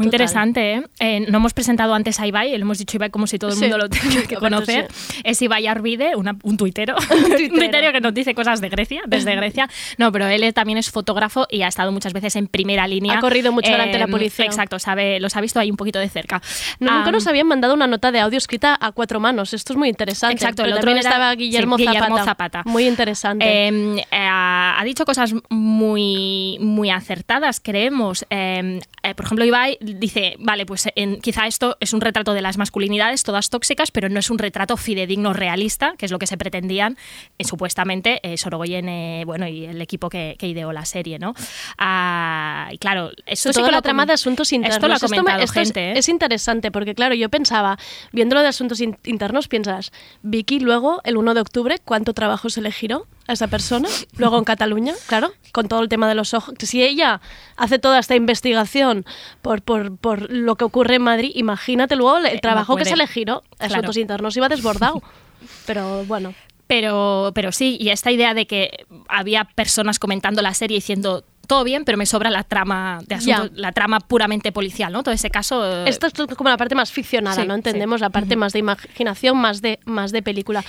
Muy 0.00 0.06
interesante, 0.06 0.74
¿eh? 0.74 0.82
¿eh? 0.98 1.26
No 1.28 1.38
hemos 1.38 1.52
presentado 1.52 1.92
antes 1.94 2.18
a 2.20 2.26
Ibai, 2.26 2.50
le 2.50 2.56
hemos 2.56 2.78
dicho 2.78 2.96
Ibai 2.96 3.10
como 3.10 3.26
si 3.26 3.38
todo 3.38 3.52
el 3.52 3.58
mundo 3.58 3.76
lo 3.76 3.88
tenga 3.90 4.22
que 4.22 4.36
conocer. 4.36 4.88
Es 5.24 5.42
Ibai 5.42 5.66
Arvide, 5.66 6.12
un 6.16 6.56
tuitero, 6.56 6.96
un 7.10 7.48
tuitero 7.50 7.92
que 7.92 8.00
nos 8.00 8.14
dice 8.14 8.34
cosas 8.34 8.60
de 8.60 8.68
Grecia, 8.70 9.02
desde 9.06 9.36
Grecia. 9.36 9.68
No, 9.98 10.10
pero 10.10 10.26
él 10.26 10.54
también 10.54 10.78
es 10.78 10.90
fotógrafo 10.90 11.46
y 11.50 11.62
ha 11.62 11.68
estado 11.68 11.92
muchas 11.92 12.12
veces 12.12 12.36
en 12.36 12.46
primera 12.46 12.86
línea. 12.86 13.18
Ha 13.18 13.20
corrido 13.20 13.52
mucho 13.52 13.70
delante 13.70 13.92
de 13.92 13.98
la 13.98 14.08
policía. 14.08 14.46
Exacto, 14.46 14.78
sabe, 14.78 15.20
los 15.20 15.36
ha 15.36 15.40
visto 15.40 15.60
ahí 15.60 15.70
un 15.70 15.76
poquito 15.76 15.98
de 15.98 16.08
cerca. 16.08 16.40
nunca 16.78 17.12
nos 17.12 17.26
habían 17.26 17.46
mandado 17.46 17.74
una 17.74 17.86
nota 17.86 18.10
de 18.10 18.20
audio 18.20 18.38
escrita 18.38 18.76
a 18.80 18.92
cuatro 18.92 19.20
manos. 19.20 19.52
Esto 19.52 19.74
es 19.74 19.76
muy 19.76 19.90
interesante. 19.90 20.34
Exacto, 20.34 20.64
el 20.64 20.72
otro 20.72 20.80
también 20.80 20.98
estaba 20.98 21.34
Guillermo, 21.34 21.76
Zapata. 22.24 22.62
Muy 22.64 22.86
interesante. 22.86 23.66
Em, 23.66 23.98
eh, 23.98 24.04
ha 24.12 24.82
dicho 24.84 25.04
cosas 25.04 25.34
muy, 25.48 26.56
muy 26.60 26.90
acertadas, 26.90 27.60
creemos. 27.60 28.24
Em, 28.30 28.80
eh, 29.02 29.14
por 29.14 29.26
ejemplo, 29.26 29.44
Ibai 29.44 29.78
dice, 29.94 30.36
vale, 30.38 30.66
pues 30.66 30.88
en, 30.94 31.20
quizá 31.20 31.46
esto 31.46 31.76
es 31.80 31.92
un 31.92 32.00
retrato 32.00 32.34
de 32.34 32.42
las 32.42 32.58
masculinidades, 32.58 33.22
todas 33.22 33.50
tóxicas, 33.50 33.90
pero 33.90 34.08
no 34.08 34.18
es 34.18 34.30
un 34.30 34.38
retrato 34.38 34.76
fidedigno 34.76 35.32
realista, 35.32 35.94
que 35.96 36.06
es 36.06 36.12
lo 36.12 36.18
que 36.18 36.26
se 36.26 36.36
pretendían 36.36 36.96
eh, 37.38 37.44
supuestamente 37.44 38.20
eh, 38.22 38.36
Sorogoyen 38.36 38.88
eh, 38.88 39.22
bueno, 39.26 39.46
y 39.46 39.64
el 39.64 39.80
equipo 39.80 40.08
que, 40.08 40.36
ideó 40.40 40.72
la 40.72 40.84
serie, 40.84 41.18
¿no? 41.18 41.34
Ah, 41.78 42.70
y 42.72 42.78
claro, 42.78 43.10
esto 43.26 43.52
sí 43.52 43.60
la 43.70 43.82
trama 43.82 44.04
de 44.04 44.14
asuntos 44.14 44.52
internos. 44.52 44.76
Esto 44.76 44.88
lo 44.88 44.94
ha 44.94 44.98
comentado 44.98 45.46
gente, 45.46 45.98
es, 45.98 46.08
interesante, 46.08 46.72
porque 46.72 46.94
claro, 46.94 47.14
yo 47.14 47.28
pensaba, 47.28 47.78
viéndolo 48.12 48.42
de 48.42 48.48
asuntos 48.48 48.80
internos, 48.80 49.48
piensas, 49.48 49.92
Vicky 50.22 50.58
luego, 50.58 51.00
el 51.04 51.16
1 51.16 51.34
de 51.34 51.40
octubre, 51.40 51.76
¿cuánto 51.84 52.14
trabajo 52.14 52.50
se 52.50 52.60
le 52.60 52.72
giró? 52.72 53.06
A 53.26 53.32
esa 53.32 53.48
persona. 53.48 53.88
Luego 54.16 54.38
en 54.38 54.44
Cataluña, 54.44 54.94
claro, 55.06 55.32
con 55.52 55.68
todo 55.68 55.82
el 55.82 55.88
tema 55.88 56.08
de 56.08 56.14
los 56.14 56.34
ojos. 56.34 56.54
Si 56.60 56.82
ella 56.82 57.20
hace 57.56 57.78
toda 57.78 57.98
esta 57.98 58.14
investigación 58.14 59.04
por, 59.42 59.62
por, 59.62 59.96
por 59.96 60.30
lo 60.30 60.56
que 60.56 60.64
ocurre 60.64 60.96
en 60.96 61.02
Madrid, 61.02 61.32
imagínate 61.34 61.96
luego 61.96 62.18
el 62.18 62.26
eh, 62.26 62.38
trabajo 62.40 62.76
que 62.76 62.84
se 62.84 62.96
le 62.96 63.06
giró 63.06 63.42
a 63.58 63.66
asuntos 63.66 63.96
internos. 63.96 64.36
Iba 64.36 64.48
desbordado. 64.48 65.02
Pero 65.66 66.04
bueno. 66.04 66.34
Pero, 66.66 67.32
pero 67.34 67.50
sí, 67.50 67.76
y 67.80 67.88
esta 67.88 68.12
idea 68.12 68.32
de 68.32 68.46
que 68.46 68.86
había 69.08 69.42
personas 69.42 69.98
comentando 69.98 70.40
la 70.40 70.54
serie 70.54 70.76
diciendo 70.76 71.24
todo 71.50 71.64
bien, 71.64 71.84
pero 71.84 71.98
me 71.98 72.06
sobra 72.06 72.30
la 72.30 72.44
trama 72.44 73.00
de 73.08 73.16
asunto, 73.16 73.50
la 73.56 73.72
trama 73.72 73.98
puramente 73.98 74.52
policial, 74.52 74.92
¿no? 74.92 75.02
Todo 75.02 75.12
ese 75.12 75.30
caso. 75.30 75.84
Eh, 75.84 75.88
Esto 75.88 76.06
es 76.06 76.12
como 76.36 76.48
la 76.48 76.56
parte 76.56 76.76
más 76.76 76.92
ficcionada, 76.92 77.44
¿no? 77.44 77.56
Entendemos 77.56 78.00
la 78.00 78.10
parte 78.10 78.36
más 78.36 78.52
de 78.52 78.60
imaginación, 78.60 79.36
más 79.36 79.60
de, 79.60 79.80
más 79.84 80.12
de 80.12 80.22
película. 80.22 80.62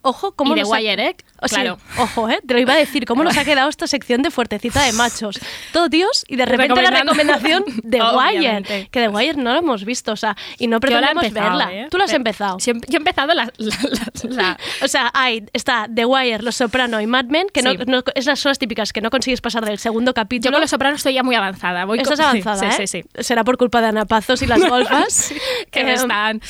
Ojo, 0.00 0.32
cómo. 0.32 0.56
Y 0.56 0.60
de 0.60 0.64
Wire, 0.64 1.06
¿eh? 1.06 1.16
claro. 1.38 1.76
ojo, 1.98 2.30
¿eh? 2.30 2.40
Te 2.46 2.54
lo 2.54 2.60
iba 2.60 2.72
a 2.72 2.78
decir, 2.78 3.04
cómo 3.04 3.22
nos 3.24 3.36
ha 3.36 3.44
quedado 3.44 3.68
esta 3.68 3.86
sección 3.86 4.22
de 4.22 4.30
fuertecita 4.30 4.82
de 4.84 4.94
machos. 4.94 5.38
Todo 5.70 5.90
Dios, 5.90 6.24
y 6.26 6.36
de 6.36 6.46
repente 6.46 6.80
la 6.80 6.90
recomendación 6.90 7.64
de 7.82 8.00
Wire. 8.16 8.88
Que 8.90 9.00
de 9.00 9.08
Wire 9.08 9.36
no 9.36 9.52
lo 9.52 9.58
hemos 9.58 9.84
visto, 9.84 10.12
o 10.12 10.16
sea, 10.16 10.34
y 10.56 10.66
no 10.66 10.80
pretendemos 10.80 11.30
verla. 11.30 11.74
¿eh? 11.74 11.88
Tú 11.90 11.98
lo 11.98 12.04
has 12.04 12.12
empezado. 12.14 12.56
Yo 12.56 12.72
he 12.72 12.96
empezado 12.96 13.34
la, 13.34 13.52
O 14.82 14.88
sea, 14.88 15.10
hay, 15.12 15.44
está 15.52 15.90
The 15.94 16.06
Wire, 16.06 16.42
Los 16.42 16.56
Soprano 16.56 17.02
y 17.02 17.06
Mad 17.06 17.26
Men, 17.26 17.48
que 17.52 17.60
no, 17.60 17.74
no, 17.86 18.02
esas 18.14 18.40
son 18.40 18.48
las 18.48 18.58
típicas 18.58 18.94
que 18.94 19.02
no 19.02 19.10
consigues 19.10 19.42
pasar 19.42 19.66
del 19.66 19.78
segundo 19.78 20.14
capítulo 20.14 20.21
yo 20.30 20.50
con 20.50 20.60
Los 20.60 20.70
Sopranos 20.70 20.98
estoy 20.98 21.14
ya 21.14 21.22
muy 21.22 21.34
avanzada. 21.34 21.84
Voy 21.84 21.98
Estás 21.98 22.20
avanzada, 22.20 22.68
¿eh? 22.68 22.86
Sí, 22.86 22.86
sí, 22.86 23.04
Será 23.18 23.44
por 23.44 23.56
culpa 23.56 23.80
de 23.80 23.88
Ana 23.88 24.04
Pazos 24.04 24.42
y 24.42 24.46
las 24.46 24.60
golfas 24.68 25.32
que 25.70 25.84
me 25.84 25.94
están... 25.94 26.40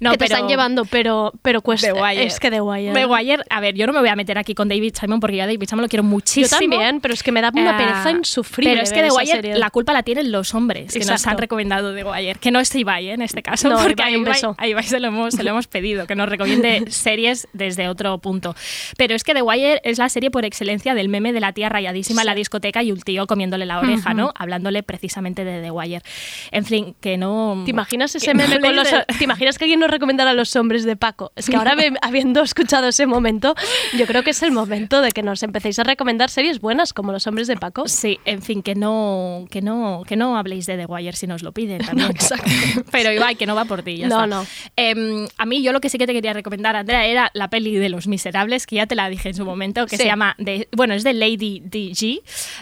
No, 0.00 0.12
que 0.12 0.18
te 0.18 0.24
están 0.26 0.48
llevando, 0.48 0.84
pero, 0.84 1.32
pero 1.42 1.62
cuesta. 1.62 1.88
Es 2.12 2.40
que 2.40 2.50
The 2.50 2.60
Wire. 2.60 3.06
Wire, 3.06 3.44
a 3.50 3.60
ver, 3.60 3.74
yo 3.74 3.86
no 3.86 3.92
me 3.92 4.00
voy 4.00 4.08
a 4.08 4.16
meter 4.16 4.38
aquí 4.38 4.54
con 4.54 4.68
David 4.68 4.94
Simon 4.98 5.20
porque 5.20 5.36
yo 5.36 5.44
a 5.44 5.46
David 5.46 5.68
Simon 5.68 5.82
lo 5.82 5.88
quiero 5.88 6.02
muchísimo. 6.02 6.46
Yo 6.46 6.58
también, 6.58 7.00
pero 7.00 7.14
es 7.14 7.22
que 7.22 7.32
me 7.32 7.40
da 7.40 7.50
una 7.52 7.76
pereza 7.76 8.10
uh, 8.10 8.16
insufrible 8.16 8.72
Pero 8.72 8.82
es 8.82 8.92
que 8.92 9.02
The 9.02 9.10
Wire, 9.10 9.58
la 9.58 9.70
culpa 9.70 9.92
la 9.92 10.02
tienen 10.02 10.30
los 10.30 10.54
hombres 10.54 10.92
que 10.92 11.04
nos 11.04 11.26
han 11.26 11.38
recomendado 11.38 11.94
The 11.94 12.04
Wire. 12.04 12.38
Que 12.38 12.50
no 12.50 12.60
es 12.60 12.74
Ibai, 12.74 13.08
¿eh? 13.08 13.12
en 13.14 13.22
este 13.22 13.42
caso, 13.42 13.68
no, 13.68 13.78
porque 13.82 14.02
a 14.02 14.10
Ibai, 14.10 14.84
se, 14.84 15.00
lo 15.00 15.08
hemos, 15.08 15.34
se 15.34 15.42
lo 15.42 15.50
hemos 15.50 15.66
pedido, 15.66 16.06
que 16.06 16.14
nos 16.14 16.28
recomiende 16.28 16.84
series 16.90 17.48
desde 17.52 17.88
otro 17.88 18.18
punto. 18.18 18.54
Pero 18.96 19.14
es 19.14 19.24
que 19.24 19.34
The 19.34 19.42
Wire 19.42 19.80
es 19.84 19.98
la 19.98 20.08
serie 20.08 20.30
por 20.30 20.44
excelencia 20.44 20.94
del 20.94 21.08
meme 21.08 21.32
de 21.32 21.40
la 21.40 21.52
tía 21.52 21.68
rayadísima 21.68 22.22
en 22.22 22.26
la 22.26 22.34
discoteca 22.34 22.82
y 22.82 22.92
un 22.92 23.00
tío 23.08 23.26
comiéndole 23.26 23.64
la 23.64 23.78
oreja. 23.78 24.14
Hablándole 24.34 24.82
precisamente 24.82 25.42
de 25.42 25.62
The 25.62 25.70
Wire. 25.70 26.02
En 26.50 26.66
fin, 26.66 26.94
que 27.00 27.16
no... 27.16 27.62
¿Te 27.64 27.70
imaginas 27.70 28.14
ese 28.14 28.34
meme 28.34 28.60
con 28.60 28.76
los... 28.76 28.86
¿Te 28.86 29.24
imaginas 29.24 29.56
que 29.56 29.64
alguien 29.64 29.80
nos 29.80 29.90
recomendara 29.90 30.32
a 30.32 30.34
los 30.34 30.54
hombres 30.56 30.84
de 30.84 30.94
Paco? 30.94 31.32
Es 31.34 31.48
que 31.48 31.56
ahora, 31.56 31.74
habiendo 32.02 32.42
escuchado 32.42 32.88
ese 32.88 33.06
momento, 33.06 33.54
yo 33.96 34.06
creo 34.06 34.22
que 34.22 34.30
es 34.30 34.42
el 34.42 34.52
momento 34.52 35.00
de 35.00 35.12
que 35.12 35.22
nos 35.22 35.42
empecéis 35.42 35.78
a 35.78 35.84
recomendar 35.84 36.28
series 36.28 36.60
buenas 36.60 36.92
como 36.92 37.10
los 37.10 37.26
hombres 37.26 37.46
de 37.46 37.56
Paco. 37.56 37.88
Sí, 37.88 38.20
en 38.26 38.42
fin, 38.42 38.62
que 38.62 38.74
no, 38.74 39.46
que 39.50 39.62
no, 39.62 40.02
que 40.06 40.16
no 40.16 40.36
habléis 40.36 40.66
de 40.66 40.76
The 40.76 40.84
Wire 40.84 41.16
si 41.16 41.26
nos 41.26 41.42
lo 41.42 41.52
piden 41.52 41.78
también. 41.78 42.12
Pero 42.92 43.10
Ibai, 43.10 43.36
que 43.36 43.46
no 43.46 43.54
va 43.54 43.64
por 43.64 43.82
ti, 43.82 43.96
ya 43.96 44.08
no, 44.08 44.24
está. 44.24 44.26
No, 44.26 44.46
em, 44.76 45.28
a 45.38 45.46
mí 45.46 45.62
yo 45.62 45.72
lo 45.72 45.80
que 45.80 45.88
sí 45.88 45.96
que 45.96 46.06
te 46.06 46.12
quería 46.12 46.34
recomendar, 46.34 46.76
Andrea, 46.76 47.06
era 47.06 47.30
la 47.32 47.48
peli 47.48 47.74
de 47.76 47.88
Los 47.88 48.06
Miserables, 48.06 48.66
que 48.66 48.76
ya 48.76 48.86
te 48.86 48.94
la 48.94 49.08
dije 49.08 49.30
en 49.30 49.34
su 49.34 49.46
momento, 49.46 49.86
que 49.86 49.96
se 49.96 50.04
llama, 50.04 50.34
de, 50.36 50.68
bueno, 50.76 50.92
es 50.92 51.04
de 51.04 51.14
Lady 51.14 51.60
DG. 51.64 52.20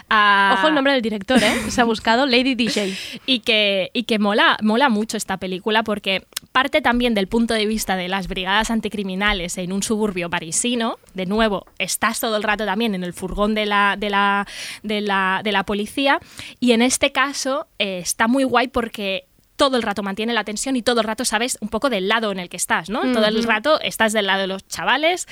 Uh, 0.09 0.36
Ojo 0.53 0.67
el 0.67 0.75
nombre 0.75 0.93
del 0.93 1.01
director 1.01 1.41
¿eh? 1.41 1.69
Se 1.69 1.81
ha 1.81 1.83
buscado 1.83 2.25
Lady 2.25 2.55
DJ. 2.55 2.95
Y 3.25 3.39
que, 3.39 3.89
y 3.93 4.03
que 4.03 4.19
mola, 4.19 4.57
mola 4.61 4.89
mucho 4.89 5.17
esta 5.17 5.37
película 5.37 5.83
porque 5.83 6.25
parte 6.51 6.81
también 6.81 7.13
del 7.13 7.27
punto 7.27 7.53
de 7.53 7.65
vista 7.65 7.95
de 7.95 8.07
las 8.07 8.27
brigadas 8.27 8.71
anticriminales 8.71 9.57
en 9.57 9.73
un 9.73 9.83
suburbio 9.83 10.29
parisino. 10.29 10.97
De 11.13 11.25
nuevo, 11.25 11.65
estás 11.77 12.19
todo 12.19 12.37
el 12.37 12.43
rato 12.43 12.65
también 12.65 12.95
en 12.95 13.03
el 13.03 13.13
furgón 13.13 13.53
de 13.53 13.65
la, 13.65 13.95
de 13.97 14.09
la, 14.09 14.47
de 14.83 15.01
la, 15.01 15.41
de 15.43 15.51
la 15.51 15.63
policía. 15.63 16.19
Y 16.59 16.71
en 16.71 16.81
este 16.81 17.11
caso 17.11 17.67
eh, 17.79 17.99
está 17.99 18.27
muy 18.27 18.43
guay 18.43 18.67
porque 18.67 19.25
todo 19.57 19.75
el 19.75 19.83
rato 19.83 20.03
mantiene 20.03 20.33
la 20.33 20.43
tensión 20.45 20.75
y 20.77 20.81
todo 20.83 21.01
el 21.01 21.07
rato 21.07 21.25
sabes 21.25 21.57
un 21.61 21.67
poco 21.69 21.89
del 21.89 22.07
lado 22.07 22.31
en 22.31 22.39
el 22.39 22.47
que 22.47 22.57
estás, 22.57 22.89
¿no? 22.89 23.01
Todo 23.11 23.25
el 23.25 23.43
rato 23.43 23.81
estás 23.81 24.13
del 24.13 24.27
lado 24.27 24.41
de 24.41 24.47
los 24.47 24.65
chavales, 24.67 25.27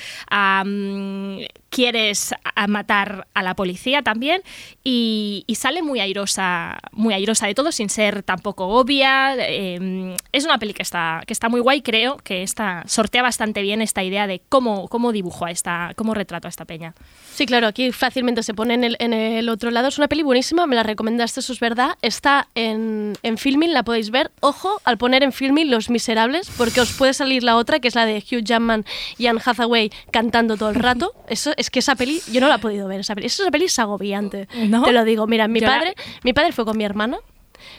quieres 1.70 2.34
a- 2.54 2.66
matar 2.66 3.26
a 3.34 3.42
la 3.42 3.54
policía 3.54 4.02
también 4.02 4.42
y, 4.82 5.44
y 5.46 5.54
sale 5.56 5.82
muy 5.82 6.00
airosa, 6.00 6.78
muy 6.92 7.12
airosa 7.14 7.46
de 7.46 7.54
todo 7.54 7.70
sin 7.72 7.88
ser 7.90 8.22
tampoco 8.22 8.66
obvia. 8.68 9.34
eh, 9.38 10.16
es 10.32 10.44
una 10.44 10.58
peli 10.58 10.72
que 10.72 10.82
está, 10.82 11.22
que 11.26 11.32
está 11.32 11.48
muy 11.48 11.60
guay, 11.60 11.82
creo 11.82 12.16
que 12.18 12.42
esta, 12.42 12.82
sortea 12.86 13.22
bastante 13.22 13.62
bien 13.62 13.82
esta 13.82 14.02
idea 14.02 14.26
de 14.26 14.40
cómo, 14.48 14.88
cómo 14.88 15.12
dibujo 15.12 15.44
a 15.44 15.50
esta, 15.50 15.92
cómo 15.96 16.14
retrato 16.14 16.48
a 16.48 16.50
esta 16.50 16.64
peña. 16.64 16.94
Sí, 17.34 17.46
claro, 17.46 17.66
aquí 17.66 17.92
fácilmente 17.92 18.42
se 18.42 18.54
pone 18.54 18.74
en 18.74 18.84
el, 18.84 18.96
en 18.98 19.12
el 19.12 19.48
otro 19.48 19.70
lado. 19.70 19.88
Es 19.88 19.98
una 19.98 20.08
peli 20.08 20.22
buenísima, 20.22 20.66
me 20.66 20.76
la 20.76 20.82
recomendaste, 20.82 21.40
eso 21.40 21.52
es 21.52 21.60
verdad. 21.60 21.90
Está 22.02 22.48
en, 22.54 23.12
en 23.22 23.38
Filmin, 23.38 23.72
la 23.74 23.82
podéis 23.82 24.10
ver. 24.10 24.15
Ojo 24.40 24.80
al 24.84 24.98
poner 24.98 25.22
en 25.22 25.32
Filmin 25.32 25.70
Los 25.70 25.90
Miserables, 25.90 26.50
porque 26.56 26.80
os 26.80 26.92
puede 26.92 27.14
salir 27.14 27.42
la 27.42 27.56
otra, 27.56 27.80
que 27.80 27.88
es 27.88 27.94
la 27.94 28.06
de 28.06 28.18
Hugh 28.18 28.42
Jackman 28.44 28.84
y 29.18 29.26
Anne 29.26 29.40
Hathaway 29.44 29.90
cantando 30.10 30.56
todo 30.56 30.70
el 30.70 30.74
rato. 30.76 31.12
Eso 31.28 31.52
es 31.56 31.70
que 31.70 31.78
esa 31.80 31.94
peli, 31.94 32.20
yo 32.32 32.40
no 32.40 32.48
la 32.48 32.56
he 32.56 32.58
podido 32.58 32.88
ver, 32.88 33.00
esa 33.00 33.14
peli. 33.14 33.26
Esa 33.26 33.50
peli 33.50 33.66
es 33.66 33.78
agobiante. 33.78 34.48
¿No? 34.68 34.82
Te 34.82 34.92
lo 34.92 35.04
digo, 35.04 35.26
mira, 35.26 35.48
mi 35.48 35.60
Yo 35.60 35.66
la- 35.66 35.78
padre, 35.78 35.94
mi 36.24 36.32
padre 36.32 36.52
fue 36.52 36.64
con 36.64 36.76
mi 36.76 36.84
hermano, 36.84 37.18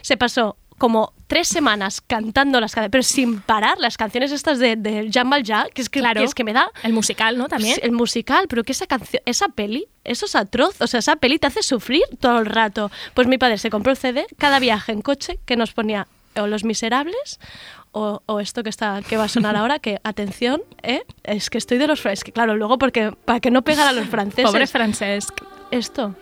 se 0.02 0.18
pasó 0.18 0.58
como 0.78 1.12
tres 1.26 1.48
semanas 1.48 2.02
cantando 2.02 2.62
las 2.62 2.74
canciones, 2.76 2.92
pero 2.92 3.02
sin 3.04 3.42
parar, 3.42 3.80
las 3.80 3.98
canciones 3.98 4.32
estas 4.32 4.60
de, 4.60 4.76
de 4.76 5.10
Jean 5.10 5.28
Valjean, 5.28 5.70
que 5.74 5.82
es 5.82 5.90
que, 5.90 6.02
Claro. 6.02 6.20
que 6.22 6.26
es 6.26 6.36
que 6.36 6.44
me 6.44 6.54
da... 6.54 6.70
El 6.84 6.94
musical, 6.94 7.36
¿no? 7.36 7.48
También. 7.48 7.80
El 7.82 7.94
musical, 7.94 8.46
pero 8.48 8.64
que 8.64 8.74
esa 8.74 8.86
canción, 8.86 9.24
esa 9.26 9.48
peli, 9.48 9.88
eso 10.04 10.28
es 10.28 10.36
atroz. 10.36 10.80
O 10.80 10.86
sea, 10.86 11.00
esa 11.00 11.16
peli 11.16 11.40
te 11.40 11.48
hace 11.48 11.64
sufrir 11.64 12.04
todo 12.20 12.38
el 12.38 12.46
rato. 12.46 12.92
Pues 13.16 13.28
mi 13.28 13.40
padre 13.40 13.58
se 13.58 13.72
compró 13.72 13.92
el 13.92 13.98
CD 13.98 14.28
cada 14.38 14.60
viaje 14.60 14.92
en 14.92 15.02
coche 15.02 15.40
que 15.48 15.56
nos 15.56 15.74
ponía 15.74 16.06
o 16.44 16.48
Los 16.48 16.64
Miserables 16.64 17.40
o, 17.92 18.22
o 18.26 18.40
esto 18.40 18.64
que 18.64 18.70
está 18.70 19.02
que 19.02 19.18
va 19.18 19.26
a 19.26 19.30
sonar 19.30 19.56
ahora, 19.56 19.80
que 19.80 20.00
atención, 20.04 20.62
¿eh? 20.84 21.04
es 21.24 21.50
que 21.50 21.58
estoy 21.58 21.78
de 21.78 21.88
los 21.88 22.02
franceses. 22.02 22.34
Claro, 22.34 22.56
luego 22.56 22.78
porque 22.78 23.12
para 23.26 23.40
que 23.40 23.52
no 23.52 23.64
pegara 23.64 23.90
a 23.90 23.94
los 23.94 24.08
franceses. 24.08 24.46
Pobre 24.46 24.68
Francesc. 24.68 25.34
Esto. 25.72 26.16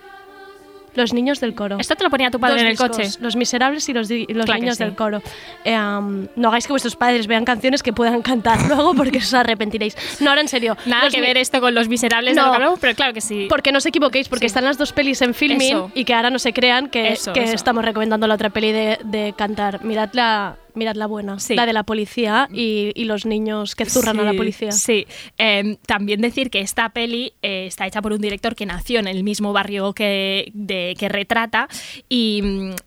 Los 0.95 1.13
niños 1.13 1.39
del 1.39 1.53
coro. 1.53 1.77
Esto 1.79 1.95
te 1.95 2.03
lo 2.03 2.09
ponía 2.09 2.31
tu 2.31 2.39
padre 2.39 2.55
Dos 2.55 2.61
en 2.61 2.67
el 2.67 2.73
discos, 2.73 2.89
coche. 2.89 3.09
Los 3.21 3.35
miserables 3.35 3.87
y 3.89 3.93
los, 3.93 4.09
y 4.09 4.25
los 4.33 4.45
Claro 4.45 4.59
niños 4.61 4.77
sí. 4.77 4.83
del 4.83 4.95
coro. 4.95 5.21
Eh, 5.63 5.77
um, 5.77 6.27
no 6.35 6.47
hagáis 6.49 6.65
que 6.67 6.73
vuestros 6.73 6.95
padres 6.95 7.27
vean 7.27 7.45
canciones 7.45 7.83
que 7.83 7.93
puedan 7.93 8.21
cantar 8.21 8.59
luego 8.67 8.93
porque 8.95 9.17
os 9.19 9.33
arrepentiréis. 9.33 9.95
No, 10.21 10.29
ahora 10.29 10.41
en 10.41 10.47
serio. 10.47 10.77
Nada 10.85 11.09
que 11.09 11.21
ver 11.21 11.37
esto 11.37 11.59
con 11.61 11.75
los 11.75 11.87
miserables 11.89 12.35
de 12.35 12.41
No. 12.41 12.57
lo 12.59 12.73
que 12.75 12.79
pero 12.81 12.95
claro 12.95 13.13
que 13.13 13.21
sí. 13.21 13.47
Porque 13.49 13.71
no 13.71 13.77
os 13.79 13.85
equivoquéis, 13.85 14.27
porque 14.29 14.45
Sí. 14.45 14.47
están 14.47 14.63
las 14.65 14.77
dos 14.77 14.93
pelis 14.93 15.21
en 15.21 15.33
filming 15.33 15.69
Eso. 15.69 15.91
y 15.93 16.05
que 16.05 16.13
ahora 16.13 16.29
no 16.29 16.39
se 16.39 16.53
crean 16.53 16.89
que, 16.89 17.09
Eso, 17.13 17.33
que 17.33 17.43
eso. 17.43 17.55
estamos 17.55 17.83
recomendando 17.83 18.27
la 18.27 18.35
otra 18.35 18.49
peli 18.49 18.71
de, 18.71 18.99
de 19.03 19.33
cantar. 19.37 19.83
Mirad 19.83 20.09
la, 20.13 20.55
mirad 20.75 20.95
la 20.95 21.07
buena, 21.07 21.39
Sí. 21.39 21.55
la 21.55 21.65
de 21.65 21.73
la 21.73 21.83
policía 21.83 22.47
y, 22.53 22.91
y 22.95 23.05
los 23.05 23.25
niños 23.25 23.75
que 23.75 23.85
zurran 23.85 24.19
a 24.19 24.23
la 24.23 24.33
policía. 24.33 24.71
Sí, 24.71 25.07
Eh, 25.37 25.77
también 25.85 26.21
decir 26.21 26.49
que 26.49 26.59
esta 26.59 26.89
peli 26.89 27.33
eh, 27.41 27.65
está 27.67 27.85
hecha 27.87 28.01
por 28.01 28.13
un 28.13 28.21
director 28.21 28.55
que 28.55 28.65
nació 28.65 28.99
en 28.99 29.07
el 29.07 29.23
mismo 29.23 29.53
barrio 29.53 29.93
que, 29.93 30.51
de- 30.53 30.95
que 30.97 31.09
retrata 31.09 31.67
y, 32.09 32.41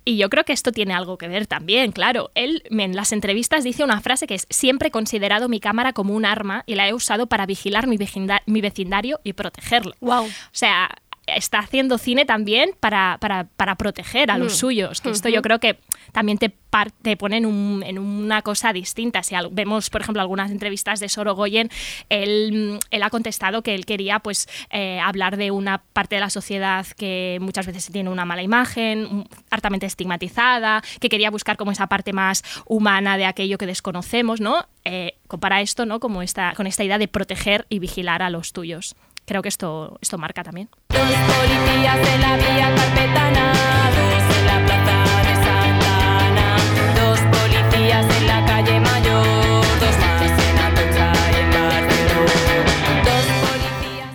y 0.05 0.17
yo 0.17 0.29
creo 0.31 0.45
que 0.45 0.53
esto 0.53 0.73
tiene 0.73 0.95
algo 0.95 1.19
que 1.19 1.29
ver 1.29 1.47
también, 1.47 1.93
claro. 1.93 2.31
Él 2.35 2.63
en 2.71 2.97
las 2.97 3.13
entrevistas 3.13 3.65
dice 3.65 3.85
una 3.85 4.01
frase 4.01 4.27
que 4.27 4.35
es 4.35 4.47
siempre 4.51 4.89
he 4.89 4.91
considerado 4.91 5.49
mi 5.49 5.61
cámara 5.61 5.93
como 5.93 6.15
un 6.15 6.25
arma 6.25 6.65
y 6.67 6.75
la 6.75 6.89
he 6.89 6.95
usado 6.95 7.27
para 7.27 7.47
vigilar 7.47 7.87
mi 7.87 8.61
vecindario 8.61 9.21
y 9.25 9.33
protegerlo. 9.33 9.95
Wow. 10.01 10.25
O 10.25 10.29
sea, 10.53 10.91
está 11.37 11.59
haciendo 11.61 11.99
cine 11.99 12.25
también 12.25 12.71
para, 12.81 13.19
para, 13.21 13.45
para 13.57 13.75
proteger 13.77 14.31
a 14.31 14.39
los 14.39 14.53
Mm. 14.55 14.57
suyos. 14.57 15.01
Que 15.01 15.11
esto 15.11 15.29
yo 15.29 15.43
creo 15.43 15.59
que 15.61 15.79
también 16.13 16.39
te, 16.39 16.49
par- 16.51 16.91
te 16.91 17.17
pone 17.17 17.37
en, 17.39 17.47
un- 17.47 17.83
en 17.87 17.99
una 17.99 18.43
cosa 18.43 18.73
distinta. 18.73 19.23
Si 19.23 19.35
al- 19.35 19.49
vemos, 19.51 19.91
por 19.91 20.01
ejemplo, 20.01 20.21
algunas 20.23 20.51
entrevistas 20.51 21.01
de 21.01 21.09
Sorogoyen, 21.09 21.71
él, 22.09 22.79
él 22.91 23.03
ha 23.03 23.11
contestado 23.11 23.63
que 23.63 23.75
él 23.75 23.85
quería 23.87 24.19
pues, 24.21 24.49
eh, 24.71 25.01
hablar 25.01 25.37
de 25.37 25.51
una 25.51 25.79
parte 25.93 26.15
de 26.17 26.21
la 26.21 26.31
sociedad 26.31 26.87
que 26.97 27.39
muchas 27.41 27.67
veces 27.67 27.91
tiene 27.93 28.11
una 28.11 28.25
mala 28.25 28.43
imagen, 28.43 29.29
hartamente 29.51 29.87
estigmatizada, 29.87 30.83
que 31.01 31.09
quería 31.09 31.31
buscar 31.31 31.57
como 31.57 31.73
esa 31.73 31.87
parte 31.87 32.13
más 32.13 32.43
humana 32.67 33.17
de 33.17 33.27
aquello 33.27 33.59
que 33.59 33.67
desconocemos, 33.67 34.41
¿no? 34.41 34.67
Eh, 34.85 35.17
compara 35.27 35.61
esto, 35.61 35.85
¿no? 35.87 36.01
Como 36.01 36.23
esta, 36.23 36.55
con 36.55 36.67
esta 36.67 36.85
idea 36.85 36.99
de 36.99 37.09
proteger 37.09 37.67
y 37.69 37.79
vigilar 37.79 38.23
a 38.23 38.31
los 38.31 38.53
tuyos. 38.53 38.95
Creo 39.29 39.43
que 39.43 39.51
esto, 39.51 39.99
esto 40.01 40.17
marca 40.17 40.43
también. 40.43 40.71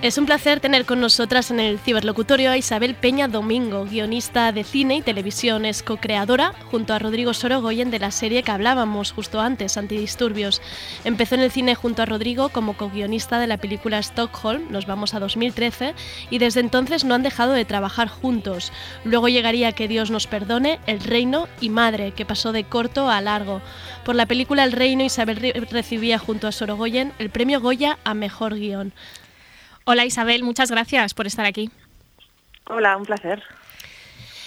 Es 0.04 0.18
un 0.18 0.26
placer 0.26 0.60
tener 0.60 0.84
con 0.84 1.00
nosotras 1.00 1.50
en 1.50 1.62
el 1.62 1.80
ciberlocutorio 1.80 2.52
a 2.52 2.58
Isabel 2.58 2.94
Peña 2.94 3.30
Domingo, 3.30 3.86
guionista 3.86 4.52
de 4.52 4.66
cine 4.66 4.98
y 4.98 5.02
televisión, 5.02 5.64
es 5.64 5.82
co-creadora 5.82 6.54
junto 6.70 6.94
a 6.94 7.00
Rodrigo 7.00 7.34
Sorogoyen 7.34 7.90
de 7.90 8.00
la 8.00 8.12
serie 8.12 8.44
que 8.44 8.52
hablábamos 8.52 9.14
justo 9.14 9.40
antes, 9.40 9.78
Antidisturbios. 9.78 10.62
Empezó 11.06 11.36
en 11.36 11.42
el 11.42 11.52
cine 11.52 11.76
junto 11.76 12.02
a 12.02 12.06
Rodrigo 12.06 12.50
como 12.50 12.76
co-guionista 12.76 13.40
de 13.40 13.48
la 13.48 13.56
película 13.56 14.00
Stockholm, 14.00 14.70
nos 14.70 14.88
vamos 14.88 15.14
a 15.14 15.22
2013, 15.22 15.94
y 16.30 16.38
desde 16.38 16.60
entonces 16.60 17.06
no 17.06 17.16
han 17.16 17.24
dejado 17.24 17.54
de 17.54 17.64
trabajar 17.64 18.10
juntos. 18.10 18.74
Luego 19.06 19.30
llegaría 19.30 19.72
Que 19.72 19.88
Dios 19.88 20.12
nos 20.12 20.28
perdone, 20.28 20.82
El 20.86 21.00
Reino 21.00 21.48
y 21.62 21.70
Madre, 21.70 22.12
que 22.12 22.26
pasó 22.26 22.52
de 22.52 22.66
corto 22.66 23.10
a 23.10 23.22
largo. 23.22 23.62
Por 24.04 24.16
la 24.16 24.26
película 24.26 24.66
El 24.66 24.74
Reino, 24.74 25.06
Isabel 25.06 25.38
re- 25.38 25.54
recibía 25.72 26.20
junto 26.20 26.50
a 26.50 26.52
Sorogoyen 26.52 27.14
el 27.20 27.30
premio 27.30 27.62
Goya 27.62 28.00
a 28.04 28.14
Mejor 28.14 28.56
Guión. 28.56 28.92
Hola 29.86 30.06
Isabel, 30.06 30.44
muchas 30.44 30.72
gracias 30.72 31.14
por 31.14 31.28
estar 31.28 31.46
aquí. 31.46 31.70
Hola, 32.70 32.96
un 32.96 33.04
placer. 33.04 33.44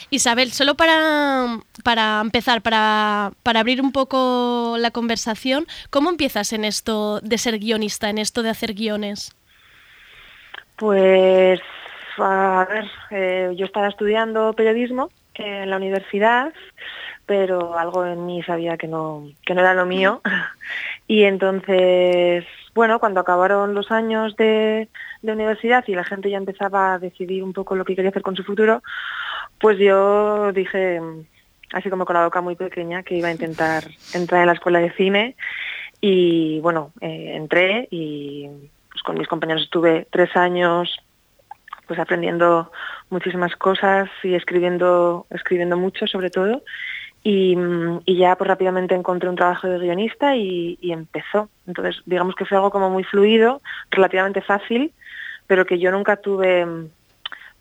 Isabel, 0.09 0.53
solo 0.53 0.77
para, 0.77 1.59
para 1.85 2.21
empezar, 2.23 2.63
para, 2.63 3.33
para 3.43 3.61
abrir 3.61 3.83
un 3.83 3.93
poco 3.93 4.77
la 4.79 4.93
conversación, 4.93 5.67
¿cómo 5.91 6.11
empiezas 6.11 6.53
en 6.53 6.65
esto 6.65 7.21
de 7.21 7.39
ser 7.39 7.59
guionista, 7.59 8.09
en 8.09 8.19
esto 8.19 8.43
de 8.43 8.51
hacer 8.51 8.73
guiones? 8.73 9.37
Pues, 10.77 11.61
a 12.19 12.67
ver, 12.71 12.91
eh, 13.11 13.55
yo 13.57 13.67
estaba 13.67 13.89
estudiando 13.89 14.53
periodismo 14.53 15.11
en 15.35 15.69
la 15.69 15.77
universidad, 15.77 16.53
pero 17.27 17.79
algo 17.79 18.07
en 18.07 18.25
mí 18.25 18.43
sabía 18.43 18.77
que 18.77 18.87
no, 18.87 19.29
que 19.45 19.55
no 19.55 19.61
era 19.61 19.75
lo 19.75 19.87
mío. 19.87 20.23
Y 21.09 21.23
entonces, 21.23 22.45
bueno, 22.75 22.99
cuando 22.99 23.21
acabaron 23.21 23.75
los 23.75 23.93
años 23.93 24.35
de, 24.35 24.89
de 25.23 25.33
universidad 25.33 25.85
y 25.87 25.95
la 25.95 26.05
gente 26.05 26.31
ya 26.31 26.39
empezaba 26.39 26.95
a 26.95 26.99
decidir 26.99 27.43
un 27.43 27.53
poco 27.53 27.77
lo 27.77 27.85
que 27.85 27.95
quería 27.95 28.11
hacer 28.11 28.23
con 28.23 28.37
su 28.37 28.45
futuro, 28.45 28.83
pues 29.59 29.79
yo 29.79 30.53
dije, 30.53 31.01
así 31.73 31.91
como 31.91 32.05
con 32.05 32.15
la 32.15 32.25
boca 32.25 32.41
muy 32.41 32.57
pequeña, 32.57 33.03
que 33.03 33.17
iba 33.17 33.29
a 33.29 33.33
intentar 33.33 33.85
entrar 34.15 34.43
en 34.43 34.47
la 34.47 34.53
escuela 34.53 34.79
de 34.81 34.93
cine. 34.93 35.37
Y 36.01 36.61
bueno, 36.61 36.93
eh, 37.01 37.33
entré 37.35 37.89
y 37.91 38.49
pues, 38.91 39.03
con 39.03 39.19
mis 39.19 39.29
compañeros 39.29 39.63
estuve 39.63 40.07
tres 40.11 40.35
años 40.37 41.01
pues 41.87 42.01
aprendiendo 42.01 42.73
muchísimas 43.11 43.55
cosas 43.55 44.11
y 44.25 44.35
escribiendo, 44.35 45.27
escribiendo 45.31 45.77
mucho 45.77 46.07
sobre 46.07 46.31
todo. 46.31 46.63
Y, 47.23 47.57
ya 48.07 48.37
pues 48.37 48.47
rápidamente 48.47 48.95
encontré 48.95 49.29
un 49.29 49.37
trabajo 49.37 49.69
de 49.69 49.79
guionista 49.79 50.37
y 50.37 50.79
empezó. 50.83 51.49
Entonces 51.67 52.03
digamos 52.07 52.35
que 52.35 52.45
fue 52.45 52.57
algo 52.57 52.71
como 52.71 52.91
muy 52.91 53.05
fluido, 53.05 53.63
relativamente 53.91 54.43
fácil, 54.43 54.93
pero 55.47 55.65
que 55.67 55.79
yo 55.79 55.91
nunca 55.91 56.17
tuve 56.17 56.65
mm, 56.67 56.89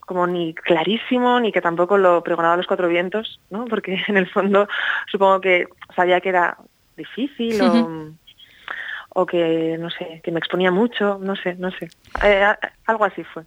como 0.02 0.28
ni 0.28 0.54
clarísimo 0.54 1.40
ni 1.40 1.52
que 1.52 1.62
tampoco 1.62 1.98
lo 1.98 2.24
pregonaba 2.24 2.54
a 2.54 2.58
los 2.58 2.68
cuatro 2.68 2.88
vientos, 2.88 3.40
¿no? 3.50 3.66
Porque 3.66 3.98
en 4.08 4.18
el 4.18 4.28
fondo 4.30 4.68
supongo 5.12 5.42
que 5.42 5.68
sabía 5.96 6.22
que 6.22 6.30
era 6.30 6.58
difícil 6.98 7.62
o, 7.62 9.26
que 9.26 9.78
no 9.80 9.90
sé, 9.90 10.22
que 10.24 10.32
me 10.32 10.40
exponía 10.40 10.72
mucho, 10.72 11.18
no 11.22 11.36
sé, 11.36 11.56
no 11.56 11.72
sé. 11.72 11.90
Eh, 12.24 12.46
algo 12.86 13.06
así 13.06 13.24
fue. 13.24 13.44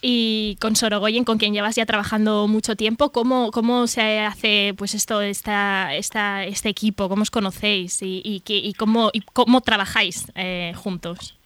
Y 0.00 0.56
con 0.60 0.74
Sorogoyen, 0.74 1.22
con 1.24 1.38
quien 1.38 1.52
llevas 1.54 1.76
ya 1.76 1.86
trabajando 1.86 2.48
mucho 2.48 2.74
tiempo, 2.74 3.12
¿cómo, 3.12 3.52
cómo 3.52 3.86
se 3.86 4.18
hace 4.20 4.74
pues 4.76 4.94
esto, 4.94 5.20
esta, 5.20 5.94
esta, 5.94 6.44
este 6.44 6.68
equipo? 6.68 7.08
¿Cómo 7.08 7.22
os 7.22 7.30
conocéis 7.30 8.02
y, 8.02 8.20
y, 8.24 8.40
qué- 8.40 8.56
y 8.58 8.74
cómo, 8.74 9.10
y 9.12 9.20
cómo 9.20 9.60
trabajáis 9.60 10.32
eh, 10.34 10.72
juntos? 10.74 11.38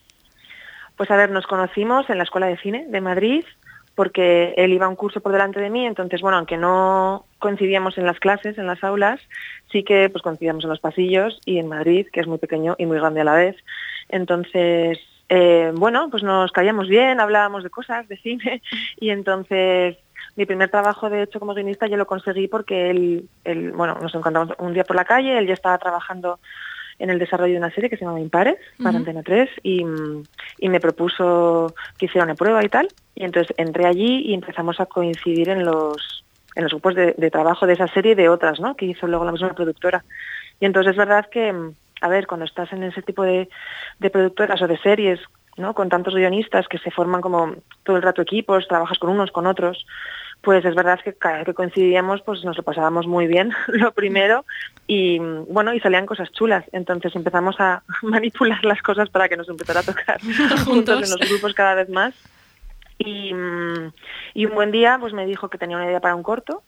Pues 0.97 1.11
a 1.11 1.15
ver, 1.15 1.29
nos 1.29 1.45
conocimos 1.45 2.09
en 2.09 2.17
la 2.17 2.23
Escuela 2.23 2.47
de 2.47 2.57
Cine 2.57 2.87
de 2.89 3.01
Madrid 3.01 3.45
porque 3.93 4.53
él 4.57 4.73
iba 4.73 4.87
un 4.87 4.95
curso 4.95 5.21
por 5.21 5.31
delante 5.31 5.59
de 5.59 5.71
mí, 5.71 5.85
entonces 5.85 6.21
bueno, 6.21 6.37
aunque 6.37 6.57
no 6.57 7.25
coincidíamos 7.39 7.97
en 7.97 8.05
las 8.05 8.19
clases, 8.19 8.57
en 8.57 8.67
las 8.67 8.83
aulas, 8.83 9.19
sí 9.71 9.83
que 9.83 10.09
pues 10.09 10.21
coincidíamos 10.21 10.63
en 10.63 10.69
los 10.69 10.79
pasillos 10.79 11.39
y 11.45 11.57
en 11.57 11.67
Madrid, 11.67 12.05
que 12.11 12.19
es 12.19 12.27
muy 12.27 12.37
pequeño 12.37 12.75
y 12.77 12.85
muy 12.85 12.97
grande 12.97 13.21
a 13.21 13.23
la 13.23 13.33
vez. 13.33 13.55
Entonces, 14.09 14.99
eh, 15.29 15.71
bueno, 15.73 16.09
pues 16.11 16.21
nos 16.21 16.51
caíamos 16.51 16.87
bien, 16.87 17.19
hablábamos 17.19 17.63
de 17.63 17.71
cosas, 17.71 18.07
de 18.07 18.17
cine, 18.17 18.61
y 18.99 19.09
entonces 19.09 19.97
mi 20.35 20.45
primer 20.45 20.69
trabajo, 20.69 21.09
de 21.09 21.23
hecho, 21.23 21.39
como 21.39 21.55
guionista, 21.55 21.87
yo 21.87 21.97
lo 21.97 22.05
conseguí 22.05 22.47
porque 22.47 22.91
él, 22.91 23.27
él, 23.43 23.71
bueno, 23.71 23.97
nos 23.99 24.13
encontramos 24.13 24.55
un 24.59 24.73
día 24.73 24.83
por 24.83 24.95
la 24.95 25.05
calle, 25.05 25.37
él 25.37 25.47
ya 25.47 25.55
estaba 25.55 25.79
trabajando 25.79 26.39
en 26.99 27.09
el 27.09 27.19
desarrollo 27.19 27.53
de 27.53 27.59
una 27.59 27.71
serie 27.73 27.89
que 27.89 27.97
se 27.97 28.05
llama 28.05 28.19
Impares, 28.19 28.57
para 28.77 28.89
Ujú. 28.89 28.97
Antena 28.97 29.23
3, 29.23 29.49
y, 29.63 29.83
mm, 29.83 30.27
y 30.59 30.69
me 30.69 30.79
propuso 30.79 31.75
que 31.97 32.07
hiciera 32.07 32.25
una 32.25 32.35
prueba 32.35 32.63
y 32.63 32.69
tal, 32.69 32.91
y 33.15 33.23
entonces 33.23 33.53
entré 33.57 33.85
allí 33.85 34.23
y 34.25 34.33
empezamos 34.33 34.79
a 34.79 34.85
coincidir 34.85 35.49
en 35.49 35.65
los 35.65 36.23
en 36.55 36.63
los 36.63 36.71
grupos 36.71 36.95
de, 36.95 37.13
de 37.15 37.29
trabajo 37.29 37.67
de 37.67 37.73
esa 37.73 37.87
serie 37.89 38.13
y 38.13 38.15
de 38.15 38.29
otras, 38.29 38.59
¿no? 38.59 38.75
Que 38.75 38.87
hizo 38.87 39.05
luego 39.05 39.23
la 39.23 39.31
misma 39.31 39.53
productora. 39.53 40.03
Y 40.59 40.65
entonces 40.65 40.91
es 40.91 40.97
verdad 40.97 41.27
que, 41.29 41.53
mm, 41.53 41.75
a 42.01 42.07
ver, 42.07 42.25
cuando 42.25 42.47
estás 42.47 42.73
en 42.73 42.81
ese 42.81 43.03
tipo 43.03 43.21
de, 43.21 43.47
de 43.99 44.09
productoras 44.09 44.59
o 44.63 44.67
de 44.67 44.79
series, 44.79 45.19
¿no? 45.55 45.75
Con 45.75 45.89
tantos 45.89 46.15
guionistas 46.15 46.67
que 46.67 46.79
se 46.79 46.89
forman 46.89 47.21
como 47.21 47.55
todo 47.83 47.97
el 47.97 48.01
rato 48.01 48.23
equipos, 48.23 48.67
trabajas 48.67 48.97
con 48.97 49.11
unos, 49.11 49.31
con 49.31 49.45
otros, 49.45 49.85
pues 50.41 50.63
es 50.63 50.75
verdad 50.75 50.99
que 51.03 51.13
cada 51.13 51.37
vez 51.37 51.45
que 51.45 51.53
coincidíamos, 51.53 52.21
pues 52.21 52.43
nos 52.43 52.57
lo 52.57 52.63
pasábamos 52.63 53.07
muy 53.07 53.27
bien, 53.27 53.51
lo 53.67 53.91
primero, 53.91 54.45
y 54.85 55.19
bueno, 55.19 55.73
y 55.73 55.79
salían 55.79 56.05
cosas 56.05 56.31
chulas. 56.31 56.65
Entonces 56.71 57.15
empezamos 57.15 57.59
a 57.59 57.83
manipular 58.01 58.63
las 58.63 58.81
cosas 58.81 59.09
para 59.09 59.29
que 59.29 59.37
nos 59.37 59.49
empezara 59.49 59.81
a 59.81 59.83
tocar 59.83 60.19
juntos 60.65 61.03
en 61.03 61.19
los 61.19 61.29
grupos 61.29 61.53
cada 61.53 61.75
vez 61.75 61.89
más. 61.89 62.13
Y, 62.99 63.31
y 64.33 64.45
un 64.45 64.55
buen 64.55 64.71
día 64.71 64.97
pues 64.99 65.13
me 65.13 65.27
dijo 65.27 65.49
que 65.49 65.59
tenía 65.59 65.77
una 65.77 65.85
idea 65.85 65.99
para 65.99 66.15
un 66.15 66.23
corto 66.23 66.63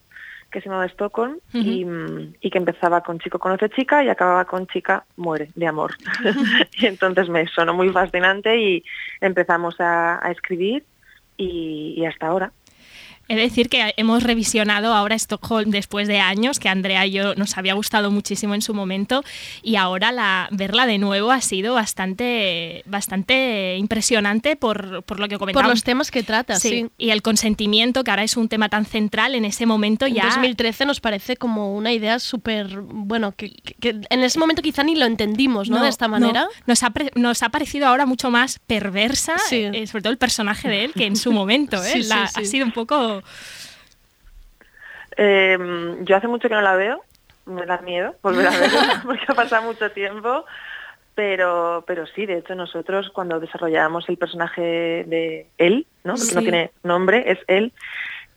que 0.51 0.61
se 0.61 0.69
llamaba 0.69 0.85
Stockholm 0.87 1.39
y, 1.53 1.85
y 2.41 2.49
que 2.49 2.57
empezaba 2.57 3.01
con 3.01 3.19
chico 3.19 3.39
conoce 3.39 3.69
chica 3.69 4.03
y 4.03 4.09
acababa 4.09 4.45
con 4.45 4.67
chica 4.67 5.05
muere 5.15 5.49
de 5.55 5.67
amor. 5.67 5.95
y 6.73 6.85
entonces 6.85 7.29
me 7.29 7.47
sonó 7.47 7.73
muy 7.73 7.89
fascinante 7.89 8.57
y 8.57 8.83
empezamos 9.21 9.79
a, 9.79 10.25
a 10.25 10.31
escribir 10.31 10.85
y, 11.37 11.95
y 11.97 12.05
hasta 12.05 12.27
ahora. 12.27 12.51
He 13.29 13.35
de 13.35 13.41
decir 13.43 13.69
que 13.69 13.93
hemos 13.95 14.23
revisionado 14.23 14.93
ahora 14.93 15.15
Stockholm 15.15 15.69
después 15.69 16.07
de 16.07 16.19
años, 16.19 16.59
que 16.59 16.67
Andrea 16.67 17.05
y 17.05 17.11
yo 17.11 17.35
nos 17.35 17.57
había 17.57 17.75
gustado 17.75 18.09
muchísimo 18.11 18.55
en 18.55 18.61
su 18.63 18.73
momento, 18.73 19.23
y 19.61 19.75
ahora 19.75 20.11
la, 20.11 20.47
verla 20.51 20.85
de 20.87 20.97
nuevo 20.97 21.31
ha 21.31 21.39
sido 21.41 21.75
bastante, 21.75 22.83
bastante 22.87 23.77
impresionante 23.77 24.55
por, 24.55 25.03
por 25.03 25.19
lo 25.19 25.27
que 25.27 25.37
comentábamos. 25.37 25.75
los 25.75 25.83
temas 25.83 26.11
que 26.11 26.23
trata, 26.23 26.59
sí. 26.59 26.87
Y 26.97 27.11
el 27.11 27.21
consentimiento, 27.21 28.03
que 28.03 28.11
ahora 28.11 28.23
es 28.23 28.35
un 28.35 28.49
tema 28.49 28.67
tan 28.69 28.85
central, 28.85 29.35
en 29.35 29.45
ese 29.45 29.65
momento 29.65 30.05
En 30.07 30.15
ya... 30.15 30.25
2013 30.25 30.85
nos 30.85 30.99
parece 30.99 31.37
como 31.37 31.75
una 31.75 31.91
idea 31.93 32.19
súper, 32.19 32.79
bueno, 32.81 33.33
que, 33.35 33.51
que- 33.51 33.75
que 33.79 33.89
en 34.09 34.23
ese 34.23 34.39
momento 34.39 34.61
quizá 34.61 34.83
ni 34.83 34.95
lo 34.95 35.05
entendimos, 35.05 35.69
¿no? 35.69 35.81
de 35.83 35.89
esta 35.89 36.07
manera. 36.07 36.47
Nos, 36.65 36.83
ha 36.83 36.89
pre- 36.89 37.11
nos 37.15 37.43
ha 37.43 37.49
parecido 37.49 37.87
ahora 37.87 38.05
mucho 38.05 38.29
más 38.31 38.59
perversa, 38.65 39.35
eh, 39.51 39.85
sobre 39.87 40.01
todo 40.01 40.11
el 40.11 40.17
personaje 40.17 40.67
de 40.67 40.85
él, 40.85 40.93
que 40.93 41.05
en 41.05 41.15
su 41.15 41.31
momento, 41.39 41.77
¿eh? 41.83 41.91
Sí, 41.93 42.03
sí, 42.03 42.09
La- 42.09 42.27
sí. 42.27 42.41
ha 42.41 42.45
sido 42.45 42.65
un 42.65 42.71
poco... 42.71 43.18
Eh, 45.17 45.97
yo 46.01 46.15
hace 46.15 46.27
mucho 46.27 46.47
que 46.47 46.55
no 46.55 46.61
la 46.61 46.75
veo, 46.75 47.03
me 47.45 47.65
da 47.65 47.79
miedo 47.81 48.15
volver 48.21 48.47
a 48.47 48.51
verla 48.51 49.01
porque 49.05 49.25
ha 49.27 49.33
pasado 49.33 49.63
mucho 49.63 49.91
tiempo, 49.91 50.45
pero, 51.15 51.83
pero 51.87 52.05
sí, 52.07 52.25
de 52.25 52.37
hecho 52.37 52.55
nosotros 52.55 53.09
cuando 53.13 53.39
desarrollábamos 53.39 54.07
el 54.07 54.17
personaje 54.17 54.61
de 55.07 55.47
él, 55.57 55.85
¿no? 56.03 56.13
porque 56.15 56.33
no 56.35 56.41
tiene 56.41 56.71
nombre, 56.83 57.31
es 57.31 57.39
él, 57.47 57.73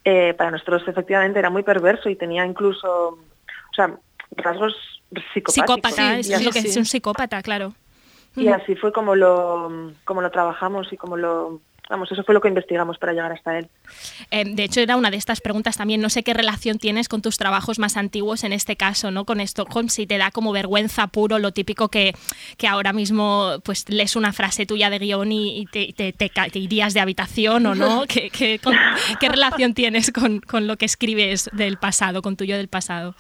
eh, 0.05 0.35
para 0.35 0.51
nosotros 0.51 0.83
efectivamente 0.89 1.39
era 1.39 1.51
muy 1.51 1.63
perverso 1.63 2.09
y 2.09 2.17
tenía 2.17 2.45
incluso, 2.45 3.11
o 3.11 3.75
sea, 3.75 3.95
rasgos 4.37 4.75
psicopáticos. 5.33 5.93
Psicópata, 5.93 6.19
es 6.19 6.33
así- 6.33 6.45
lo 6.45 6.51
que 6.51 6.59
es 6.61 6.77
un 6.77 6.85
psicópata, 6.87 7.43
claro. 7.43 7.75
Y 8.35 8.49
así 8.49 8.75
fue 8.77 8.93
como 8.93 9.15
lo, 9.15 9.93
como 10.05 10.23
lo 10.23 10.31
trabajamos 10.31 10.91
y 10.91 10.97
como 10.97 11.19
lo, 11.19 11.61
vamos, 11.91 12.11
eso 12.11 12.23
fue 12.25 12.35
lo 12.35 12.41
que 12.41 12.49
investigamos 12.49 12.97
para 12.99 13.13
llegar 13.13 13.33
hasta 13.33 13.59
él. 13.59 13.69
Eh, 14.31 14.45
de 14.47 14.65
hecho, 14.65 14.81
era 14.81 14.97
una 14.97 15.11
de 15.11 15.17
estas 15.19 15.41
preguntas 15.41 15.77
también. 15.77 16.01
No 16.01 16.09
sé 16.09 16.23
qué 16.23 16.33
relación 16.33 16.79
tienes 16.79 17.09
con 17.09 17.21
tus 17.21 17.37
trabajos 17.37 17.79
más 17.79 17.97
antiguos 17.99 18.45
en 18.45 18.53
este 18.53 18.77
caso, 18.77 19.11
¿no? 19.11 19.25
Con 19.27 19.41
Stockholm, 19.41 19.89
si 19.89 20.07
te 20.07 20.17
da 20.17 20.31
como 20.31 20.53
vergüenza 20.53 21.07
puro 21.09 21.39
lo 21.39 21.53
típico 21.53 21.89
que, 21.89 22.15
que 22.57 22.67
ahora 22.69 22.93
mismo 22.93 23.57
pues 23.65 23.89
lees 23.91 24.17
una 24.17 24.33
frase 24.33 24.65
tuya 24.65 24.89
de 24.89 24.99
guion 25.01 25.33
y, 25.33 25.67
te, 25.67 25.93
te- 25.93 26.13
te 26.15 26.31
ca- 26.31 26.49
te 26.49 26.59
irías 26.61 26.95
de 26.95 27.01
habitación 27.01 27.67
o 27.67 27.75
no. 27.75 28.05
¿Qué, 28.09 28.31
qué- 28.31 28.59
con- 28.59 28.77
qué 29.21 29.29
relación 29.29 29.75
tienes 29.75 30.11
con, 30.13 30.41
con 30.41 30.67
lo 30.67 30.77
que 30.77 30.87
escribes 30.87 31.51
del 31.53 31.77
pasado, 31.77 32.23
con 32.23 32.37
tuyo 32.37 32.57
del 32.57 32.69
pasado? 32.69 33.15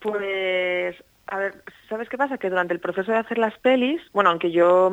Pues, 0.00 0.96
a 1.26 1.38
ver, 1.38 1.62
¿sabes 1.88 2.08
qué 2.08 2.16
pasa? 2.16 2.38
Que 2.38 2.50
durante 2.50 2.72
el 2.72 2.80
proceso 2.80 3.10
de 3.12 3.18
hacer 3.18 3.38
las 3.38 3.56
pelis, 3.58 4.00
bueno, 4.12 4.30
aunque 4.30 4.50
yo 4.52 4.90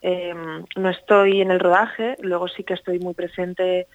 em, 0.00 0.64
no 0.76 0.90
estoy 0.90 1.40
en 1.40 1.50
el 1.50 1.60
rodaje, 1.60 2.16
luego 2.20 2.48
sí 2.48 2.64
que 2.64 2.74
estoy 2.74 2.98
muy 2.98 3.14
presente, 3.14 3.86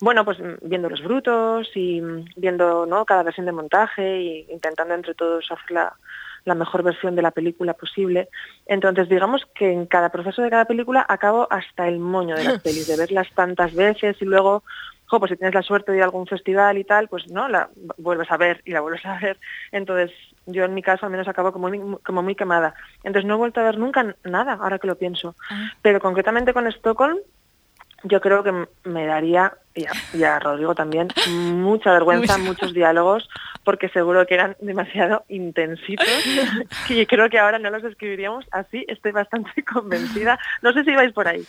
bueno, 0.00 0.24
pues 0.24 0.38
mm, 0.38 0.68
viendo 0.68 0.88
los 0.88 1.02
brutos 1.02 1.68
y 1.74 2.00
mm, 2.00 2.24
viendo 2.36 2.86
¿no? 2.86 3.04
cada 3.04 3.22
versión 3.22 3.46
de 3.46 3.52
montaje 3.52 4.20
y 4.20 4.46
intentando 4.50 4.94
entre 4.94 5.14
todos 5.14 5.50
hacer 5.50 5.70
la, 5.70 5.96
la 6.44 6.54
mejor 6.54 6.82
versión 6.82 7.16
de 7.16 7.22
la 7.22 7.30
película 7.30 7.74
posible. 7.74 8.28
Entonces, 8.66 9.08
digamos 9.08 9.42
que 9.54 9.72
en 9.72 9.86
cada 9.86 10.10
proceso 10.10 10.42
de 10.42 10.50
cada 10.50 10.66
película 10.66 11.04
acabo 11.08 11.48
hasta 11.50 11.88
el 11.88 11.98
moño 11.98 12.36
de 12.36 12.44
las 12.44 12.58
pelis, 12.62 12.86
de 12.86 12.96
verlas 12.96 13.28
tantas 13.34 13.74
veces 13.74 14.20
y 14.20 14.24
luego, 14.24 14.62
jo, 15.14 15.20
pues 15.20 15.30
si 15.30 15.36
tienes 15.36 15.54
la 15.54 15.62
suerte 15.62 15.92
de 15.92 15.98
ir 15.98 16.02
a 16.02 16.06
algún 16.06 16.26
festival 16.26 16.76
y 16.76 16.84
tal, 16.84 17.08
pues 17.08 17.30
no, 17.30 17.48
la 17.48 17.68
vuelves 17.98 18.30
a 18.32 18.36
ver 18.36 18.62
y 18.64 18.72
la 18.72 18.80
vuelves 18.80 19.04
a 19.06 19.18
ver. 19.18 19.38
Entonces, 19.70 20.10
yo 20.46 20.64
en 20.64 20.74
mi 20.74 20.82
caso 20.82 21.06
al 21.06 21.12
menos 21.12 21.28
acabo 21.28 21.52
como 21.52 21.68
muy, 21.68 21.80
como 22.04 22.22
muy 22.22 22.34
quemada. 22.34 22.74
Entonces 23.04 23.26
no 23.26 23.34
he 23.34 23.38
vuelto 23.38 23.60
a 23.60 23.64
ver 23.64 23.78
nunca 23.78 24.16
nada, 24.24 24.54
ahora 24.54 24.78
que 24.78 24.88
lo 24.88 24.98
pienso. 24.98 25.36
Pero 25.82 26.00
concretamente 26.00 26.52
con 26.52 26.66
Stockholm, 26.66 27.18
yo 28.02 28.20
creo 28.20 28.42
que 28.42 28.66
me 28.84 29.06
daría, 29.06 29.54
y 29.74 29.84
a, 29.86 29.92
y 30.12 30.22
a 30.22 30.38
Rodrigo 30.38 30.74
también, 30.74 31.08
mucha 31.28 31.92
vergüenza, 31.92 32.38
muchos 32.38 32.72
diálogos, 32.72 33.28
porque 33.64 33.88
seguro 33.88 34.24
que 34.26 34.34
eran 34.34 34.56
demasiado 34.60 35.24
intensitos, 35.28 36.06
que 36.88 37.06
creo 37.06 37.28
que 37.28 37.38
ahora 37.38 37.58
no 37.58 37.70
los 37.70 37.82
escribiríamos 37.84 38.44
así, 38.52 38.84
estoy 38.88 39.12
bastante 39.12 39.50
convencida. 39.72 40.38
No 40.62 40.72
sé 40.72 40.84
si 40.84 40.92
vais 40.92 41.12
por 41.12 41.26
ahí. 41.28 41.44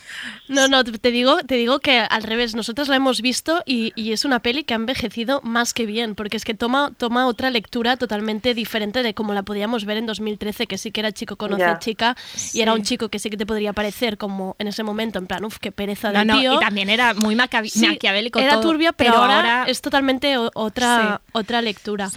No, 0.48 0.68
no, 0.68 0.84
te 0.84 1.12
digo, 1.12 1.38
te 1.44 1.56
digo 1.56 1.80
que 1.80 2.00
al 2.00 2.24
revés, 2.24 2.56
nosotros 2.56 2.88
la 2.88 2.96
hemos 2.96 3.22
visto 3.22 3.62
y, 3.66 3.94
y 3.96 4.12
es 4.12 4.26
una 4.26 4.40
peli 4.40 4.64
que 4.64 4.74
ha 4.74 4.78
envejecido 4.78 5.42
más 5.44 5.74
que 5.74 5.86
bien, 5.86 6.16
porque 6.16 6.38
es 6.38 6.46
que 6.46 6.54
toma, 6.54 6.92
toma 6.98 7.28
otra 7.28 7.50
lectura 7.52 7.96
totalmente 7.98 8.54
diferente 8.54 9.04
de 9.04 9.14
como 9.14 9.34
la 9.34 9.44
podíamos 9.44 9.86
ver 9.86 9.98
en 9.98 10.06
2013, 10.08 10.68
que 10.68 10.78
sí 10.78 10.92
que 10.92 11.02
era 11.02 11.12
chico 11.12 11.36
conoce 11.36 11.62
Ya. 11.62 11.80
chica, 11.80 12.16
Sí. 12.34 12.58
y 12.60 12.62
era 12.62 12.74
un 12.74 12.84
chico 12.84 13.10
que 13.10 13.20
sí 13.20 13.30
que 13.30 13.38
te 13.38 13.46
podría 13.46 13.74
parecer 13.74 14.18
como 14.18 14.56
en 14.60 14.68
ese 14.68 14.84
momento, 14.84 15.20
en 15.20 15.28
plan, 15.28 15.46
uff, 15.46 15.58
qué 15.60 15.72
pereza 15.72 16.12
de 16.12 16.26
no, 16.26 16.40
tío. 16.40 16.54
y 16.56 16.60
también 16.60 16.90
era 16.90 17.14
muy 17.14 17.36
Sí, 17.66 17.98
maquiavélico 18.16 18.40
Era 18.40 18.54
todo, 18.54 18.62
turbia, 18.72 18.92
pero, 18.94 19.12
pero 19.12 19.22
ahora, 19.24 19.36
ahora- 19.38 19.64
es 19.68 19.82
totalmente 19.82 20.38
otra, 20.38 21.22
Sí. 21.24 21.30
otra 21.34 21.62
lectura. 21.62 22.10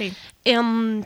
Em, 0.44 1.04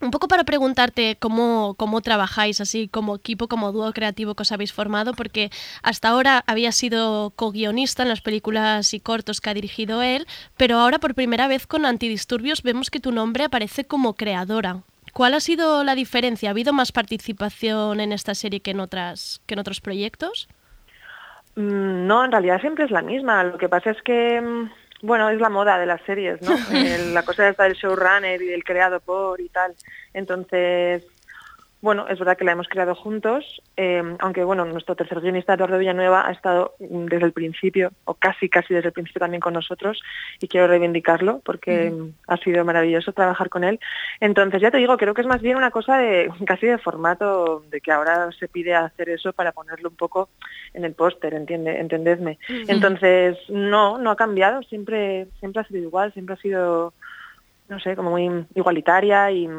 un 0.00 0.10
poco 0.10 0.28
para 0.28 0.44
preguntarte 0.44 1.16
cómo, 1.18 1.74
cómo 1.78 2.02
trabajáis 2.02 2.60
así 2.60 2.88
como 2.88 3.14
equipo, 3.16 3.48
como 3.48 3.72
dúo 3.72 3.90
creativo 3.92 4.34
que 4.34 4.42
os 4.42 4.52
habéis 4.52 4.72
formado, 4.72 5.14
porque 5.14 5.50
hasta 5.82 6.08
ahora 6.08 6.44
había 6.46 6.72
sido 6.72 7.32
co-guionista 7.36 8.02
en 8.02 8.10
las 8.10 8.20
películas 8.20 8.92
y 8.92 9.00
cortos 9.00 9.40
que 9.40 9.50
ha 9.50 9.54
dirigido 9.54 10.02
él, 10.02 10.26
pero 10.58 10.78
ahora 10.78 10.98
por 10.98 11.14
primera 11.14 11.48
vez 11.48 11.66
con 11.66 11.86
Antidisturbios 11.86 12.62
vemos 12.62 12.90
que 12.90 13.00
tu 13.00 13.12
nombre 13.12 13.44
aparece 13.44 13.84
como 13.84 14.14
creadora. 14.14 14.82
¿Cuál 15.14 15.34
ha 15.34 15.40
sido 15.40 15.84
la 15.84 15.94
diferencia? 15.94 16.50
¿Ha 16.50 16.52
habido 16.52 16.72
más 16.72 16.90
participación 16.90 18.00
en 18.00 18.12
esta 18.12 18.34
serie 18.34 18.60
que 18.60 18.72
en, 18.72 18.80
otras, 18.80 19.40
que 19.46 19.54
en 19.54 19.60
otros 19.60 19.80
proyectos? 19.80 20.48
Mm, 21.56 22.06
No, 22.06 22.24
en 22.24 22.32
realidad 22.32 22.60
siempre 22.60 22.84
es 22.84 22.90
la 22.90 23.02
misma. 23.02 23.44
Lo 23.44 23.58
que 23.58 23.68
pasa 23.68 23.90
es 23.90 24.02
que, 24.02 24.40
mm, 24.40 24.70
bueno, 25.02 25.28
es 25.30 25.40
la 25.40 25.50
moda 25.50 25.78
de 25.78 25.86
las 25.86 26.00
series, 26.02 26.40
¿no? 26.42 26.50
La 27.14 27.22
cosa 27.24 27.48
está 27.48 27.64
del 27.64 27.74
showrunner 27.74 28.40
y 28.42 28.46
del 28.46 28.64
creado 28.64 29.00
por 29.00 29.40
y 29.40 29.48
tal. 29.48 29.74
Entonces, 30.12 31.04
bueno, 31.84 32.06
es 32.08 32.18
verdad 32.18 32.38
que 32.38 32.46
la 32.46 32.52
hemos 32.52 32.66
creado 32.66 32.94
juntos, 32.94 33.60
eh, 33.76 34.02
aunque 34.20 34.42
bueno, 34.42 34.64
nuestro 34.64 34.96
tercer 34.96 35.20
guionista, 35.20 35.52
Eduardo 35.52 35.76
Villanueva, 35.76 36.26
ha 36.26 36.32
estado 36.32 36.74
desde 36.78 37.26
el 37.26 37.32
principio, 37.32 37.92
o 38.06 38.14
casi 38.14 38.48
casi 38.48 38.72
desde 38.72 38.88
el 38.88 38.94
principio 38.94 39.20
también 39.20 39.42
con 39.42 39.52
nosotros, 39.52 40.00
y 40.40 40.48
quiero 40.48 40.66
reivindicarlo 40.66 41.42
porque 41.44 41.90
mm, 41.90 42.14
ha 42.26 42.38
sido 42.38 42.64
maravilloso 42.64 43.12
trabajar 43.12 43.50
con 43.50 43.64
él. 43.64 43.78
Entonces, 44.18 44.62
ya 44.62 44.70
te 44.70 44.78
digo, 44.78 44.96
creo 44.96 45.12
que 45.12 45.20
es 45.20 45.26
más 45.26 45.42
bien 45.42 45.58
una 45.58 45.70
cosa 45.70 45.98
de 45.98 46.30
casi 46.46 46.66
de 46.66 46.78
formato, 46.78 47.62
de 47.70 47.82
que 47.82 47.92
ahora 47.92 48.30
se 48.32 48.48
pide 48.48 48.74
hacer 48.74 49.10
eso 49.10 49.34
para 49.34 49.52
ponerlo 49.52 49.90
un 49.90 49.96
poco 49.96 50.30
en 50.72 50.86
el 50.86 50.94
póster, 50.94 51.34
entiende, 51.34 51.78
entendedme. 51.78 52.38
Entonces, 52.48 53.36
no, 53.50 53.98
no 53.98 54.10
ha 54.10 54.16
cambiado, 54.16 54.62
siempre, 54.62 55.26
siempre 55.38 55.60
ha 55.60 55.66
sido 55.66 55.82
igual, 55.82 56.14
siempre 56.14 56.34
ha 56.34 56.38
sido, 56.38 56.94
no 57.68 57.78
sé, 57.78 57.94
como 57.94 58.12
muy 58.12 58.46
igualitaria 58.54 59.30
y, 59.30 59.50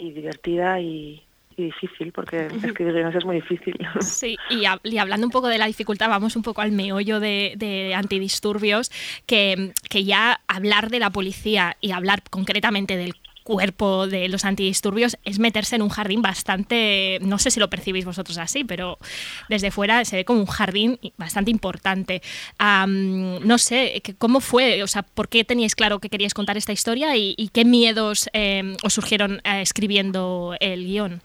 y 0.00 0.12
divertida 0.12 0.80
y, 0.80 1.22
y 1.56 1.64
difícil, 1.64 2.12
porque 2.12 2.46
escribir 2.46 2.94
guiones 2.94 3.14
es 3.16 3.24
muy 3.24 3.36
difícil. 3.36 3.74
Sí, 4.00 4.36
y, 4.50 4.62
hab- 4.64 4.80
y 4.84 4.98
hablando 4.98 5.26
un 5.26 5.32
poco 5.32 5.48
de 5.48 5.58
la 5.58 5.66
dificultad, 5.66 6.08
vamos 6.08 6.36
un 6.36 6.42
poco 6.42 6.60
al 6.60 6.72
meollo 6.72 7.20
de, 7.20 7.54
de 7.56 7.94
antidisturbios, 7.94 8.90
que, 9.26 9.72
que 9.90 10.04
ya 10.04 10.40
hablar 10.46 10.90
de 10.90 11.00
la 11.00 11.10
policía 11.10 11.76
y 11.80 11.90
hablar 11.92 12.22
concretamente 12.30 12.96
del 12.96 13.14
cuerpo 13.48 14.06
de 14.06 14.28
los 14.28 14.44
antidisturbios 14.44 15.16
es 15.24 15.38
meterse 15.38 15.74
en 15.76 15.80
un 15.80 15.88
jardín 15.88 16.20
bastante, 16.20 17.18
no 17.22 17.38
sé 17.38 17.50
si 17.50 17.58
lo 17.58 17.70
percibís 17.70 18.04
vosotros 18.04 18.36
así, 18.36 18.62
pero 18.62 18.98
desde 19.48 19.70
fuera 19.70 20.04
se 20.04 20.16
ve 20.16 20.24
como 20.26 20.40
un 20.40 20.46
jardín 20.46 20.98
bastante 21.16 21.50
importante. 21.50 22.20
No 22.58 23.58
sé, 23.58 24.02
¿cómo 24.18 24.40
fue? 24.40 24.82
O 24.82 24.86
sea, 24.86 25.02
¿por 25.02 25.30
qué 25.30 25.44
teníais 25.44 25.74
claro 25.74 25.98
que 25.98 26.10
queríais 26.10 26.34
contar 26.34 26.58
esta 26.58 26.72
historia 26.72 27.16
y, 27.16 27.34
y 27.38 27.48
qué 27.48 27.64
miedos 27.64 28.28
eh, 28.34 28.76
os 28.84 28.92
surgieron 28.92 29.40
eh, 29.44 29.62
escribiendo 29.62 30.54
el 30.60 30.84
guion? 30.84 31.22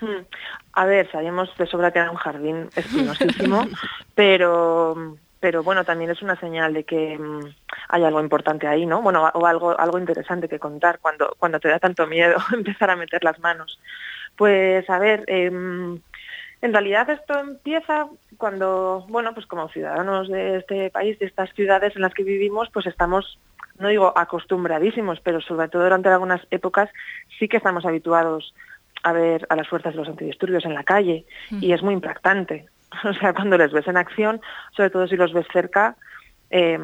Hmm. 0.00 0.26
A 0.72 0.84
ver, 0.84 1.10
sabíamos 1.12 1.48
de 1.56 1.66
sobra 1.68 1.92
que 1.92 2.00
era 2.00 2.10
un 2.10 2.16
jardín 2.16 2.68
espinosísimo, 2.74 3.68
pero 4.16 5.16
pero 5.46 5.62
bueno, 5.62 5.84
también 5.84 6.10
es 6.10 6.22
una 6.22 6.34
señal 6.40 6.74
de 6.74 6.82
que 6.82 7.16
mm, 7.16 7.54
hay 7.90 8.02
algo 8.02 8.20
importante 8.20 8.66
ahí, 8.66 8.84
¿no? 8.84 9.00
Bueno, 9.00 9.30
o 9.32 9.46
algo 9.46 9.78
algo 9.78 9.96
interesante 9.96 10.48
que 10.48 10.58
contar 10.58 10.98
cuando 10.98 11.36
cuando 11.38 11.60
te 11.60 11.68
da 11.68 11.78
tanto 11.78 12.04
miedo 12.08 12.36
empezar 12.52 12.90
a 12.90 12.96
meter 12.96 13.22
las 13.22 13.38
manos. 13.38 13.78
Pues 14.34 14.90
a 14.90 14.98
ver, 14.98 15.22
em, 15.28 16.00
en 16.62 16.72
realidad 16.72 17.08
esto 17.10 17.38
empieza 17.38 18.08
cuando, 18.36 19.06
bueno, 19.08 19.34
pues 19.34 19.46
como 19.46 19.68
ciudadanos 19.68 20.26
de 20.28 20.56
este 20.56 20.90
país, 20.90 21.16
de 21.20 21.26
estas 21.26 21.54
ciudades 21.54 21.94
en 21.94 22.02
las 22.02 22.12
que 22.12 22.24
vivimos, 22.24 22.68
pues 22.72 22.86
estamos, 22.86 23.38
no 23.78 23.86
digo 23.86 24.18
acostumbradísimos, 24.18 25.20
pero 25.20 25.40
sobre 25.40 25.68
todo 25.68 25.84
durante 25.84 26.08
algunas 26.08 26.44
épocas 26.50 26.90
sí 27.38 27.46
que 27.46 27.58
estamos 27.58 27.86
habituados 27.86 28.52
a 29.04 29.12
ver 29.12 29.46
a 29.48 29.54
las 29.54 29.68
fuerzas 29.68 29.92
de 29.92 30.00
los 30.00 30.08
antidisturbios 30.08 30.64
en 30.64 30.74
la 30.74 30.82
calle 30.82 31.24
y 31.60 31.70
es 31.70 31.84
muy 31.84 31.94
impactante. 31.94 32.66
O 33.04 33.12
sea, 33.14 33.34
cuando 33.34 33.58
les 33.58 33.72
ves 33.72 33.86
en 33.88 33.96
acción, 33.96 34.40
sobre 34.76 34.90
todo 34.90 35.06
si 35.06 35.16
los 35.16 35.32
ves 35.32 35.46
cerca, 35.52 35.96
eh, 36.50 36.78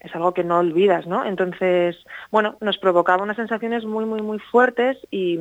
es 0.00 0.14
algo 0.14 0.34
que 0.34 0.44
no 0.44 0.58
olvidas, 0.58 1.06
¿no? 1.06 1.24
Entonces, 1.24 1.96
bueno, 2.30 2.56
nos 2.60 2.78
provocaba 2.78 3.22
unas 3.22 3.36
sensaciones 3.36 3.84
muy, 3.84 4.04
muy, 4.04 4.20
muy 4.20 4.38
fuertes 4.38 4.98
y, 5.10 5.38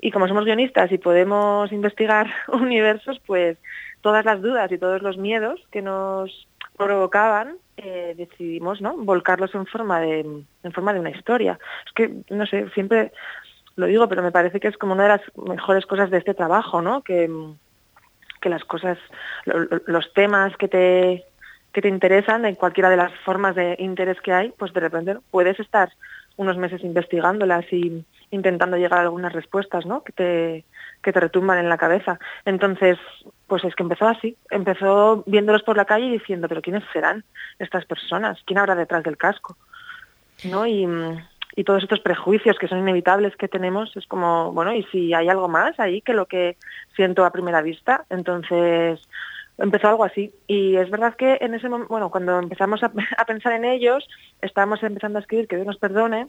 y 0.00 0.10
como 0.10 0.26
somos 0.26 0.44
guionistas 0.44 0.90
y 0.90 0.98
podemos 0.98 1.70
investigar 1.70 2.28
universos, 2.48 3.20
pues 3.24 3.56
todas 4.00 4.24
las 4.24 4.42
dudas 4.42 4.70
y 4.72 4.78
todos 4.78 5.00
los 5.00 5.16
miedos 5.16 5.60
que 5.70 5.80
nos 5.80 6.48
provocaban 6.76 7.56
eh, 7.76 8.14
decidimos 8.16 8.80
no 8.80 8.96
volcarlos 8.96 9.54
en 9.54 9.66
forma 9.66 10.00
de 10.00 10.20
en 10.20 10.72
forma 10.72 10.92
de 10.92 11.00
una 11.00 11.10
historia. 11.10 11.58
Es 11.86 11.92
que 11.92 12.10
no 12.30 12.46
sé 12.46 12.68
siempre 12.70 13.12
lo 13.76 13.86
digo 13.86 14.08
pero 14.08 14.22
me 14.22 14.32
parece 14.32 14.60
que 14.60 14.68
es 14.68 14.76
como 14.76 14.94
una 14.94 15.04
de 15.04 15.08
las 15.08 15.20
mejores 15.36 15.86
cosas 15.86 16.10
de 16.10 16.18
este 16.18 16.34
trabajo 16.34 16.82
no 16.82 17.02
que 17.02 17.30
que 18.40 18.48
las 18.48 18.64
cosas 18.64 18.98
lo- 19.44 19.60
lo- 19.60 19.80
los 19.86 20.12
temas 20.12 20.56
que 20.56 20.68
te 20.68 21.24
que 21.72 21.82
te 21.82 21.88
interesan 21.88 22.46
en 22.46 22.54
cualquiera 22.54 22.88
de 22.88 22.96
las 22.96 23.12
formas 23.24 23.54
de 23.54 23.76
interés 23.78 24.18
que 24.22 24.32
hay 24.32 24.50
pues 24.58 24.72
de 24.72 24.80
repente 24.80 25.16
puedes 25.30 25.60
estar 25.60 25.90
unos 26.38 26.56
meses 26.56 26.82
investigándolas 26.82 27.70
y 27.72 28.04
intentando 28.30 28.76
llegar 28.78 28.98
a 29.00 29.02
algunas 29.02 29.32
respuestas 29.32 29.84
¿no? 29.86 30.02
que 30.02 30.12
te 30.12 30.64
que 31.02 31.12
te 31.12 31.20
retumban 31.20 31.58
en 31.58 31.68
la 31.68 31.76
cabeza 31.78 32.18
entonces 32.46 32.98
pues 33.46 33.62
es 33.64 33.74
que 33.74 33.82
empezó 33.82 34.08
así 34.08 34.36
empezó 34.50 35.22
viéndolos 35.26 35.62
por 35.64 35.76
la 35.76 35.84
calle 35.84 36.06
y 36.06 36.12
diciendo 36.18 36.48
pero 36.48 36.62
quiénes 36.62 36.82
serán 36.92 37.24
estas 37.58 37.84
personas 37.84 38.38
quién 38.46 38.58
habrá 38.58 38.74
detrás 38.74 39.02
del 39.04 39.16
casco 39.18 39.56
¿no? 40.44 40.66
Y, 40.66 40.86
mm, 40.86 41.18
y 41.56 41.64
todos 41.64 41.82
estos 41.82 42.00
prejuicios 42.00 42.58
que 42.58 42.68
son 42.68 42.78
inevitables 42.78 43.34
que 43.34 43.48
tenemos, 43.48 43.96
es 43.96 44.06
como, 44.06 44.52
bueno, 44.52 44.74
y 44.74 44.82
si 44.92 45.14
hay 45.14 45.28
algo 45.28 45.48
más 45.48 45.80
ahí 45.80 46.02
que 46.02 46.12
lo 46.12 46.26
que 46.26 46.58
siento 46.94 47.24
a 47.24 47.32
primera 47.32 47.62
vista, 47.62 48.04
entonces 48.10 49.00
empezó 49.56 49.88
algo 49.88 50.04
así. 50.04 50.34
Y 50.46 50.76
es 50.76 50.90
verdad 50.90 51.16
que 51.16 51.38
en 51.40 51.54
ese 51.54 51.70
momento, 51.70 51.88
bueno, 51.90 52.10
cuando 52.10 52.38
empezamos 52.38 52.82
a, 52.82 52.92
a 53.16 53.24
pensar 53.24 53.54
en 53.54 53.64
ellos, 53.64 54.06
estábamos 54.42 54.82
empezando 54.82 55.18
a 55.18 55.22
escribir 55.22 55.48
Que 55.48 55.56
Dios 55.56 55.66
nos 55.66 55.78
perdone, 55.78 56.28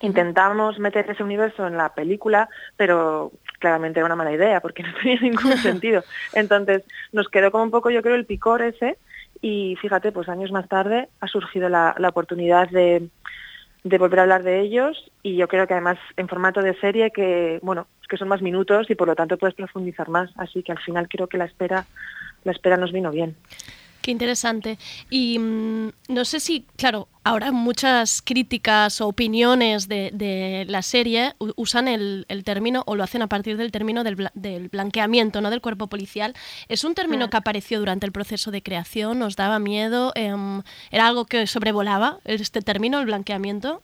intentamos 0.00 0.78
meter 0.78 1.08
ese 1.10 1.22
universo 1.22 1.66
en 1.66 1.76
la 1.76 1.94
película, 1.94 2.48
pero 2.78 3.32
claramente 3.58 4.00
era 4.00 4.06
una 4.06 4.16
mala 4.16 4.32
idea 4.32 4.60
porque 4.60 4.82
no 4.84 4.94
tenía 4.94 5.20
ningún 5.20 5.56
sentido. 5.58 6.02
Entonces 6.32 6.82
nos 7.12 7.28
quedó 7.28 7.50
como 7.50 7.64
un 7.64 7.70
poco, 7.70 7.90
yo 7.90 8.00
creo, 8.00 8.14
el 8.14 8.24
picor 8.24 8.62
ese 8.62 8.96
y 9.42 9.76
fíjate, 9.82 10.12
pues 10.12 10.30
años 10.30 10.50
más 10.50 10.66
tarde 10.66 11.10
ha 11.20 11.26
surgido 11.26 11.68
la, 11.68 11.94
la 11.98 12.08
oportunidad 12.08 12.70
de, 12.70 13.10
de 13.88 13.98
volver 13.98 14.18
a 14.18 14.22
hablar 14.22 14.42
de 14.42 14.60
ellos 14.60 15.10
y 15.22 15.36
yo 15.36 15.46
creo 15.46 15.66
que 15.66 15.74
además 15.74 15.98
en 16.16 16.26
formato 16.26 16.60
de 16.60 16.74
serie 16.80 17.12
que, 17.12 17.60
bueno, 17.62 17.86
que 18.08 18.16
son 18.16 18.28
más 18.28 18.42
minutos 18.42 18.90
y 18.90 18.96
por 18.96 19.06
lo 19.06 19.14
tanto 19.14 19.38
puedes 19.38 19.54
profundizar 19.54 20.08
más. 20.08 20.30
Así 20.36 20.62
que 20.62 20.72
al 20.72 20.78
final 20.78 21.08
creo 21.08 21.28
que 21.28 21.38
la 21.38 21.44
espera, 21.44 21.86
la 22.42 22.52
espera 22.52 22.76
nos 22.76 22.92
vino 22.92 23.12
bien. 23.12 23.36
Qué 24.02 24.12
interesante. 24.12 24.78
Y 25.10 25.38
mm, 25.38 25.88
no 26.08 26.24
sé 26.24 26.38
si, 26.38 26.64
claro, 26.76 27.08
ahora 27.24 27.50
muchas 27.50 28.22
críticas 28.22 29.00
o 29.00 29.08
opiniones 29.08 29.88
de, 29.88 30.10
de 30.12 30.64
la 30.68 30.82
serie 30.82 31.34
usan 31.56 31.88
el, 31.88 32.24
el 32.28 32.44
término 32.44 32.84
o 32.86 32.94
lo 32.94 33.02
hacen 33.02 33.22
a 33.22 33.26
partir 33.26 33.56
del 33.56 33.72
término 33.72 34.04
del, 34.04 34.16
bla- 34.16 34.30
del 34.34 34.68
blanqueamiento 34.68 35.40
¿no? 35.40 35.50
del 35.50 35.60
cuerpo 35.60 35.88
policial. 35.88 36.34
¿Es 36.68 36.84
un 36.84 36.94
término 36.94 37.30
que 37.30 37.36
apareció 37.36 37.80
durante 37.80 38.06
el 38.06 38.12
proceso 38.12 38.52
de 38.52 38.62
creación? 38.62 39.22
¿Os 39.22 39.34
daba 39.34 39.58
miedo? 39.58 40.12
Em, 40.14 40.62
¿Era 40.92 41.08
algo 41.08 41.24
que 41.24 41.48
sobrevolaba 41.48 42.18
este 42.24 42.62
término, 42.62 43.00
el 43.00 43.06
blanqueamiento? 43.06 43.82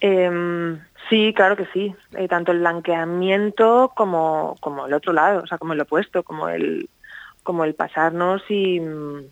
Em, 0.00 0.78
sí, 1.08 1.32
claro 1.34 1.56
que 1.56 1.66
sí. 1.72 1.94
Eh, 2.16 2.28
tanto 2.28 2.52
el 2.52 2.58
blanqueamiento 2.60 3.92
como, 3.96 4.56
como 4.60 4.86
el 4.86 4.92
otro 4.92 5.12
lado, 5.12 5.42
o 5.42 5.46
sea, 5.46 5.58
como 5.58 5.72
el 5.72 5.80
opuesto, 5.80 6.22
como 6.22 6.48
el, 6.48 6.88
como 7.46 7.64
el 7.64 7.74
pasarnos 7.74 8.42
y 8.50 8.78
mm, 8.80 9.22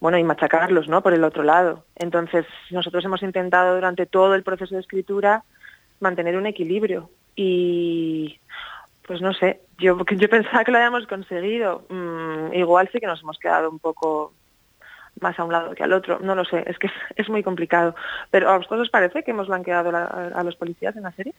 bueno 0.00 0.18
y 0.18 0.24
machacarlos, 0.24 0.88
¿no? 0.88 1.02
Por 1.02 1.12
el 1.14 1.22
otro 1.22 1.44
lado. 1.44 1.84
Entonces 1.94 2.44
nosotros 2.70 3.04
hemos 3.04 3.22
intentado 3.22 3.76
durante 3.76 4.06
todo 4.06 4.34
el 4.34 4.42
proceso 4.42 4.74
de 4.74 4.80
escritura 4.80 5.44
mantener 6.00 6.36
un 6.36 6.46
equilibrio 6.46 7.10
y 7.36 8.40
pues 9.06 9.20
no 9.20 9.32
sé, 9.34 9.60
yo 9.78 9.96
yo 10.16 10.28
pensaba 10.28 10.64
que 10.64 10.72
lo 10.72 10.78
habíamos 10.78 11.06
conseguido. 11.06 11.84
Mm, 11.88 12.54
igual 12.54 12.88
sí 12.92 12.98
que 12.98 13.06
nos 13.06 13.22
hemos 13.22 13.38
quedado 13.38 13.70
un 13.70 13.78
poco 13.78 14.32
más 15.20 15.38
a 15.38 15.44
un 15.44 15.52
lado 15.52 15.74
que 15.74 15.84
al 15.84 15.92
otro, 15.92 16.18
no 16.20 16.34
lo 16.34 16.44
sé, 16.44 16.64
es 16.66 16.78
que 16.78 16.88
es, 17.16 17.28
muy 17.28 17.42
complicado. 17.42 17.94
Pero 18.30 18.50
¿a 18.50 18.56
vosotros 18.56 18.82
os 18.82 18.90
parece 18.90 19.22
que 19.22 19.32
hemos 19.32 19.48
blanqueado 19.48 19.92
la- 19.92 20.32
a 20.34 20.42
los 20.42 20.56
policías 20.56 20.96
en 20.96 21.02
la 21.02 21.12
serie? 21.12 21.34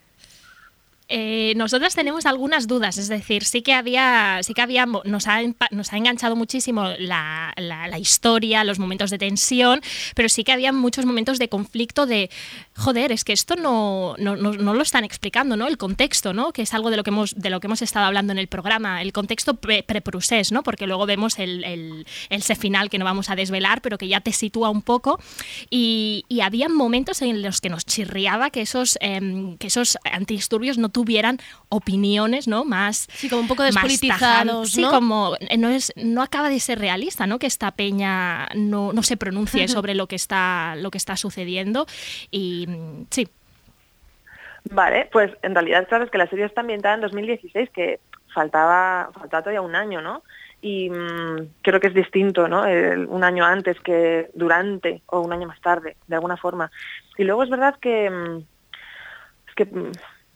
Eh, 1.14 1.52
nosotras 1.58 1.94
tenemos 1.94 2.26
algunas 2.26 2.68
dudas, 2.68 2.98
es 2.98 3.10
decir, 3.10 3.44
sí 3.44 3.62
que 3.62 3.74
había, 3.74 4.40
sí 4.44 4.54
que 4.54 4.62
había, 4.62 4.86
nos 4.86 5.28
ha, 5.28 5.42
nos 5.72 5.92
ha 5.92 5.98
enganchado 5.98 6.38
muchísimo 6.38 6.86
la, 7.00 7.52
la- 7.58 7.90
la 7.90 8.00
historia, 8.00 8.64
los 8.64 8.80
momentos 8.80 9.10
de 9.10 9.18
tensión, 9.18 9.82
pero 10.16 10.30
sí 10.30 10.46
que 10.46 10.54
había 10.54 10.72
muchos 10.72 11.06
momentos 11.06 11.38
de 11.38 11.50
conflicto 11.50 12.06
de, 12.06 12.30
joder, 12.78 13.12
es 13.12 13.26
que 13.26 13.34
esto 13.34 13.56
no, 13.58 14.16
no, 14.20 14.38
no- 14.38 14.54
no 14.54 14.74
lo 14.74 14.82
están 14.82 15.04
explicando, 15.04 15.58
¿no? 15.58 15.68
El 15.68 15.78
contexto, 15.78 16.34
¿no? 16.34 16.54
Que 16.54 16.62
es 16.62 16.74
algo 16.74 16.90
de 16.90 16.96
lo 16.96 17.04
que 17.04 17.10
hemos, 17.10 17.36
de 17.36 17.50
lo 17.50 17.60
que 17.60 17.68
hemos 17.68 17.82
estado 17.82 18.06
hablando 18.06 18.32
en 18.32 18.40
el 18.40 18.48
programa, 18.48 19.02
el 19.02 19.12
contexto 19.12 19.56
pre- 19.56 19.84
pre-procés, 19.84 20.54
¿no? 20.54 20.64
Porque 20.64 20.88
luego 20.88 21.06
vemos 21.06 21.40
el, 21.40 21.66
el, 21.66 22.06
el 22.30 22.42
final 22.42 22.90
que 22.90 22.98
no 23.00 23.04
vamos 23.06 23.30
a 23.30 23.36
desvelar, 23.36 23.82
pero 23.82 23.98
que 23.98 24.08
ya 24.08 24.22
te 24.22 24.32
sitúa 24.32 24.70
un 24.70 24.82
poco. 24.82 25.20
Y, 25.70 26.24
y 26.30 26.40
había 26.40 26.70
momentos 26.70 27.22
en 27.22 27.42
los 27.42 27.60
que 27.60 27.70
nos 27.70 27.86
chirriaba 27.86 28.50
que 28.50 28.62
esos, 28.62 28.98
em, 29.02 29.58
que 29.58 29.68
esos 29.68 29.98
antidisturbios 30.10 30.78
no 30.78 30.90
tuvieran 31.02 31.40
opiniones, 31.70 32.48
¿no? 32.48 32.64
Más. 32.64 33.08
Sí, 33.12 33.28
como 33.28 33.42
un 33.42 33.48
poco 33.48 33.64
más 33.64 33.74
despolitizados, 33.74 34.20
tajantes. 34.20 34.72
Sí, 34.72 34.82
¿no? 34.84 34.92
como 34.92 35.36
eh, 35.40 35.58
no, 35.58 35.70
es, 35.70 35.92
no 35.96 36.22
acaba 36.22 36.50
de 36.50 36.60
ser 36.60 36.80
realista, 36.80 37.26
¿no? 37.26 37.40
Que 37.40 37.48
esta 37.48 37.72
peña 37.72 38.48
no, 38.56 38.94
no 38.94 39.04
se 39.04 39.18
pronuncie 39.18 39.68
sobre 39.76 39.96
lo 39.96 40.08
que 40.08 40.16
está, 40.16 40.76
lo 40.76 40.92
que 40.92 40.98
está 41.00 41.16
sucediendo. 41.16 41.88
Y 42.30 42.68
mm, 42.68 43.06
sí. 43.10 43.28
Vale, 44.70 45.10
pues 45.12 45.32
en 45.42 45.56
realidad 45.56 45.88
sabes 45.90 46.12
que 46.12 46.20
la 46.20 46.28
serie 46.28 46.46
está 46.46 46.62
ambientada 46.62 46.94
en 46.96 47.02
2016, 47.02 47.70
que 47.72 48.00
faltaba, 48.34 49.10
faltaba 49.14 49.42
todavía 49.42 49.62
un 49.62 49.76
año, 49.76 50.02
¿no? 50.02 50.22
Y 50.62 50.92
mm, 50.92 51.48
creo 51.64 51.80
que 51.80 51.88
es 51.88 51.96
distinto, 51.96 52.48
¿no? 52.48 52.66
El- 52.68 53.08
un 53.08 53.24
año 53.24 53.44
antes 53.44 53.80
que 53.80 54.30
durante 54.36 55.02
o 55.08 55.22
un 55.22 55.34
año 55.34 55.48
más 55.48 55.60
tarde, 55.62 55.96
de 56.06 56.16
alguna 56.16 56.38
forma. 56.38 56.70
Y 57.18 57.24
luego 57.24 57.42
es 57.42 57.50
verdad 57.50 57.76
que, 57.82 58.10
mm, 58.12 58.38
es 59.48 59.56
que, 59.56 59.66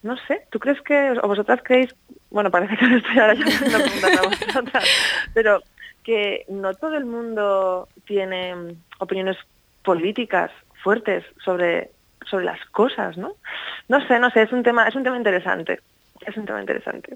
no 0.06 0.16
sé, 0.28 0.46
¿tú 0.52 0.60
crees 0.60 0.80
que, 0.82 1.12
o 1.22 1.28
vosotras 1.28 1.62
creéis, 1.64 1.96
bueno, 2.30 2.52
parece 2.52 2.78
que 2.78 2.86
lo 2.86 2.98
estoy 2.98 3.18
ahora 3.18 3.34
preguntas 3.34 4.18
a 4.18 4.22
vosotras, 4.22 4.84
pero 5.34 5.62
que 6.04 6.46
no 6.48 6.76
todo 6.76 6.96
el 6.96 7.06
mundo 7.06 7.88
tiene 8.06 8.56
mm, 8.56 8.68
opiniones 9.00 9.36
políticas 9.84 10.52
fuertes 10.84 11.26
sobre 11.44 11.90
sobre 12.30 12.46
las 12.46 12.64
cosas, 12.72 13.18
¿no? 13.18 13.34
No 13.88 14.06
sé, 14.08 14.20
no 14.20 14.30
sé, 14.32 14.44
es 14.44 14.52
un 14.52 14.64
tema, 14.64 14.88
es 14.88 14.96
un 14.96 15.04
tema 15.04 15.18
interesante. 15.18 15.80
Es 16.28 16.36
un 16.38 16.46
tema 16.46 16.60
interesante. 16.62 17.16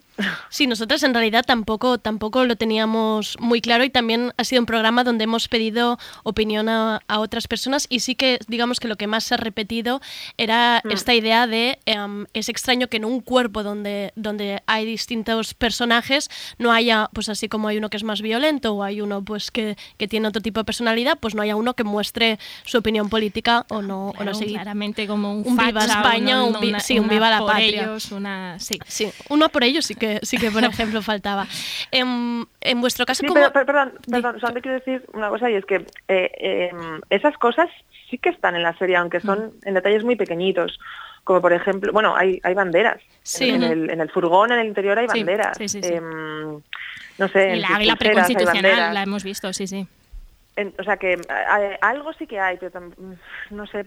Sí, 0.49 0.68
nosotros 0.68 1.02
en 1.03 1.14
realidad 1.14 1.44
tampoco, 1.45 1.98
tampoco 1.98 2.45
lo 2.45 2.56
teníamos 2.56 3.38
muy 3.40 3.61
claro 3.61 3.84
y 3.84 3.90
también 3.90 4.34
ha 4.38 4.44
sido 4.44 4.61
un 4.61 4.65
programa 4.65 5.03
donde 5.03 5.23
hemos 5.23 5.48
pedido 5.48 5.98
opinión 6.23 6.69
a, 6.69 7.02
a 7.07 7.19
otras 7.19 7.48
personas 7.48 7.86
y 7.90 8.02
sí 8.02 8.15
que 8.15 8.40
digamos 8.48 8.80
que 8.80 8.88
lo 8.88 8.95
que 8.98 9.07
más 9.07 9.23
se 9.23 9.34
ha 9.36 9.38
repetido 9.38 10.02
era 10.38 10.81
Mm. 10.84 10.91
esta 10.91 11.14
idea 11.14 11.48
de 11.48 11.80
em, 11.86 12.26
es 12.34 12.48
extraño 12.49 12.88
que 12.88 12.98
en 12.98 13.06
un 13.06 13.22
cuerpo 13.22 13.64
donde, 13.64 14.11
donde 14.15 14.61
hay 14.68 14.86
distintos 14.86 15.53
personajes 15.53 16.30
no 16.57 16.72
haya, 16.72 17.10
pues 17.14 17.30
así 17.30 17.48
como 17.49 17.68
hay 17.68 17.77
uno 17.77 17.90
que 17.90 17.98
es 17.98 18.03
más 18.03 18.22
violento 18.22 18.73
o 18.73 18.84
hay 18.84 19.02
uno 19.02 19.23
pues 19.23 19.52
que, 19.52 19.76
que 19.98 20.07
tiene 20.07 20.27
otro 20.27 20.41
tipo 20.41 20.60
de 20.60 20.64
personalidad, 20.65 21.18
pues 21.19 21.36
no 21.36 21.41
haya 21.41 21.56
uno 21.56 21.73
que 21.73 21.84
muestre 21.84 22.40
su 22.65 22.77
opinión 22.77 23.10
política 23.10 23.65
o 23.69 23.81
no, 23.81 24.10
o 24.10 24.14
Claro, 24.14 24.31
no 24.31 24.38
seguir. 24.38 24.56
claramente 24.56 25.07
como 25.07 25.34
un, 25.34 25.48
Un 25.48 25.57
viva 25.57 25.84
España, 25.86 26.44
un 26.44 26.56
una- 26.56 26.80
sí, 26.80 26.99
un 26.99 27.07
viva 27.07 27.30
la 27.30 27.45
patria. 27.45 27.84
ellos, 27.84 28.11
una, 28.11 28.60
sí. 28.60 28.80
Sí, 28.99 29.09
uno 29.30 29.47
por 29.47 29.63
ello 29.63 29.81
sí 29.81 29.95
que, 29.95 30.19
sí 30.23 30.38
que 30.38 30.51
por 30.51 30.61
ejemplo, 30.61 31.01
faltaba. 31.01 31.47
En, 31.89 32.45
en 32.59 32.81
vuestro 32.81 33.05
caso, 33.05 33.21
Sí, 33.21 33.27
¿cómo...? 33.27 33.39
pero, 33.39 33.53
pero, 33.53 33.65
perdón, 33.65 33.93
perdón, 34.11 34.39
solamente 34.41 34.61
quiero 34.61 34.77
decir 34.80 35.05
una 35.13 35.30
cosa 35.30 35.49
y 35.49 35.55
es 35.55 35.63
que 35.65 35.76
eh, 36.09 36.31
eh, 36.38 36.71
esas 37.09 37.38
cosas 37.38 37.69
sí 38.09 38.17
que 38.17 38.27
están 38.27 38.57
en 38.57 38.63
la 38.63 38.77
serie, 38.77 38.97
aunque 38.97 39.21
son 39.21 39.53
en 39.63 39.73
detalles 39.73 40.03
muy 40.03 40.17
pequeñitos. 40.17 40.80
Como 41.23 41.39
por 41.41 41.53
ejemplo, 41.53 41.93
bueno, 41.93 42.13
hay, 42.13 42.41
hay 42.43 42.53
banderas. 42.53 42.99
Sí. 43.23 43.49
En, 43.51 43.63
el, 43.63 43.89
en 43.89 44.01
el 44.01 44.09
furgón, 44.09 44.51
en 44.51 44.59
el 44.59 44.67
interior 44.67 44.99
hay 44.99 45.07
banderas. 45.07 45.57
sí, 45.57 45.69
sí, 45.69 45.81
sí. 45.81 45.93
Em, 45.93 46.59
no 47.19 47.27
sé, 47.30 47.49
Y 47.49 47.51
en 47.53 47.61
la 47.61 47.67
pulseras 47.67 47.80
hay 47.89 47.95
preconstitucional 47.95 48.93
la 48.95 49.03
hemos 49.03 49.23
visto, 49.23 49.53
sí, 49.53 49.65
sí. 49.65 49.88
En- 50.57 50.73
o 50.77 50.84
sea 50.84 50.97
que 50.97 51.13
eh, 51.13 51.77
algo 51.80 52.11
sí 52.13 52.27
que 52.27 52.38
hay, 52.39 52.57
pero 52.57 52.71
tam- 52.73 53.17
no 53.51 53.65
sé. 53.67 53.85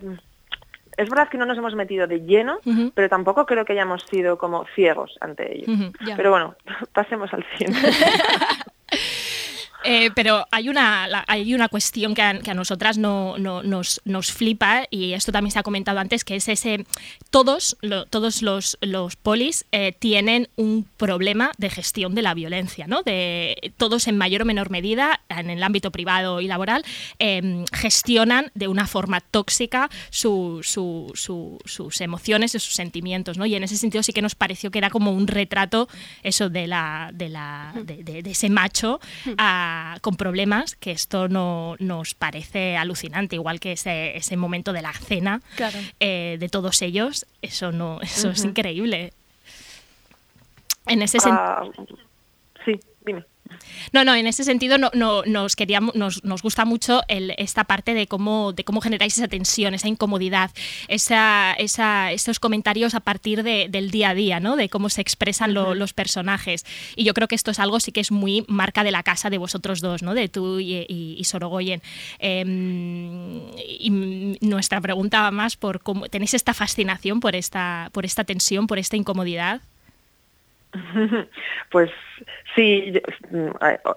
Es 0.97 1.09
verdad 1.09 1.29
que 1.29 1.39
no 1.39 1.47
nos 1.47 1.59
hemos 1.59 1.75
metido 1.75 2.07
de 2.07 2.21
lleno, 2.21 2.59
pero 2.95 3.09
tampoco 3.09 3.47
creo 3.47 3.65
que 3.65 3.73
hayamos 3.73 4.03
sido 4.05 4.39
como 4.39 4.67
ciegos 4.75 5.17
ante 5.21 5.57
ello. 5.57 5.91
Pero 6.17 6.31
bueno, 6.31 6.55
pasemos 6.93 7.33
al 7.33 7.45
cine. 7.57 7.77
Eh, 9.85 10.11
pero 10.15 10.47
hay 10.51 10.69
una, 10.69 11.07
la- 11.09 11.25
hay 11.27 11.55
una 11.55 11.69
cuestión 11.69 12.15
que 12.15 12.23
a, 12.23 12.31
a 12.31 12.55
nosotras 12.55 12.99
no, 12.99 13.37
no- 13.39 13.63
nos, 13.63 14.01
nos 14.05 14.33
flipa 14.33 14.85
y 14.91 15.13
esto 15.13 15.33
también 15.33 15.51
se 15.53 15.59
ha 15.59 15.63
comentado 15.63 15.99
antes, 15.99 16.25
que 16.25 16.37
es 16.37 16.49
ese, 16.49 16.85
todos, 17.31 17.77
lo- 17.81 18.07
todos 18.07 18.43
los, 18.43 18.79
los 18.81 19.17
polis 19.17 19.65
eh, 19.73 19.93
tienen 19.99 20.49
un 20.57 20.87
problema 20.97 21.53
de 21.59 21.71
gestión 21.71 22.15
de 22.15 22.23
la 22.23 22.35
violencia, 22.35 22.87
¿no? 22.87 23.03
De, 23.03 23.73
todos 23.77 24.07
en 24.09 24.17
mayor 24.17 24.43
o 24.43 24.45
menor 24.45 24.71
medida, 24.71 25.21
en 25.29 25.51
el 25.51 25.63
ámbito 25.63 25.91
privado 25.91 26.41
y 26.41 26.47
laboral, 26.47 26.85
eh, 27.19 27.65
gestionan 27.73 28.51
de 28.55 28.69
una 28.69 28.87
forma 28.87 29.21
tóxica 29.21 29.91
su- 30.11 30.61
su- 30.63 31.11
su- 31.15 31.59
sus 31.65 32.01
emociones 32.01 32.55
y 32.55 32.59
sus 32.59 32.75
sentimientos, 32.75 33.37
¿no? 33.39 33.47
Y 33.47 33.55
en 33.55 33.65
ese 33.65 33.77
sentido 33.77 34.03
sí 34.03 34.13
que 34.13 34.23
nos 34.23 34.35
pareció 34.35 34.71
que 34.71 34.79
era 34.79 34.91
como 34.91 35.13
un 35.13 35.27
retrato 35.27 35.89
eso 36.23 36.49
de 36.51 36.67
la, 36.67 37.11
de 37.13 37.29
la, 37.29 37.73
de, 37.85 38.03
de- 38.05 38.23
de 38.23 38.31
ese 38.31 38.49
macho 38.51 39.01
con 40.01 40.17
problemas, 40.17 40.77
que 40.77 40.91
esto 40.93 41.29
no 41.29 41.77
nos 41.79 42.15
parece 42.15 42.77
alucinante, 42.77 43.37
igual 43.37 43.61
que 43.61 43.73
ese, 43.73 44.17
ese 44.17 44.37
momento 44.37 44.73
de 44.73 44.83
la 44.83 44.93
cena 44.93 45.41
Claro. 45.57 45.79
eh, 46.01 46.37
de 46.39 46.49
todos 46.49 46.83
ellos, 46.83 47.27
eso 47.43 47.73
no, 47.73 48.01
eso 48.01 48.31
es 48.31 48.45
increíble. 48.45 49.13
En 50.87 51.03
ese 51.03 51.21
sentido. 51.21 51.43
Ah, 51.45 51.65
sí, 52.65 52.79
dime. 53.07 53.25
No, 53.93 54.05
no, 54.05 54.15
en 54.15 54.27
ese 54.27 54.45
sentido 54.45 54.79
no, 54.79 54.91
no- 54.95 55.23
nos, 55.25 55.57
queríamos, 55.57 55.95
nos, 55.95 56.25
nos 56.25 56.43
gusta 56.43 56.65
mucho 56.65 57.03
el- 57.09 57.35
esta 57.39 57.65
parte 57.65 57.95
de 57.95 58.07
cómo, 58.07 58.53
de 58.53 58.65
cómo 58.65 58.81
generáis 58.81 59.17
esa 59.19 59.29
tensión, 59.29 59.75
esa 59.75 59.89
incomodidad, 59.89 60.51
esa, 60.89 61.53
esa- 61.55 62.13
esos 62.13 62.39
comentarios 62.41 62.95
a 62.95 63.01
partir 63.01 63.43
de- 63.43 63.69
del 63.69 63.91
día 63.91 64.11
a 64.11 64.15
día, 64.15 64.41
¿no? 64.41 64.57
de 64.57 64.69
cómo 64.69 64.89
se 64.89 65.01
expresan 65.01 65.55
lo- 65.55 65.75
los 65.75 65.93
personajes. 65.93 66.65
Y 66.97 67.05
yo 67.05 67.15
creo 67.15 67.29
que 67.29 67.35
esto 67.35 67.51
es 67.51 67.59
algo 67.59 67.81
sí 67.81 67.93
que 67.93 68.01
es 68.01 68.11
muy 68.13 68.45
marca 68.49 68.85
de 68.85 68.91
la 68.91 69.03
casa 69.03 69.31
de 69.31 69.39
vosotros 69.39 69.81
dos, 69.81 70.03
¿no? 70.03 70.15
de 70.15 70.29
tú 70.29 70.61
y, 70.61 70.85
y- 70.89 71.17
y 71.19 71.25
Sorogoyen. 71.25 71.83
Em, 72.19 73.41
y 73.79 74.39
nuestra 74.41 74.81
pregunta 74.81 75.23
va 75.23 75.31
más 75.31 75.57
por 75.57 75.81
cómo 75.83 76.09
tenéis 76.09 76.35
esta 76.35 76.55
fascinación 76.55 77.21
por 77.21 77.37
esta, 77.37 77.91
por 77.93 78.05
esta 78.05 78.25
tensión, 78.25 78.67
por 78.67 78.79
esta 78.79 78.97
incomodidad. 78.97 79.61
Pues 81.71 81.91
sí, 82.55 82.93
mm, 83.31 83.49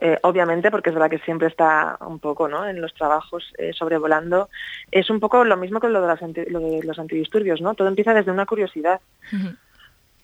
eh, 0.02 0.20
obviamente, 0.24 0.72
porque 0.72 0.90
es 0.90 0.94
verdad 0.96 1.10
que 1.10 1.20
siempre 1.20 1.48
está 1.48 1.98
un 2.02 2.20
poco 2.20 2.48
¿no? 2.48 2.68
en 2.68 2.82
los 2.82 2.94
trabajos 2.94 3.52
eh, 3.58 3.72
sobrevolando. 3.74 4.50
Es 4.92 5.10
un 5.10 5.20
poco 5.20 5.44
lo 5.44 5.58
mismo 5.58 5.80
que 5.80 5.90
lo 5.90 6.02
de, 6.02 6.08
las 6.08 6.22
anti- 6.22 6.50
lo 6.50 6.60
de 6.60 6.84
los 6.84 7.00
antidisturbios, 7.00 7.62
¿no? 7.62 7.74
Todo 7.76 7.88
empieza 7.88 8.14
desde 8.14 8.32
una 8.32 8.46
curiosidad. 8.46 9.00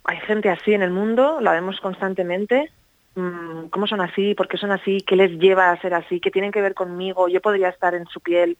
Hay 0.03 0.17
gente 0.21 0.49
así 0.49 0.73
en 0.73 0.81
el 0.81 0.91
mundo, 0.91 1.39
la 1.41 1.51
vemos 1.51 1.79
constantemente. 1.79 2.71
Mm, 3.15 3.65
¿Cómo 3.69 3.87
son 3.87 3.99
así? 4.01 4.33
¿Por 4.35 4.47
qué 4.47 4.57
son 4.57 4.71
así? 4.71 5.01
¿Qué 5.05 5.15
les 5.17 5.31
lleva 5.39 5.69
a 5.69 5.81
ser 5.81 5.93
así? 5.93 6.19
¿Qué 6.21 6.31
tienen 6.31 6.51
que 6.51 6.61
ver 6.61 6.73
conmigo? 6.73 7.27
Yo 7.27 7.41
podría 7.41 7.67
estar 7.69 7.93
en 7.93 8.05
su 8.07 8.21
piel. 8.21 8.57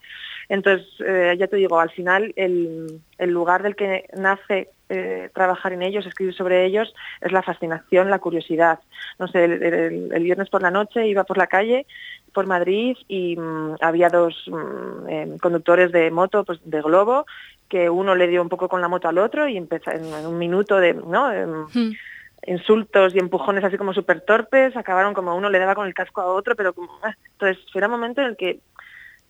Entonces, 0.50 0.86
eh, 1.06 1.36
ya 1.40 1.48
te 1.48 1.56
digo, 1.56 1.80
al 1.80 1.90
final 1.92 2.34
el, 2.36 3.02
el 3.18 3.30
lugar 3.32 3.64
del 3.64 3.76
que 3.78 4.06
nace 4.18 4.70
eh, 4.92 5.30
trabajar 5.34 5.74
en 5.74 5.82
ellos, 5.82 6.06
escribir 6.06 6.34
sobre 6.36 6.66
ellos, 6.66 6.94
es 7.22 7.32
la 7.32 7.42
fascinación, 7.42 8.10
la 8.10 8.20
curiosidad. 8.20 8.80
No 9.20 9.28
sé, 9.28 9.46
el, 9.46 9.64
el- 9.64 10.10
el 10.14 10.24
viernes 10.24 10.50
por 10.50 10.62
la 10.62 10.72
noche 10.72 11.08
iba 11.08 11.24
por 11.24 11.38
la 11.38 11.48
calle 11.48 11.86
por 12.34 12.46
Madrid 12.48 12.96
y 13.08 13.36
mm, 13.38 13.76
había 13.82 14.10
dos 14.10 14.34
mm, 14.48 15.10
eh, 15.10 15.38
conductores 15.42 15.92
de 15.92 16.12
moto, 16.12 16.44
pues 16.46 16.60
de 16.64 16.82
globo, 16.82 17.26
que 17.68 17.90
uno 17.90 18.16
le 18.16 18.28
dio 18.28 18.42
un 18.42 18.50
poco 18.50 18.68
con 18.70 18.82
la 18.82 18.88
moto 18.88 19.08
al 19.08 19.18
otro 19.18 19.48
y 19.48 19.58
empezó 19.58 19.92
en, 19.92 20.14
en 20.14 20.26
un 20.28 20.38
minuto 20.38 20.78
de, 20.78 20.94
¿no? 20.94 21.32
Em, 21.32 21.66
insultos 22.48 23.14
y 23.14 23.20
empujones 23.20 23.64
así 23.64 23.78
como 23.78 23.94
súper 23.94 24.22
torpes, 24.22 24.76
acabaron 24.76 25.14
como 25.14 25.36
uno 25.36 25.50
le 25.50 25.60
daba 25.60 25.76
con 25.76 25.88
el 25.88 25.94
casco 25.94 26.22
a 26.22 26.26
otro, 26.26 26.56
pero 26.56 26.74
como... 26.74 26.90
ah. 27.04 27.14
Entonces, 27.34 27.64
fue 27.72 27.84
un 27.86 27.92
momento 27.92 28.22
en 28.22 28.28
el 28.28 28.36
que 28.38 28.60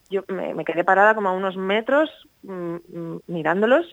yo 0.09 0.23
me, 0.27 0.53
me 0.53 0.63
quedé 0.65 0.83
parada 0.83 1.13
como 1.15 1.29
a 1.29 1.33
unos 1.33 1.55
metros 1.57 2.09
mm, 2.43 2.75
mirándolos, 3.27 3.85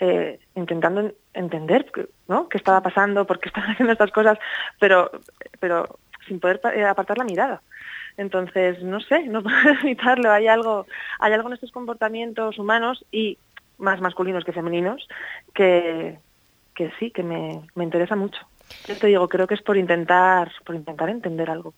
eh, 0.00 0.40
intentando 0.54 1.00
en- 1.00 1.14
entender 1.34 1.90
¿no? 2.28 2.48
qué 2.48 2.58
estaba 2.58 2.82
pasando, 2.82 3.26
por 3.26 3.38
qué 3.38 3.48
estaban 3.48 3.70
haciendo 3.72 3.92
estas 3.92 4.10
cosas, 4.10 4.38
pero, 4.78 5.10
pero 5.60 5.98
sin 6.26 6.40
poder 6.40 6.60
eh, 6.74 6.84
apartar 6.84 7.18
la 7.18 7.24
mirada. 7.24 7.62
Entonces, 8.16 8.82
no 8.82 9.00
sé, 9.00 9.24
no 9.24 9.42
puedo 9.44 9.56
evitarlo. 9.82 10.32
Hay 10.32 10.48
algo, 10.48 10.86
hay 11.18 11.32
algo 11.32 11.48
en 11.48 11.54
estos 11.54 11.72
comportamientos 11.72 12.58
humanos 12.58 13.04
y 13.10 13.38
más 13.78 14.00
masculinos 14.00 14.44
que 14.44 14.52
femeninos 14.52 15.06
que, 15.54 16.18
que 16.74 16.90
sí, 16.98 17.10
que 17.10 17.22
me, 17.22 17.62
me 17.74 17.84
interesa 17.84 18.16
mucho. 18.16 18.40
Yo 18.86 18.98
te 18.98 19.06
digo, 19.06 19.28
creo 19.28 19.46
que 19.46 19.54
es 19.54 19.62
por 19.62 19.76
intentar, 19.76 20.50
por 20.64 20.74
intentar 20.74 21.08
entender 21.08 21.48
algo. 21.50 21.74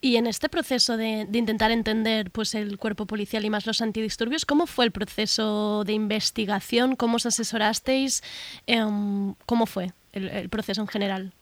Y 0.00 0.16
en 0.16 0.26
este 0.26 0.48
proceso 0.48 0.96
de, 0.96 1.26
de 1.28 1.38
intentar 1.38 1.70
entender 1.70 2.30
pues, 2.30 2.54
el 2.54 2.78
cuerpo 2.78 3.06
policial 3.06 3.44
y 3.44 3.50
más 3.50 3.66
los 3.66 3.80
antidisturbios, 3.80 4.44
¿cómo 4.44 4.66
fue 4.66 4.84
el 4.84 4.92
proceso 4.92 5.84
de 5.84 5.94
investigación? 5.94 6.96
¿Cómo 6.96 7.16
os 7.16 7.26
asesorasteis? 7.26 8.22
Em, 8.66 9.34
¿Cómo 9.46 9.66
fue 9.66 9.92
el, 10.12 10.48
proceso 10.48 10.82
en 10.82 10.88
general? 10.88 11.32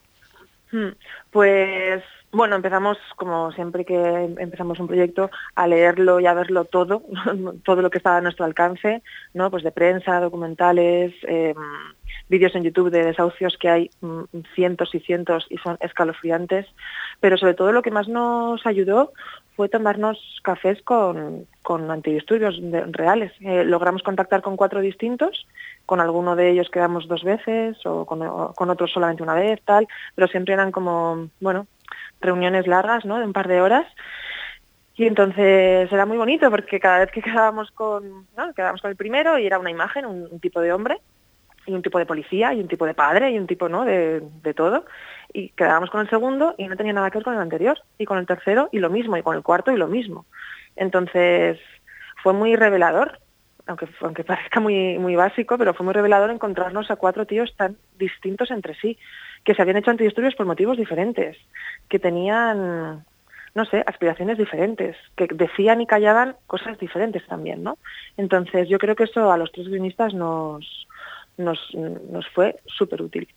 Hmm, 0.70 0.90
Pues 1.30 2.02
bueno, 2.34 2.56
empezamos 2.56 2.98
como 3.16 3.52
siempre 3.52 3.84
que 3.84 4.34
empezamos 4.38 4.80
un 4.80 4.86
proyecto 4.86 5.30
a 5.54 5.66
leerlo 5.66 6.20
y 6.20 6.26
a 6.26 6.34
verlo 6.34 6.64
todo, 6.64 7.02
todo 7.64 7.82
lo 7.82 7.90
que 7.90 7.98
estaba 7.98 8.18
a 8.18 8.20
nuestro 8.20 8.44
alcance, 8.44 9.02
¿no? 9.32 9.50
Pues 9.50 9.62
de 9.62 9.70
prensa, 9.70 10.20
documentales, 10.20 11.14
eh, 11.26 11.54
vídeos 12.28 12.54
en 12.54 12.64
YouTube 12.64 12.90
de 12.90 13.04
desahucios 13.04 13.56
que 13.58 13.68
hay 13.68 13.90
mm, 14.00 14.22
cientos 14.54 14.94
y 14.94 15.00
cientos 15.00 15.46
y 15.50 15.58
son 15.58 15.76
escalofriantes, 15.80 16.66
pero 17.20 17.36
sobre 17.36 17.54
todo 17.54 17.72
lo 17.72 17.82
que 17.82 17.90
más 17.90 18.08
nos 18.08 18.66
ayudó 18.66 19.12
fue 19.56 19.68
tomarnos 19.68 20.18
cafés 20.42 20.82
con, 20.82 21.46
con 21.62 21.88
reales. 22.02 23.32
Eh, 23.40 23.64
logramos 23.64 24.02
contactar 24.02 24.42
con 24.42 24.56
cuatro 24.56 24.80
distintos, 24.80 25.46
con 25.86 26.00
alguno 26.00 26.34
de 26.34 26.50
ellos 26.50 26.70
quedamos 26.70 27.06
dos 27.06 27.22
veces 27.22 27.76
o 27.86 28.04
con, 28.04 28.22
o 28.22 28.52
con 28.54 28.70
otros 28.70 28.90
solamente 28.90 29.22
una 29.22 29.34
vez, 29.34 29.60
tal, 29.64 29.86
pero 30.16 30.26
siempre 30.26 30.54
eran 30.54 30.72
como, 30.72 31.28
bueno, 31.40 31.68
reuniones 32.24 32.66
largas, 32.66 33.04
¿no? 33.04 33.18
De 33.18 33.24
un 33.24 33.32
par 33.32 33.48
de 33.48 33.60
horas. 33.60 33.86
Y 34.96 35.06
entonces 35.06 35.92
era 35.92 36.06
muy 36.06 36.16
bonito 36.16 36.50
porque 36.50 36.78
cada 36.78 37.00
vez 37.00 37.10
que 37.10 37.22
quedábamos 37.22 37.70
con, 37.72 38.26
¿no? 38.36 38.54
quedábamos 38.54 38.80
con 38.80 38.90
el 38.90 38.96
primero 38.96 39.38
y 39.38 39.46
era 39.46 39.58
una 39.58 39.70
imagen, 39.70 40.06
un, 40.06 40.40
tipo 40.40 40.60
de 40.60 40.72
hombre, 40.72 40.98
y 41.66 41.72
un 41.72 41.82
tipo 41.82 41.98
de 41.98 42.06
policía, 42.06 42.52
y 42.52 42.60
un 42.60 42.68
tipo 42.68 42.86
de 42.86 42.94
padre, 42.94 43.30
y 43.30 43.38
un 43.38 43.46
tipo, 43.46 43.68
¿no? 43.68 43.84
De, 43.84 44.22
de 44.42 44.54
todo. 44.54 44.84
Y 45.32 45.48
quedábamos 45.50 45.90
con 45.90 46.00
el 46.00 46.10
segundo 46.10 46.54
y 46.58 46.68
no 46.68 46.76
tenía 46.76 46.92
nada 46.92 47.10
que 47.10 47.18
ver 47.18 47.24
con 47.24 47.34
el 47.34 47.40
anterior. 47.40 47.78
Y 47.98 48.04
con 48.04 48.18
el 48.18 48.26
tercero 48.26 48.68
y 48.70 48.78
lo 48.78 48.90
mismo, 48.90 49.16
y 49.16 49.22
con 49.22 49.34
el 49.34 49.42
cuarto 49.42 49.72
y 49.72 49.76
lo 49.76 49.88
mismo. 49.88 50.26
Entonces 50.76 51.58
fue 52.22 52.32
muy 52.32 52.54
revelador, 52.56 53.18
aunque, 53.66 53.88
aunque 54.00 54.24
parezca 54.24 54.60
muy, 54.60 54.98
muy 54.98 55.16
básico, 55.16 55.58
pero 55.58 55.74
fue 55.74 55.84
muy 55.84 55.94
revelador 55.94 56.30
encontrarnos 56.30 56.90
a 56.90 56.96
cuatro 56.96 57.26
tíos 57.26 57.54
tan 57.56 57.76
distintos 57.98 58.50
entre 58.50 58.74
sí, 58.76 58.98
que 59.44 59.54
se 59.54 59.62
habían 59.62 59.76
hecho 59.76 59.90
antidisturbios 59.90 60.34
por 60.34 60.46
motivos 60.46 60.76
diferentes, 60.76 61.36
que 61.88 61.98
tenían, 61.98 63.04
no 63.54 63.64
sé, 63.66 63.82
aspiraciones 63.86 64.38
diferentes, 64.38 64.96
que 65.16 65.26
decían 65.32 65.80
y 65.80 65.86
callaban 65.86 66.36
cosas 66.46 66.78
diferentes 66.78 67.26
también, 67.26 67.62
¿no? 67.62 67.78
Entonces 68.16 68.68
yo 68.68 68.78
creo 68.78 68.96
que 68.96 69.04
eso 69.04 69.30
a 69.30 69.36
los 69.36 69.52
tres 69.52 69.68
guionistas 69.68 70.14
nos, 70.14 70.86
nos, 71.36 71.58
nos 71.74 72.26
fue 72.28 72.56
súper 72.66 73.02
útil. 73.02 73.28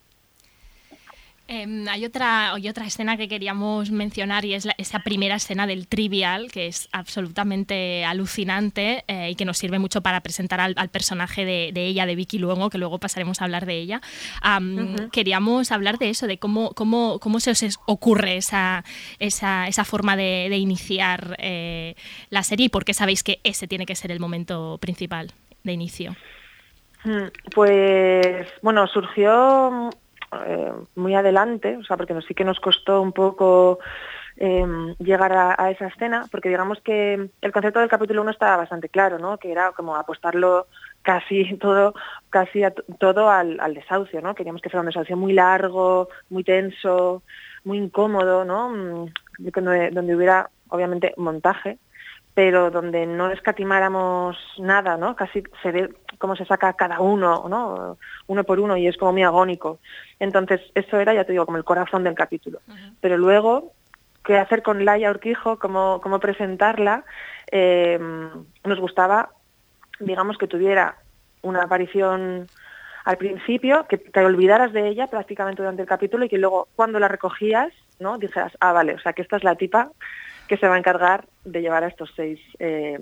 Em, 1.50 1.88
hay, 1.88 2.04
otra, 2.04 2.52
hay 2.52 2.68
otra 2.68 2.84
escena 2.84 3.16
que 3.16 3.26
queríamos 3.26 3.90
mencionar 3.90 4.44
y 4.44 4.52
es 4.52 4.66
la- 4.66 4.74
esa 4.76 4.98
primera 4.98 5.36
escena 5.36 5.66
del 5.66 5.88
Trivial, 5.88 6.50
que 6.52 6.66
es 6.66 6.90
absolutamente 6.92 8.04
alucinante 8.04 9.02
eh, 9.08 9.30
y 9.30 9.34
que 9.34 9.46
nos 9.46 9.56
sirve 9.56 9.78
mucho 9.78 10.02
para 10.02 10.20
presentar 10.20 10.60
al, 10.60 10.74
al 10.76 10.90
personaje 10.90 11.46
de, 11.46 11.70
de 11.72 11.86
ella, 11.86 12.04
de 12.04 12.16
Vicky 12.16 12.38
Luengo, 12.38 12.68
que 12.68 12.76
luego 12.76 12.98
pasaremos 12.98 13.40
a 13.40 13.44
hablar 13.44 13.64
de 13.64 13.78
ella. 13.78 14.02
Queríamos 15.10 15.72
hablar 15.72 15.96
de 15.96 16.10
eso, 16.10 16.26
de 16.26 16.36
cómo, 16.38 16.74
cómo, 16.74 17.18
cómo 17.18 17.40
se 17.40 17.50
os 17.52 17.78
ocurre 17.86 18.36
esa, 18.36 18.84
esa, 19.18 19.68
esa 19.68 19.84
forma 19.84 20.16
de, 20.16 20.48
de 20.50 20.58
iniciar 20.58 21.34
eh, 21.38 21.94
la 22.28 22.42
serie 22.42 22.66
y 22.66 22.68
por 22.68 22.84
qué 22.84 22.92
sabéis 22.92 23.22
que 23.22 23.40
ese 23.42 23.66
tiene 23.66 23.86
que 23.86 23.94
ser 23.96 24.12
el 24.12 24.20
momento 24.20 24.76
principal 24.82 25.32
de 25.64 25.72
inicio. 25.72 26.14
Mm, 27.04 27.28
Pues 27.54 28.48
bueno, 28.60 28.86
surgió 28.88 29.88
eh, 30.46 30.72
muy 30.94 31.14
adelante, 31.14 31.76
o 31.76 31.84
sea, 31.84 31.96
porque 31.96 32.14
nos, 32.14 32.24
sí 32.26 32.34
que 32.34 32.44
nos 32.44 32.60
costó 32.60 33.00
un 33.00 33.12
poco 33.12 33.78
eh, 34.36 34.64
llegar 34.98 35.32
a, 35.32 35.70
esa 35.70 35.88
escena, 35.88 36.26
porque 36.30 36.48
digamos 36.48 36.80
que 36.80 37.28
el 37.40 37.52
concepto 37.52 37.80
del 37.80 37.88
capítulo 37.88 38.22
1 38.22 38.30
estaba 38.30 38.58
bastante 38.58 38.88
claro, 38.88 39.18
¿no? 39.18 39.38
Que 39.38 39.50
era 39.50 39.72
como 39.72 39.96
apostarlo 39.96 40.66
casi 41.02 41.56
todo, 41.60 41.94
casi 42.30 42.62
a 42.62 42.70
todo 42.70 43.30
al, 43.30 43.58
desahucio, 43.74 44.20
¿no? 44.20 44.34
Queríamos 44.34 44.62
que 44.62 44.70
fuera 44.70 44.82
un 44.82 44.86
desahucio 44.86 45.16
muy 45.16 45.32
largo, 45.32 46.08
muy 46.30 46.44
tenso, 46.44 47.22
muy 47.64 47.78
incómodo, 47.78 48.44
¿no? 48.44 48.68
Mm, 48.70 49.12
donde 49.38 50.16
hubiera, 50.16 50.50
obviamente, 50.68 51.14
montaje, 51.16 51.78
pero 52.38 52.70
donde 52.70 53.04
no 53.04 53.32
escatimáramos 53.32 54.36
nada, 54.58 54.96
¿no? 54.96 55.16
Casi 55.16 55.42
se 55.60 55.72
ve 55.72 55.88
cómo 56.18 56.36
se 56.36 56.44
saca 56.44 56.72
cada 56.74 57.00
uno, 57.00 57.46
¿no? 57.48 57.98
Uno 58.28 58.44
por 58.44 58.60
uno 58.60 58.76
y 58.76 58.86
es 58.86 58.96
como 58.96 59.10
muy 59.10 59.24
agónico. 59.24 59.80
Entonces, 60.20 60.60
eso 60.76 61.00
era, 61.00 61.12
ya 61.12 61.24
te 61.24 61.32
digo, 61.32 61.46
como 61.46 61.58
el 61.58 61.64
corazón 61.64 62.04
del 62.04 62.14
capítulo. 62.14 62.60
Pero 63.00 63.18
luego, 63.18 63.72
qué 64.24 64.38
hacer 64.38 64.62
con 64.62 64.84
Laia 64.84 65.10
Urquijo, 65.10 65.58
cómo, 65.58 66.00
cómo 66.00 66.20
presentarla, 66.20 67.02
eh, 67.50 67.98
nos 67.98 68.78
gustaba, 68.78 69.30
digamos, 69.98 70.38
que 70.38 70.46
tuviera 70.46 70.94
una 71.42 71.64
aparición 71.64 72.46
al 73.04 73.16
principio, 73.16 73.84
que 73.88 73.98
te 73.98 74.24
olvidaras 74.24 74.72
de 74.72 74.86
ella 74.86 75.08
prácticamente 75.08 75.62
durante 75.62 75.82
el 75.82 75.88
capítulo 75.88 76.24
y 76.24 76.28
que 76.28 76.38
luego 76.38 76.68
cuando 76.76 77.00
la 77.00 77.08
recogías, 77.08 77.72
¿no? 77.98 78.16
Dijeras, 78.16 78.52
ah, 78.60 78.72
vale, 78.72 78.94
o 78.94 79.00
sea, 79.00 79.12
que 79.12 79.22
esta 79.22 79.38
es 79.38 79.42
la 79.42 79.56
tipa 79.56 79.90
que 80.48 80.56
se 80.56 80.66
va 80.66 80.74
a 80.74 80.78
encargar 80.78 81.26
de 81.44 81.60
llevar 81.60 81.84
a 81.84 81.88
estos 81.88 82.12
seis 82.16 82.40
eh, 82.58 82.98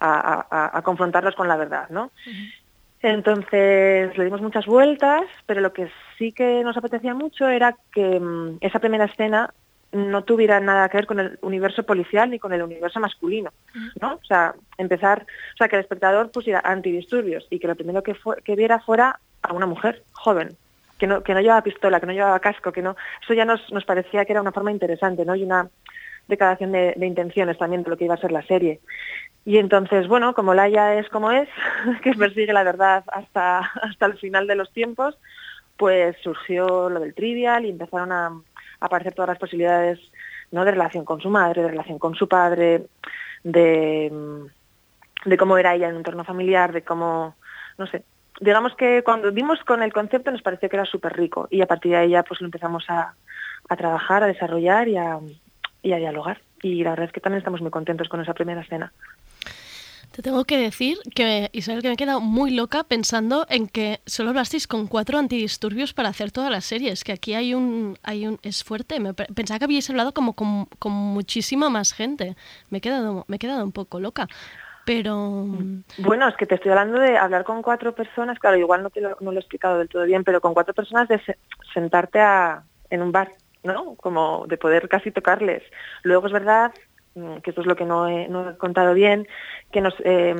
a, 0.00 0.14
a- 0.14 0.46
a- 0.50 0.78
a 0.78 0.82
confrontarlos 0.82 1.34
con 1.34 1.48
la 1.48 1.56
verdad, 1.56 1.88
¿no? 1.90 2.10
Entonces 3.02 4.16
le 4.16 4.24
dimos 4.24 4.42
muchas 4.42 4.66
vueltas, 4.66 5.22
pero 5.46 5.60
lo 5.60 5.72
que 5.72 5.90
sí 6.18 6.32
que 6.32 6.62
nos 6.62 6.76
apetecía 6.76 7.14
mucho 7.14 7.48
era 7.48 7.76
que 7.92 8.20
mm, 8.20 8.58
esa 8.60 8.78
primera 8.78 9.06
escena 9.06 9.52
no 9.92 10.22
tuviera 10.22 10.60
nada 10.60 10.88
que 10.88 10.98
ver 10.98 11.06
con 11.06 11.18
el 11.18 11.38
universo 11.42 11.82
policial 11.82 12.30
ni 12.30 12.38
con 12.38 12.52
el 12.52 12.62
universo 12.62 13.00
masculino, 13.00 13.50
¿no? 14.00 14.14
O 14.14 14.24
sea, 14.24 14.54
empezar, 14.78 15.22
o 15.54 15.56
sea, 15.56 15.68
que 15.68 15.76
el 15.76 15.82
espectador 15.82 16.30
pusiera 16.30 16.60
antidisturbios 16.62 17.46
y 17.50 17.58
que 17.58 17.66
lo 17.66 17.74
primero 17.74 18.02
que, 18.02 18.14
que 18.44 18.54
viera 18.54 18.78
fuera 18.80 19.18
a 19.42 19.52
una 19.52 19.66
mujer 19.66 20.04
joven, 20.12 20.56
que 20.98 21.06
no, 21.06 21.22
que 21.22 21.32
no 21.34 21.40
llevaba 21.40 21.62
pistola, 21.62 21.98
que 21.98 22.06
no 22.06 22.12
llevaba 22.12 22.38
casco, 22.38 22.70
que 22.70 22.82
no, 22.82 22.94
eso 23.22 23.34
ya 23.34 23.44
nos, 23.46 23.72
nos 23.72 23.84
parecía 23.84 24.24
que 24.26 24.32
era 24.32 24.42
una 24.42 24.52
forma 24.52 24.70
interesante, 24.70 25.24
¿no? 25.24 25.34
Y 25.34 25.42
una 25.42 25.68
declaración 26.30 26.72
de, 26.72 26.94
de 26.96 27.06
intenciones 27.06 27.58
también 27.58 27.82
de 27.82 27.90
lo 27.90 27.96
que 27.96 28.04
iba 28.06 28.14
a 28.14 28.20
ser 28.20 28.32
la 28.32 28.42
serie. 28.46 28.80
Y 29.44 29.58
entonces, 29.58 30.06
bueno, 30.06 30.34
como 30.34 30.54
Laia 30.54 30.98
es 30.98 31.08
como 31.08 31.30
es, 31.30 31.48
que 32.02 32.12
persigue 32.14 32.52
la 32.52 32.64
verdad 32.64 33.04
hasta, 33.08 33.58
hasta 33.58 34.06
el 34.06 34.18
final 34.18 34.46
de 34.46 34.54
los 34.54 34.72
tiempos, 34.72 35.18
pues 35.76 36.16
surgió 36.22 36.90
lo 36.90 37.00
del 37.00 37.14
trivial 37.14 37.64
y 37.64 37.70
empezaron 37.70 38.12
a, 38.12 38.32
aparecer 38.80 39.12
todas 39.12 39.28
las 39.28 39.38
posibilidades 39.38 39.98
¿no? 40.50 40.64
de 40.64 40.70
relación 40.70 41.04
con 41.04 41.20
su 41.20 41.28
madre, 41.28 41.62
de 41.62 41.68
relación 41.68 41.98
con 41.98 42.14
su 42.14 42.28
padre, 42.28 42.86
de, 43.44 44.10
de 45.26 45.36
cómo 45.36 45.58
era 45.58 45.74
ella 45.74 45.88
en 45.88 45.92
un 45.92 45.98
entorno 45.98 46.24
familiar, 46.24 46.72
de 46.72 46.82
cómo, 46.82 47.36
no 47.76 47.86
sé. 47.86 48.04
Digamos 48.40 48.74
que 48.74 49.02
cuando 49.04 49.32
vimos 49.32 49.62
con 49.64 49.82
el 49.82 49.92
concepto 49.92 50.30
nos 50.30 50.40
pareció 50.40 50.70
que 50.70 50.76
era 50.76 50.86
súper 50.86 51.14
rico 51.14 51.46
y 51.50 51.60
a 51.60 51.66
partir 51.66 51.92
de 51.92 51.98
ahí 51.98 52.10
ya 52.10 52.22
pues 52.22 52.40
lo 52.40 52.46
empezamos 52.46 52.84
a, 52.88 53.14
a 53.68 53.76
trabajar, 53.76 54.22
a 54.22 54.28
desarrollar 54.28 54.88
y 54.88 54.96
a, 54.96 55.18
y 55.82 55.92
a 55.92 55.96
dialogar. 55.98 56.40
Y 56.62 56.82
la 56.84 56.90
verdad 56.90 57.06
es 57.06 57.12
que 57.12 57.20
también 57.20 57.38
estamos 57.38 57.60
muy 57.60 57.70
contentos 57.70 58.08
con 58.08 58.20
esa 58.20 58.34
primera 58.34 58.60
escena. 58.60 58.92
Te 60.12 60.22
tengo 60.22 60.44
que 60.44 60.58
decir 60.58 60.98
que, 61.14 61.50
Isabel, 61.52 61.82
que 61.82 61.88
me 61.88 61.94
he 61.94 61.96
quedado 61.96 62.20
muy 62.20 62.50
loca 62.50 62.82
pensando 62.82 63.46
en 63.48 63.68
que 63.68 64.00
solo 64.06 64.30
hablasteis 64.30 64.66
con 64.66 64.88
cuatro 64.88 65.18
antidisturbios 65.18 65.94
para 65.94 66.08
hacer 66.08 66.32
todas 66.32 66.50
las 66.50 66.64
series, 66.64 67.04
que 67.04 67.12
aquí 67.12 67.34
hay 67.34 67.54
un, 67.54 67.96
hay 68.02 68.26
un 68.26 68.38
es 68.42 68.64
fuerte. 68.64 68.98
Me 68.98 69.14
pe- 69.14 69.28
pensaba 69.32 69.58
que 69.60 69.66
habíais 69.66 69.88
hablado 69.88 70.12
como 70.12 70.34
con, 70.34 70.66
con 70.80 70.92
muchísima 70.92 71.70
más 71.70 71.92
gente. 71.92 72.34
Me 72.70 72.78
he 72.78 72.80
quedado, 72.80 73.24
me 73.28 73.36
he 73.36 73.38
quedado 73.38 73.64
un 73.64 73.70
poco 73.72 74.00
loca. 74.00 74.26
Pero 74.84 75.46
Bueno, 75.98 76.26
es 76.26 76.36
que 76.36 76.46
te 76.46 76.56
estoy 76.56 76.72
hablando 76.72 76.98
de 76.98 77.16
hablar 77.16 77.44
con 77.44 77.62
cuatro 77.62 77.94
personas, 77.94 78.38
claro, 78.40 78.56
igual 78.56 78.82
no, 78.82 78.90
te 78.90 79.00
lo, 79.00 79.16
no 79.20 79.30
lo 79.30 79.36
he 79.38 79.40
explicado 79.40 79.78
del 79.78 79.88
todo 79.88 80.04
bien, 80.04 80.24
pero 80.24 80.40
con 80.40 80.54
cuatro 80.54 80.74
personas 80.74 81.06
de 81.08 81.20
se- 81.22 81.38
sentarte 81.72 82.18
a, 82.18 82.64
en 82.90 83.02
un 83.02 83.12
bar, 83.12 83.30
¿no? 83.62 83.94
Como 83.96 84.46
de 84.48 84.56
poder 84.56 84.88
casi 84.88 85.10
tocarles. 85.10 85.62
Luego 86.02 86.26
es 86.26 86.32
verdad 86.32 86.72
mm, 87.14 87.36
que 87.38 87.50
esto 87.50 87.60
es 87.62 87.66
lo 87.66 87.76
que 87.76 87.84
no 87.84 88.08
he, 88.08 88.28
no 88.28 88.50
he 88.50 88.56
contado 88.56 88.94
bien, 88.94 89.26
que, 89.72 89.80
nos, 89.80 89.94
eh, 90.04 90.34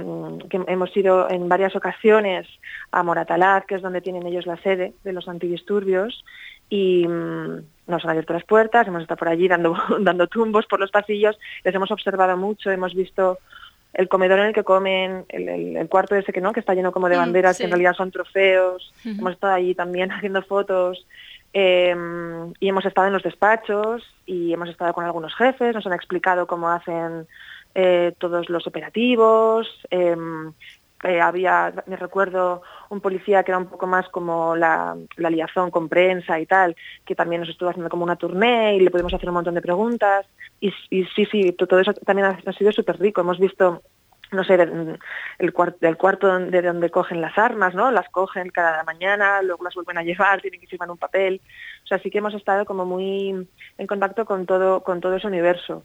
que 0.48 0.60
hemos 0.66 0.97
ido 0.97 1.28
en 1.30 1.48
varias 1.48 1.74
ocasiones 1.76 2.47
a 2.92 3.02
Moratalaz, 3.02 3.64
que 3.66 3.74
es 3.76 3.82
donde 3.82 4.01
tienen 4.01 4.26
ellos 4.26 4.47
la 4.47 4.56
sede 4.59 4.94
de 5.05 5.12
los 5.12 5.28
antidisturbios, 5.28 6.24
y 6.68 7.06
mm, 7.06 7.56
nos 7.88 8.05
han 8.05 8.10
abierto 8.10 8.32
las 8.32 8.44
puertas, 8.44 8.86
hemos 8.86 9.02
estado 9.02 9.18
por 9.18 9.28
allí 9.28 9.48
dando, 9.48 9.74
dando 10.01 10.26
tumbos 10.28 10.66
por 10.66 10.78
los 10.80 10.90
pasillos, 10.90 11.38
les 11.64 11.74
hemos 11.74 11.90
observado 11.90 12.36
mucho, 12.36 12.70
hemos 12.70 12.94
visto 12.94 13.38
el 13.92 14.09
comedor 14.09 14.38
en 14.38 14.47
el 14.47 14.52
que 14.55 14.62
comen, 14.62 15.24
el, 15.28 15.48
el- 15.48 15.76
el 15.76 15.88
cuarto 15.88 16.14
ese 16.14 16.32
que 16.32 16.40
no, 16.40 16.52
que 16.52 16.60
está 16.60 16.74
lleno 16.74 16.92
como 16.92 17.09
de 17.09 17.16
Mm, 17.16 17.18
banderas, 17.18 17.56
sí. 17.56 17.62
que 17.62 17.64
en 17.64 17.72
realidad 17.72 17.94
son 17.94 18.12
trofeos, 18.12 18.94
hemos 19.05 19.32
estado 19.32 19.55
allí 19.55 19.74
también 19.74 20.10
haciendo 20.12 20.42
fotos, 20.42 21.05
eh, 21.52 21.94
y 22.60 22.68
hemos 22.68 22.85
estado 22.85 23.06
en 23.09 23.12
los 23.12 23.22
despachos 23.22 24.02
y 24.27 24.52
hemos 24.52 24.68
estado 24.68 24.93
con 24.93 25.05
algunos 25.05 25.35
jefes, 25.35 25.74
nos 25.74 25.86
han 25.86 25.93
explicado 25.94 26.47
cómo 26.47 26.68
hacen 26.68 27.27
eh, 27.74 28.12
todos 28.18 28.48
los 28.48 28.66
operativos, 28.66 29.68
eh, 29.90 30.16
eh, 31.02 31.20
había, 31.20 31.72
me 31.86 31.97
recuerdo, 31.97 32.62
un 32.90 33.01
policía 33.01 33.43
que 33.43 33.52
era 33.52 33.59
un 33.59 33.66
poco 33.70 33.86
más 33.86 34.09
como 34.10 34.55
la, 34.55 34.97
la 35.16 35.31
liazón 35.31 35.70
con 35.70 35.89
prensa 35.89 36.39
y 36.39 36.44
tal, 36.47 36.77
que 37.06 37.14
también 37.14 37.40
nos 37.40 37.48
estuvo 37.48 37.70
haciendo 37.70 37.89
como 37.89 38.05
una 38.05 38.16
tournée 38.16 38.77
y 38.77 38.81
le 38.81 38.90
pudimos 38.90 39.14
hacer 39.14 39.28
un 39.31 39.35
montón 39.36 39.55
de 39.55 39.62
preguntas. 39.62 40.27
Y, 40.60 40.68
y 40.90 41.05
sí, 41.06 41.24
sí, 41.24 41.52
to- 41.52 41.66
todo 41.66 41.81
eso 41.81 41.94
también 41.94 42.36
ha 42.44 42.52
sido 42.52 42.70
súper 42.70 42.98
rico. 43.01 43.22
Hemos 43.22 43.39
visto, 43.39 43.82
no 44.32 44.44
sé, 44.44 44.55
el, 44.55 45.52
cuar- 45.52 45.78
del 45.81 45.97
cuarto 45.97 46.39
de 46.39 46.62
donde 46.62 46.90
cogen 46.90 47.20
las 47.20 47.36
armas, 47.39 47.74
¿no? 47.74 47.90
Las 47.90 48.09
cogen 48.11 48.51
cada 48.51 48.85
mañana, 48.85 49.43
luego 49.43 49.65
las 49.65 49.74
vuelven 49.74 49.98
a 49.98 50.02
llevar, 50.02 50.40
tienen 50.40 50.61
que 50.61 50.66
firmar 50.66 50.90
un 50.90 50.98
papel. 50.98 51.40
O 51.85 51.86
sea, 51.86 51.98
sí 51.98 52.11
que 52.11 52.19
hemos 52.19 52.35
estado 52.35 52.65
como 52.65 52.85
muy 52.85 53.48
en 53.78 53.86
contacto 53.86 54.24
con 54.24 54.47
todo, 54.47 54.82
con 54.82 55.01
todo 55.01 55.16
ese 55.16 55.27
universo 55.27 55.85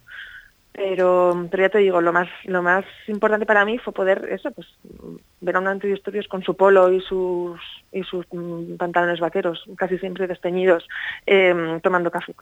pero, 0.73 1.47
pero 1.49 1.63
ya 1.63 1.69
te 1.69 1.77
digo, 1.77 2.01
lo 2.01 2.11
más, 2.11 2.27
lo 2.43 2.61
más 2.61 2.83
importante 3.07 3.45
para 3.45 3.63
mí 3.63 3.77
fue 3.77 3.93
poder 3.93 4.27
eso, 4.29 4.51
pues 4.51 4.67
ver 5.39 5.55
a 5.55 5.59
un 5.59 5.67
antidisturbios 5.69 6.27
con 6.27 6.43
su 6.43 6.55
polo 6.55 6.91
y 6.91 6.99
sus 6.99 7.57
y 7.93 8.03
sus 8.03 8.25
mm, 8.29 8.75
pantalones 8.75 9.21
vaqueros, 9.21 9.63
casi 9.77 9.97
siempre 9.99 10.27
desteñidos, 10.27 10.85
eh, 11.25 11.79
tomando 11.81 12.11
café. 12.11 12.35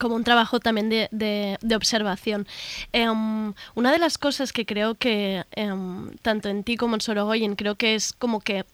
Como 0.00 0.16
un 0.16 0.24
trabajo 0.24 0.58
también 0.58 0.88
de, 0.90 1.08
de- 1.12 1.76
observación. 1.76 2.48
Em, 2.92 3.54
una 3.76 3.92
de 3.92 3.98
las 3.98 4.18
cosas 4.18 4.52
que 4.52 4.66
creo 4.66 4.96
que 4.96 5.44
em, 5.52 6.10
tanto 6.22 6.48
en 6.48 6.64
ti 6.64 6.76
como 6.76 6.96
en 6.96 7.00
Sorogoyen 7.00 7.54
creo 7.56 7.76
que 7.76 7.94
es 7.94 8.12
como 8.12 8.40
que 8.40 8.64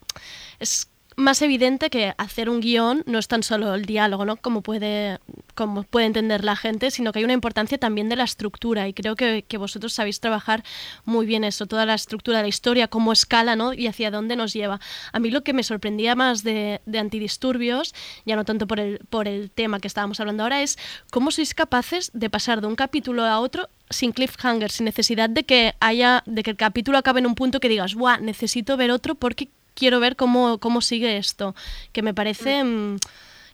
es 0.60 0.88
más 1.16 1.40
evidente 1.40 1.88
que 1.88 2.14
hacer 2.18 2.50
un 2.50 2.60
guion 2.60 3.02
no 3.06 3.18
es 3.18 3.26
tan 3.26 3.42
solo 3.42 3.74
el 3.74 3.86
diálogo, 3.86 4.26
¿no? 4.26 4.36
Como 4.36 4.60
puede, 4.60 5.18
como 5.54 5.82
puede 5.82 6.06
entender 6.06 6.44
la 6.44 6.56
gente, 6.56 6.90
sino 6.90 7.10
que 7.10 7.20
hay 7.20 7.24
una 7.24 7.32
importancia 7.32 7.78
también 7.78 8.10
de 8.10 8.16
la 8.16 8.24
estructura 8.24 8.86
y 8.86 8.92
creo 8.92 9.16
que, 9.16 9.44
que 9.48 9.56
vosotros 9.56 9.94
sabéis 9.94 10.20
trabajar 10.20 10.62
muy 11.06 11.24
bien 11.24 11.42
eso, 11.42 11.66
toda 11.66 11.86
la 11.86 11.94
estructura 11.94 12.38
de 12.38 12.44
la 12.44 12.48
historia, 12.48 12.88
cómo 12.88 13.12
escala, 13.12 13.56
¿no? 13.56 13.72
Y 13.72 13.86
hacia 13.86 14.10
dónde 14.10 14.36
nos 14.36 14.52
lleva. 14.52 14.78
A 15.12 15.18
mí 15.18 15.30
lo 15.30 15.42
que 15.42 15.54
me 15.54 15.62
sorprendía 15.62 16.14
más 16.14 16.44
de, 16.44 16.82
de 16.84 16.98
antidisturbios, 16.98 17.94
ya 18.26 18.36
no 18.36 18.44
tanto 18.44 18.66
por 18.66 18.78
el, 18.78 18.98
por 19.08 19.26
el 19.26 19.50
tema 19.50 19.80
que 19.80 19.88
estábamos 19.88 20.20
hablando 20.20 20.42
ahora, 20.42 20.60
es 20.60 20.78
cómo 21.10 21.30
sois 21.30 21.54
capaces 21.54 22.10
de 22.12 22.28
pasar 22.28 22.60
de 22.60 22.66
un 22.66 22.76
capítulo 22.76 23.24
a 23.24 23.40
otro 23.40 23.70
sin 23.88 24.12
cliffhanger, 24.12 24.70
sin 24.70 24.84
necesidad 24.84 25.30
de 25.30 25.44
que 25.44 25.74
haya, 25.80 26.22
de 26.26 26.42
que 26.42 26.50
el 26.50 26.56
capítulo 26.56 26.98
acabe 26.98 27.20
en 27.20 27.26
un 27.26 27.34
punto 27.34 27.58
que 27.58 27.70
digas, 27.70 27.94
¡guau! 27.94 28.20
Necesito 28.20 28.76
ver 28.76 28.90
otro 28.90 29.14
porque 29.14 29.48
quiero 29.76 30.00
ver 30.00 30.16
cómo, 30.16 30.58
cómo 30.58 30.80
sigue 30.80 31.16
esto. 31.18 31.54
Que 31.92 32.02
me 32.02 32.12
parece. 32.14 32.64
mm, 32.64 32.96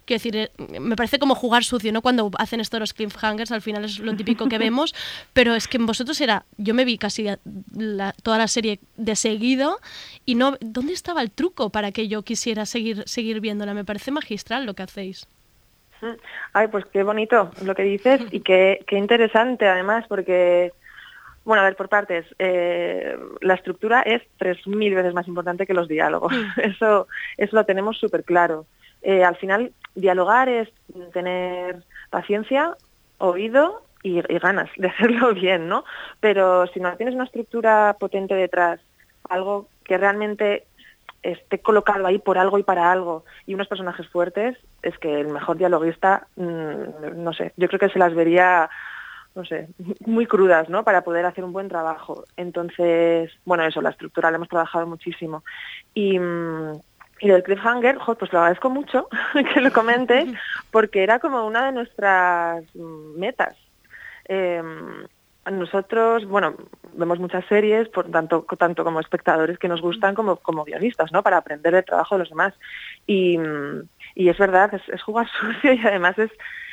Quiero 0.05 0.19
decir, 0.19 0.36
eh, 0.36 0.81
me 0.81 0.97
parece 0.97 1.20
como 1.20 1.36
jugar 1.36 1.62
sucio, 1.62 1.93
¿no? 1.93 2.03
Cuando 2.03 2.28
hacen 2.36 2.59
esto 2.59 2.81
los 2.81 2.93
cliffhangers, 2.93 3.53
al 3.53 3.62
final 3.62 3.85
es 3.85 4.01
lo 4.01 4.16
típico 4.16 4.49
que 4.49 4.59
vemos, 4.66 4.93
pero 5.32 5.55
es 5.55 5.69
que 5.69 5.77
en 5.77 5.86
vosotros 5.86 6.20
era, 6.20 6.44
yo 6.57 6.74
me 6.74 6.85
vi 6.85 6.99
casi 6.99 7.24
la- 7.77 8.12
toda 8.24 8.36
la 8.36 8.49
serie 8.49 8.81
de 8.97 9.15
seguido 9.15 9.78
y 10.27 10.35
no, 10.35 10.57
¿dónde 10.61 10.93
estaba 10.93 11.23
el 11.23 11.31
truco 11.31 11.70
para 11.70 11.93
que 11.93 12.09
yo 12.09 12.23
quisiera 12.23 12.66
seguir, 12.66 13.05
seguir 13.07 13.39
viéndola? 13.39 13.74
Me 13.74 13.85
parece 13.85 14.11
magistral 14.11 14.66
lo 14.66 14.74
que 14.74 14.82
hacéis. 14.82 15.28
Mm. 16.01 16.07
Ay, 16.53 16.66
pues 16.66 16.85
qué 16.93 17.05
bonito 17.05 17.53
lo 17.62 17.77
que 17.77 17.85
dices 17.85 18.20
y 18.32 18.40
qué, 18.40 18.85
qué 18.89 18.99
interesante 18.99 19.69
además, 19.69 20.05
porque, 20.09 20.73
bueno, 21.44 21.62
a 21.62 21.64
ver, 21.64 21.77
por 21.77 21.89
partes, 21.89 22.27
eh, 22.39 23.16
la 23.40 23.55
estructura 23.55 24.02
es 24.02 24.23
3.000 24.39 24.94
veces 24.94 25.14
más 25.14 25.28
importante 25.28 25.66
que 25.66 25.74
los 25.74 25.89
diálogos. 25.89 26.32
Eso, 26.56 27.09
eso 27.36 27.56
lo 27.56 27.64
tenemos 27.64 27.98
súper 27.98 28.24
claro. 28.24 28.66
Eh, 29.02 29.24
al 29.24 29.36
final, 29.36 29.73
dialogar 29.94 30.48
es 30.48 30.69
tener 31.12 31.82
paciencia, 32.10 32.77
oído 33.19 33.82
y, 34.02 34.19
y 34.19 34.39
ganas 34.39 34.70
de 34.77 34.89
hacerlo 34.90 35.35
bien, 35.35 35.69
¿no? 35.69 35.85
Pero 36.20 36.66
si 36.69 36.81
no 36.81 36.97
tienes 36.97 37.14
una 37.14 37.24
estructura 37.24 37.97
potente 37.98 38.35
detrás, 38.35 38.81
algo 39.28 39.69
que 39.85 39.98
realmente 39.98 40.66
esté 41.23 41.60
colocado 41.60 42.06
ahí 42.06 42.19
por 42.19 42.39
algo 42.39 42.59
y 42.59 42.62
para 42.62 42.90
algo 42.90 43.24
y 43.47 43.55
unos 43.55 43.69
personajes 43.69 44.09
fuertes, 44.09 44.56
es 44.82 44.98
que 44.98 45.20
el 45.20 45.28
mejor 45.28 45.56
dialoguista, 45.56 46.27
mm, 46.36 47.23
no 47.23 47.32
sé, 47.32 47.52
yo 47.56 47.69
creo 47.69 47.78
que 47.78 47.90
se 47.90 47.98
las 47.98 48.14
vería, 48.14 48.69
no 49.35 49.45
sé, 49.45 49.69
muy 50.05 50.27
crudas, 50.27 50.69
¿no? 50.69 50.85
Para 50.85 51.03
poder 51.03 51.25
hacer 51.25 51.45
un 51.45 51.53
buen 51.53 51.69
trabajo. 51.69 52.25
Entonces, 52.37 53.31
bueno, 53.45 53.65
eso, 53.65 53.81
la 53.81 53.91
estructura 53.91 54.31
la 54.31 54.37
hemos 54.37 54.49
trabajado 54.49 54.87
muchísimo. 54.87 55.43
Y, 55.95 56.19
mm, 56.19 56.81
y 57.21 57.29
del 57.29 57.43
cliffhanger, 57.43 57.97
jo, 57.97 58.15
pues 58.17 58.33
lo 58.33 58.41
agradezco 58.41 58.69
mucho 58.69 59.09
que 59.55 59.61
lo 59.61 59.73
comentes, 59.73 60.29
porque 60.71 61.03
era 61.03 61.19
como 61.19 61.47
una 61.47 61.67
de 61.67 61.73
nuestras 61.73 62.65
mm, 62.75 63.19
metas. 63.19 63.57
Eh, 64.29 64.63
nosotros, 65.51 66.25
bueno, 66.27 66.55
vemos 66.95 67.19
muchas 67.19 67.45
series, 67.47 67.89
por 67.89 68.09
tanto, 68.11 68.47
tanto 68.59 68.85
como 68.85 69.01
espectadores 69.01 69.59
que 69.59 69.67
nos 69.67 69.81
gustan 69.81 70.15
como, 70.15 70.37
como 70.37 70.65
guionistas, 70.65 71.11
¿no? 71.11 71.23
Para 71.23 71.39
aprender 71.39 71.75
del 71.75 71.85
trabajo 71.85 72.15
de 72.15 72.21
los 72.21 72.29
demás. 72.29 72.55
Y, 73.07 73.39
mm, 73.39 73.89
y 74.15 74.29
es 74.29 74.39
verdad, 74.39 74.73
es, 74.75 74.89
es 74.89 75.03
jugar 75.03 75.27
sucio 75.41 75.73
y 75.73 75.81
además 75.85 76.19
es 76.19 76.31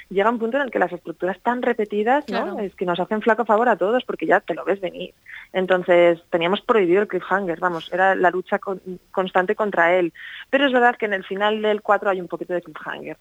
llega 0.09 0.29
un 0.29 0.39
punto 0.39 0.57
en 0.57 0.63
el 0.63 0.71
que 0.71 0.79
las 0.79 0.91
estructuras 0.91 1.39
tan 1.41 1.61
repetidas, 1.61 2.25
¿no? 2.29 2.59
Es 2.59 2.73
que 2.75 2.85
nos 2.85 2.99
hacen 2.99 3.21
flaco 3.21 3.45
favor 3.45 3.69
a 3.69 3.75
todos 3.77 4.03
porque 4.05 4.25
ya 4.25 4.39
te 4.39 4.53
lo 4.55 4.65
ves 4.65 4.81
venir. 4.81 5.13
Entonces, 5.53 6.19
teníamos 6.29 6.61
prohibido 6.61 7.01
el 7.01 7.07
cliffhanger, 7.07 7.59
vamos, 7.59 7.91
era 7.93 8.15
la 8.15 8.29
lucha 8.31 8.59
con- 8.59 8.81
constante 9.11 9.55
contra 9.55 9.93
él. 9.95 10.13
Pero 10.49 10.65
es 10.65 10.73
verdad 10.73 10.95
que 10.95 11.05
en 11.05 11.13
el 11.13 11.23
final 11.23 11.61
del 11.61 11.81
4 11.81 12.09
hay 12.09 12.21
un 12.21 12.27
poquito 12.27 12.53
de 12.53 12.61
cliffhanger. 12.61 13.17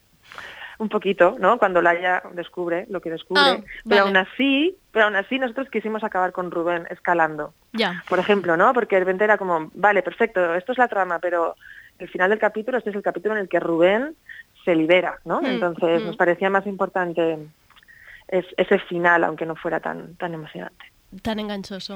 Un 0.79 0.89
poquito, 0.89 1.37
¿no? 1.41 1.59
Cuando 1.59 1.83
Laia 1.83 2.23
descubre 2.35 2.87
lo 2.89 3.01
que 3.01 3.11
descubre. 3.11 3.43
Ah, 3.45 3.57
pero 3.85 3.85
vale. 3.85 4.01
aún 4.01 4.17
así, 4.17 4.77
pero 4.93 5.07
aún 5.07 5.17
así 5.17 5.39
nosotros 5.39 5.69
quisimos 5.71 6.05
acabar 6.05 6.31
con 6.33 6.51
Rubén 6.53 6.87
escalando 6.91 7.53
Ya. 7.73 8.05
por 8.09 8.21
ejemplo, 8.21 8.57
¿no? 8.57 8.73
Porque 8.73 8.95
de 8.95 9.01
repente 9.01 9.25
era 9.25 9.37
como, 9.39 9.71
vale, 9.75 10.03
perfecto, 10.03 10.55
esto 10.55 10.71
es 10.73 10.79
la 10.79 10.87
trama, 10.87 11.19
pero 11.19 11.57
el 11.99 12.09
final 12.09 12.31
del 12.31 12.39
capítulo, 12.39 12.79
este 12.79 12.91
es 12.91 12.97
el 12.97 13.03
capítulo 13.03 13.35
en 13.35 13.41
el 13.41 13.49
que 13.49 13.59
Rubén 13.59 14.15
se 14.69 14.75
libera, 14.77 15.19
¿no? 15.25 15.41
Mm, 15.41 15.47
Entonces 15.47 16.03
mm. 16.03 16.07
nos 16.09 16.17
parecía 16.19 16.51
más 16.51 16.67
importante 16.67 17.39
es- 18.29 18.45
ese 18.59 18.79
final, 18.81 19.25
aunque 19.25 19.47
no 19.47 19.57
fuera 19.57 19.81
tan, 19.81 20.15
tan 20.17 20.35
emocionante. 20.35 20.85
Tan 21.23 21.39
enganchoso. 21.39 21.95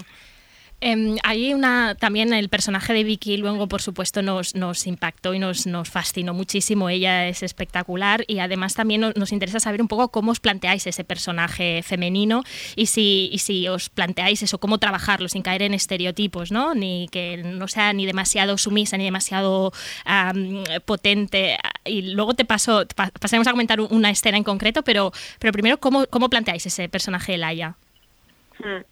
Em, 0.85 1.17
hay 1.23 1.55
una 1.55 1.95
también 1.95 2.33
el 2.33 2.49
personaje 2.49 2.93
de 2.93 3.05
Vicky 3.05 3.37
luego 3.37 3.69
por 3.69 3.81
supuesto 3.81 4.21
nos, 4.21 4.57
nos 4.57 4.89
impactó 4.89 5.33
y 5.33 5.39
nos, 5.39 5.65
nos 5.65 5.89
fascinó 5.89 6.35
muchísimo. 6.35 6.89
Ella 6.89 7.29
es 7.29 7.45
espectacular 7.45 8.25
y 8.27 8.41
además 8.41 8.75
también 8.75 9.01
nos, 9.15 9.31
interesa 9.31 9.61
saber 9.61 9.81
un 9.81 9.87
poco 9.87 10.09
cómo 10.09 10.33
os 10.33 10.41
planteáis 10.41 10.85
ese 10.89 11.05
personaje 11.05 11.85
femenino 11.85 12.43
y 12.75 12.87
si, 12.87 13.31
y 13.33 13.39
si 13.39 13.69
os 13.69 13.91
planteáis 13.91 14.43
eso 14.43 14.59
cómo 14.59 14.79
trabajarlo 14.79 15.29
sin 15.29 15.43
caer 15.43 15.63
en 15.63 15.73
estereotipos 15.73 16.51
no 16.51 16.75
ni 16.75 17.07
que 17.13 17.37
no 17.45 17.69
sea 17.69 17.93
ni 17.93 18.05
demasiado 18.05 18.59
sumisa 18.59 18.97
ni 18.97 19.05
demasiado 19.05 19.73
potente. 20.85 21.59
Y 21.85 22.03
luego 22.13 22.35
te 22.35 22.45
paso 22.45 22.85
pa- 22.97 23.13
pasaremos 23.21 23.47
a 23.47 23.53
comentar 23.53 23.81
un- 23.81 23.87
una 23.93 24.11
escena 24.11 24.37
en 24.37 24.43
concreto 24.43 24.83
pero 24.83 25.13
pero 25.39 25.53
primero 25.53 25.79
cómo, 25.79 26.07
cómo 26.09 26.29
planteáis 26.29 26.67
ese 26.67 26.89
personaje 26.89 27.31
de 27.33 27.39
Laia 27.39 27.77
Mm. 28.59 28.83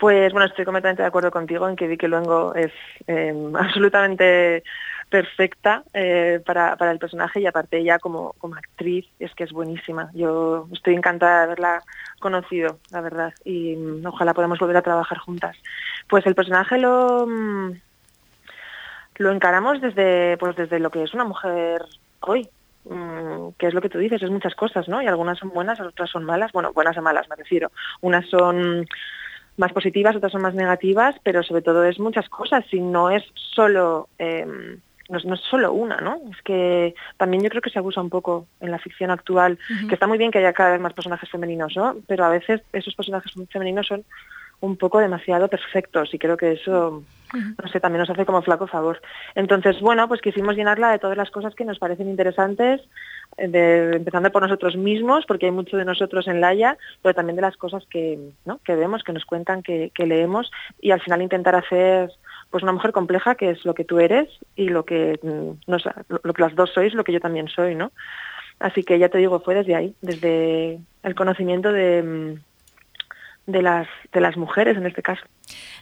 Pues 0.00 0.32
bueno, 0.32 0.46
estoy 0.46 0.64
completamente 0.64 1.02
de 1.02 1.08
acuerdo 1.08 1.30
contigo 1.30 1.68
en 1.68 1.76
que 1.76 1.86
Vicky 1.86 2.06
Luengo 2.06 2.54
es 2.54 2.72
eh, 3.06 3.34
absolutamente 3.54 4.64
perfecta 5.10 5.82
eh, 5.92 6.40
para, 6.46 6.76
para 6.76 6.92
el 6.92 6.98
personaje 6.98 7.40
y 7.40 7.46
aparte 7.46 7.76
ella 7.78 7.98
como, 7.98 8.32
como 8.38 8.54
actriz 8.54 9.06
es 9.18 9.34
que 9.34 9.44
es 9.44 9.52
buenísima. 9.52 10.10
Yo 10.14 10.68
estoy 10.72 10.94
encantada 10.94 11.40
de 11.40 11.44
haberla 11.44 11.82
conocido, 12.18 12.78
la 12.90 13.02
verdad, 13.02 13.34
y 13.44 13.76
mm, 13.76 14.06
ojalá 14.06 14.32
podamos 14.32 14.58
volver 14.58 14.78
a 14.78 14.82
trabajar 14.82 15.18
juntas. 15.18 15.54
Pues 16.08 16.24
el 16.26 16.34
personaje 16.34 16.78
lo, 16.78 17.26
mm, 17.26 17.72
lo 19.18 19.32
encaramos 19.32 19.82
desde, 19.82 20.38
pues 20.38 20.56
desde 20.56 20.78
lo 20.78 20.90
que 20.90 21.02
es 21.02 21.12
una 21.12 21.24
mujer 21.24 21.84
hoy, 22.20 22.48
mm, 22.84 23.50
que 23.58 23.66
es 23.66 23.74
lo 23.74 23.82
que 23.82 23.90
tú 23.90 23.98
dices, 23.98 24.22
es 24.22 24.30
muchas 24.30 24.54
cosas, 24.54 24.88
¿no? 24.88 25.02
Y 25.02 25.06
algunas 25.08 25.38
son 25.38 25.50
buenas, 25.50 25.78
otras 25.78 26.08
son 26.08 26.24
malas, 26.24 26.52
bueno, 26.52 26.72
buenas 26.72 26.96
o 26.96 27.02
malas 27.02 27.28
me 27.28 27.36
refiero. 27.36 27.70
Unas 28.00 28.26
son 28.30 28.86
más 29.56 29.72
positivas, 29.72 30.16
otras 30.16 30.32
son 30.32 30.42
más 30.42 30.54
negativas, 30.54 31.16
pero 31.22 31.42
sobre 31.42 31.62
todo 31.62 31.84
es 31.84 31.98
muchas 31.98 32.28
cosas 32.28 32.64
y 32.72 32.80
no 32.80 33.10
es 33.10 33.24
solo 33.34 34.08
eh, 34.18 34.46
no, 35.10 35.18
no 35.24 35.34
es 35.34 35.40
solo 35.40 35.72
una, 35.72 35.96
¿no? 35.98 36.20
Es 36.30 36.40
que 36.42 36.94
también 37.16 37.42
yo 37.42 37.50
creo 37.50 37.62
que 37.62 37.70
se 37.70 37.78
abusa 37.78 38.00
un 38.00 38.10
poco 38.10 38.46
en 38.60 38.70
la 38.70 38.78
ficción 38.78 39.10
actual, 39.10 39.58
que 39.88 39.94
está 39.94 40.06
muy 40.06 40.18
bien 40.18 40.30
que 40.30 40.38
haya 40.38 40.52
cada 40.52 40.70
vez 40.70 40.80
más 40.80 40.94
personajes 40.94 41.28
femeninos, 41.28 41.74
¿no? 41.76 41.96
Pero 42.06 42.24
a 42.24 42.30
veces 42.30 42.62
esos 42.72 42.94
personajes 42.94 43.32
femeninos 43.50 43.88
son 43.88 44.04
un 44.60 44.76
poco 44.76 44.98
demasiado 44.98 45.48
perfectos 45.48 46.12
y 46.14 46.18
creo 46.18 46.36
que 46.36 46.52
eso 46.52 47.02
no 47.32 47.68
sé, 47.68 47.80
también 47.80 48.00
nos 48.00 48.10
hace 48.10 48.26
como 48.26 48.42
flaco 48.42 48.66
favor. 48.66 49.00
Entonces, 49.34 49.80
bueno, 49.80 50.08
pues 50.08 50.20
quisimos 50.20 50.56
llenarla 50.56 50.90
de 50.90 50.98
todas 50.98 51.16
las 51.16 51.30
cosas 51.30 51.54
que 51.54 51.64
nos 51.64 51.78
parecen 51.78 52.08
interesantes, 52.08 52.80
empezando 53.40 54.30
por 54.30 54.42
nosotros 54.42 54.76
mismos, 54.76 55.24
porque 55.26 55.46
hay 55.46 55.52
mucho 55.52 55.76
de 55.76 55.84
nosotros 55.84 56.28
en 56.28 56.40
Laia, 56.40 56.76
pero 57.02 57.14
también 57.14 57.36
de 57.36 57.42
las 57.42 57.56
cosas 57.56 57.84
que, 57.90 58.18
que 58.64 58.76
vemos, 58.76 59.02
que 59.02 59.12
nos 59.12 59.24
cuentan, 59.24 59.62
que, 59.62 59.90
leemos, 59.98 60.50
y 60.80 60.90
al 60.90 61.00
final 61.00 61.22
intentar 61.22 61.54
hacer 61.54 62.10
pues 62.50 62.62
una 62.62 62.72
mujer 62.72 62.92
compleja, 62.92 63.36
que 63.36 63.50
es 63.50 63.64
lo 63.64 63.74
que 63.74 63.84
tú 63.84 64.00
eres 64.00 64.28
y 64.56 64.68
lo 64.68 64.84
que, 64.84 65.18
mm, 65.22 65.70
no 65.70 65.76
lo 66.22 66.32
que 66.34 66.42
las 66.42 66.54
dos 66.54 66.70
sois, 66.72 66.94
lo 66.94 67.04
que 67.04 67.12
yo 67.12 67.20
también 67.20 67.48
soy, 67.48 67.74
¿no? 67.74 67.92
Así 68.58 68.82
que 68.82 68.98
ya 68.98 69.08
te 69.08 69.18
digo, 69.18 69.40
fue 69.40 69.54
desde 69.54 69.76
ahí, 69.76 69.94
desde 70.02 70.80
el 71.02 71.14
conocimiento 71.14 71.72
de, 71.72 72.02
mm, 72.02 73.52
de, 73.52 73.62
las, 73.62 73.88
de 74.12 74.20
las 74.20 74.36
mujeres 74.36 74.76
en 74.76 74.86
este 74.86 75.02
caso. 75.02 75.24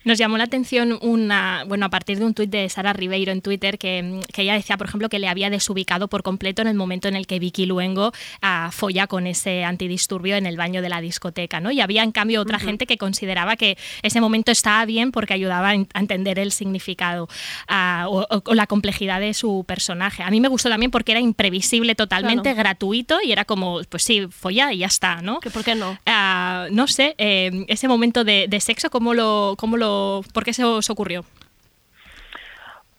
Nos 0.09 0.17
llamó 0.17 0.39
la 0.39 0.45
atención 0.45 0.99
una, 1.03 1.65
bueno, 1.69 1.85
a 1.85 1.91
partir 1.91 2.19
de 2.19 2.25
un 2.25 2.33
tuit 2.33 2.49
de 2.49 2.67
Sara 2.71 2.95
Ribeiro 2.95 3.31
en 3.31 3.43
Twitter 3.43 3.79
que, 3.79 4.21
que 4.33 4.41
ella 4.41 4.55
decía, 4.55 4.79
por 4.79 4.87
ejemplo, 4.89 5.11
que 5.11 5.19
le 5.19 5.29
había 5.29 5.51
desubicado 5.51 6.09
por 6.09 6.23
completo 6.23 6.63
en 6.63 6.69
el 6.69 6.75
momento 6.77 7.09
en 7.09 7.15
el 7.15 7.27
que 7.27 7.39
Vicky 7.39 7.67
Luengo 7.67 8.13
ah, 8.41 8.71
folla 8.73 9.07
con 9.07 9.27
ese 9.27 9.65
antidisturbio 9.65 10.37
en 10.37 10.47
el 10.47 10.57
baño 10.57 10.81
de 10.81 10.89
la 10.89 11.03
discoteca, 11.03 11.61
¿no? 11.61 11.71
Y 11.73 11.83
había 11.83 12.03
en 12.05 12.13
cambio 12.13 12.41
otra 12.41 12.59
gente 12.59 12.87
que 12.87 12.97
consideraba 12.97 13.57
que 13.57 13.77
ese 14.03 14.23
momento 14.23 14.51
estaba 14.51 14.83
bien 14.87 15.13
porque 15.13 15.35
ayudaba 15.35 15.69
a 15.69 15.75
en- 15.75 15.87
a 15.93 16.01
entender 16.01 16.39
el 16.39 16.53
significado 16.53 17.29
ah, 17.69 18.07
o, 18.09 18.21
o- 18.31 18.43
o 18.47 18.55
la 18.55 18.67
complejidad 18.67 19.21
de 19.21 19.35
su 19.35 19.65
personaje. 19.69 20.23
A 20.23 20.31
mí 20.31 20.41
me 20.41 20.49
gustó 20.49 20.71
también 20.71 20.91
porque 20.91 21.13
era 21.13 21.21
imprevisible 21.21 21.95
totalmente, 21.95 22.45
Claro. 22.45 22.57
gratuito 22.57 23.19
y 23.23 23.31
era 23.33 23.45
como, 23.45 23.83
pues 23.91 24.05
sí, 24.05 24.27
folla 24.31 24.73
y 24.73 24.79
ya 24.79 24.87
está, 24.87 25.21
¿no? 25.21 25.41
¿Que 25.41 25.51
¿Por 25.51 25.65
qué 25.65 25.75
no? 25.75 25.99
Ah, 26.07 26.67
no 26.71 26.87
sé, 26.87 27.15
eh, 27.19 27.67
ese 27.69 27.89
momento 27.89 28.25
de, 28.25 28.47
de 28.49 28.61
sexo, 28.61 28.89
¿cómo 28.89 29.13
lo, 29.13 29.55
cómo 29.59 29.77
lo, 29.77 29.98
¿por 30.33 30.45
qué 30.45 30.53
se 30.53 30.65
os 30.65 30.91
ocurrió? 30.91 31.25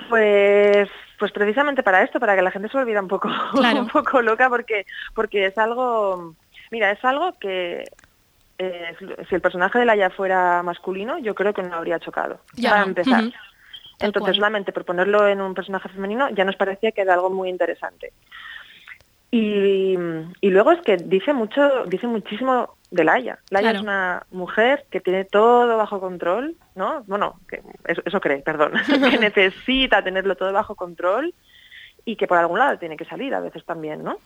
Pues, 0.10 0.90
pues 1.18 1.32
precisamente 1.32 1.84
para 1.84 2.04
esto, 2.04 2.20
para 2.20 2.36
que 2.36 2.42
la 2.42 2.52
gente 2.52 2.70
se 2.70 2.78
olvida 2.78 3.02
un 3.02 3.08
poco, 3.08 3.30
Claro. 3.54 3.82
un 3.82 3.88
poco 3.88 4.22
loca, 4.22 4.50
porque, 4.50 4.86
porque 5.14 5.46
es 5.46 5.58
algo, 5.58 6.36
mira, 6.72 6.92
es 6.92 7.04
algo 7.04 7.38
que 7.40 7.84
eh, 8.58 8.96
si 9.28 9.36
el 9.36 9.42
personaje 9.42 9.80
de 9.80 9.86
Laia 9.86 10.10
fuera 10.10 10.62
masculino, 10.64 11.18
yo 11.20 11.34
creo 11.36 11.54
que 11.54 11.64
no 11.64 11.76
habría 11.76 12.00
chocado. 12.00 12.42
Ya 12.56 12.72
para 12.72 12.84
empezar. 12.84 13.24
Entonces, 14.00 14.36
solamente 14.36 14.72
por 14.72 14.86
ponerlo 14.86 15.28
en 15.28 15.42
un 15.42 15.54
personaje 15.54 15.90
femenino 15.90 16.30
ya 16.30 16.46
nos 16.46 16.56
parecía 16.56 16.92
que 16.92 17.02
era 17.02 17.14
algo 17.16 17.30
muy 17.30 17.50
interesante. 17.50 18.14
Y, 19.32 19.96
y 20.42 20.50
luego 20.50 20.72
es 20.72 20.82
que 20.82 20.98
dice 20.98 21.34
mucho, 21.34 21.86
dice 21.86 22.08
muchísimo 22.08 22.76
de 22.90 23.04
Laia. 23.04 23.38
Laia 23.52 23.62
Claro. 23.72 23.78
es 23.78 23.84
una 23.84 24.24
mujer 24.32 24.86
que 24.90 25.00
tiene 25.02 25.24
todo 25.26 25.78
bajo 25.78 26.00
control, 26.00 26.56
¿no? 26.76 27.04
Bueno, 27.06 27.40
que 27.48 27.62
eso, 27.86 28.02
eso 28.06 28.20
cree, 28.20 28.40
perdón, 28.40 28.74
que 29.12 29.18
necesita 29.20 30.04
tenerlo 30.04 30.36
todo 30.36 30.52
bajo 30.52 30.76
control 30.76 31.34
y 32.06 32.16
que 32.16 32.26
por 32.28 32.40
algún 32.40 32.58
lado 32.60 32.80
tiene 32.80 32.98
que 32.98 33.06
salir 33.06 33.36
a 33.36 33.40
veces 33.40 33.64
también, 33.66 34.04
¿no? 34.04 34.18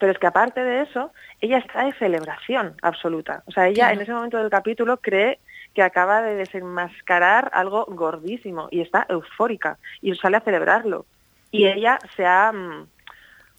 Pero 0.00 0.10
es 0.10 0.18
que 0.18 0.26
aparte 0.26 0.64
de 0.64 0.82
eso, 0.82 1.12
ella 1.40 1.58
está 1.58 1.84
de 1.84 1.92
celebración 1.92 2.74
absoluta. 2.82 3.44
O 3.46 3.52
sea, 3.52 3.68
ella 3.68 3.84
Claro. 3.84 3.94
en 3.94 4.00
ese 4.00 4.12
momento 4.12 4.38
del 4.38 4.50
capítulo 4.50 4.96
cree 4.96 5.38
que 5.72 5.82
acaba 5.82 6.22
de 6.22 6.34
desenmascarar 6.34 7.50
algo 7.54 7.84
gordísimo 7.88 8.66
y 8.72 8.80
está 8.80 9.06
eufórica 9.08 9.78
y 10.02 10.12
sale 10.16 10.36
a 10.36 10.40
celebrarlo. 10.40 11.06
Y 11.52 11.66
ella 11.68 12.00
se 12.16 12.26
ha, 12.26 12.50
mm, 12.52 12.88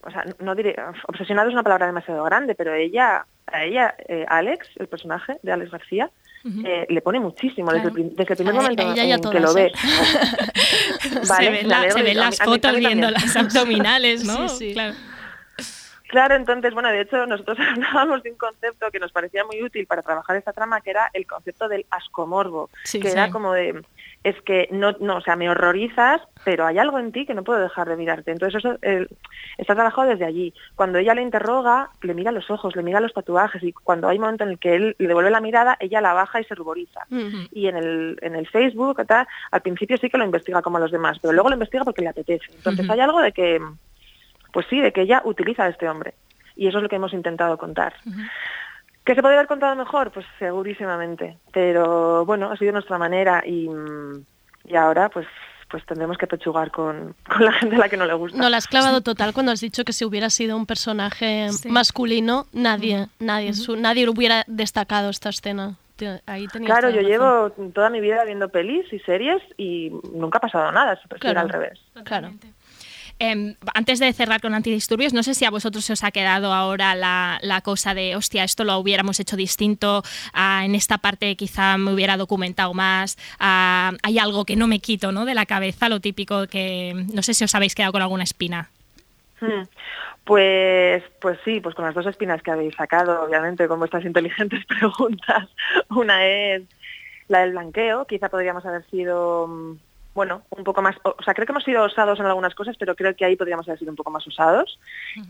o 0.05 0.11
sea, 0.11 0.23
no 0.39 0.55
diré, 0.55 0.75
obsesionado 1.07 1.47
es 1.49 1.53
una 1.53 1.63
palabra 1.63 1.87
demasiado 1.87 2.23
grande, 2.23 2.55
pero 2.55 2.73
ella, 2.73 3.25
a 3.47 3.63
ella, 3.63 3.95
eh, 4.07 4.25
Alex, 4.27 4.67
el 4.77 4.87
personaje 4.87 5.37
de 5.41 5.51
Alex 5.51 5.71
García, 5.71 6.09
eh, 6.63 6.85
le 6.89 7.01
pone 7.01 7.19
muchísimo 7.19 7.71
desde, 7.71 7.87
el, 7.89 8.15
desde 8.15 8.35
primer 8.35 8.53
A 8.53 8.57
momento 8.57 8.83
ella 8.91 9.15
en 9.15 9.21
que 9.31 9.39
lo 9.39 9.51
ve. 9.53 9.65
¿eh? 9.73 11.25
se 11.25 11.49
ven, 11.49 11.67
la- 11.67 11.89
se 11.89 12.03
ven 12.03 12.17
las 12.17 12.39
a 12.39 12.45
mí 12.45 12.51
fotos 12.51 12.75
viendo 12.77 13.09
las 13.09 13.35
abdominales, 13.35 14.23
¿no? 14.25 14.47
Sí, 14.49 14.67
sí. 14.67 14.73
Claro. 14.73 14.93
Claro, 16.07 16.35
entonces, 16.35 16.71
bueno, 16.73 16.89
de 16.89 17.01
hecho 17.01 17.25
nosotros 17.25 17.57
hablábamos 17.71 18.21
de 18.23 18.31
un 18.31 18.37
concepto 18.37 18.91
que 18.91 18.99
nos 18.99 19.11
parecía 19.11 19.43
muy 19.43 19.61
útil 19.63 19.87
para 19.87 20.03
trabajar 20.03 20.35
esta 20.37 20.53
trama, 20.53 20.79
que 20.81 20.91
era 20.91 21.09
el 21.13 21.25
concepto 21.25 21.67
del 21.67 21.85
ascomorbo, 21.89 22.69
Sí, 22.83 22.99
que 22.99 23.07
sí. 23.09 23.13
era 23.13 23.31
como 23.31 23.51
de, 23.53 23.81
es 24.25 24.41
que 24.41 24.67
no, 24.71 24.93
no, 24.99 25.17
o 25.17 25.21
sea, 25.21 25.35
me 25.35 25.51
horrorizas, 25.51 26.19
pero 26.43 26.65
hay 26.65 26.79
algo 26.79 26.97
en 26.97 27.11
ti 27.11 27.27
que 27.27 27.35
no 27.35 27.43
puedo 27.43 27.59
dejar 27.59 27.87
de 27.87 27.95
mirarte. 27.95 28.31
Entonces 28.31 28.57
eso 28.57 28.75
eh, 28.81 29.05
está 29.59 29.75
trabajado 29.75 30.09
desde 30.09 30.25
allí. 30.25 30.51
Cuando 30.73 30.97
ella 30.97 31.13
le 31.13 31.21
interroga, 31.21 31.91
le 32.01 32.15
mira 32.15 32.31
los 32.31 32.49
ojos, 32.49 32.75
le 32.75 32.81
mira 32.81 32.99
los 32.99 33.13
tatuajes 33.13 33.61
y 33.61 33.71
cuando 33.71 34.07
hay 34.07 34.17
un 34.17 34.23
momento 34.23 34.43
en 34.43 34.49
el 34.49 34.57
que 34.57 34.75
él 34.77 34.95
le 34.97 35.07
devuelve 35.07 35.29
la 35.29 35.41
mirada, 35.41 35.77
ella 35.79 36.01
la 36.01 36.13
baja 36.13 36.41
y 36.41 36.43
se 36.45 36.55
ruboriza. 36.55 37.01
Y 37.51 37.67
en 37.67 37.77
el, 37.77 38.17
en 38.23 38.35
el 38.35 38.47
Facebook, 38.47 39.05
tal, 39.05 39.27
al 39.51 39.61
principio 39.61 39.95
sí 39.97 40.09
que 40.09 40.17
lo 40.17 40.25
investiga 40.25 40.63
como 40.63 40.79
los 40.79 40.91
demás, 40.91 41.19
pero 41.21 41.31
luego 41.31 41.49
lo 41.49 41.55
investiga 41.55 41.83
porque 41.83 42.01
le 42.01 42.09
apetece. 42.09 42.51
Entonces 42.55 42.89
hay 42.89 43.01
algo 43.01 43.21
de 43.21 43.31
que, 43.31 43.61
pues 44.51 44.65
sí, 44.71 44.81
de 44.81 44.91
que 44.91 45.01
ella 45.01 45.21
utiliza 45.23 45.65
a 45.65 45.69
este 45.69 45.87
hombre. 45.87 46.15
Y 46.55 46.65
eso 46.65 46.77
es 46.77 46.83
lo 46.83 46.89
que 46.89 46.95
hemos 46.95 47.13
intentado 47.13 47.59
contar. 47.59 47.93
¿Que 49.05 49.13
se 49.15 49.21
podría 49.21 49.39
haber 49.39 49.47
contado 49.47 49.75
mejor? 49.75 50.11
Pues 50.11 50.25
segurísimamente. 50.39 51.37
Pero 51.53 52.25
bueno, 52.25 52.51
ha 52.51 52.57
sido 52.57 52.71
nuestra 52.73 52.97
manera 52.97 53.43
y, 53.45 53.69
mm, 53.69 54.25
y 54.65 54.75
ahora 54.75 55.09
pues 55.09 55.27
pues 55.69 55.83
tendremos 55.87 56.17
que 56.17 56.27
pechugar 56.27 56.69
con, 56.71 57.15
con 57.27 57.43
la 57.43 57.51
gente 57.53 57.75
a 57.75 57.79
la 57.79 57.89
que 57.89 57.97
no 57.97 58.05
le 58.05 58.13
gusta. 58.13 58.37
No 58.37 58.49
la 58.49 58.57
has 58.57 58.67
clavado 58.67 59.01
total 59.01 59.33
cuando 59.33 59.51
has 59.51 59.59
dicho 59.61 59.83
que 59.83 59.93
si 59.93 60.05
hubiera 60.05 60.29
sido 60.29 60.55
un 60.55 60.65
personaje 60.67 61.47
masculino, 61.67 62.45
nadie, 62.53 63.07
nadie, 63.19 63.53
su- 63.53 63.75
nadie 63.75 64.07
hubiera 64.07 64.43
destacado 64.47 65.09
esta 65.09 65.29
escena. 65.29 65.75
Ahí 66.27 66.47
tenías 66.47 66.69
Claro, 66.71 66.89
yo 66.89 66.97
razón. 66.97 67.09
llevo 67.11 67.71
toda 67.73 67.89
mi 67.89 67.99
vida 67.99 68.23
viendo 68.25 68.49
pelis 68.49 68.91
y 68.93 68.99
series 68.99 69.41
y 69.57 69.91
nunca 70.13 70.37
ha 70.37 70.41
pasado 70.41 70.71
nada, 70.71 70.95
siempre 70.97 71.19
Claro. 71.19 71.31
era 71.31 71.41
al 71.41 71.49
revés. 71.49 71.79
Claro. 72.03 72.31
Em, 73.17 73.55
antes 73.73 73.99
de 73.99 74.11
cerrar 74.11 74.41
con 74.41 74.53
antidisturbios, 74.53 75.13
no 75.13 75.23
sé 75.23 75.33
si 75.33 75.45
a 75.45 75.49
vosotros 75.49 75.85
se 75.85 75.93
os 75.93 76.03
ha 76.03 76.11
quedado 76.11 76.51
ahora 76.51 76.95
la, 76.95 77.39
la 77.41 77.61
cosa 77.61 77.93
de, 77.93 78.15
hostia, 78.15 78.43
esto 78.43 78.65
lo 78.65 78.77
hubiéramos 78.77 79.19
hecho 79.21 79.37
distinto, 79.37 80.03
ah, 80.33 80.63
en 80.65 80.75
esta 80.75 80.97
parte 80.97 81.35
quizá 81.37 81.77
me 81.77 81.93
hubiera 81.93 82.17
documentado 82.17 82.73
más, 82.73 83.17
ah, 83.39 83.93
hay 84.03 84.19
algo 84.19 84.43
que 84.43 84.57
no 84.57 84.67
me 84.67 84.79
quito 84.79 85.13
¿no? 85.13 85.23
de 85.23 85.33
la 85.33 85.45
cabeza, 85.45 85.87
lo 85.87 86.01
típico 86.01 86.47
que, 86.47 87.05
no 87.13 87.21
sé 87.21 87.33
si 87.33 87.45
os 87.45 87.55
habéis 87.55 87.73
quedado 87.73 87.93
con 87.93 88.01
alguna 88.01 88.23
espina. 88.23 88.69
Hmm. 89.39 89.63
Pues, 90.25 91.03
pues 91.21 91.37
sí, 91.45 91.61
pues 91.61 91.75
con 91.75 91.85
las 91.85 91.93
dos 91.93 92.07
espinas 92.07 92.41
que 92.41 92.51
habéis 92.51 92.75
sacado, 92.75 93.23
obviamente, 93.23 93.67
con 93.67 93.79
vuestras 93.79 94.03
inteligentes 94.03 94.65
preguntas. 94.67 95.47
Una 95.89 96.25
es 96.25 96.63
la 97.27 97.41
del 97.41 97.51
blanqueo, 97.51 98.05
quizá 98.05 98.29
podríamos 98.29 98.65
haber 98.65 98.83
sido, 98.89 99.47
mm, 99.47 99.77
bueno, 100.15 100.43
un 100.49 100.63
poco 100.63 100.81
más, 100.81 100.95
o 101.03 101.21
sea, 101.23 101.33
creo 101.33 101.45
que 101.45 101.51
hemos 101.51 101.63
sido 101.65 101.83
osados 101.83 102.19
en 102.19 102.25
algunas 102.25 102.55
cosas, 102.55 102.75
pero 102.79 102.95
creo 102.95 103.15
que 103.15 103.25
ahí 103.25 103.35
podríamos 103.35 103.67
haber 103.67 103.77
sido 103.77 103.91
un 103.91 103.97
poco 103.97 104.09
más 104.11 104.25
osados. 104.25 104.79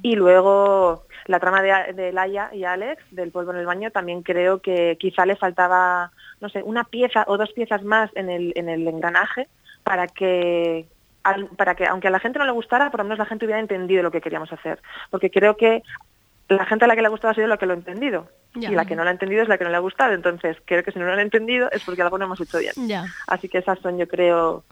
Y 0.04 0.16
luego 0.16 1.04
la 1.26 1.40
trama 1.40 1.62
de, 1.64 1.94
de 1.94 2.14
Laia 2.14 2.52
y 2.54 2.64
Alex, 2.66 3.04
del 3.12 3.32
polvo 3.32 3.52
en 3.52 3.58
el 3.58 3.66
baño, 3.66 3.90
también 3.92 4.22
creo 4.22 4.62
que 4.62 4.96
quizá 5.00 5.26
le 5.26 5.36
faltaba, 5.36 6.12
no 6.40 6.50
sé, 6.50 6.62
una 6.64 6.84
pieza 6.84 7.26
o 7.28 7.36
dos 7.38 7.52
piezas 7.52 7.84
más 7.84 8.12
en 8.16 8.30
el, 8.30 8.54
en 8.56 8.70
el 8.70 8.88
engranaje 8.88 9.48
para 9.84 10.08
que 10.08 10.86
al- 11.24 11.48
para 11.58 11.74
que 11.74 11.88
aunque 11.88 12.08
a 12.10 12.12
la 12.12 12.20
gente 12.20 12.38
no 12.38 12.46
le 12.46 12.52
gustara, 12.52 12.92
por 12.92 13.00
lo 13.00 13.06
menos 13.06 13.18
la 13.18 13.26
gente 13.26 13.46
hubiera 13.46 13.60
entendido 13.60 14.04
lo 14.04 14.12
que 14.12 14.22
queríamos 14.22 14.54
hacer. 14.54 14.80
Porque 15.10 15.32
creo 15.32 15.58
que 15.58 15.82
la 16.48 16.64
gente 16.68 16.86
a 16.86 16.88
la 16.88 16.96
que 16.96 17.02
le 17.02 17.08
ha 17.08 17.10
gustado 17.10 17.32
ha 17.32 17.36
sido 17.36 17.48
la 17.48 17.58
que 17.58 17.66
lo 17.66 17.74
ha 17.74 17.78
entendido. 17.78 18.28
Ya. 18.54 18.70
Y 18.72 18.76
la 18.76 18.86
que 18.86 18.96
no 18.96 19.04
lo 19.04 19.10
ha 19.10 19.12
entendido 19.12 19.42
es 19.42 19.50
la 19.50 19.58
que 19.58 19.64
no 19.64 19.72
le 19.72 19.76
ha 19.78 19.80
gustado. 19.80 20.14
Entonces, 20.14 20.56
creo 20.66 20.84
que 20.84 20.92
si 20.92 21.00
no 21.00 21.06
lo 21.06 21.12
han 21.14 21.20
entendido 21.20 21.68
es 21.72 21.84
porque 21.84 22.04
algo 22.04 22.18
no 22.20 22.26
hemos 22.26 22.40
hecho 22.40 22.60
bien. 22.60 22.74
Ya. 22.88 23.06
Así 23.28 23.50
que 23.50 23.58
esas 23.58 23.80
son, 23.80 23.98
yo 23.98 24.08
creo, 24.08 24.64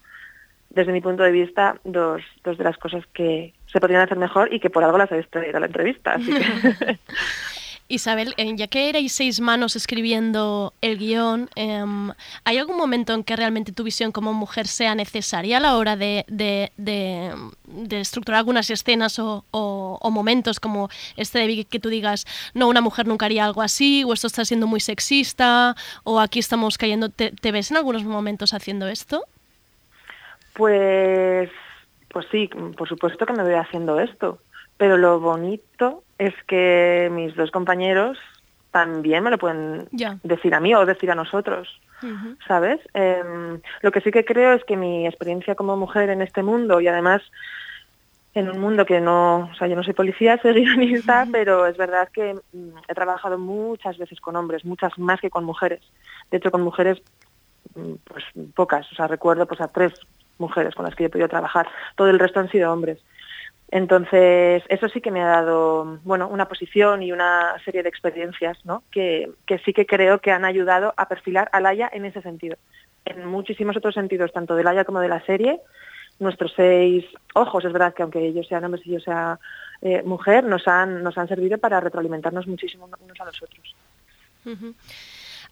desde 0.74 0.92
mi 0.92 1.02
punto 1.02 1.24
de 1.24 1.32
vista, 1.32 1.80
dos, 1.84 2.22
dos 2.44 2.58
de 2.58 2.64
las 2.64 2.78
cosas 2.78 3.04
que 3.14 3.54
se 3.72 3.80
podrían 3.80 4.02
hacer 4.02 4.18
mejor 4.18 4.54
y 4.54 4.60
que 4.60 4.70
por 4.70 4.84
algo 4.84 4.98
las 4.98 5.12
habéis 5.12 5.30
traído 5.30 5.58
a 5.58 5.60
la 5.62 5.68
entrevista. 5.68 6.14
Así 6.16 6.32
que 6.34 7.00
Isabel, 7.90 8.34
eh, 8.38 8.52
ya 8.56 8.68
que 8.68 8.90
erais 8.90 9.12
seis 9.12 9.40
manos 9.42 9.76
escribiendo 9.76 10.74
el 10.82 10.98
guion, 10.98 11.50
em, 11.56 12.12
¿hay 12.46 12.58
algún 12.58 12.78
momento 12.78 13.14
en 13.14 13.24
que 13.24 13.36
realmente 13.36 13.72
tu 13.74 13.84
visión 13.84 14.12
como 14.12 14.34
mujer 14.34 14.68
sea 14.68 14.96
necesaria 14.96 15.58
a 15.58 15.60
la 15.60 15.76
hora 15.76 15.96
de, 15.96 16.24
de- 16.28 16.72
de- 16.78 17.36
de 17.68 18.00
estructurar 18.00 18.40
algunas 18.40 18.70
escenas 18.70 19.20
o, 19.20 19.46
o- 19.52 20.00
o 20.02 20.12
momentos 20.12 20.60
como 20.60 20.90
este 21.18 21.40
de 21.40 21.66
que 21.66 21.80
tú 21.80 21.90
digas, 21.90 22.26
no, 22.54 22.68
una 22.70 22.82
mujer 22.82 23.06
nunca 23.06 23.26
haría 23.26 23.46
algo 23.46 23.62
así, 23.62 24.04
o 24.06 24.14
esto 24.14 24.28
está 24.28 24.46
siendo 24.46 24.66
muy 24.66 24.80
sexista, 24.80 25.76
o 26.04 26.20
aquí 26.20 26.40
estamos 26.40 26.78
cayendo... 26.78 27.10
¿Te, 27.10 27.32
te 27.32 27.52
ves 27.52 27.70
en 27.70 27.78
algunos 27.78 28.06
momentos 28.06 28.54
haciendo 28.54 28.88
esto? 28.88 29.26
Pues, 30.54 31.50
pues 32.10 32.26
sí, 32.32 32.50
por 32.78 32.88
supuesto 32.88 33.26
que 33.26 33.34
me 33.34 33.44
voy 33.44 33.54
haciendo 33.54 34.00
esto. 34.00 34.40
Pero 34.78 34.98
lo 34.98 35.20
bonito 35.20 36.04
es 36.18 36.34
que 36.48 37.10
mis 37.12 37.36
dos 37.36 37.52
compañeros 37.52 38.18
también 38.72 39.24
me 39.24 39.30
lo 39.30 39.38
pueden 39.38 39.88
decir 40.24 40.56
a 40.56 40.60
mí 40.60 40.74
o 40.74 40.86
decir 40.86 41.12
a 41.12 41.16
nosotros, 41.16 41.80
¿sabes? 42.48 42.80
Em, 42.96 43.62
lo 43.82 43.92
que 43.92 44.02
sí 44.02 44.10
que 44.10 44.26
creo 44.26 44.54
es 44.54 44.64
que 44.66 44.76
mi 44.76 45.06
experiencia 45.06 45.54
como 45.54 45.78
mujer 45.78 46.10
en 46.10 46.24
este 46.24 46.42
mundo 46.42 46.82
y 46.82 46.88
además 46.88 47.22
en 48.34 48.50
un 48.50 48.60
mundo 48.60 48.86
que 48.86 49.00
no, 49.00 49.50
o 49.52 49.56
sea, 49.56 49.68
yo 49.68 49.76
no 49.76 49.84
soy 49.84 49.94
policía, 49.94 50.38
soy 50.42 50.54
guionista, 50.54 51.28
pero 51.32 51.68
es 51.68 51.78
verdad 51.78 52.10
que 52.12 52.34
mm, 52.34 52.70
he 52.88 52.96
trabajado 52.96 53.38
muchas 53.38 53.98
veces 53.98 54.20
con 54.20 54.36
hombres, 54.36 54.66
muchas 54.66 54.98
más 54.98 55.22
que 55.22 55.30
con 55.30 55.44
mujeres. 55.44 55.82
De 56.32 56.38
hecho, 56.38 56.50
con 56.50 56.64
mujeres, 56.64 57.00
mm, 57.76 57.94
pues 58.04 58.24
pocas. 58.56 58.92
O 58.92 58.96
sea, 58.96 59.08
recuerdo 59.08 59.46
pues 59.46 59.62
a 59.62 59.68
tres 59.68 59.94
mujeres 60.38 60.76
con 60.76 60.86
las 60.86 60.96
que 60.96 61.04
yo 61.04 61.08
he 61.08 61.12
podido 61.12 61.30
trabajar. 61.30 61.68
Todo 61.96 62.10
el 62.10 62.20
resto 62.20 62.40
han 62.40 62.50
sido 62.50 62.72
hombres. 62.72 63.00
Entonces, 63.72 64.62
eso 64.70 64.88
sí 64.90 65.02
que 65.02 65.10
me 65.10 65.22
ha 65.22 65.28
dado, 65.28 66.00
bueno, 66.04 66.28
una 66.28 66.48
posición 66.48 67.02
y 67.02 67.12
una 67.12 67.56
serie 67.66 67.82
de 67.82 67.90
experiencias, 67.90 68.64
¿no? 68.66 68.84
Que, 68.92 69.32
que 69.48 69.58
sí 69.60 69.74
que 69.74 69.88
creo 69.88 70.20
que 70.20 70.32
han 70.32 70.46
ayudado 70.46 70.94
a 70.96 71.08
perfilar 71.08 71.50
a 71.52 71.60
Laia 71.60 71.90
en 71.92 72.06
ese 72.06 72.22
sentido. 72.22 72.56
En 73.04 73.26
muchísimos 73.26 73.76
otros 73.76 73.96
sentidos, 73.96 74.32
tanto 74.32 74.56
de 74.56 74.64
Laia 74.64 74.86
como 74.86 75.00
de 75.00 75.08
la 75.08 75.26
serie, 75.26 75.60
nuestros 76.20 76.54
seis 76.56 77.04
ojos, 77.34 77.66
es 77.66 77.74
verdad 77.74 77.94
que 77.94 78.04
aunque 78.04 78.26
ellos 78.26 78.48
sean 78.48 78.64
hombres 78.64 78.86
y 78.86 78.92
yo 78.92 79.00
sea 79.00 79.40
eh, 79.82 80.04
mujer, 80.04 80.44
nos 80.44 80.68
han, 80.68 81.02
nos 81.02 81.18
han 81.18 81.28
servido 81.28 81.58
para 81.58 81.80
retroalimentarnos 81.80 82.46
muchísimo 82.48 82.88
unos 83.00 83.20
a 83.20 83.26
los 83.26 83.42
otros. 83.42 83.76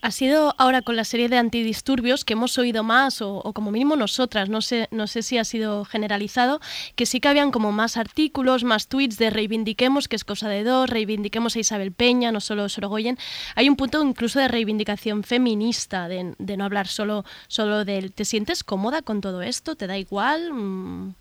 Ha 0.04 0.10
sido 0.10 0.56
ahora 0.58 0.82
con 0.82 0.96
la 0.96 1.04
serie 1.04 1.30
de 1.30 1.38
antidisturbios 1.38 2.26
que 2.26 2.34
hemos 2.34 2.58
oído 2.58 2.84
más, 2.84 3.22
o, 3.22 3.44
como 3.54 3.70
mínimo 3.70 3.96
nosotras, 3.96 4.50
no 4.50 4.62
sé, 4.62 4.88
no 4.90 5.06
sé 5.06 5.22
si 5.22 5.38
ha 5.38 5.44
sido 5.44 5.86
generalizado, 5.86 6.60
que 6.96 7.06
sí 7.06 7.20
que 7.20 7.28
habían 7.28 7.52
como 7.52 7.72
más 7.72 7.98
artículos, 7.98 8.64
más 8.64 8.88
tweets 8.88 9.18
de 9.20 9.30
reivindiquemos, 9.30 10.08
que 10.08 10.16
es 10.16 10.24
cosa 10.24 10.50
de 10.50 10.64
dos, 10.64 10.90
reivindiquemos 10.90 11.56
a 11.56 11.60
Isabel 11.60 11.92
Peña, 11.92 12.32
no 12.32 12.40
solo 12.42 12.68
Sorogoyen. 12.68 13.18
Hay 13.56 13.70
un 13.70 13.76
punto 13.76 14.02
incluso 14.04 14.40
de 14.40 14.48
reivindicación 14.48 15.24
feminista, 15.24 16.08
de, 16.08 16.34
de 16.40 16.58
no 16.58 16.66
hablar 16.66 16.88
solo, 16.88 17.24
solo 17.48 17.86
del 17.86 18.12
¿te 18.12 18.26
sientes 18.26 18.64
cómoda 18.64 19.04
con 19.04 19.22
todo 19.22 19.44
esto? 19.44 19.76
¿Te 19.76 19.86
da 19.86 19.98
igual? 20.00 20.52
Mm, 20.52 21.14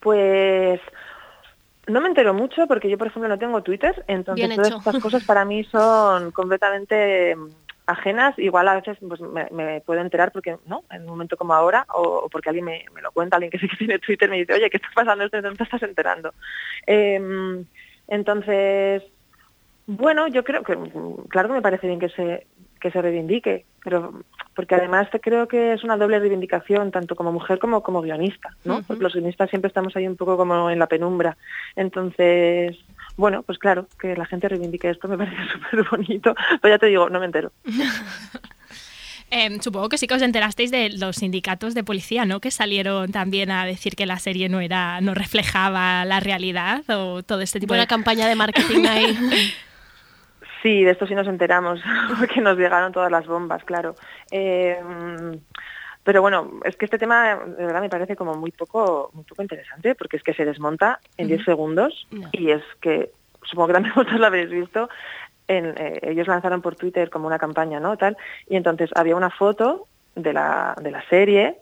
Pues 0.00 0.80
no 1.86 2.00
me 2.00 2.08
entero 2.08 2.34
mucho 2.34 2.66
porque 2.66 2.90
yo, 2.90 2.98
por 2.98 3.06
ejemplo, 3.06 3.28
no 3.28 3.38
tengo 3.38 3.62
Twitter, 3.62 4.04
entonces 4.08 4.54
todas 4.54 4.72
estas 4.72 5.02
cosas 5.02 5.24
para 5.24 5.44
mí 5.44 5.64
son 5.64 6.32
completamente 6.32 7.36
mm, 7.36 7.48
ajenas. 7.86 8.38
Igual 8.38 8.68
a 8.68 8.74
veces 8.74 8.98
pues, 9.06 9.20
me, 9.20 9.48
me 9.52 9.80
puedo 9.82 10.00
enterar 10.00 10.32
porque, 10.32 10.56
¿no? 10.66 10.82
En 10.90 11.02
un 11.02 11.08
momento 11.08 11.36
como 11.36 11.54
ahora, 11.54 11.86
o, 11.94 12.02
o 12.02 12.28
porque 12.28 12.48
alguien 12.48 12.64
me, 12.64 12.84
me 12.92 13.02
lo 13.02 13.12
cuenta, 13.12 13.36
alguien 13.36 13.50
que 13.50 13.58
sí 13.58 13.68
que 13.68 13.76
tiene 13.76 13.98
Twitter 13.98 14.28
me 14.28 14.38
dice, 14.38 14.54
oye, 14.54 14.68
¿qué 14.68 14.78
está 14.78 14.88
pasando 14.94 15.24
esto? 15.24 15.40
No 15.40 15.54
te 15.54 15.62
estás 15.62 15.82
enterando. 15.82 16.34
Em, 16.86 17.64
entonces, 18.08 19.02
bueno, 19.86 20.26
yo 20.26 20.42
creo 20.42 20.64
que, 20.64 20.76
mm, 20.76 21.28
claro 21.28 21.48
que 21.48 21.54
me 21.54 21.62
parece 21.62 21.86
bien 21.86 22.00
que 22.00 22.08
se, 22.08 22.46
que 22.80 22.90
se 22.90 23.00
reivindique, 23.00 23.64
pero 23.84 24.22
porque 24.56 24.74
además 24.74 25.08
te 25.10 25.20
creo 25.20 25.46
que 25.46 25.74
es 25.74 25.84
una 25.84 25.98
doble 25.98 26.18
reivindicación, 26.18 26.90
tanto 26.90 27.14
como 27.14 27.30
mujer 27.30 27.58
como 27.58 27.82
como 27.82 28.00
guionista, 28.00 28.56
¿no? 28.64 28.82
Porque 28.82 29.02
los 29.02 29.12
guionistas 29.12 29.50
siempre 29.50 29.68
estamos 29.68 29.94
ahí 29.94 30.08
un 30.08 30.16
poco 30.16 30.38
como 30.38 30.70
en 30.70 30.78
la 30.78 30.86
penumbra. 30.86 31.36
Entonces, 31.76 32.74
bueno, 33.18 33.42
pues 33.42 33.58
claro, 33.58 33.86
que 34.00 34.16
la 34.16 34.24
gente 34.24 34.48
reivindique 34.48 34.88
esto 34.88 35.08
me 35.08 35.18
parece 35.18 35.36
súper 35.52 35.84
bonito, 35.88 36.34
pero 36.62 36.74
ya 36.74 36.78
te 36.78 36.86
digo, 36.86 37.10
no 37.10 37.20
me 37.20 37.26
entero. 37.26 37.52
Em, 39.28 39.60
supongo 39.60 39.88
que 39.88 39.98
sí 39.98 40.06
que 40.06 40.14
os 40.14 40.22
enterasteis 40.22 40.70
de 40.70 40.88
los 40.88 41.16
sindicatos 41.16 41.74
de 41.74 41.82
policía, 41.82 42.24
¿no? 42.24 42.38
Que 42.40 42.52
salieron 42.52 43.10
también 43.10 43.50
a 43.50 43.66
decir 43.66 43.96
que 43.96 44.06
la 44.06 44.20
serie 44.20 44.48
no 44.48 44.60
era, 44.60 45.00
no 45.00 45.14
reflejaba 45.14 46.04
la 46.04 46.20
realidad 46.20 46.88
o 46.88 47.24
todo 47.24 47.40
este 47.40 47.58
tipo 47.58 47.72
buena 47.72 47.82
de 47.82 47.88
campaña 47.88 48.28
de 48.28 48.36
marketing 48.36 48.86
ahí. 48.86 49.18
Sí, 50.66 50.82
de 50.82 50.90
esto 50.90 51.06
sí 51.06 51.14
nos 51.14 51.28
enteramos, 51.28 51.80
porque 52.18 52.40
nos 52.40 52.58
llegaron 52.58 52.90
todas 52.90 53.08
las 53.08 53.24
bombas, 53.24 53.62
claro. 53.62 53.94
Eh, 54.32 54.76
Pero 56.02 56.22
bueno, 56.22 56.58
es 56.64 56.76
que 56.76 56.86
este 56.86 56.98
tema 56.98 57.36
de 57.36 57.66
verdad 57.66 57.80
me 57.80 57.88
parece 57.88 58.16
como 58.16 58.34
muy 58.34 58.50
poco, 58.50 59.10
muy 59.12 59.22
poco 59.22 59.42
interesante, 59.42 59.94
porque 59.94 60.16
es 60.16 60.24
que 60.24 60.34
se 60.34 60.44
desmonta 60.44 60.98
en 61.16 61.28
10 61.28 61.42
Ujú. 61.42 61.50
segundos 61.52 62.08
y 62.32 62.50
es 62.50 62.64
que, 62.80 63.12
supongo 63.44 63.68
que 63.68 63.74
también 63.74 63.94
vosotros 63.94 64.18
lo 64.18 64.26
habéis 64.26 64.50
visto, 64.50 64.88
en, 65.46 65.66
eh, 65.78 66.00
ellos 66.02 66.26
lanzaron 66.26 66.62
por 66.62 66.74
Twitter 66.74 67.10
como 67.10 67.28
una 67.28 67.38
campaña, 67.38 67.78
¿no? 67.78 67.96
Tal, 67.96 68.16
y 68.48 68.56
entonces 68.56 68.90
había 68.96 69.14
una 69.14 69.30
foto 69.30 69.86
de 70.16 70.32
la, 70.32 70.74
de 70.80 70.90
la 70.90 71.08
serie 71.08 71.60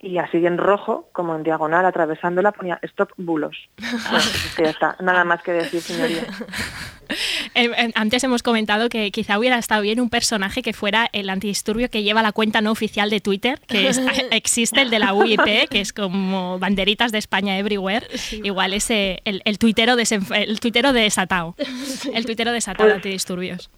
y 0.00 0.18
así 0.18 0.44
en 0.46 0.58
rojo, 0.58 1.08
como 1.12 1.34
en 1.34 1.42
diagonal, 1.42 1.84
atravesándola, 1.84 2.52
ponía 2.52 2.78
Stop 2.82 3.10
Bulos. 3.16 3.56
Bueno, 3.78 3.98
pues 4.10 4.44
es 4.46 4.56
ya 4.56 4.70
está, 4.70 4.96
nada 5.00 5.24
más 5.24 5.42
que 5.42 5.52
decir, 5.52 5.80
señoría. 5.80 6.22
Eh, 7.54 7.70
eh, 7.74 7.90
antes 7.94 8.22
hemos 8.22 8.42
comentado 8.42 8.90
que 8.90 9.10
quizá 9.10 9.38
hubiera 9.38 9.56
estado 9.56 9.80
bien 9.80 9.98
un 9.98 10.10
personaje 10.10 10.60
que 10.60 10.74
fuera 10.74 11.08
el 11.14 11.30
antidisturbio 11.30 11.88
que 11.88 12.02
lleva 12.02 12.22
la 12.22 12.32
cuenta 12.32 12.60
no 12.60 12.70
oficial 12.70 13.08
de 13.08 13.20
Twitter, 13.20 13.58
que 13.66 13.88
es- 13.88 13.98
existe 14.30 14.82
el 14.82 14.90
de 14.90 14.98
la 14.98 15.14
UIP, 15.14 15.68
que 15.70 15.80
es 15.80 15.94
como 15.94 16.58
banderitas 16.58 17.10
de 17.10 17.16
España 17.16 17.56
everywhere. 17.58 18.06
Igual 18.44 18.74
ese 18.74 19.22
el, 19.24 19.40
el 19.46 19.58
tuitero 19.58 19.96
el 19.96 20.60
tuitero 20.60 20.92
desatado. 20.92 21.54
El 22.12 22.26
tuitero 22.26 22.52
desatado 22.52 22.84
de 22.88 22.92
Pues- 22.94 22.96
antidisturbios. 23.06 23.70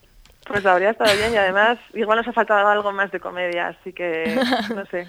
Pues 0.49 0.67
habría 0.67 0.91
estado 0.91 1.17
bien 1.17 1.33
y 1.33 1.37
además 1.37 1.79
igual 1.95 2.19
nos 2.19 2.27
ha 2.27 2.33
faltado 2.33 2.67
algo 2.67 2.91
más 2.91 3.13
de 3.13 3.21
comedia, 3.21 3.69
así 3.69 3.93
que 3.93 4.35
no 4.75 4.85
sé, 4.87 5.07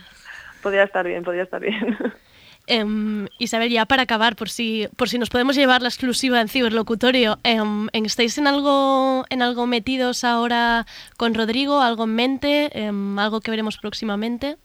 podría 0.61 0.83
estar 0.83 1.05
bien, 1.05 1.23
podría 1.23 1.43
estar 1.43 1.61
bien. 1.61 1.97
Em, 2.67 3.27
Isabel, 3.39 3.71
ya 3.71 3.85
para 3.85 4.03
acabar, 4.03 4.35
por 4.35 4.47
si, 4.47 4.87
por 4.95 5.09
si 5.09 5.17
nos 5.17 5.29
podemos 5.29 5.55
llevar 5.55 5.81
la 5.81 5.89
exclusiva 5.89 6.39
en 6.39 6.47
ciberlocutorio, 6.47 7.37
em, 7.43 7.89
¿estáis 7.91 8.37
en 8.37 8.47
algo, 8.47 9.25
en 9.29 9.41
algo 9.41 9.65
metidos 9.65 10.23
ahora 10.23 10.85
con 11.17 11.33
Rodrigo? 11.33 11.81
¿Algo 11.81 12.03
en 12.03 12.15
mente? 12.15 12.69
Em, 12.73 13.17
¿Algo 13.17 13.41
que 13.41 13.51
veremos 13.51 13.77
próximamente? 13.77 14.57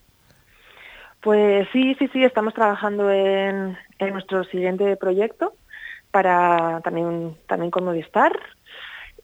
Pues 1.23 1.67
sí, 1.73 1.97
sí, 1.99 2.09
sí, 2.13 2.23
estamos 2.23 2.55
trabajando 2.55 3.11
en, 3.11 3.77
en 3.99 4.13
nuestro 4.13 4.45
siguiente 4.45 4.97
proyecto 4.97 5.55
para 6.11 6.81
también, 6.83 7.37
también 7.49 7.71
con 7.71 7.85
Movistar 7.85 8.39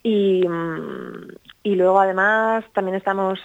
y, 0.02 0.46
mm, 0.48 1.28
y 1.62 1.74
luego 1.76 2.00
además 2.00 2.64
también 2.72 2.96
estamos 2.96 3.38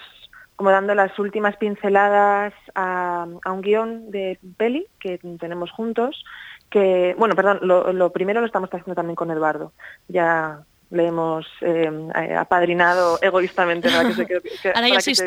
como 0.57 0.71
dando 0.71 0.93
las 0.95 1.17
últimas 1.19 1.55
pinceladas 1.55 2.53
a, 2.75 3.25
a 3.45 3.51
un 3.51 3.61
guion 3.61 4.11
de 4.11 4.37
peli 4.57 4.85
que 4.99 5.19
tenemos 5.39 5.71
juntos, 5.71 6.25
que, 6.69 7.15
bueno, 7.17 7.35
perdón, 7.35 7.59
lo, 7.61 7.93
lo 7.93 8.11
primero 8.11 8.41
lo 8.41 8.47
estamos 8.47 8.69
haciendo 8.69 8.95
también 8.95 9.15
con 9.15 9.31
Eduardo. 9.31 9.71
Ya 10.09 10.59
le 10.89 11.07
hemos 11.07 11.45
eh, 11.61 11.89
eh, 12.15 12.35
apadrinado 12.35 13.19
egoístamente 13.21 13.89
para 13.89 14.05
que 14.09 14.15
se 14.15 14.25
quede, 14.25 14.41
que- 14.41 14.69
Ahora 14.75 14.89
ya 14.89 14.99
sois, 15.01 15.17
tri- 15.17 15.23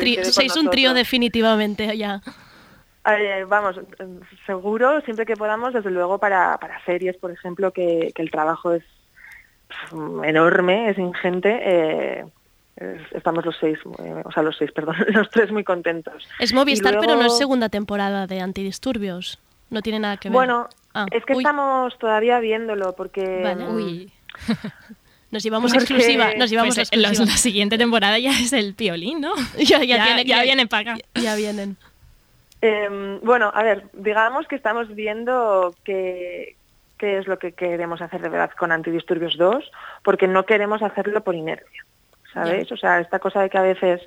un 0.59 0.69
trío 0.69 0.93
definitivamente 0.93 1.97
ya. 1.97 2.21
Eh, 3.07 3.45
vamos, 3.47 3.79
seguro, 4.45 5.01
siempre 5.01 5.25
que 5.25 5.35
podamos, 5.35 5.73
desde 5.73 5.89
luego 5.91 6.19
para, 6.19 6.57
para 6.59 6.83
series, 6.85 7.17
por 7.17 7.31
ejemplo, 7.31 7.71
que, 7.71 8.11
que 8.13 8.21
el 8.21 8.29
trabajo 8.29 8.73
es 8.73 8.83
enorme, 10.23 10.89
es 10.89 10.97
ingente. 10.97 11.59
eh, 11.63 12.25
estamos 13.11 13.45
los 13.45 13.55
seis, 13.59 13.77
eh, 14.03 14.21
o 14.25 14.31
sea, 14.31 14.43
los 14.43 14.57
seis, 14.57 14.71
perdón, 14.75 14.95
los 15.09 15.29
tres 15.29 15.51
muy 15.51 15.63
contentos. 15.63 16.27
Es 16.39 16.53
Movistar, 16.53 16.97
pero 16.99 17.15
no 17.15 17.25
es 17.25 17.37
segunda 17.37 17.69
temporada 17.69 18.27
de 18.27 18.39
Antidisturbios. 18.41 19.39
No 19.69 19.81
tiene 19.81 19.99
nada 19.99 20.17
que 20.17 20.29
ver. 20.29 20.33
Bueno, 20.33 20.67
Ah, 20.93 21.05
es 21.11 21.23
que 21.23 21.33
uy, 21.33 21.39
estamos 21.43 21.97
todavía 21.99 22.39
viéndolo 22.39 22.93
porque... 22.97 23.39
Vale. 23.41 23.63
mm, 23.65 23.75
Uy. 23.75 24.11
Nos 25.31 25.41
llevamos 25.43 25.71
Porque- 25.71 25.85
exclusiva. 25.85 26.33
Nos 26.35 26.49
llevamos 26.49 26.75
Pues, 26.75 26.91
eh, 26.91 26.95
exclusiva. 26.97 27.25
la 27.31 27.37
siguiente 27.37 27.77
temporada 27.77 28.19
ya 28.19 28.31
es 28.31 28.51
el 28.51 28.73
piolín, 28.75 29.21
¿no? 29.21 29.33
ya, 29.57 29.79
ya, 29.79 29.85
ya, 29.97 30.03
tiene- 30.05 30.25
ya 30.25 30.37
ya- 30.37 30.43
vienen 30.43 30.67
para 30.67 30.91
acá. 30.93 31.01
Ya 31.15 31.35
vienen. 31.35 31.77
Eh, 32.61 33.19
bueno, 33.23 33.49
a 33.55 33.63
ver, 33.63 33.85
digamos 33.93 34.45
que 34.47 34.55
estamos 34.57 34.93
viendo 34.93 35.73
qué, 35.85 36.57
qué 36.97 37.17
es 37.17 37.27
lo 37.27 37.39
que 37.39 37.53
queremos 37.53 38.01
hacer 38.01 38.21
de 38.21 38.27
verdad 38.29 38.51
con 38.59 38.71
Antidisturbios 38.73 39.37
2, 39.37 39.71
porque 40.03 40.27
no 40.27 40.45
queremos 40.45 40.81
hacerlo 40.83 41.23
por 41.23 41.33
inercia, 41.35 41.85
¿sabéis? 42.33 42.71
O 42.71 42.77
sea, 42.77 42.99
esta 42.99 43.19
cosa 43.19 43.41
de 43.41 43.49
que 43.49 43.57
a 43.57 43.61
veces, 43.63 44.01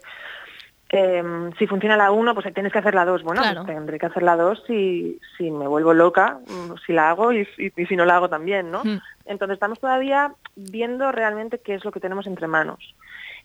eh, 0.91 1.23
si 1.59 1.67
funciona 1.67 1.97
la 1.97 2.11
1, 2.13 2.35
pues 2.35 2.53
tienes 2.55 2.73
que 2.73 2.79
hacer 2.79 2.95
la 2.95 3.05
2. 3.05 3.23
Bueno, 3.23 3.43
Claro. 3.43 3.65
pues 3.65 3.75
tendré 3.77 3.99
que 3.99 4.07
hacer 4.07 4.23
la 4.23 4.37
2 4.37 4.63
si, 4.67 5.19
si 5.37 5.51
me 5.51 5.67
vuelvo 5.67 5.93
loca, 5.95 6.39
si 6.87 6.93
la 6.93 7.11
hago 7.11 7.33
y, 7.33 7.49
y- 7.59 7.73
y 7.77 7.87
si 7.87 7.97
no 7.97 8.05
la 8.05 8.17
hago 8.17 8.29
también, 8.29 8.71
¿no? 8.71 8.85
Mm. 8.85 9.01
Entonces 9.27 9.55
estamos 9.55 9.81
todavía 9.81 10.33
viendo 10.55 11.11
realmente 11.11 11.59
qué 11.59 11.75
es 11.75 11.85
lo 11.85 11.91
que 11.93 12.01
tenemos 12.01 12.27
entre 12.27 12.47
manos. 12.47 12.95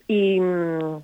Y, 0.07 0.39
mm, 0.39 0.97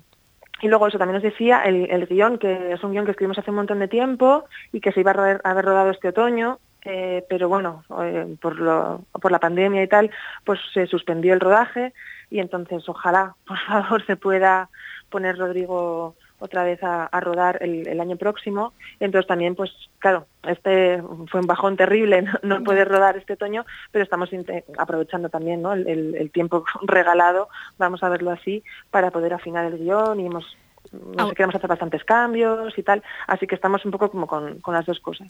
y 0.62 0.68
luego 0.68 0.86
eso 0.86 0.98
también 0.98 1.14
nos 1.14 1.22
decía 1.22 1.62
el, 1.64 1.90
el 1.90 2.06
guion, 2.06 2.38
que 2.38 2.72
es 2.72 2.82
un 2.84 2.92
guion 2.92 3.04
que 3.04 3.10
escribimos 3.10 3.38
hace 3.38 3.50
un 3.50 3.56
montón 3.56 3.78
de 3.78 3.88
tiempo 3.88 4.44
y 4.72 4.80
que 4.80 4.92
se 4.92 5.00
iba 5.00 5.10
a 5.12 5.50
haber 5.50 5.64
rodado 5.64 5.90
este 5.90 6.08
otoño, 6.08 6.58
eh, 6.84 7.24
pero 7.28 7.48
bueno, 7.48 7.84
eh, 8.02 8.36
por, 8.40 8.56
lo- 8.58 9.02
por 9.20 9.32
la 9.32 9.40
pandemia 9.40 9.82
y 9.82 9.88
tal, 9.88 10.10
pues 10.44 10.60
se 10.72 10.86
suspendió 10.86 11.34
el 11.34 11.40
rodaje 11.40 11.92
y 12.30 12.40
entonces 12.40 12.88
ojalá, 12.88 13.34
por 13.46 13.58
favor, 13.66 14.04
se 14.06 14.16
pueda 14.16 14.68
poner 15.10 15.38
Rodrigo 15.38 16.14
otra 16.38 16.64
vez 16.64 16.82
a, 16.82 17.06
a 17.06 17.20
rodar 17.20 17.58
el, 17.62 17.88
el 17.88 17.98
año 17.98 18.16
próximo. 18.18 18.74
Entonces 19.00 19.26
también, 19.26 19.54
pues 19.54 19.70
claro, 20.00 20.26
este 20.42 21.02
fue 21.30 21.40
un 21.40 21.46
bajón 21.46 21.76
terrible, 21.78 22.22
no, 22.22 22.32
no 22.42 22.62
puede 22.64 22.84
rodar 22.84 23.16
este 23.16 23.32
otoño, 23.34 23.64
pero 23.90 24.02
estamos 24.04 24.28
aprovechando 24.76 25.30
también 25.30 25.62
¿no? 25.62 25.72
el, 25.72 25.86
el- 25.88 26.14
el 26.16 26.30
tiempo 26.30 26.64
regalado, 26.82 27.48
vamos 27.78 28.02
a 28.02 28.08
verlo 28.10 28.30
así, 28.32 28.62
para 28.90 29.10
poder 29.10 29.32
afinar 29.32 29.64
el 29.66 29.78
guion 29.78 30.20
y 30.20 30.26
hemos 30.26 30.56
no 30.92 31.24
Au- 31.24 31.28
sé, 31.30 31.34
queremos 31.34 31.56
hacer 31.56 31.68
bastantes 31.68 32.04
cambios 32.04 32.76
y 32.78 32.82
tal, 32.82 33.02
así 33.26 33.46
que 33.46 33.54
estamos 33.56 33.84
un 33.84 33.90
poco 33.90 34.08
como 34.10 34.26
con, 34.28 34.60
con 34.60 34.72
las 34.74 34.86
dos 34.86 35.00
cosas. 35.00 35.26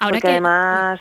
Ahora 0.00 0.16
Porque 0.16 0.20
que- 0.26 0.32
además, 0.32 1.00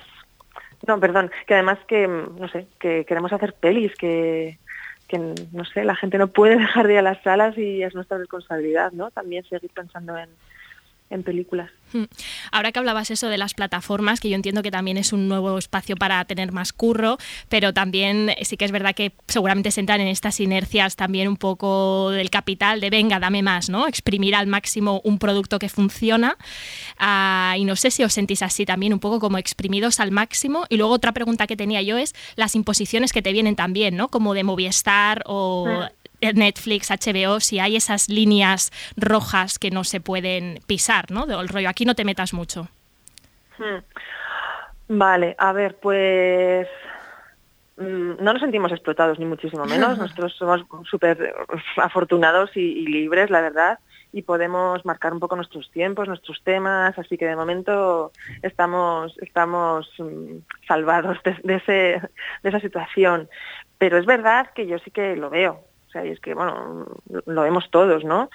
no, 0.88 1.00
perdón, 1.00 1.30
que 1.46 1.56
además 1.56 1.80
que, 1.88 2.08
no 2.08 2.48
sé, 2.48 2.68
que 2.80 3.04
queremos 3.06 3.34
hacer 3.34 3.54
pelis, 3.56 3.94
que, 3.96 4.60
que, 5.08 5.18
no 5.52 5.66
sé, 5.66 5.84
la 5.84 5.96
gente 5.96 6.18
no 6.18 6.28
puede 6.28 6.58
dejar 6.60 6.88
de 6.88 6.94
ir 6.94 7.00
a 7.00 7.04
las 7.04 7.22
salas 7.24 7.58
y 7.58 7.84
es 7.84 7.96
nuestra 7.96 8.18
responsabilidad, 8.18 8.92
¿no? 8.92 9.12
También 9.12 9.44
seguir 9.46 9.72
pensando 9.74 10.18
en, 10.18 10.30
en 11.10 11.24
películas. 11.24 11.72
Mm. 11.94 12.04
Ahora 12.52 12.72
que 12.72 12.80
hablabas 12.80 13.12
eso 13.12 13.30
de 13.30 13.38
las 13.38 13.54
plataformas, 13.54 14.20
que 14.20 14.30
yo 14.30 14.36
entiendo 14.36 14.62
que 14.62 14.72
también 14.72 14.98
es 14.98 15.14
un 15.14 15.28
nuevo 15.28 15.58
espacio 15.58 15.96
para 15.96 16.24
tener 16.26 16.52
más 16.52 16.74
curro, 16.74 17.18
pero 17.50 17.74
también 17.74 18.32
sí 18.42 18.58
que 18.58 18.66
es 18.66 18.72
verdad 18.72 18.94
que 18.94 19.14
seguramente 19.28 19.72
se 19.72 19.80
entran 19.80 20.02
en 20.02 20.08
estas 20.08 20.40
inercias 20.40 20.96
también 20.96 21.28
un 21.28 21.38
poco 21.38 22.10
del 22.12 22.30
capital, 22.30 22.82
de 22.82 22.90
venga, 22.90 23.20
dame 23.20 23.42
más, 23.42 23.70
¿no? 23.70 23.88
Exprimir 23.88 24.36
al 24.36 24.48
máximo 24.48 25.02
un 25.06 25.18
producto 25.18 25.60
que 25.60 25.70
funciona. 25.70 26.38
Ah, 26.98 27.56
y 27.58 27.64
no 27.64 27.76
sé 27.76 27.92
si 27.92 28.04
os 28.04 28.14
sentís 28.14 28.42
así 28.42 28.66
también, 28.66 28.94
un 28.94 29.00
poco 29.00 29.20
como 29.20 29.38
exprimidos 29.38 30.00
al 30.00 30.12
máximo. 30.12 30.66
Y 30.70 30.78
luego 30.78 30.94
otra 30.94 31.14
pregunta 31.14 31.48
que 31.48 31.56
tenía 31.56 31.82
yo 31.82 31.98
es 31.98 32.14
las 32.36 32.56
imposiciones 32.56 33.14
que 33.14 33.22
te 33.22 33.32
vienen 33.32 33.56
también, 33.56 33.96
¿no? 33.96 34.10
Como 34.10 34.34
de 34.34 34.44
Movistar 34.44 35.24
o 35.26 35.68
Ah. 35.68 35.92
Netflix, 36.22 36.90
HBO, 36.90 37.40
si 37.40 37.60
hay 37.60 37.76
esas 37.76 38.10
líneas 38.10 38.72
rojas 38.96 39.60
que 39.60 39.72
no 39.72 39.84
se 39.84 40.02
pueden 40.02 40.60
pisar, 40.68 41.12
¿no? 41.12 41.26
Del 41.26 41.48
rollo, 41.48 41.70
aquí 41.70 41.86
no 41.86 41.96
te 41.96 42.06
metas 42.06 42.34
mucho. 42.34 42.68
Hmm. 43.58 43.80
Vale, 44.90 45.36
a 45.38 45.52
ver, 45.52 45.78
pues 45.80 46.68
mm, 47.78 48.24
no 48.24 48.34
nos 48.34 48.42
sentimos 48.42 48.72
explotados 48.72 49.20
ni 49.20 49.26
muchísimo 49.26 49.66
menos. 49.66 49.98
Nosotros 49.98 50.34
somos 50.36 50.66
súper 50.90 51.36
afortunados 51.78 52.56
y, 52.56 52.62
y 52.62 52.88
libres, 52.88 53.30
la 53.30 53.42
verdad, 53.42 53.80
y 54.14 54.22
podemos 54.22 54.86
marcar 54.86 55.14
un 55.14 55.20
poco 55.20 55.36
nuestros 55.36 55.70
tiempos, 55.72 56.08
nuestros 56.08 56.42
temas, 56.44 56.98
así 56.98 57.18
que 57.18 57.26
de 57.26 57.36
momento 57.36 58.12
estamos, 58.42 59.18
estamos 59.20 59.92
mm, 60.00 60.38
salvados 60.68 61.18
de, 61.24 61.38
de 61.44 61.56
ese, 61.56 62.02
de 62.44 62.50
esa 62.50 62.60
situación. 62.60 63.30
Pero 63.78 63.98
es 63.98 64.06
verdad 64.06 64.52
que 64.56 64.66
yo 64.68 64.80
sí 64.80 64.90
que 64.90 65.16
lo 65.16 65.30
veo. 65.30 65.64
Sea, 65.98 66.06
y 66.06 66.12
es 66.12 66.20
que, 66.20 66.34
bueno, 66.34 66.86
lo 67.26 67.42
vemos 67.42 67.70
todos, 67.72 68.04
¿no? 68.04 68.30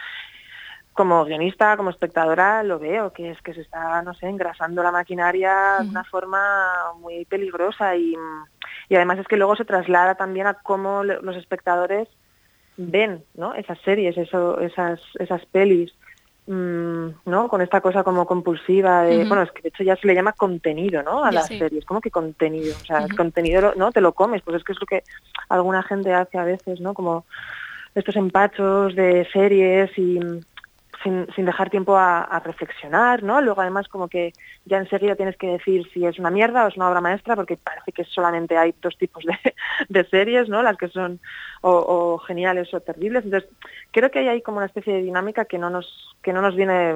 como 0.92 1.24
guionista, 1.24 1.76
como 1.76 1.90
espectadora, 1.90 2.62
lo 2.62 2.78
veo, 2.78 3.12
que 3.12 3.30
es 3.30 3.40
que 3.40 3.54
se 3.54 3.62
está, 3.62 4.02
no 4.02 4.12
sé, 4.14 4.28
engrasando 4.28 4.82
la 4.82 4.92
maquinaria 4.92 5.78
de 5.80 5.88
una 5.88 6.04
forma 6.04 6.92
muy 7.00 7.24
peligrosa 7.24 7.96
y, 7.96 8.14
y 8.88 8.94
además 8.94 9.18
es 9.18 9.26
que 9.26 9.38
luego 9.38 9.56
se 9.56 9.64
traslada 9.64 10.16
también 10.16 10.46
a 10.46 10.54
cómo 10.54 11.02
los 11.02 11.36
espectadores 11.36 12.08
ven, 12.76 13.24
¿no? 13.34 13.54
Esas 13.54 13.78
series, 13.80 14.18
eso, 14.18 14.60
esas, 14.60 15.00
esas 15.18 15.44
pelis, 15.46 15.94
mm, 16.46 17.06
¿no? 17.26 17.48
Con 17.48 17.60
esta 17.62 17.80
cosa 17.80 18.02
como 18.02 18.26
compulsiva 18.26 19.02
de, 19.02 19.24
bueno, 19.24 19.42
es 19.42 19.52
que 19.52 19.62
de 19.62 19.68
hecho 19.68 19.84
ya 19.84 19.96
se 19.96 20.06
le 20.06 20.14
llama 20.14 20.32
contenido, 20.32 21.02
¿no? 21.02 21.24
A 21.24 21.30
Ya, 21.30 21.40
las 21.40 21.48
sí. 21.48 21.58
series, 21.58 21.84
¿cómo 21.84 22.00
que 22.00 22.10
contenido? 22.10 22.76
O 22.80 22.84
sea, 22.84 23.04
el 23.04 23.16
contenido, 23.16 23.74
¿no? 23.76 23.92
Te 23.92 24.00
lo 24.00 24.12
comes, 24.12 24.42
pues 24.42 24.56
es 24.56 24.64
que 24.64 24.72
es 24.72 24.80
lo 24.80 24.86
que 24.86 25.04
alguna 25.48 25.82
gente 25.82 26.12
hace 26.12 26.38
a 26.38 26.44
veces, 26.44 26.80
¿no? 26.80 26.94
Como 26.94 27.24
estos 27.94 28.16
empachos 28.16 28.94
de 28.94 29.28
series 29.32 29.90
y 29.98 30.18
sin, 31.02 31.26
sin 31.34 31.46
dejar 31.46 31.70
tiempo 31.70 31.96
a, 31.96 32.22
a 32.22 32.40
reflexionar, 32.40 33.22
¿no? 33.22 33.40
Luego 33.40 33.60
además 33.60 33.88
como 33.88 34.08
que 34.08 34.32
ya 34.64 34.78
enseguida 34.78 35.16
tienes 35.16 35.36
que 35.36 35.48
decir 35.48 35.88
si 35.92 36.04
es 36.06 36.18
una 36.18 36.30
mierda 36.30 36.64
o 36.64 36.68
es 36.68 36.76
una 36.76 36.88
obra 36.88 37.00
maestra 37.00 37.36
porque 37.36 37.56
parece 37.56 37.92
que 37.92 38.04
solamente 38.04 38.56
hay 38.56 38.74
dos 38.80 38.96
tipos 38.96 39.24
de, 39.24 39.36
de 39.88 40.04
series, 40.08 40.48
¿no? 40.48 40.62
Las 40.62 40.76
que 40.76 40.88
son 40.88 41.20
o, 41.60 41.70
o 41.72 42.18
geniales 42.18 42.72
o 42.74 42.80
terribles. 42.80 43.24
Entonces 43.24 43.48
creo 43.90 44.10
que 44.10 44.20
ahí 44.20 44.28
hay 44.28 44.42
como 44.42 44.58
una 44.58 44.66
especie 44.66 44.94
de 44.94 45.02
dinámica 45.02 45.44
que 45.44 45.58
no 45.58 45.70
nos 45.70 46.16
que 46.22 46.32
no 46.32 46.42
nos 46.42 46.54
viene 46.54 46.94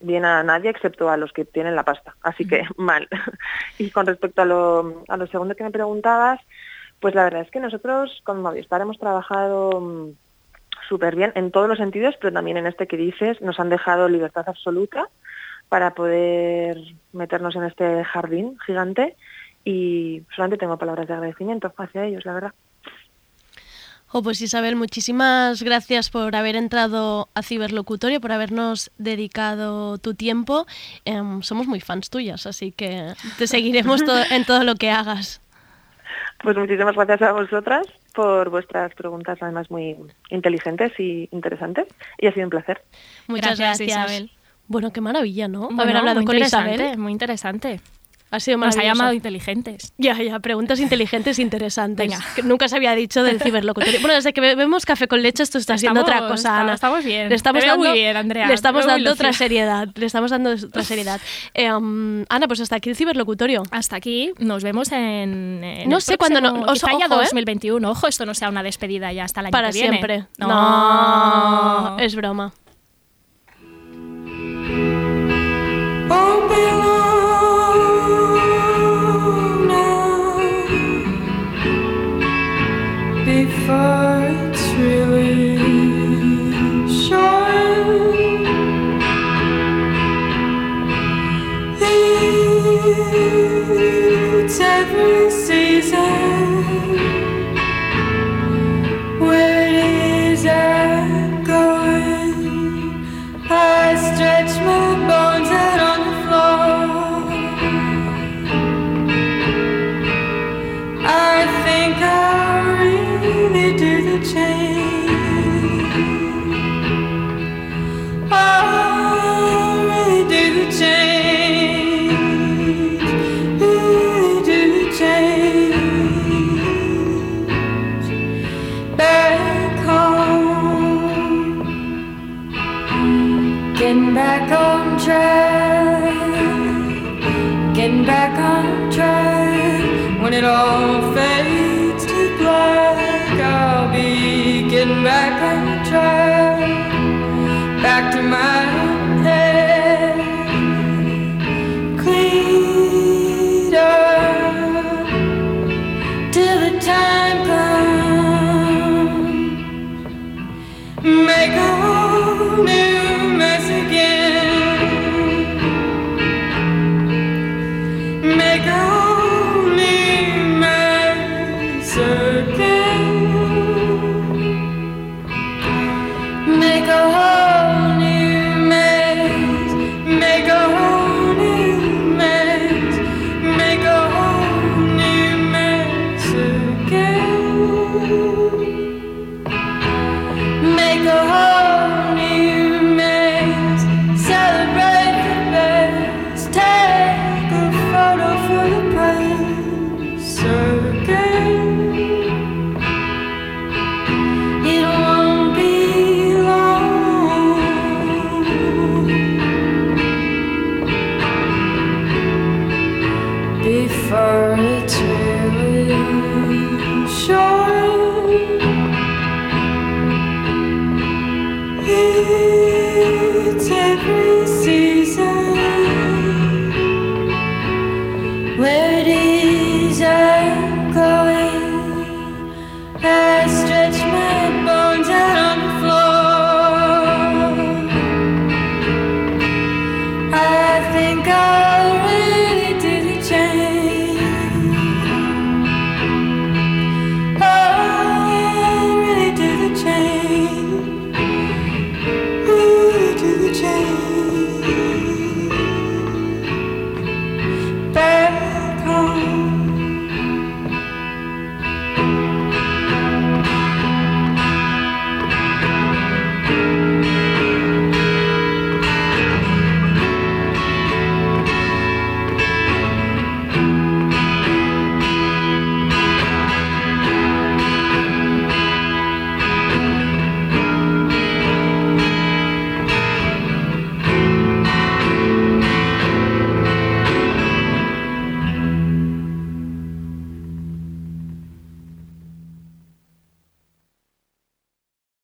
bien 0.00 0.24
a 0.24 0.42
nadie 0.42 0.70
excepto 0.70 1.08
a 1.08 1.16
los 1.16 1.32
que 1.32 1.44
tienen 1.44 1.76
la 1.76 1.84
pasta. 1.84 2.14
Así 2.22 2.46
que 2.46 2.62
mal. 2.76 3.08
y 3.78 3.90
con 3.90 4.06
respecto 4.06 4.42
a 4.42 4.44
lo, 4.44 5.04
a 5.08 5.16
lo 5.16 5.26
segundo 5.26 5.54
que 5.54 5.64
me 5.64 5.70
preguntabas, 5.70 6.40
pues 7.00 7.14
la 7.14 7.24
verdad 7.24 7.42
es 7.42 7.50
que 7.50 7.60
nosotros 7.60 8.20
con 8.24 8.42
Movistar 8.42 8.80
hemos 8.80 8.98
trabajado 8.98 9.80
mm, 9.80 10.10
súper 10.88 11.16
bien 11.16 11.32
en 11.34 11.50
todos 11.50 11.68
los 11.68 11.78
sentidos, 11.78 12.14
pero 12.20 12.32
también 12.32 12.56
en 12.56 12.66
este 12.66 12.86
que 12.86 12.96
dices, 12.96 13.40
nos 13.40 13.58
han 13.60 13.68
dejado 13.70 14.08
libertad 14.08 14.44
absoluta 14.48 15.08
para 15.68 15.94
poder 15.94 16.78
meternos 17.12 17.56
en 17.56 17.64
este 17.64 18.04
jardín 18.04 18.58
gigante 18.66 19.16
y 19.64 20.22
solamente 20.36 20.58
tengo 20.60 20.76
palabras 20.78 21.06
de 21.08 21.14
agradecimiento 21.14 21.72
hacia 21.76 22.04
ellos, 22.04 22.24
la 22.26 22.34
verdad. 22.34 22.52
Oh, 24.16 24.22
pues 24.22 24.40
Isabel, 24.42 24.76
muchísimas 24.76 25.62
gracias 25.64 26.08
por 26.08 26.36
haber 26.36 26.54
entrado 26.54 27.28
a 27.34 27.42
Ciberlocutorio, 27.42 28.20
por 28.20 28.30
habernos 28.30 28.92
dedicado 28.96 29.98
tu 29.98 30.14
tiempo. 30.14 30.66
Em, 31.04 31.42
somos 31.42 31.66
muy 31.66 31.80
fans 31.80 32.10
tuyas, 32.10 32.46
así 32.46 32.70
que 32.70 33.14
te 33.38 33.46
seguiremos 33.48 34.04
to- 34.04 34.22
en 34.30 34.44
todo 34.44 34.62
lo 34.62 34.76
que 34.76 34.90
hagas. 34.90 35.40
Pues 36.42 36.56
muchísimas 36.56 36.94
gracias 36.94 37.22
a 37.22 37.32
vosotras 37.32 37.86
por 38.14 38.50
vuestras 38.50 38.94
preguntas, 38.94 39.38
además 39.40 39.70
muy 39.70 39.96
inteligentes 40.30 40.92
y 40.98 41.28
interesantes. 41.32 41.86
Y 42.18 42.26
ha 42.26 42.32
sido 42.32 42.46
un 42.46 42.50
placer. 42.50 42.82
Muchas 43.26 43.58
Gracias, 43.58 43.78
gracias. 43.80 44.10
Isabel. 44.10 44.30
Bueno, 44.66 44.92
qué 44.92 45.00
maravilla, 45.00 45.48
¿no? 45.48 45.66
Bueno, 45.66 45.82
haber 45.82 45.96
hablado 45.96 46.24
con 46.24 46.36
Isabel. 46.36 46.96
Muy 46.96 47.12
interesante. 47.12 47.80
Ha 48.34 48.40
sido 48.40 48.58
Nos 48.58 48.76
ha 48.76 48.82
llamado 48.82 49.12
inteligentes. 49.12 49.92
Ya, 49.98 50.20
ya, 50.20 50.38
preguntas 50.40 50.80
inteligentes 50.80 51.38
e 51.38 51.42
interesantes. 51.42 52.08
Venga. 52.08 52.24
Que 52.34 52.42
nunca 52.42 52.68
se 52.68 52.76
había 52.76 52.94
dicho 52.94 53.22
del 53.22 53.40
ciberlocutorio. 53.40 54.00
Bueno, 54.00 54.14
desde 54.14 54.32
que 54.32 54.40
bebemos 54.40 54.84
café 54.84 55.06
con 55.08 55.22
leche 55.22 55.42
esto 55.42 55.58
está 55.58 55.78
siendo 55.78 56.00
otra 56.00 56.20
cosa, 56.20 56.34
está- 56.36 56.60
Ana. 56.60 56.74
estamos 56.74 57.04
bien. 57.04 57.28
Le 57.28 57.34
estamos 57.34 57.64
dando, 57.64 57.84
muy 57.84 57.92
bien, 57.92 58.16
Andrea. 58.16 58.46
Le 58.48 58.54
estamos 58.54 58.86
dando 58.86 59.12
otra 59.12 59.32
seriedad. 59.32 59.88
Le 59.94 60.06
estamos 60.06 60.30
dando 60.30 60.50
otra 60.50 60.82
seriedad. 60.82 61.20
Eh, 61.54 61.72
um, 61.72 62.24
Ana, 62.28 62.46
pues 62.48 62.60
hasta 62.60 62.76
aquí 62.76 62.90
el 62.90 62.96
ciberlocutorio. 62.96 63.62
Hasta 63.70 63.96
aquí. 63.96 64.32
Nos 64.38 64.62
vemos 64.64 64.90
en. 64.92 65.62
en 65.62 65.88
No 65.88 65.96
el 65.96 66.02
sé 66.02 66.18
cuándo 66.18 66.40
no- 66.40 66.62
os- 66.62 66.82
ojo, 66.84 66.98
¿eh? 67.00 67.06
2021. 67.08 67.90
Ojo, 67.90 68.08
esto 68.08 68.26
no 68.26 68.34
sea 68.34 68.48
una 68.48 68.62
despedida 68.62 69.12
ya 69.12 69.24
hasta 69.24 69.40
el 69.40 69.46
año 69.46 69.52
Para 69.52 69.68
que 69.68 69.74
viene. 69.74 69.88
siempre. 69.98 70.26
No. 70.38 70.48
No, 70.48 71.98
es 71.98 72.14
broma. 72.16 72.52
Before 83.46 84.24
it's 84.48 84.66
really 84.78 85.13